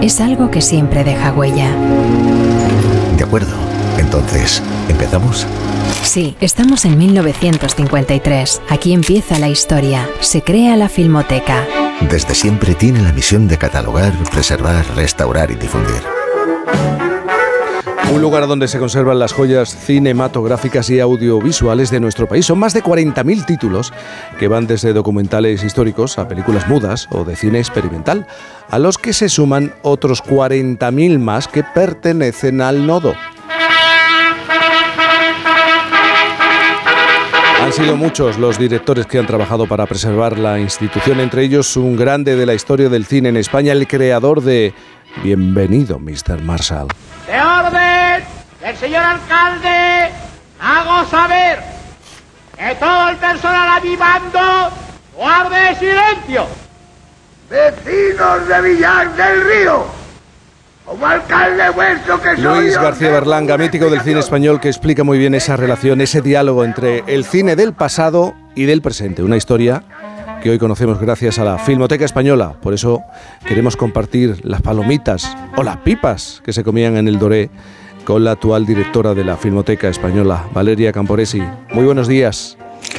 [0.00, 1.74] Es algo que siempre deja huella.
[3.16, 3.56] De acuerdo.
[3.98, 5.48] Entonces, ¿empezamos?
[6.02, 8.62] Sí, estamos en 1953.
[8.68, 10.08] Aquí empieza la historia.
[10.20, 11.66] Se crea la Filmoteca.
[12.10, 16.02] Desde siempre tiene la misión de catalogar, preservar, restaurar y difundir.
[18.12, 22.46] Un lugar donde se conservan las joyas cinematográficas y audiovisuales de nuestro país.
[22.46, 23.92] Son más de 40.000 títulos
[24.38, 28.26] que van desde documentales históricos a películas mudas o de cine experimental,
[28.70, 33.14] a los que se suman otros 40.000 más que pertenecen al nodo.
[37.78, 42.34] Sido muchos los directores que han trabajado para preservar la institución, entre ellos un grande
[42.34, 44.74] de la historia del cine en España, el creador de
[45.22, 46.42] Bienvenido, Mr.
[46.42, 46.88] Marshall.
[47.26, 48.24] De orden
[48.60, 50.10] del señor alcalde,
[50.60, 51.60] hago saber
[52.56, 54.40] que todo el personal avivando
[55.16, 56.46] guarde silencio.
[57.48, 59.86] Vecinos de Villar del Río,
[60.88, 62.62] como alcalde vuestro que soy.
[62.62, 66.64] Luis García Berlanga, mítico del cine español, que explica muy bien esa relación, ese diálogo
[66.64, 69.22] entre el cine del pasado y del presente.
[69.22, 69.82] Una historia
[70.42, 72.54] que hoy conocemos gracias a la Filmoteca Española.
[72.62, 73.02] Por eso
[73.46, 77.50] queremos compartir las palomitas o las pipas que se comían en el Doré
[78.04, 81.42] con la actual directora de la Filmoteca Española, Valeria Camporesi.
[81.72, 82.56] Muy buenos días.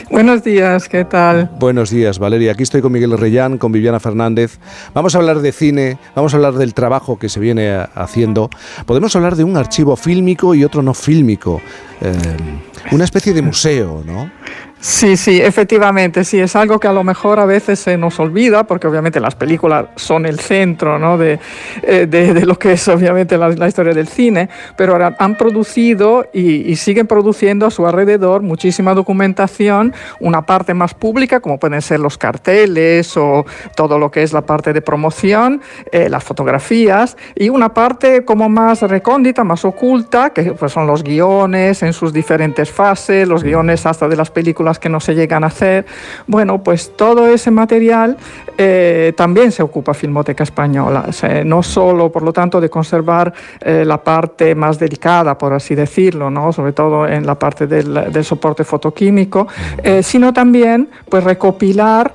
[0.09, 1.49] Buenos días, ¿qué tal?
[1.59, 2.51] Buenos días, Valeria.
[2.51, 4.59] Aquí estoy con Miguel Reyán, con Viviana Fernández.
[4.93, 8.49] Vamos a hablar de cine, vamos a hablar del trabajo que se viene haciendo.
[8.85, 11.61] Podemos hablar de un archivo fílmico y otro no fílmico.
[12.01, 12.13] Eh,
[12.91, 14.31] una especie de museo, ¿no?
[14.81, 18.63] Sí, sí, efectivamente, sí, es algo que a lo mejor a veces se nos olvida,
[18.63, 21.17] porque obviamente las películas son el centro ¿no?
[21.17, 21.37] de,
[21.83, 25.35] eh, de, de lo que es obviamente la, la historia del cine, pero ahora han
[25.35, 31.59] producido y, y siguen produciendo a su alrededor muchísima documentación, una parte más pública, como
[31.59, 36.23] pueden ser los carteles o todo lo que es la parte de promoción, eh, las
[36.23, 41.91] fotografías, y una parte como más recóndita, más oculta, que pues, son los guiones en
[41.91, 45.47] sus diferentes fases, los guiones hasta de las películas películas que no se llegan a
[45.47, 45.85] hacer.
[46.27, 48.17] Bueno, pues todo ese material
[48.61, 51.05] eh, también se ocupa Filmoteca Española.
[51.07, 55.53] O sea, no solo, por lo tanto, de conservar eh, la parte más delicada, por
[55.53, 56.51] así decirlo, ¿no?
[56.51, 59.47] sobre todo en la parte del, del soporte fotoquímico,
[59.81, 62.13] eh, sino también pues, recopilar,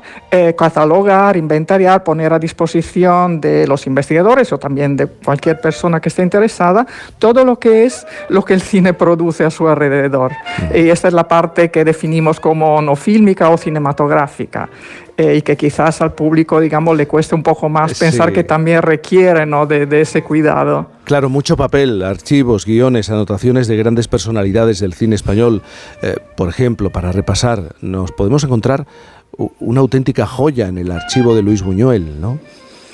[0.57, 6.25] catalogar, inventariar, poner a disposición de los investigadores o también de cualquier persona que esté
[6.25, 6.85] interesada
[7.21, 10.33] todo lo que es lo que el cine produce a su alrededor.
[10.75, 14.69] Y esta es la parte que definimos como no fílmica o cinematográfica.
[15.17, 18.01] Eh, y que quizás al público, digamos, le cueste un poco más Sí.
[18.01, 19.67] pensar que también requiere ¿no?
[19.67, 20.89] de, de ese cuidado.
[21.05, 25.63] Claro, mucho papel, archivos, guiones, anotaciones de grandes personalidades del cine español.
[26.03, 28.87] Eh, por ejemplo, para repasar, nos podemos encontrar
[29.61, 32.39] una auténtica joya en el archivo de Luis Buñuel, ¿no?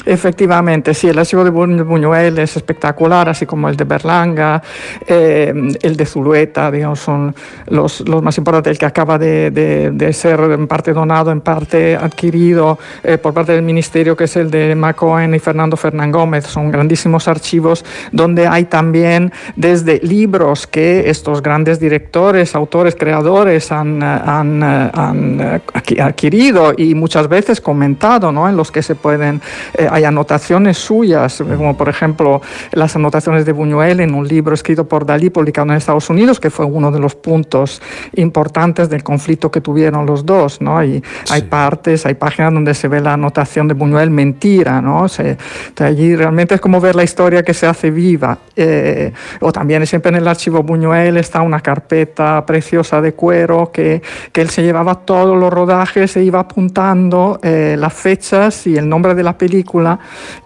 [0.07, 4.62] Efectivamente, sí, el archivo de Bu- Buñuel es espectacular, así como el de Berlanga,
[5.07, 7.35] eh, el de Zulueta, digamos, son
[7.67, 11.41] los, los más importantes, el que acaba de, de- de ser en parte donado, en
[11.43, 16.11] parte adquirido eh, por parte del Ministerio, que es el de Macoen y Fernando Fernán
[16.11, 16.47] Gómez.
[16.47, 24.03] Son grandísimos archivos donde hay también desde libros que estos grandes directores, autores, creadores han,
[24.03, 28.49] han, han, eh, adqui- adquirido y muchas veces comentado, ¿no?
[28.49, 29.41] en los que se pueden,
[29.75, 32.41] eh, hay anotaciones suyas, eh, como por ejemplo
[32.73, 36.51] las anotaciones de Buñuel en un libro escrito por Dalí, publicado en Estados Unidos, que
[36.51, 37.83] fue uno de los puntos
[38.15, 40.60] importantes del conflicto que tuvieron los dos.
[40.60, 40.78] ¿no?
[40.78, 45.09] Hay, hay partes, hay páginas donde se ve la anotación de Buñuel mentira, ¿no?
[45.09, 45.36] Se,
[45.78, 48.39] allí realmente es como ver la historia que se hace viva.
[48.57, 54.02] Eh, o también siempre en el archivo Buñuel está una carpeta preciosa de cuero que,
[54.33, 58.89] que él se llevaba todos los rodajes e iba apuntando eh, las fechas y el
[58.89, 59.80] nombre de la película,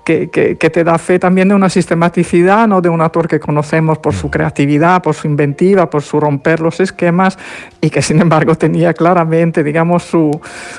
[0.05, 2.81] que, que- que te da fe también de una sistematicidad, ¿no?
[2.81, 6.81] de un autor que conocemos por su creatividad, por su inventiva, por su romper los
[6.81, 7.39] esquemas
[7.81, 10.31] y que sin embargo tenía claramente, digamos, su,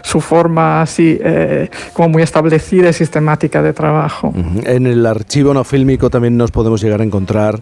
[0.03, 4.33] su forma así eh, como muy establecida y sistemática de trabajo.
[4.63, 7.61] En el archivo no fílmico también nos podemos llegar a encontrar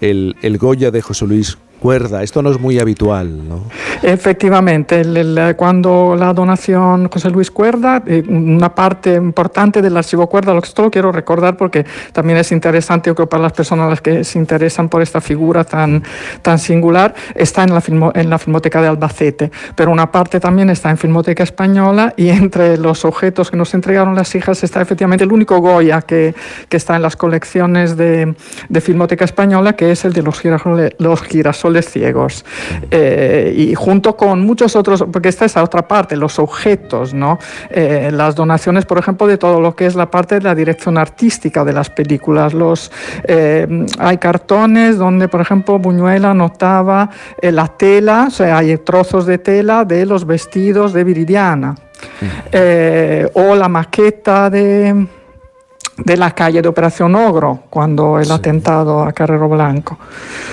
[0.00, 2.22] el, el Goya de José Luis Cuerda.
[2.22, 3.64] Esto no es muy habitual, ¿no?
[4.02, 10.26] Efectivamente, el- el- cuando la donación José Luis Cuerda, eh, una parte importante del archivo
[10.26, 13.52] Cuerda, lo que esto lo quiero recordar porque también es interesante, yo creo, para las
[13.52, 16.02] personas las que se interesan por esta figura tan,
[16.40, 20.70] tan singular, está en la, filmo- en la Filmoteca de Albacete, pero una parte también
[20.70, 25.24] está en Filmoteca Española y entre los objetos que nos entregaron las hijas está efectivamente
[25.24, 26.34] el único Goya que,
[26.70, 28.34] que está en las colecciones de,
[28.70, 32.44] de Filmoteca Española, que es el de los girasoles, los girasoles ciegos.
[32.90, 37.38] Eh, y junto con muchos otros, porque esta es la otra parte, los objetos, ¿no?
[37.70, 40.98] Eh, las donaciones, por ejemplo, de todo lo que es la parte de la dirección
[40.98, 42.54] artística de las películas.
[42.54, 42.90] Los,
[43.24, 49.26] eh, hay cartones donde, por ejemplo, Buñuel anotaba eh, la tela, o sea, hay trozos
[49.26, 51.74] de tela de los vestidos de Viridiana.
[52.52, 55.06] Eh, o la maqueta de,
[55.96, 59.98] de la calle de Operación Ogro, cuando el atentado a Carrero Blanco.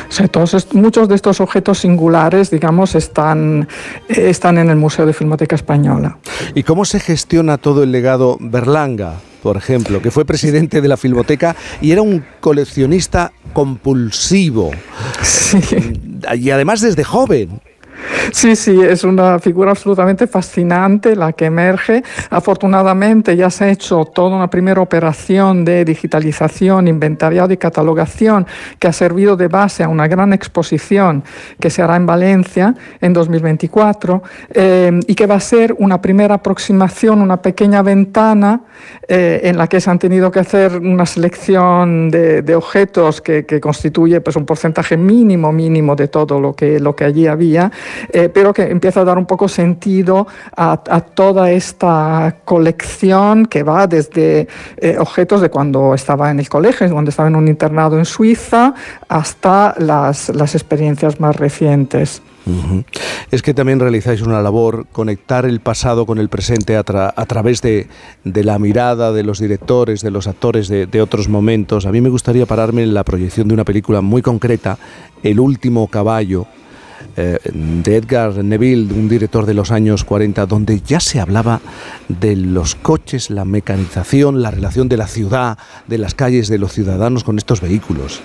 [0.08, 3.68] O sea, todos muchos de estos objetos singulares, digamos, están,
[4.08, 6.18] eh, están en el Museo de Filmoteca Española.
[6.54, 10.98] ¿Y cómo se gestiona todo el legado Berlanga, por ejemplo, que fue presidente de la
[10.98, 14.72] Filmoteca y era un coleccionista compulsivo?
[16.36, 17.62] Y además desde joven.
[18.32, 22.04] Sí, sí, es una figura absolutamente fascinante la que emerge.
[22.30, 28.46] Afortunadamente ya se ha hecho toda una primera operación de digitalización, inventariado y catalogación
[28.80, 31.24] que ha servido de base a una gran exposición
[31.60, 34.24] que se hará en Valencia en 2024
[34.54, 38.62] eh, y que va a ser una primera aproximación, una pequeña ventana
[39.08, 43.62] eh, en la que se han tenido que hacer una selección de, objetos que, que
[43.62, 47.72] constituye pues, un porcentaje mínimo, mínimo de todo lo que, lo que allí había,
[48.12, 53.64] eh, pero que empieza a dar un poco sentido a, a toda esta colección que
[53.64, 54.48] va desde
[54.78, 58.74] eh, objetos de cuando estaba en el colegio, cuando estaba en un internado en Suiza,
[59.08, 62.22] hasta las, las experiencias más recientes.
[62.44, 62.84] Ujú.
[63.30, 67.26] Es que también realizáis una labor, conectar el pasado con el presente a, tra- a
[67.28, 67.88] través de,
[68.24, 71.86] de la mirada de los directores, de los actores de, de otros momentos.
[71.86, 74.80] A mí me gustaría pararme en la proyección de una película muy concreta,
[75.22, 76.48] El último caballo,
[77.18, 81.62] eh, de Edgar Neville, un director de los años 40, donde ya se hablaba
[82.08, 85.58] de los coches, la mecanización, la relación de la ciudad,
[85.88, 88.22] de las calles, de los ciudadanos con estos vehículos.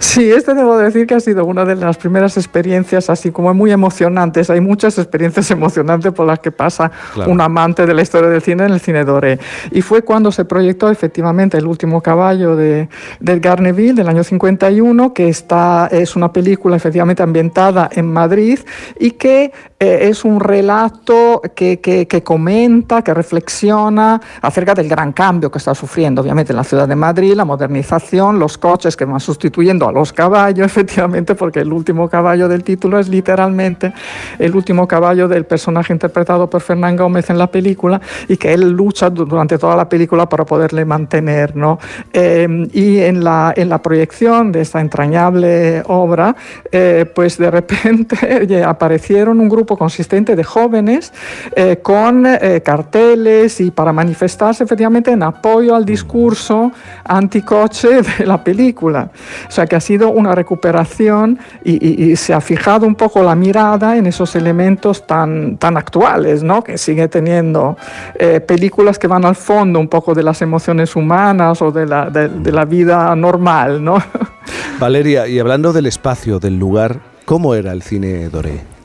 [0.00, 3.70] Sí, este debo decir que ha sido una de las primeras experiencias así como muy
[3.72, 4.50] emocionantes.
[4.50, 7.30] Hay muchas experiencias emocionantes por las que pasa Claro.
[7.30, 9.38] un amante de la historia del cine en el cine Doré.
[9.70, 12.88] Y fue cuando se proyectó efectivamente El último caballo de,
[13.20, 18.58] del Garneville del año 51, que está, es una película efectivamente ambientada en Madrid
[18.98, 25.12] y que eh, es un relato que, que, que, comenta, que reflexiona acerca del gran
[25.12, 29.04] cambio que está sufriendo, obviamente, en la ciudad de Madrid, la modernización, los coches que
[29.04, 33.92] van sustituyendo a los caballos, efectivamente, porque el último caballo del título es literalmente
[34.40, 38.70] el último caballo del personaje interpretado por Fernán Gómez en la película y que él
[38.70, 41.54] lucha durante toda la película para poderle mantener.
[41.54, 41.78] ¿no?
[42.12, 46.34] Eh, y en la, en la proyección de esta entrañable obra,
[46.72, 51.12] eh, pues de repente aparecieron un grupo consistente de jóvenes
[51.54, 56.72] eh, con eh, carteles y para manifestarse efectivamente en apoyo al discurso
[57.04, 59.10] anticoche de la película.
[59.48, 63.96] O sea que ha sido una recuperación y, se ha fijado un poco la mirada
[63.96, 66.62] en esos elementos tan, tan actuales, ¿no?
[66.64, 67.76] que sigue teniendo
[68.18, 72.10] eh, películas que van al fondo un poco de las emociones humanas o de la,
[72.10, 73.82] de la vida normal.
[73.82, 73.98] ¿no?
[74.78, 78.77] Valeria, y hablando del espacio, del lugar, ¿cómo era el cine Doré?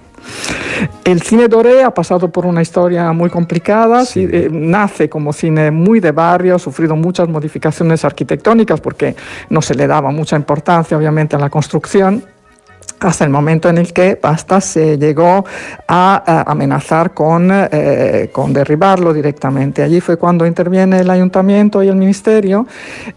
[1.03, 4.25] El cine Doré ha pasado por una historia muy complicada, sí.
[4.31, 9.15] eh, nace como cine muy de barrio, ha sufrido muchas modificaciones arquitectónicas porque
[9.49, 12.23] no se le daba mucha importancia obviamente a la construcción
[13.03, 15.45] hasta el momento en el que Basta se llegó
[15.87, 19.83] a, a amenazar con, eh, con, derribarlo directamente.
[19.83, 22.65] Allí fue cuando interviene el ayuntamiento y el ministerio,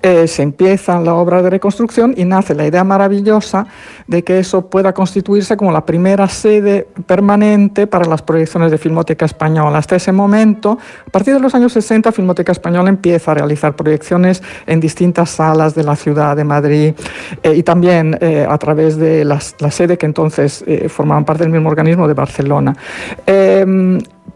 [0.02, 3.66] eh, se empieza la obra de reconstrucción y nace la idea maravillosa
[4.06, 9.24] de que eso pueda constituirse como la primera sede permanente para las proyecciones de Filmoteca
[9.24, 9.78] Española.
[9.78, 14.42] Hasta ese momento, a partir de los años 60, Filmoteca Española empieza a realizar proyecciones
[14.66, 16.94] en distintas salas de la ciudad de Madrid
[17.42, 21.52] eh, y también a través de las, las sede que entonces eh, formaban parte del
[21.52, 22.76] mismo organismo de Barcelona.
[23.26, 23.64] Eh,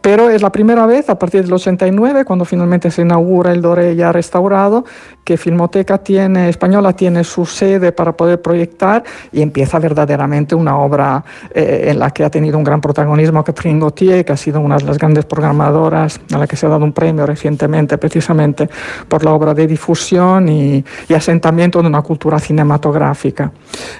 [0.01, 3.95] pero es la primera vez a partir del 89, cuando finalmente se inaugura el Doré
[3.97, 4.85] ya restaurado,
[5.25, 11.25] que Filmoteca tiene, Española tiene su sede para poder proyectar y empieza verdaderamente una obra
[11.55, 14.77] eh, en la que ha tenido un gran protagonismo Catherine Gauthier, que ha sido una
[14.77, 18.69] de las grandes programadoras a la que se ha dado un premio recientemente precisamente
[19.09, 23.53] por la obra de difusión y, y asentamiento de una cultura cinematográfica.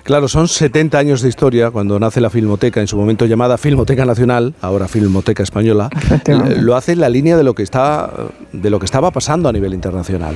[0.03, 4.05] Claro, son 70 años de historia cuando nace la Filmoteca, en su momento llamada Filmoteca
[4.05, 5.80] Nacional, ahora Filmoteca Española,
[6.61, 8.11] lo hace en la línea de lo que está
[8.53, 10.35] de lo que estaba pasando a nivel internacional.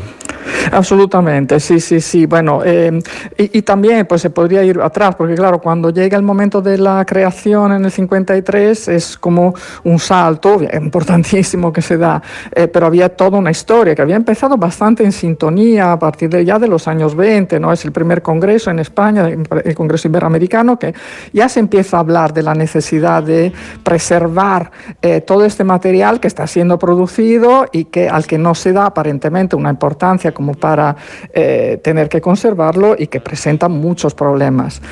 [0.72, 2.26] Absolutamente, sí, sí, sí.
[2.26, 2.98] Bueno, eh,
[3.38, 6.78] y, y, también pues se podría ir atrás, porque claro, cuando llega el momento de
[6.78, 12.22] la creación en el 53 es como un salto importantísimo que se da,
[12.54, 16.44] eh, pero había toda una historia que había empezado bastante en sintonía a partir de
[16.44, 17.72] ya de los años 20, ¿no?
[17.72, 20.94] Es el primer congreso en España, el Congreso Iberoamericano, que
[21.32, 24.70] ya se empieza a hablar de la necesidad de preservar
[25.02, 28.86] eh, todo este material que está siendo producido y que al que no se da
[28.86, 30.96] aparentemente una importancia como para
[31.32, 34.82] eh, tener que conservarlo y que presenta muchos problemas.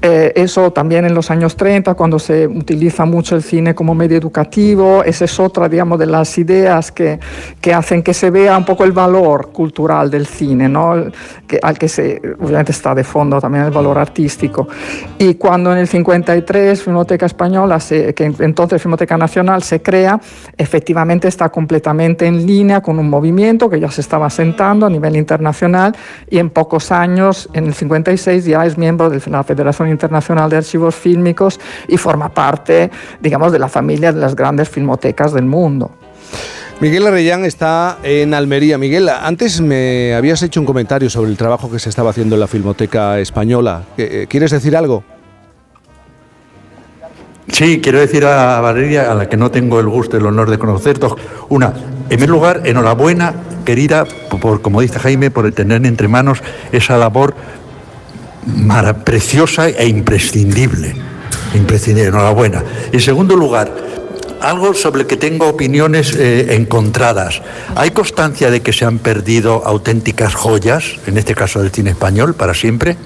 [0.00, 4.16] Eh, eso también en los años 30, cuando se utiliza mucho el cine como medio
[4.16, 7.18] educativo, esa es otra, digamos, de las ideas que,
[7.60, 11.10] que hacen que se vea un poco el valor cultural del cine, ¿no?
[11.46, 14.68] que, al que se, obviamente está de fondo también el valor artístico.
[15.18, 20.20] Y cuando en el 53 Filmoteca Española, se, que entonces Filmoteca Nacional se crea,
[20.56, 25.16] efectivamente está completamente en línea con un movimiento que ya se estaba sentando a nivel
[25.16, 25.96] internacional
[26.28, 30.58] y en pocos años, en el 56, ya es miembro de la Federación Internacional de
[30.58, 35.90] Archivos Fílmicos y forma parte, digamos, de la familia de las grandes filmotecas del mundo.
[36.80, 38.78] Miguel Arrellán está en Almería.
[38.78, 42.40] Miguel, antes me habías hecho un comentario sobre el trabajo que se estaba haciendo en
[42.40, 43.82] la Filmoteca Española.
[43.96, 45.04] ¿Quieres decir algo?
[47.48, 50.48] Sí, quiero decir a Valeria, a la que no tengo el gusto y el honor
[50.48, 51.16] de conocer, dos.
[51.50, 56.38] Una, en primer lugar, enhorabuena, querida, por, como dice Jaime, por tener entre manos
[56.72, 57.34] esa labor
[59.04, 60.94] preciosa e imprescindible.
[61.54, 62.62] Imprescindible, enhorabuena.
[62.92, 63.70] En segundo lugar,
[64.40, 67.42] algo sobre el que tengo opiniones eh, encontradas.
[67.74, 72.34] ¿Hay constancia de que se han perdido auténticas joyas, en este caso del cine español,
[72.34, 72.96] para siempre?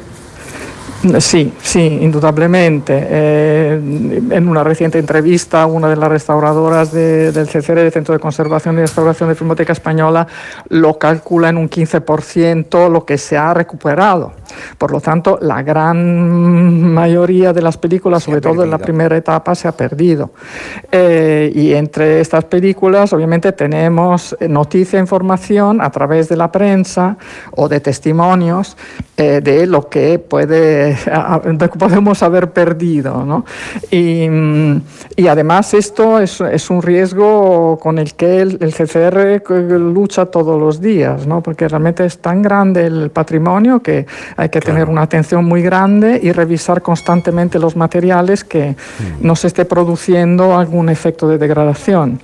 [1.19, 2.99] Sí, sí, indudablemente.
[2.99, 8.21] Eh, en una reciente entrevista, una de las restauradoras de, del CCR, del Centro de
[8.21, 10.27] Conservación y Restauración de Filmoteca Española,
[10.69, 14.33] lo calcula en un 15% lo que se ha recuperado.
[14.79, 19.55] Por lo tanto, la gran mayoría de las películas, sobre todo en la primera etapa,
[19.55, 20.31] se ha perdido.
[20.91, 27.17] Eh, y entre estas películas, obviamente, tenemos noticia, información a través de la prensa
[27.53, 28.77] o de testimonios
[29.17, 33.25] eh, de lo que puede eh, podemos haber perdido.
[33.25, 33.45] ¿no?
[33.91, 34.81] Y, mm,
[35.17, 39.43] y además esto es, es un riesgo con el que el, el CCR
[39.79, 41.43] lucha todos los días, ¿no?
[41.43, 44.07] porque realmente es tan grande el patrimonio que
[44.37, 48.77] hay que tener una atención muy grande y revisar constantemente los materiales que
[49.21, 52.21] no se esté produciendo algún efecto de degradación.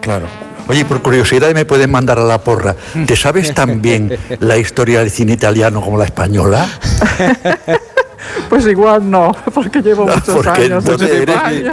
[0.00, 0.26] Claro.
[0.68, 2.76] Oye, por curiosidad me pueden mandar a la porra.
[3.06, 6.68] ¿Te sabes tan bien la historia del cine italiano como la española?
[8.48, 11.72] Pues igual no, porque llevo muchos Porque años en España.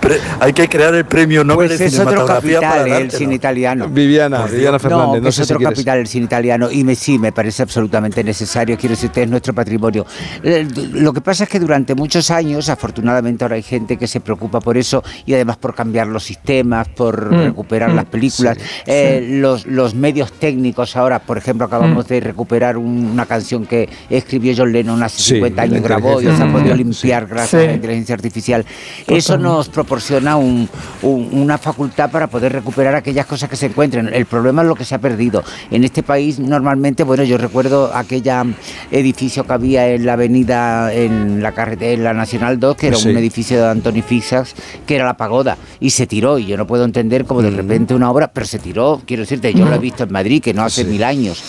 [0.00, 3.04] Pre- Hay que crear el premio Nobel Pues de es otro cinematografía para capital, ¿eh?
[3.04, 3.88] el cine italiano.
[3.88, 5.74] Viviana, Viviana Fernández, No, no, es sé si otro quieres.
[5.78, 8.76] capital el cine italiano y me, sí, me parece absolutamente necesario.
[8.78, 10.06] Quiero decirte, es nuestro patrimonio.
[10.42, 14.20] Eh, Lo que pasa es que durante muchos años, afortunadamente ahora hay gente que se
[14.20, 18.56] preocupa por eso y además por cambiar los sistemas, por Mm, recuperar mm, las películas.
[18.58, 19.38] sí, Eh, sí.
[19.40, 22.08] Los, los medios técnicos ahora, por ejemplo, acabamos Mm.
[22.08, 26.24] de recuperar un- una canción que escribió John Lennon hace Sí, 50 la grabó y
[26.26, 27.66] se ha podido limpiar gracias Sí.
[27.66, 28.64] a la inteligencia artificial.
[29.06, 30.68] Eso nos proporciona un-
[31.02, 34.08] un- una facultad para poder recuperar aquellas cosas que se encuentren.
[34.12, 35.42] El problema es lo que se ha perdido.
[35.70, 38.44] En este país normalmente, bueno, yo recuerdo aquella
[38.90, 42.96] edificio que había en la avenida, en la carretera, en la Nacional 2, que era
[42.96, 43.08] Sí.
[43.08, 44.54] un edificio de Anthony Fixas,
[44.86, 46.38] que era la pagoda, y se tiró.
[46.38, 47.44] Y yo no puedo entender cómo Mm.
[47.44, 50.42] de repente una obra, pero se tiró, quiero decirte, yo lo he visto en Madrid,
[50.42, 51.42] que no hace mil años.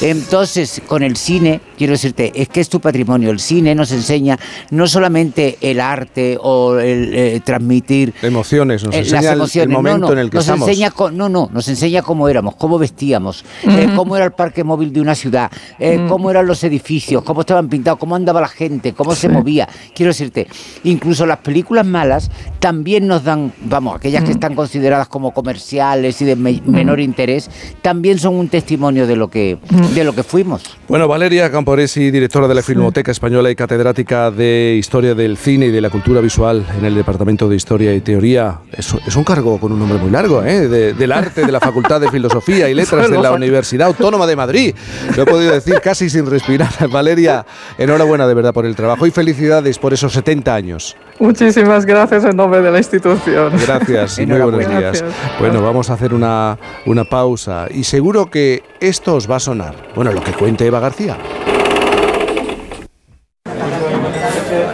[0.00, 3.30] Entonces, con el cine, quiero decirte, es que es tu patrimonio.
[3.30, 4.38] El cine nos enseña
[4.70, 9.38] no solamente el arte o el eh, transmitir Emociones, nos eh, enseña las el- el,
[9.38, 10.68] emociones, momento no, no, en el que nos estamos.
[10.68, 13.96] enseña no, no, nos enseña cómo éramos, cómo vestíamos, eh, Ujú.
[13.96, 16.08] cómo era el parque móvil de una ciudad, eh, Mm.
[16.08, 19.28] cómo eran los edificios, cómo estaban pintados, cómo andaba la gente, cómo se Sí.
[19.28, 19.68] movía.
[19.94, 20.46] Quiero decirte,
[20.84, 24.32] incluso las películas malas también nos dan, vamos, aquellas que Mm.
[24.32, 27.50] están consideradas como comerciales y de me- menor interés,
[27.82, 29.58] también son un testimonio de lo que
[29.94, 30.62] de lo que fuimos.
[30.88, 35.70] Bueno, Valeria Camporesi, directora de la Filmoteca Española y catedrática de Historia del Cine y
[35.72, 38.60] de la Cultura Visual en el Departamento de Historia y Teoría.
[38.72, 40.68] Es, es un cargo con un nombre muy largo, ¿eh?
[40.68, 44.36] De- del arte de la Facultad de Filosofía y Letras de la Universidad Autónoma de
[44.36, 44.74] Madrid.
[45.16, 46.68] Lo he podido decir casi sin respirar.
[46.90, 47.44] Valeria,
[47.76, 50.96] enhorabuena de verdad por el trabajo y felicidades por esos 70 años.
[51.18, 53.52] Muchísimas gracias en nombre de la institución.
[53.66, 54.80] Gracias y muy buenos días.
[55.02, 55.04] Gracias.
[55.40, 59.74] Bueno, vamos a hacer una, una pausa y seguro que esto os va a sonar.
[59.96, 61.16] Bueno, lo que cuente Eva García.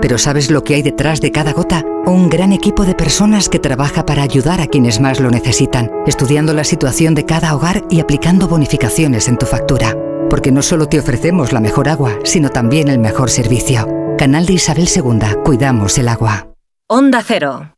[0.00, 1.84] pero ¿sabes lo que hay detrás de cada gota?
[2.06, 6.52] Un gran equipo de personas que trabaja para ayudar a quienes más lo necesitan, estudiando
[6.52, 9.96] la situación de cada hogar y aplicando bonificaciones en tu factura.
[10.30, 13.88] Porque no solo te ofrecemos la mejor agua, sino también el mejor servicio.
[14.18, 16.48] Canal de Isabel II, cuidamos el agua.
[16.88, 17.73] Onda Cero.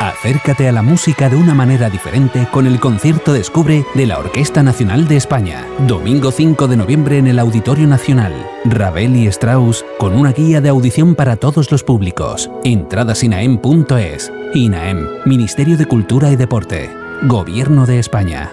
[0.00, 4.62] Acércate a la música de una manera diferente con el concierto Descubre de la Orquesta
[4.62, 5.66] Nacional de España.
[5.88, 8.32] Domingo 5 de noviembre en el Auditorio Nacional.
[8.64, 12.48] Ravel y Strauss con una guía de audición para todos los públicos.
[12.62, 14.32] Entradas inaem.es.
[14.54, 16.90] INAEM, Ministerio de Cultura y Deporte.
[17.22, 18.52] Gobierno de España.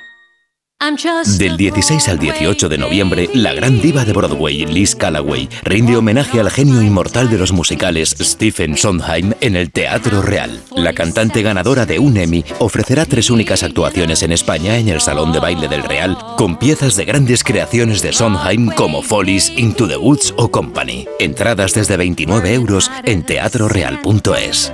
[1.37, 6.39] Del 16 al 18 de noviembre, la gran diva de Broadway, Liz Callaway, rinde homenaje
[6.39, 10.59] al genio inmortal de los musicales Stephen Sondheim en el Teatro Real.
[10.75, 15.31] La cantante ganadora de un Emmy ofrecerá tres únicas actuaciones en España en el Salón
[15.31, 19.97] de Baile del Real, con piezas de grandes creaciones de Sondheim como Follies, Into the
[19.97, 21.05] Woods o Company.
[21.19, 24.73] Entradas desde 29 euros en teatroreal.es.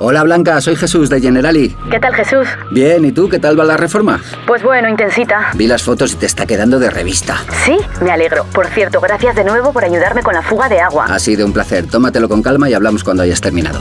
[0.00, 1.76] Hola Blanca, soy Jesús de Generali.
[1.90, 2.48] ¿Qué tal Jesús?
[2.72, 4.20] Bien, ¿y tú qué tal va la reforma?
[4.46, 5.52] Pues bueno, intensita.
[5.54, 7.38] Vi las fotos y te está quedando de revista.
[7.64, 8.44] Sí, me alegro.
[8.52, 11.06] Por cierto, gracias de nuevo por ayudarme con la fuga de agua.
[11.06, 11.86] Ha sido un placer.
[11.86, 13.80] Tómatelo con calma y hablamos cuando hayas terminado.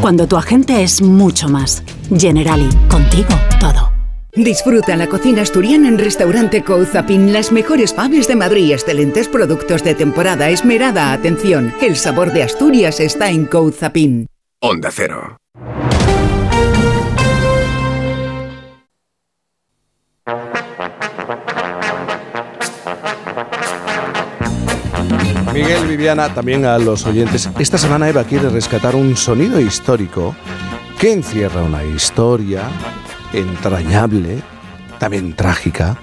[0.00, 1.84] Cuando tu agente es mucho más.
[2.14, 3.28] Generali, contigo
[3.60, 3.92] todo.
[4.34, 9.94] Disfruta la cocina asturiana en Restaurante Couzapin, las mejores paves de Madrid, excelentes productos de
[9.94, 11.72] temporada, esmerada atención.
[11.80, 14.26] El sabor de Asturias está en Couzapin.
[14.60, 15.36] Onda Cero.
[25.54, 27.48] Miguel, Viviana, también a los oyentes.
[27.60, 30.34] Esta semana Eva quiere rescatar un sonido histórico
[30.98, 32.62] que encierra una historia
[33.32, 34.42] entrañable,
[34.98, 35.96] también trágica,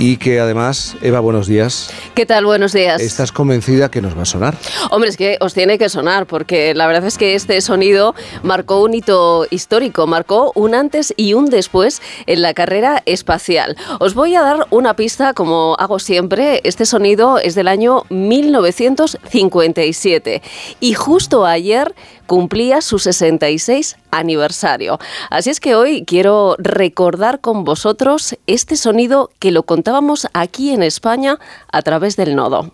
[0.00, 1.90] y que además, Eva, buenos días.
[2.14, 2.46] ¿Qué tal?
[2.46, 3.02] Buenos días.
[3.02, 4.56] ¿Estás convencida que nos va a sonar?
[4.90, 8.82] Hombre, es que os tiene que sonar, porque la verdad es que este sonido marcó
[8.82, 13.76] un hito histórico, marcó un antes y un después en la carrera espacial.
[13.98, 16.62] Os voy a dar una pista, como hago siempre.
[16.64, 20.40] Este sonido es del año 1957
[20.80, 21.94] y justo ayer
[22.30, 25.00] cumplía su 66 aniversario.
[25.30, 30.84] Así es que hoy quiero recordar con vosotros este sonido que lo contábamos aquí en
[30.84, 31.40] España
[31.72, 32.70] a través del nodo.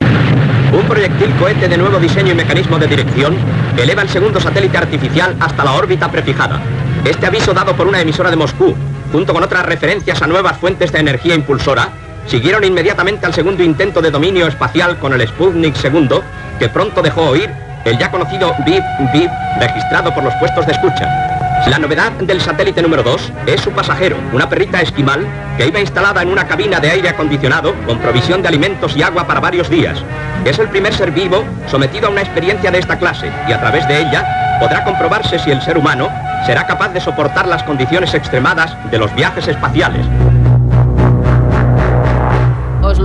[0.74, 3.34] Un proyectil cohete de nuevo diseño y mecanismo de dirección
[3.78, 6.60] eleva el segundo satélite artificial hasta la órbita prefijada.
[7.06, 8.74] Este aviso dado por una emisora de Moscú,
[9.10, 11.88] junto con otras referencias a nuevas fuentes de energía impulsora,
[12.26, 16.20] siguieron inmediatamente al segundo intento de dominio espacial con el Sputnik II,
[16.58, 18.82] que pronto dejó oír el ya conocido bip
[19.12, 21.08] bip registrado por los puestos de escucha.
[21.68, 26.22] La novedad del satélite número 2 es su pasajero, una perrita esquimal que iba instalada
[26.22, 29.98] en una cabina de aire acondicionado con provisión de alimentos y agua para varios días.
[30.44, 33.86] Es el primer ser vivo sometido a una experiencia de esta clase y a través
[33.88, 36.08] de ella podrá comprobarse si el ser humano
[36.44, 40.06] será capaz de soportar las condiciones extremadas de los viajes espaciales.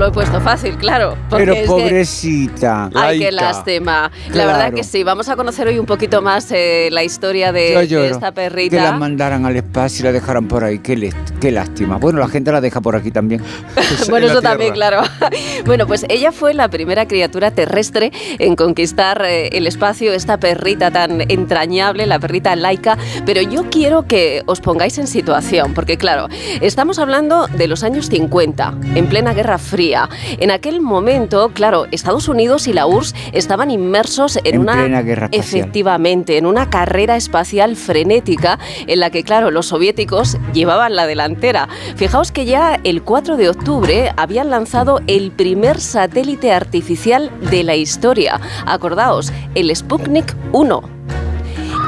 [0.02, 1.16] Lo he puesto fácil, claro.
[1.30, 2.90] Pero es que- pobrecita.
[2.96, 4.10] Ay, qué lástima.
[4.34, 7.74] La verdad que sí, vamos a conocer hoy un poquito más eh, la historia de,
[7.74, 8.06] Yo de lloro.
[8.06, 8.92] esta Que la perrita.
[8.94, 10.80] mandaran al espacio y la dejaran por ahí.
[10.80, 11.98] Qué, qué lástima.
[11.98, 13.44] Bueno, la gente la deja por aquí también.
[14.10, 15.04] bueno, eso también, claro.
[15.68, 20.90] bueno, pues ella fue la primera criatura terrestre en conquistar eh, el espacio, esta perrita
[20.90, 22.98] tan entrañable, la perrita laica.
[23.28, 26.28] Pero yo quiero que os pongáis en situación, porque claro,
[26.60, 29.91] estamos hablando de los años 50, en plena Guerra Fría.
[30.40, 35.02] En aquel momento, claro, Estados Unidos y la URSS estaban inmersos en, En una plena
[35.02, 41.08] guerra efectivamente en una carrera espacial frenética en la que, claro, los soviéticos llevaban la
[41.08, 41.68] delantera.
[41.96, 47.76] Fijaos que ya el 4 de octubre habían lanzado el primer satélite artificial de la
[47.76, 48.40] historia.
[48.66, 50.82] Acordaos, el Sputnik 1.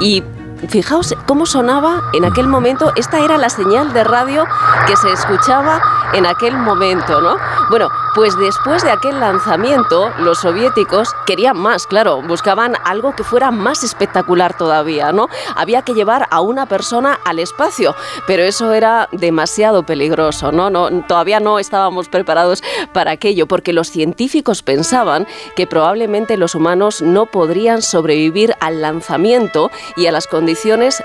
[0.02, 0.24] Y
[0.70, 2.94] fijaos cómo sonaba en aquel momento.
[2.96, 4.46] Esta era la señal de radio
[4.88, 5.82] que se escuchaba
[6.14, 7.38] en aquel momento, ¿no?
[7.70, 13.50] Bueno, pues después de aquel lanzamiento, los soviéticos querían más, claro, buscaban algo que fuera
[13.50, 15.30] más espectacular todavía, ¿no?
[15.56, 17.96] Había que llevar a una persona al espacio,
[18.28, 20.70] pero eso era demasiado peligroso, ¿no?
[20.70, 22.62] no todavía no estábamos preparados
[22.94, 25.26] para aquello, porque los científicos pensaban
[25.56, 30.53] que probablemente los humanos no podrían sobrevivir al lanzamiento y a las condiciones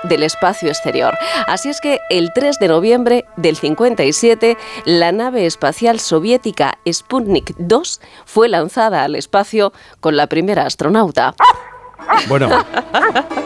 [0.05, 1.17] del espacio exterior.
[1.47, 8.01] Así es que el 3 de noviembre del 57, la nave espacial soviética Sputnik 2
[8.25, 11.35] fue lanzada al espacio con la primera astronauta.
[12.29, 12.49] Bueno,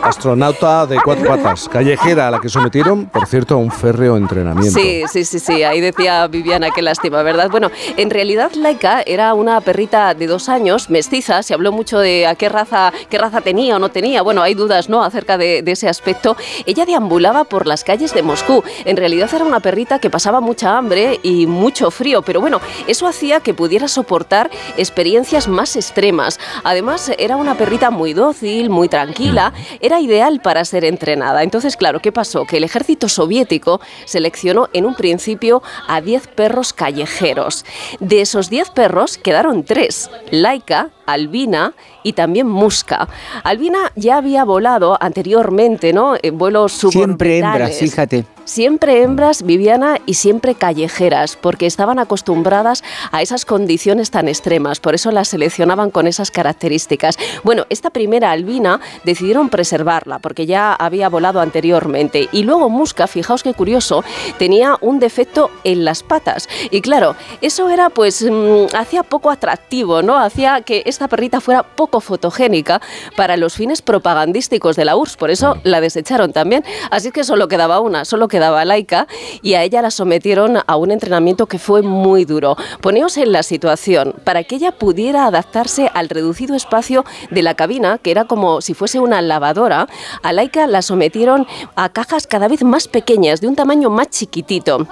[0.03, 4.79] astronauta de cuatro patas, callejera a la que sometieron, por cierto, a un férreo entrenamiento.
[4.79, 7.49] Sí, sí, sí, sí, ahí decía Viviana, qué lástima, ¿verdad?
[7.51, 12.27] Bueno, en realidad Laika era una perrita de dos años, mestiza, se habló mucho de
[12.27, 15.63] a qué raza, qué raza tenía o no tenía, bueno, hay dudas, ¿no?, acerca de,
[15.63, 16.37] de ese aspecto.
[16.67, 20.77] Ella deambulaba por las calles de Moscú, en realidad era una perrita que pasaba mucha
[20.77, 26.39] hambre y mucho frío, pero bueno, eso hacía que pudiera soportar experiencias más extremas.
[26.65, 31.43] Además, era una perrita muy dócil, muy tranquila, era ideal para ser entrenada.
[31.43, 32.45] Entonces, claro, ¿qué pasó?
[32.45, 37.65] Que el ejército soviético seleccionó en un principio a 10 perros callejeros.
[38.01, 43.09] De esos 10 perros quedaron 3, Laika Albina y también Musca.
[43.45, 46.15] Albina ya había volado anteriormente, ¿no?
[46.23, 47.79] En vuelos Siempre hembras, suborbitales.
[47.79, 48.25] fíjate.
[48.45, 52.83] Siempre hembras, Viviana, y siempre callejeras, porque estaban acostumbradas
[53.13, 57.19] a esas condiciones tan extremas, por eso las seleccionaban con esas características.
[57.45, 63.45] Bueno, esta primera albina decidieron preservarla, porque ya había volado anteriormente, y luego Musca, fijaos
[63.45, 64.03] qué curioso,
[64.39, 70.03] tenía un defecto en las patas, y claro, eso era pues, mm, hacía poco atractivo,
[70.03, 70.19] ¿no?
[70.19, 72.81] Hacía que esta perrita fuera poco fotogénica
[73.17, 77.49] para los fines propagandísticos de la URSS, por eso la desecharon también, así que solo
[77.49, 79.07] quedaba una, solo quedaba Laika
[79.43, 82.57] y a ella la sometieron a un entrenamiento que fue muy duro.
[82.81, 87.99] Poneos en la situación, para que ella pudiera adaptarse al reducido espacio de la cabina,
[87.99, 89.89] que era como si fuese una lavadora,
[90.23, 94.87] a Laika la sometieron a cajas cada vez más pequeñas, de un tamaño más chiquitito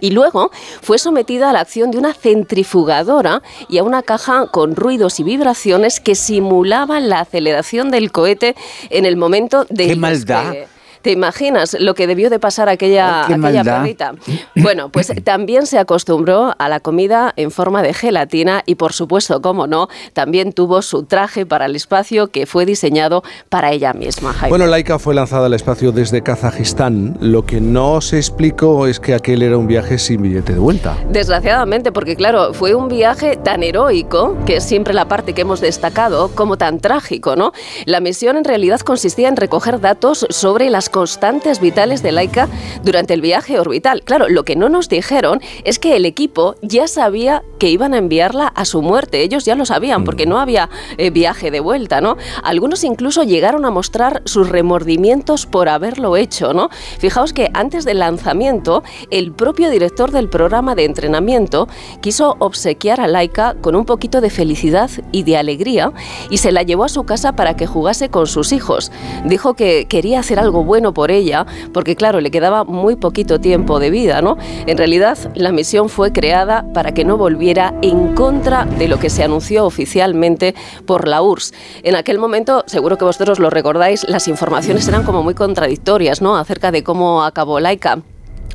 [0.00, 0.50] y luego
[0.82, 5.22] fue sometida a la acción de una centrifugadora y a una caja con ruidos y
[5.22, 8.56] vibraciones que simulaban la aceleración del cohete
[8.90, 10.54] en el momento de ¡Qué maldad!
[11.02, 14.14] ¿Te imaginas lo que debió de pasar aquella, Ay, aquella perrita?
[14.56, 19.40] Bueno, pues también se acostumbró a la comida en forma de gelatina y por supuesto,
[19.40, 24.34] como no, también tuvo su traje para el espacio que fue diseñado para ella misma.
[24.34, 24.50] Jaime.
[24.50, 27.16] Bueno, Laika fue lanzada al espacio desde Kazajistán.
[27.20, 30.98] Lo que no se explicó es que aquel era un viaje sin billete de vuelta.
[31.08, 35.60] Desgraciadamente, porque claro, fue un viaje tan heroico, que es siempre la parte que hemos
[35.62, 37.52] destacado, como tan trágico, ¿no?
[37.86, 42.48] La misión en realidad consistía en recoger datos sobre las constantes vitales de Laika
[42.84, 44.02] durante el viaje orbital.
[44.04, 47.98] Claro, lo que no nos dijeron es que el equipo ya sabía que iban a
[47.98, 49.22] enviarla a su muerte.
[49.22, 52.16] Ellos ya lo sabían, porque no había eh, viaje de vuelta, ¿no?
[52.42, 56.70] Algunos incluso llegaron a mostrar sus remordimientos por haberlo hecho, ¿no?
[56.98, 61.68] Fijaos que antes del lanzamiento, el propio director del programa de entrenamiento
[62.00, 65.92] quiso obsequiar a Laika con un poquito de felicidad y de alegría
[66.30, 68.90] y se la llevó a su casa para que jugase con sus hijos.
[69.24, 73.78] Dijo que quería hacer algo bueno por ella, porque claro, le quedaba muy poquito tiempo
[73.78, 74.36] de vida, ¿no?
[74.66, 79.10] En realidad, la misión fue creada para que no volviera en contra de lo que
[79.10, 80.54] se anunció oficialmente
[80.86, 81.52] por la URSS.
[81.82, 86.36] En aquel momento, seguro que vosotros lo recordáis, las informaciones eran como muy contradictorias, ¿no?
[86.36, 88.02] Acerca de cómo acabó Laika.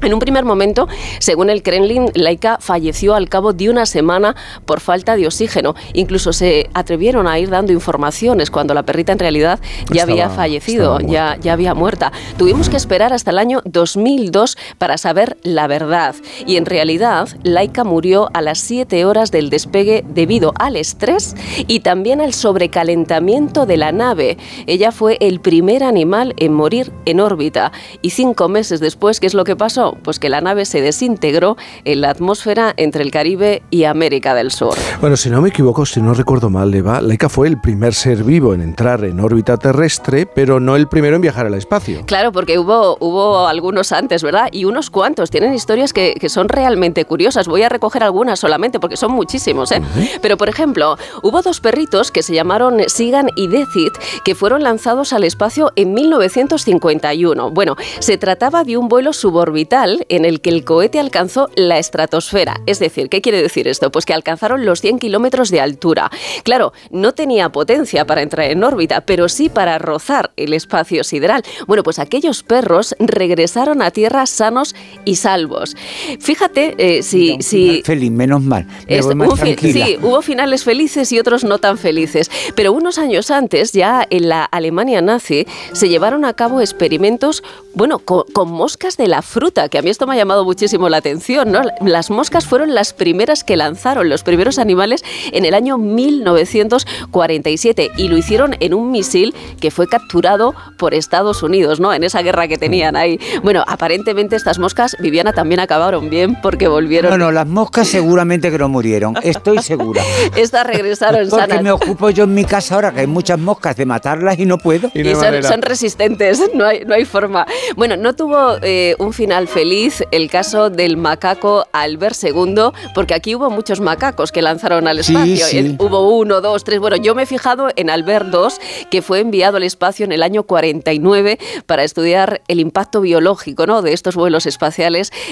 [0.02, 0.88] En un primer momento,
[1.20, 5.74] según el Kremlin, Laika falleció al cabo de una semana por falta de oxígeno.
[5.94, 9.60] Incluso se atrevieron a ir dando informaciones cuando la perrita en realidad
[9.90, 12.12] ya Estaba- había fallecido, ya, ya había muerta.
[12.38, 16.14] Tuvimos que esperar hasta el año 2002 para saber la verdad.
[16.46, 21.36] Y en realidad, Laika murió a las 7 horas del despegue debido al estrés
[21.68, 24.38] y también al sobrecalentamiento de la nave.
[24.68, 27.72] Ella fue el primer animal en morir en órbita.
[28.02, 29.85] Y cinco meses después, ¿qué es lo que pasó?
[30.04, 34.52] Pues que la nave se desintegró en la atmósfera entre el Caribe y América del
[34.52, 34.76] Sur.
[35.02, 38.24] Bueno, si no me equivoco, si no recuerdo mal, Eva, Laika fue el primer ser
[38.24, 42.04] vivo en entrar en órbita terrestre, pero no el primero en viajar al espacio.
[42.06, 44.50] Claro, porque hubo, hubo algunos antes, ¿verdad?
[44.52, 45.30] Y unos cuantos.
[45.30, 47.48] Tienen historias que, que son realmente curiosas.
[47.48, 49.82] Voy a recoger algunas solamente porque son muchísimos, ¿eh?
[50.22, 53.92] Pero, por ejemplo, hubo dos perritos que se llamaron Sigan y Decid
[54.24, 57.52] que fueron lanzados al espacio en 1951.
[57.52, 59.75] Bueno, se trataba de un vuelo suborbital
[60.10, 62.62] en el que el cohete alcanzó la estratosfera.
[62.66, 63.92] Es decir, ¿qué quiere decir esto?
[63.92, 66.10] Pues que alcanzaron los 100 kilómetros de altura.
[66.44, 71.44] Claro, no tenía potencia para entrar en órbita, pero sí para rozar el espacio sideral.
[71.68, 75.76] Bueno, pues aquellos perros regresaron a Tierra sanos y salvos.
[76.20, 78.66] Fíjate eh, si, si, Feliz, menos mal.
[78.88, 79.86] Me es- voy más hubo fi- tranquila.
[79.86, 82.30] sí, hubo finales felices y otros no tan felices.
[82.56, 87.44] Pero unos años antes, ya en la Alemania nazi, se llevaron a cabo experimentos,
[87.74, 90.90] bueno, co- con, moscas de la fruta, que a mí esto me ha llamado muchísimo
[90.90, 91.62] la atención, ¿no?
[91.82, 98.08] Las moscas fueron las primeras que lanzaron, los primeros animales, en el año 1947 y
[98.08, 101.94] lo hicieron en un misil que fue capturado por Estados Unidos, ¿no?
[101.94, 103.20] En esa guerra que tenían ahí.
[103.44, 107.12] Bueno, aparentemente estas moscas, Viviana, también acabaron bien porque volvieron.
[107.12, 110.02] No, no, las moscas seguramente que no murieron, estoy segura.
[110.36, 111.64] Estas regresaron Porque sanas.
[111.64, 114.58] me ocupo yo en mi casa ahora que hay muchas moscas de matarlas y no
[114.58, 114.90] puedo.
[114.94, 117.46] Y son, son resistentes, no hay, no hay forma.
[117.76, 123.36] Bueno, no tuvo eh, un final feliz el caso del macaco Albert II, porque aquí
[123.36, 125.46] hubo muchos macacos que lanzaron al espacio.
[125.46, 125.76] sí.
[125.80, 126.80] Hubo uno, dos, tres.
[126.80, 130.24] Bueno, yo me he fijado en Albert II, que fue enviado al espacio en el
[130.24, 133.82] año 49 para estudiar el impacto biológico ¿no?
[133.82, 134.85] de estos vuelos espaciales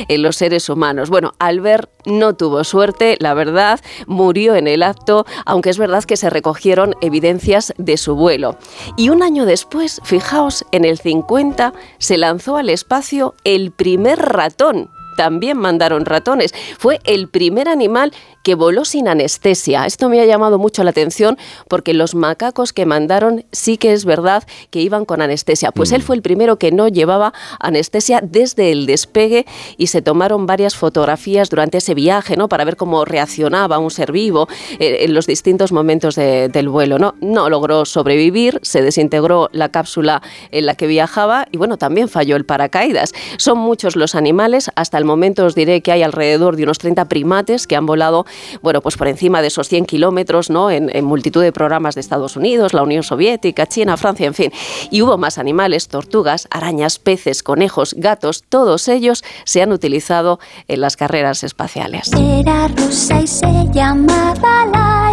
[0.08, 1.10] en los seres humanos.
[1.10, 6.18] Bueno, Albert no tuvo suerte, la verdad, murió en el acto, aunque es verdad que
[6.18, 8.58] se recogieron evidencias de su vuelo.
[8.98, 14.90] Y un año después, fijaos, en el 50 se lanzó al espacio el primer ratón.
[15.18, 16.54] También mandaron ratones.
[16.78, 18.12] Fue el primer animal
[18.44, 19.86] que voló sin anestesia.
[19.86, 21.38] Esto me ha llamado mucho la atención
[21.70, 25.72] porque los macacos que mandaron sí que es verdad que iban con anestesia.
[25.72, 29.46] Pues él fue el primero que no llevaba anestesia desde el despegue
[29.78, 32.50] y se tomaron varias fotografías durante ese viaje, ¿no?
[32.50, 34.48] Para ver cómo reaccionaba un ser vivo
[34.80, 37.16] eh, en los distintos momentos de- del vuelo, ¿no?
[37.22, 42.36] No logró sobrevivir, se desintegró la cápsula en la que viajaba y bueno, también falló
[42.36, 43.14] el paracaídas.
[43.38, 47.06] Son muchos los animales, hasta el momento os diré que hay alrededor de unos 30
[47.06, 48.26] primates que han volado,
[48.62, 50.72] bueno, pues por encima de esos 100 kilómetros, ¿no?
[50.72, 54.52] En, en multitud de programas de Estados Unidos, la Unión Soviética, China, Francia, en fin.
[54.90, 60.82] Y hubo más animales, tortugas, arañas, peces, conejos, gatos, todos ellos se han utilizado en
[60.82, 62.12] las carreras espaciales.
[62.14, 65.13] Era rusa y se llamaba Laika.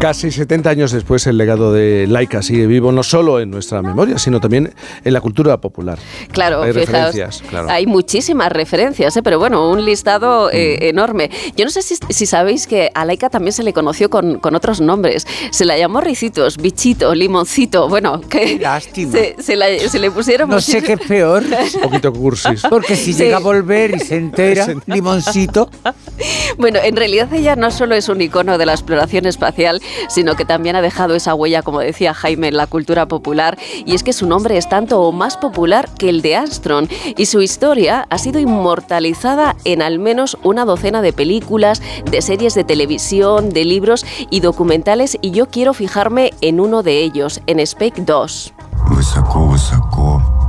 [0.00, 4.18] Casi 70 años después, el legado de Laika sigue vivo no solo en nuestra memoria,
[4.18, 5.98] sino también en la cultura popular.
[6.30, 7.70] Claro, Hay fijaos, referencias, claro.
[7.70, 9.22] hay muchísimas referencias, ¿eh?
[9.22, 11.30] pero bueno, un listado eh, enorme.
[11.56, 14.54] Yo no sé si, si sabéis que a Laika también se le conoció con, con
[14.54, 15.26] otros nombres.
[15.50, 19.12] Se la llamó Ricitos, Bichito, Limoncito, bueno, que lástima.
[19.12, 21.42] Se, se la- se le pusieron No sé qué es peor.
[21.76, 22.62] Un poquito cursis.
[22.68, 23.22] Porque si Sí.
[23.22, 25.70] llega a volver y se entera, limoncito.
[26.58, 30.45] Bueno, en realidad ella no solo es un icono de la exploración espacial, sino que
[30.45, 33.57] también ha dejado esa huella, como decía Jaime, en la cultura popular.
[33.85, 36.87] Y es que su nombre es tanto o más popular que el de Armstrong.
[37.17, 42.55] Y su historia ha sido inmortalizada en al menos una docena de películas, de series
[42.55, 45.17] de televisión, de libros y documentales.
[45.21, 48.53] Y yo quiero fijarme en uno de ellos, en Spake 2.
[48.89, 50.42] Высоко-высоко на орбите Земли.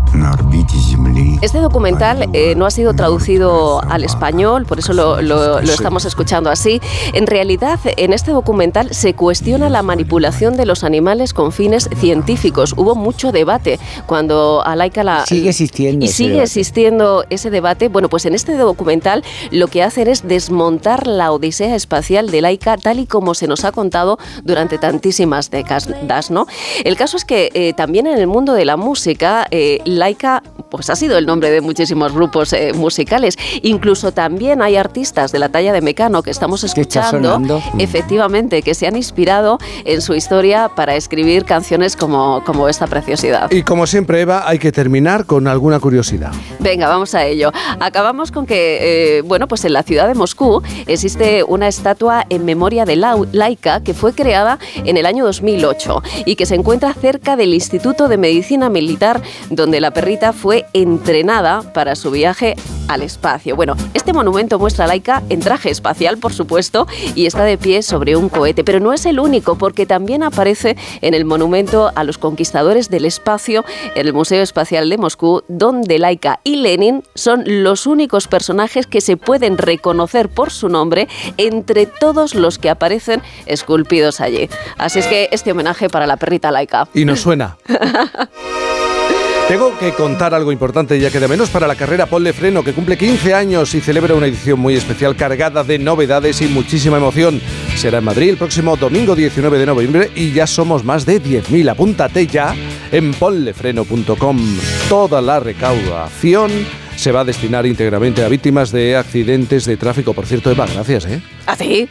[1.41, 6.05] Este documental eh, no ha sido traducido al español, por eso lo, lo- lo estamos
[6.05, 6.81] escuchando así.
[7.13, 12.73] En realidad, en este documental se cuestiona la manipulación de los animales con fines científicos.
[12.77, 15.25] Hubo mucho debate cuando a Laika la...
[15.25, 16.43] Sigue existiendo Y sigue debate.
[16.45, 17.87] existiendo ese debate.
[17.89, 22.77] Bueno, pues en este documental lo que hacen es desmontar la odisea espacial de Laika
[22.77, 26.47] tal y como se nos ha contado durante tantísimas décadas, ¿no?
[26.83, 30.89] El caso es que eh, también en el mundo de la música, eh, Laika pues
[30.89, 33.37] ha sido el nombre de muchísimos grupos eh, musicales.
[33.61, 37.61] Incluso también hay artistas de la talla de Mecano que estamos escuchando, sonando.
[37.77, 43.49] efectivamente, que se han inspirado en su historia para escribir canciones como, como esta preciosidad.
[43.51, 46.31] Y como siempre, Eva, hay que terminar con alguna curiosidad.
[46.59, 47.51] Venga, vamos a ello.
[47.79, 52.45] Acabamos con que, eh, bueno, pues en la ciudad de Moscú existe una estatua en
[52.45, 56.93] memoria de Lau- Laika que fue creada en el año 2008 y que se encuentra
[56.93, 62.55] cerca del Instituto de Medicina Militar donde la perrita fue entrenada para su viaje
[62.87, 63.55] al espacio.
[63.55, 67.81] Bueno, este monumento muestra a Laika en traje espacial, por supuesto, y está de pie
[67.81, 72.03] sobre un cohete, pero no es el único porque también aparece en el monumento a
[72.03, 77.43] los conquistadores del espacio en el Museo Espacial de Moscú, donde Laika y Lenin son
[77.45, 83.21] los únicos personajes que se pueden reconocer por su nombre entre todos los que aparecen
[83.45, 84.49] esculpidos allí.
[84.77, 86.87] Así es que este homenaje para la perrita Laika.
[86.93, 87.57] Y nos suena.
[89.47, 92.73] Tengo que contar algo importante, ya que de menos para la carrera Ponle Freno, que
[92.73, 97.39] cumple 15 años y celebra una edición muy especial cargada de novedades y muchísima emoción.
[97.75, 101.69] Será en Madrid el próximo domingo 19 de noviembre y ya somos más de 10.000.
[101.69, 102.55] Apúntate ya
[102.91, 104.39] en ponlefreno.com.
[104.89, 106.49] Toda la recaudación
[106.95, 110.15] se va a destinar íntegramente a víctimas de accidentes de tráfico.
[110.15, 111.21] Por cierto, Eva, gracias, ¿eh?
[111.45, 111.87] ¿Así?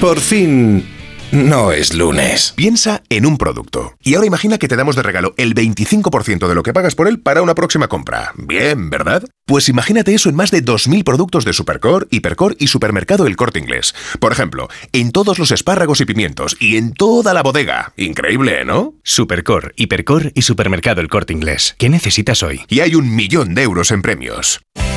[0.00, 1.01] Por fin...
[1.32, 2.52] No es lunes.
[2.56, 3.94] Piensa en un producto.
[4.02, 7.08] Y ahora imagina que te damos de regalo el 25% de lo que pagas por
[7.08, 8.32] él para una próxima compra.
[8.36, 9.24] Bien, ¿verdad?
[9.46, 13.60] Pues imagínate eso en más de 2.000 productos de Supercore, Hipercore y Supermercado El Corte
[13.60, 13.94] Inglés.
[14.20, 17.94] Por ejemplo, en todos los espárragos y pimientos y en toda la bodega.
[17.96, 18.92] Increíble, ¿no?
[19.02, 21.76] Supercore, Hipercore y Supermercado El Corte Inglés.
[21.78, 22.60] ¿Qué necesitas hoy?
[22.68, 24.60] Y hay un millón de euros en premios.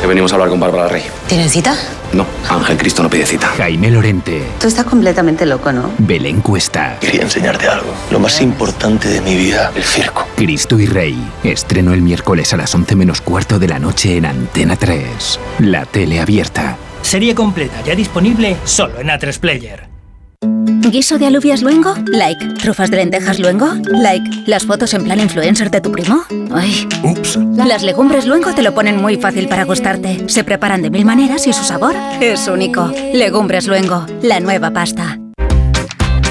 [0.00, 1.02] Que venimos a hablar con Bárbara Rey.
[1.26, 1.76] ¿Tienen cita?
[2.12, 3.48] No, Ángel Cristo no pide cita.
[3.48, 4.42] Jaime Lorente.
[4.60, 5.90] Tú estás completamente loco, ¿no?
[5.98, 6.96] Belén Cuesta.
[7.00, 7.92] Quería enseñarte algo.
[8.10, 10.26] Lo más importante de mi vida, el circo.
[10.36, 11.18] Cristo y Rey.
[11.42, 15.40] Estreno el miércoles a las 11 menos cuarto de la noche en Antena 3.
[15.60, 16.76] La tele abierta.
[17.02, 19.87] Serie completa ya disponible solo en A3 Player.
[20.68, 21.94] ¿Guiso de alubias luengo?
[22.06, 22.54] Like.
[22.54, 23.68] ¿Trufas de lentejas luengo?
[23.84, 24.44] Like.
[24.46, 26.24] ¿Las fotos en plan influencer de tu primo?
[26.52, 26.88] Ay.
[27.02, 27.38] Ups.
[27.56, 30.28] Las legumbres luengo te lo ponen muy fácil para gustarte.
[30.28, 32.92] Se preparan de mil maneras y su sabor es único.
[33.12, 35.18] Legumbres luengo, la nueva pasta.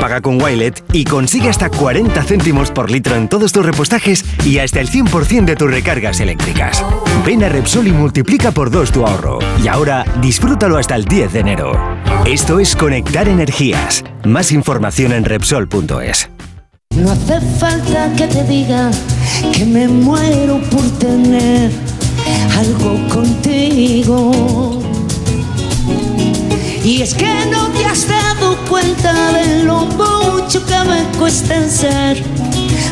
[0.00, 4.58] Paga con Wilet y consigue hasta 40 céntimos por litro en todos tus repostajes y
[4.58, 6.82] hasta el 100% de tus recargas eléctricas.
[7.26, 9.40] Ven a Repsol y multiplica por dos tu ahorro.
[9.62, 11.72] Y ahora disfrútalo hasta el 10 de enero.
[12.24, 14.02] Esto es Conectar Energías.
[14.24, 16.30] Más información en Repsol.es.
[16.96, 18.90] No hace falta que te diga
[19.52, 21.70] que me muero por tener
[22.56, 24.82] algo contigo.
[26.82, 28.06] Y es que no te has
[28.70, 32.22] cuenta de lo mucho que me cuesta ser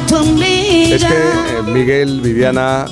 [0.08, 0.97] tu amiga.
[0.97, 2.86] Es que eh, Miguel, Viviana,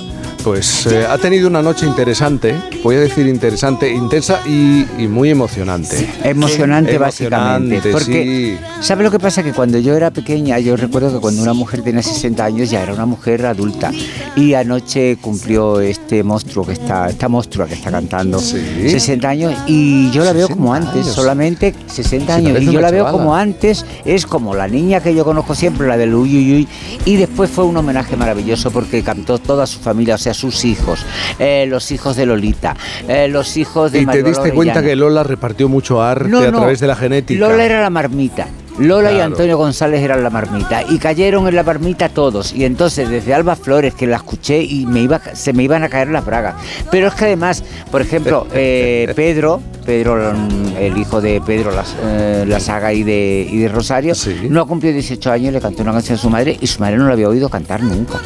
[0.47, 5.29] pues eh, ha tenido una noche interesante, voy a decir interesante, intensa y, y muy
[5.31, 6.09] emocionante.
[6.23, 6.99] Emocionante, Sí.
[6.99, 7.75] básicamente.
[7.89, 8.83] Emocionante, Porque, sí.
[8.87, 9.43] ¿sabe lo que pasa?
[9.43, 12.81] Que cuando yo era pequeña, yo recuerdo que cuando una mujer tenía 60 años ya
[12.81, 13.91] era una mujer adulta.
[14.37, 19.53] Y anoche cumplió este monstruo que está, esta monstrua que está cantando 60 años.
[19.67, 21.13] Y yo la veo como antes, años.
[21.15, 22.63] solamente 60 Sí, años.
[22.63, 25.97] Y yo la veo como antes, es como la niña que yo conozco siempre, la
[25.97, 26.69] del Uy Uy Uy.
[27.05, 31.05] Y después fue un homenaje maravilloso porque cantó toda su familia, o sea, sus hijos,
[31.39, 32.77] eh, los hijos de Lolita,
[33.09, 36.51] eh, los hijos de Y te diste cuenta que Lola repartió mucho arte No, a
[36.51, 36.59] no.
[36.59, 37.41] través de la genética.
[37.49, 38.47] Lola era la marmita.
[38.79, 39.21] Lola y.
[39.21, 43.57] Antonio González eran la marmita y cayeron en la marmita todos y entonces desde Alba
[43.57, 46.55] Flores que la escuché y me iba se me iban a caer las bragas
[46.91, 50.35] pero es que además por ejemplo eh, Pedro Pedro
[50.79, 54.15] el hijo de Pedro la, eh, la saga y de, y de Rosario
[54.49, 56.97] no ha cumplido 18 años le cantó una canción a su madre y su madre
[56.97, 58.21] no la había oído cantar nunca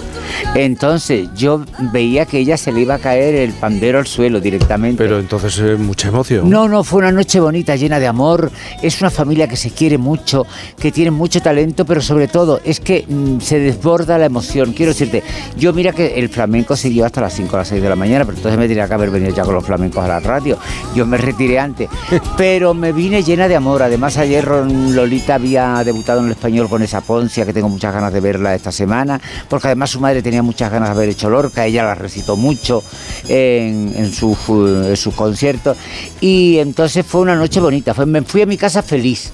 [0.55, 5.03] entonces yo veía que ella se le iba a caer el pandero al suelo directamente
[5.03, 6.49] Pero entonces eh, mucha emoción.
[6.49, 8.51] no, no, fue una noche bonita, llena de amor.
[8.83, 10.40] Es una familia que se quiere mucho,
[10.79, 14.73] que tiene mucho talento, pero sobre todo es que mm, se desborda la emoción.
[14.73, 15.23] Quiero decirte,
[15.57, 18.25] yo mira que el flamenco siguió hasta las 5 o las 6 de la mañana,
[18.25, 20.59] pero entonces me tenía que haber venido ya con los flamencos a la radio.
[20.95, 21.89] Yo me retiré antes,
[22.37, 23.83] pero me vine llena de amor.
[23.83, 28.13] Además, ayer Lolita había debutado en el español con esa Poncia, que tengo muchas ganas
[28.13, 31.67] de verla esta semana, porque además su madre tenía muchas ganas de haber hecho Lorca,
[31.67, 32.83] ella la recitó mucho
[33.29, 35.77] en, en sus en sus conciertos.
[36.21, 37.95] Y entonces fue una noche bonita.
[37.95, 39.31] Fue, me fui a mi casa feliz.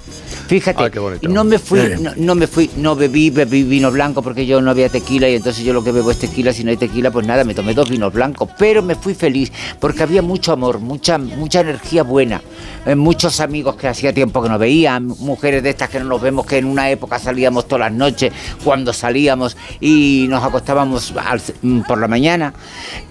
[0.49, 1.29] Fíjate, Ah, qué bonito.
[1.29, 4.63] y no me fui, no, no me fui, no bebí, bebí vino blanco porque yo
[4.63, 7.11] no había tequila y entonces yo lo que bebo es tequila, si no hay tequila,
[7.11, 10.79] pues nada, me tomé dos vinos blancos, pero me fui feliz porque había mucho amor,
[10.79, 12.41] mucha, mucha energía buena,
[12.87, 16.23] eh, muchos amigos que hacía tiempo que no veía, mujeres de estas que no nos
[16.23, 18.33] vemos, que en una época salíamos todas las noches,
[18.65, 22.55] cuando salíamos y nos acostábamos al- mm, por la mañana,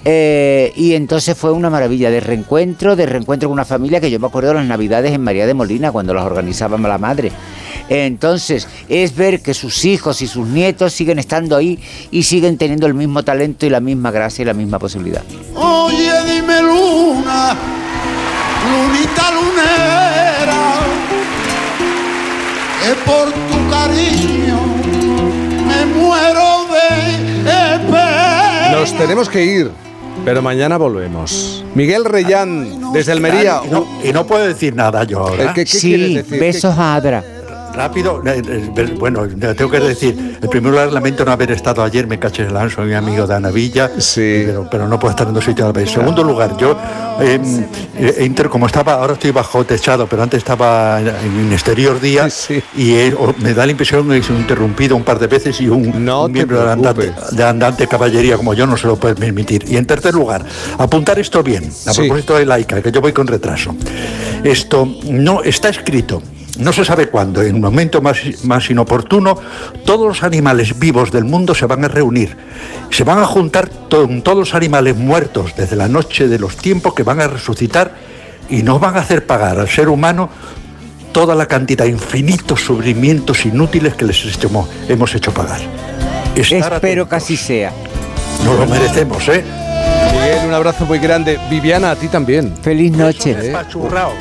[0.04, 4.20] eh, y entonces fue una maravilla de reencuentro, de reencuentro con una familia que yo
[4.20, 7.32] me acuerdo de las navidades en María de Molina, cuando las organizaba la madre.
[7.90, 11.80] Entonces, es ver que sus hijos y sus nietos siguen estando ahí
[12.12, 15.22] y siguen teniendo el mismo talento y la misma gracia y la misma posibilidad.
[15.54, 17.56] Oye, dime luna,
[18.72, 20.80] lunita lunera,
[22.82, 24.60] que por tu cariño
[25.68, 28.72] me muero de espera.
[28.72, 29.72] Nos tenemos que ir,
[30.24, 31.64] pero mañana volvemos.
[31.76, 33.62] Miguel Reyán, desde Almería.
[33.66, 35.44] Y no, y no puedo decir nada yo ahora.
[35.46, 36.40] Eh, ¿qué- qué sí, decir?
[36.40, 37.24] besos a Adra.
[37.76, 41.84] Rápido, eh, eh, bueno, eh, tengo que decir, el primero lugar, lamento no haber estado
[41.84, 45.34] ayer, me caché el soy amigo de Ana Villa, pero, pero no puedo estar en
[45.34, 45.90] dos sitios a la vez.
[45.90, 46.78] En segundo lugar, yo,
[47.20, 47.40] eh,
[47.98, 52.28] eh, inter- como estaba, ahora estoy bajo techado, pero antes estaba en, exterior día
[52.78, 56.32] y eh, me da la impresión que interrumpido un par de veces y un, un
[56.32, 59.66] miembro de andante, de andante caballería como yo no se lo puede permitir.
[59.68, 60.46] Y en tercer lugar,
[60.78, 62.02] apuntar esto bien, a Sí.
[62.02, 63.76] propósito de laica, que yo voy con retraso.
[64.46, 66.22] Esto no está escrito.
[66.58, 69.38] No se sabe cuándo, en un momento más, más inoportuno,
[69.86, 72.38] todos los animales vivos del mundo se van a reunir.
[72.92, 76.94] Se van a juntar to- todos los animales muertos desde la noche de los tiempos
[76.94, 77.94] que van a resucitar
[78.50, 80.30] y nos van a hacer pagar al ser humano
[81.12, 85.60] toda la cantidad infinitos sufrimientos inútiles que les hemos, hemos hecho pagar.
[86.36, 87.72] Estar Espero que así sea.
[88.44, 89.44] Nos lo merecemos, ¿eh?
[90.36, 91.40] Miguel, un abrazo muy grande.
[91.50, 92.54] Viviana, a ti también.
[92.62, 93.54] Feliz noche.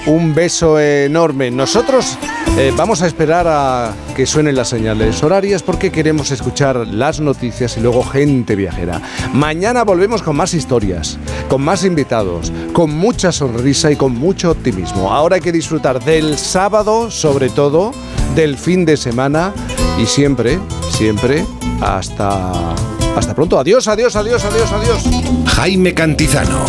[0.07, 1.51] Un beso enorme.
[1.51, 2.18] Nosotros
[2.57, 7.76] eh, vamos a esperar a que suenen las señales horarias porque queremos escuchar las noticias
[7.76, 9.01] y luego gente viajera.
[9.33, 11.18] Mañana volvemos con más historias,
[11.49, 15.12] con más invitados, con mucha sonrisa y con mucho optimismo.
[15.12, 17.93] Ahora hay que disfrutar del sábado, sobre todo,
[18.36, 19.52] del fin de semana
[19.99, 20.60] y siempre,
[20.91, 21.44] siempre,
[21.81, 22.75] hasta
[23.17, 25.02] hasta pronto, adiós, adiós, adiós, adiós, adiós.
[25.47, 26.65] Jaime Cantizano.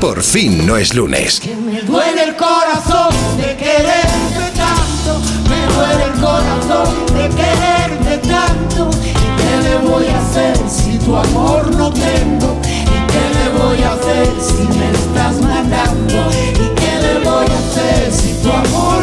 [0.00, 1.40] Por fin no es lunes.
[1.40, 8.90] Que me duele el corazón de quererte tanto, me duele el corazón de quererte tanto.
[9.02, 12.60] ¿Y qué le voy a hacer si tu amor no tengo?
[12.64, 16.30] ¿Y qué le voy a hacer si me estás matando?
[16.32, 18.95] ¿Y qué le voy a hacer si tu amor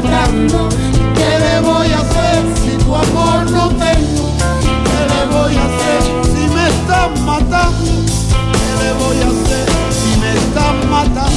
[0.00, 4.32] ¿Qué le voy a hacer si tu amor no tengo?
[4.88, 7.90] ¿Qué le voy a hacer si me están matando?
[8.52, 11.36] ¿Qué le voy a hacer si me están matando?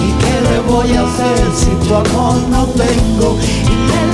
[0.00, 3.36] ¿Y qué le voy a hacer si tu amor no tengo?
[3.42, 4.11] ¿Y qué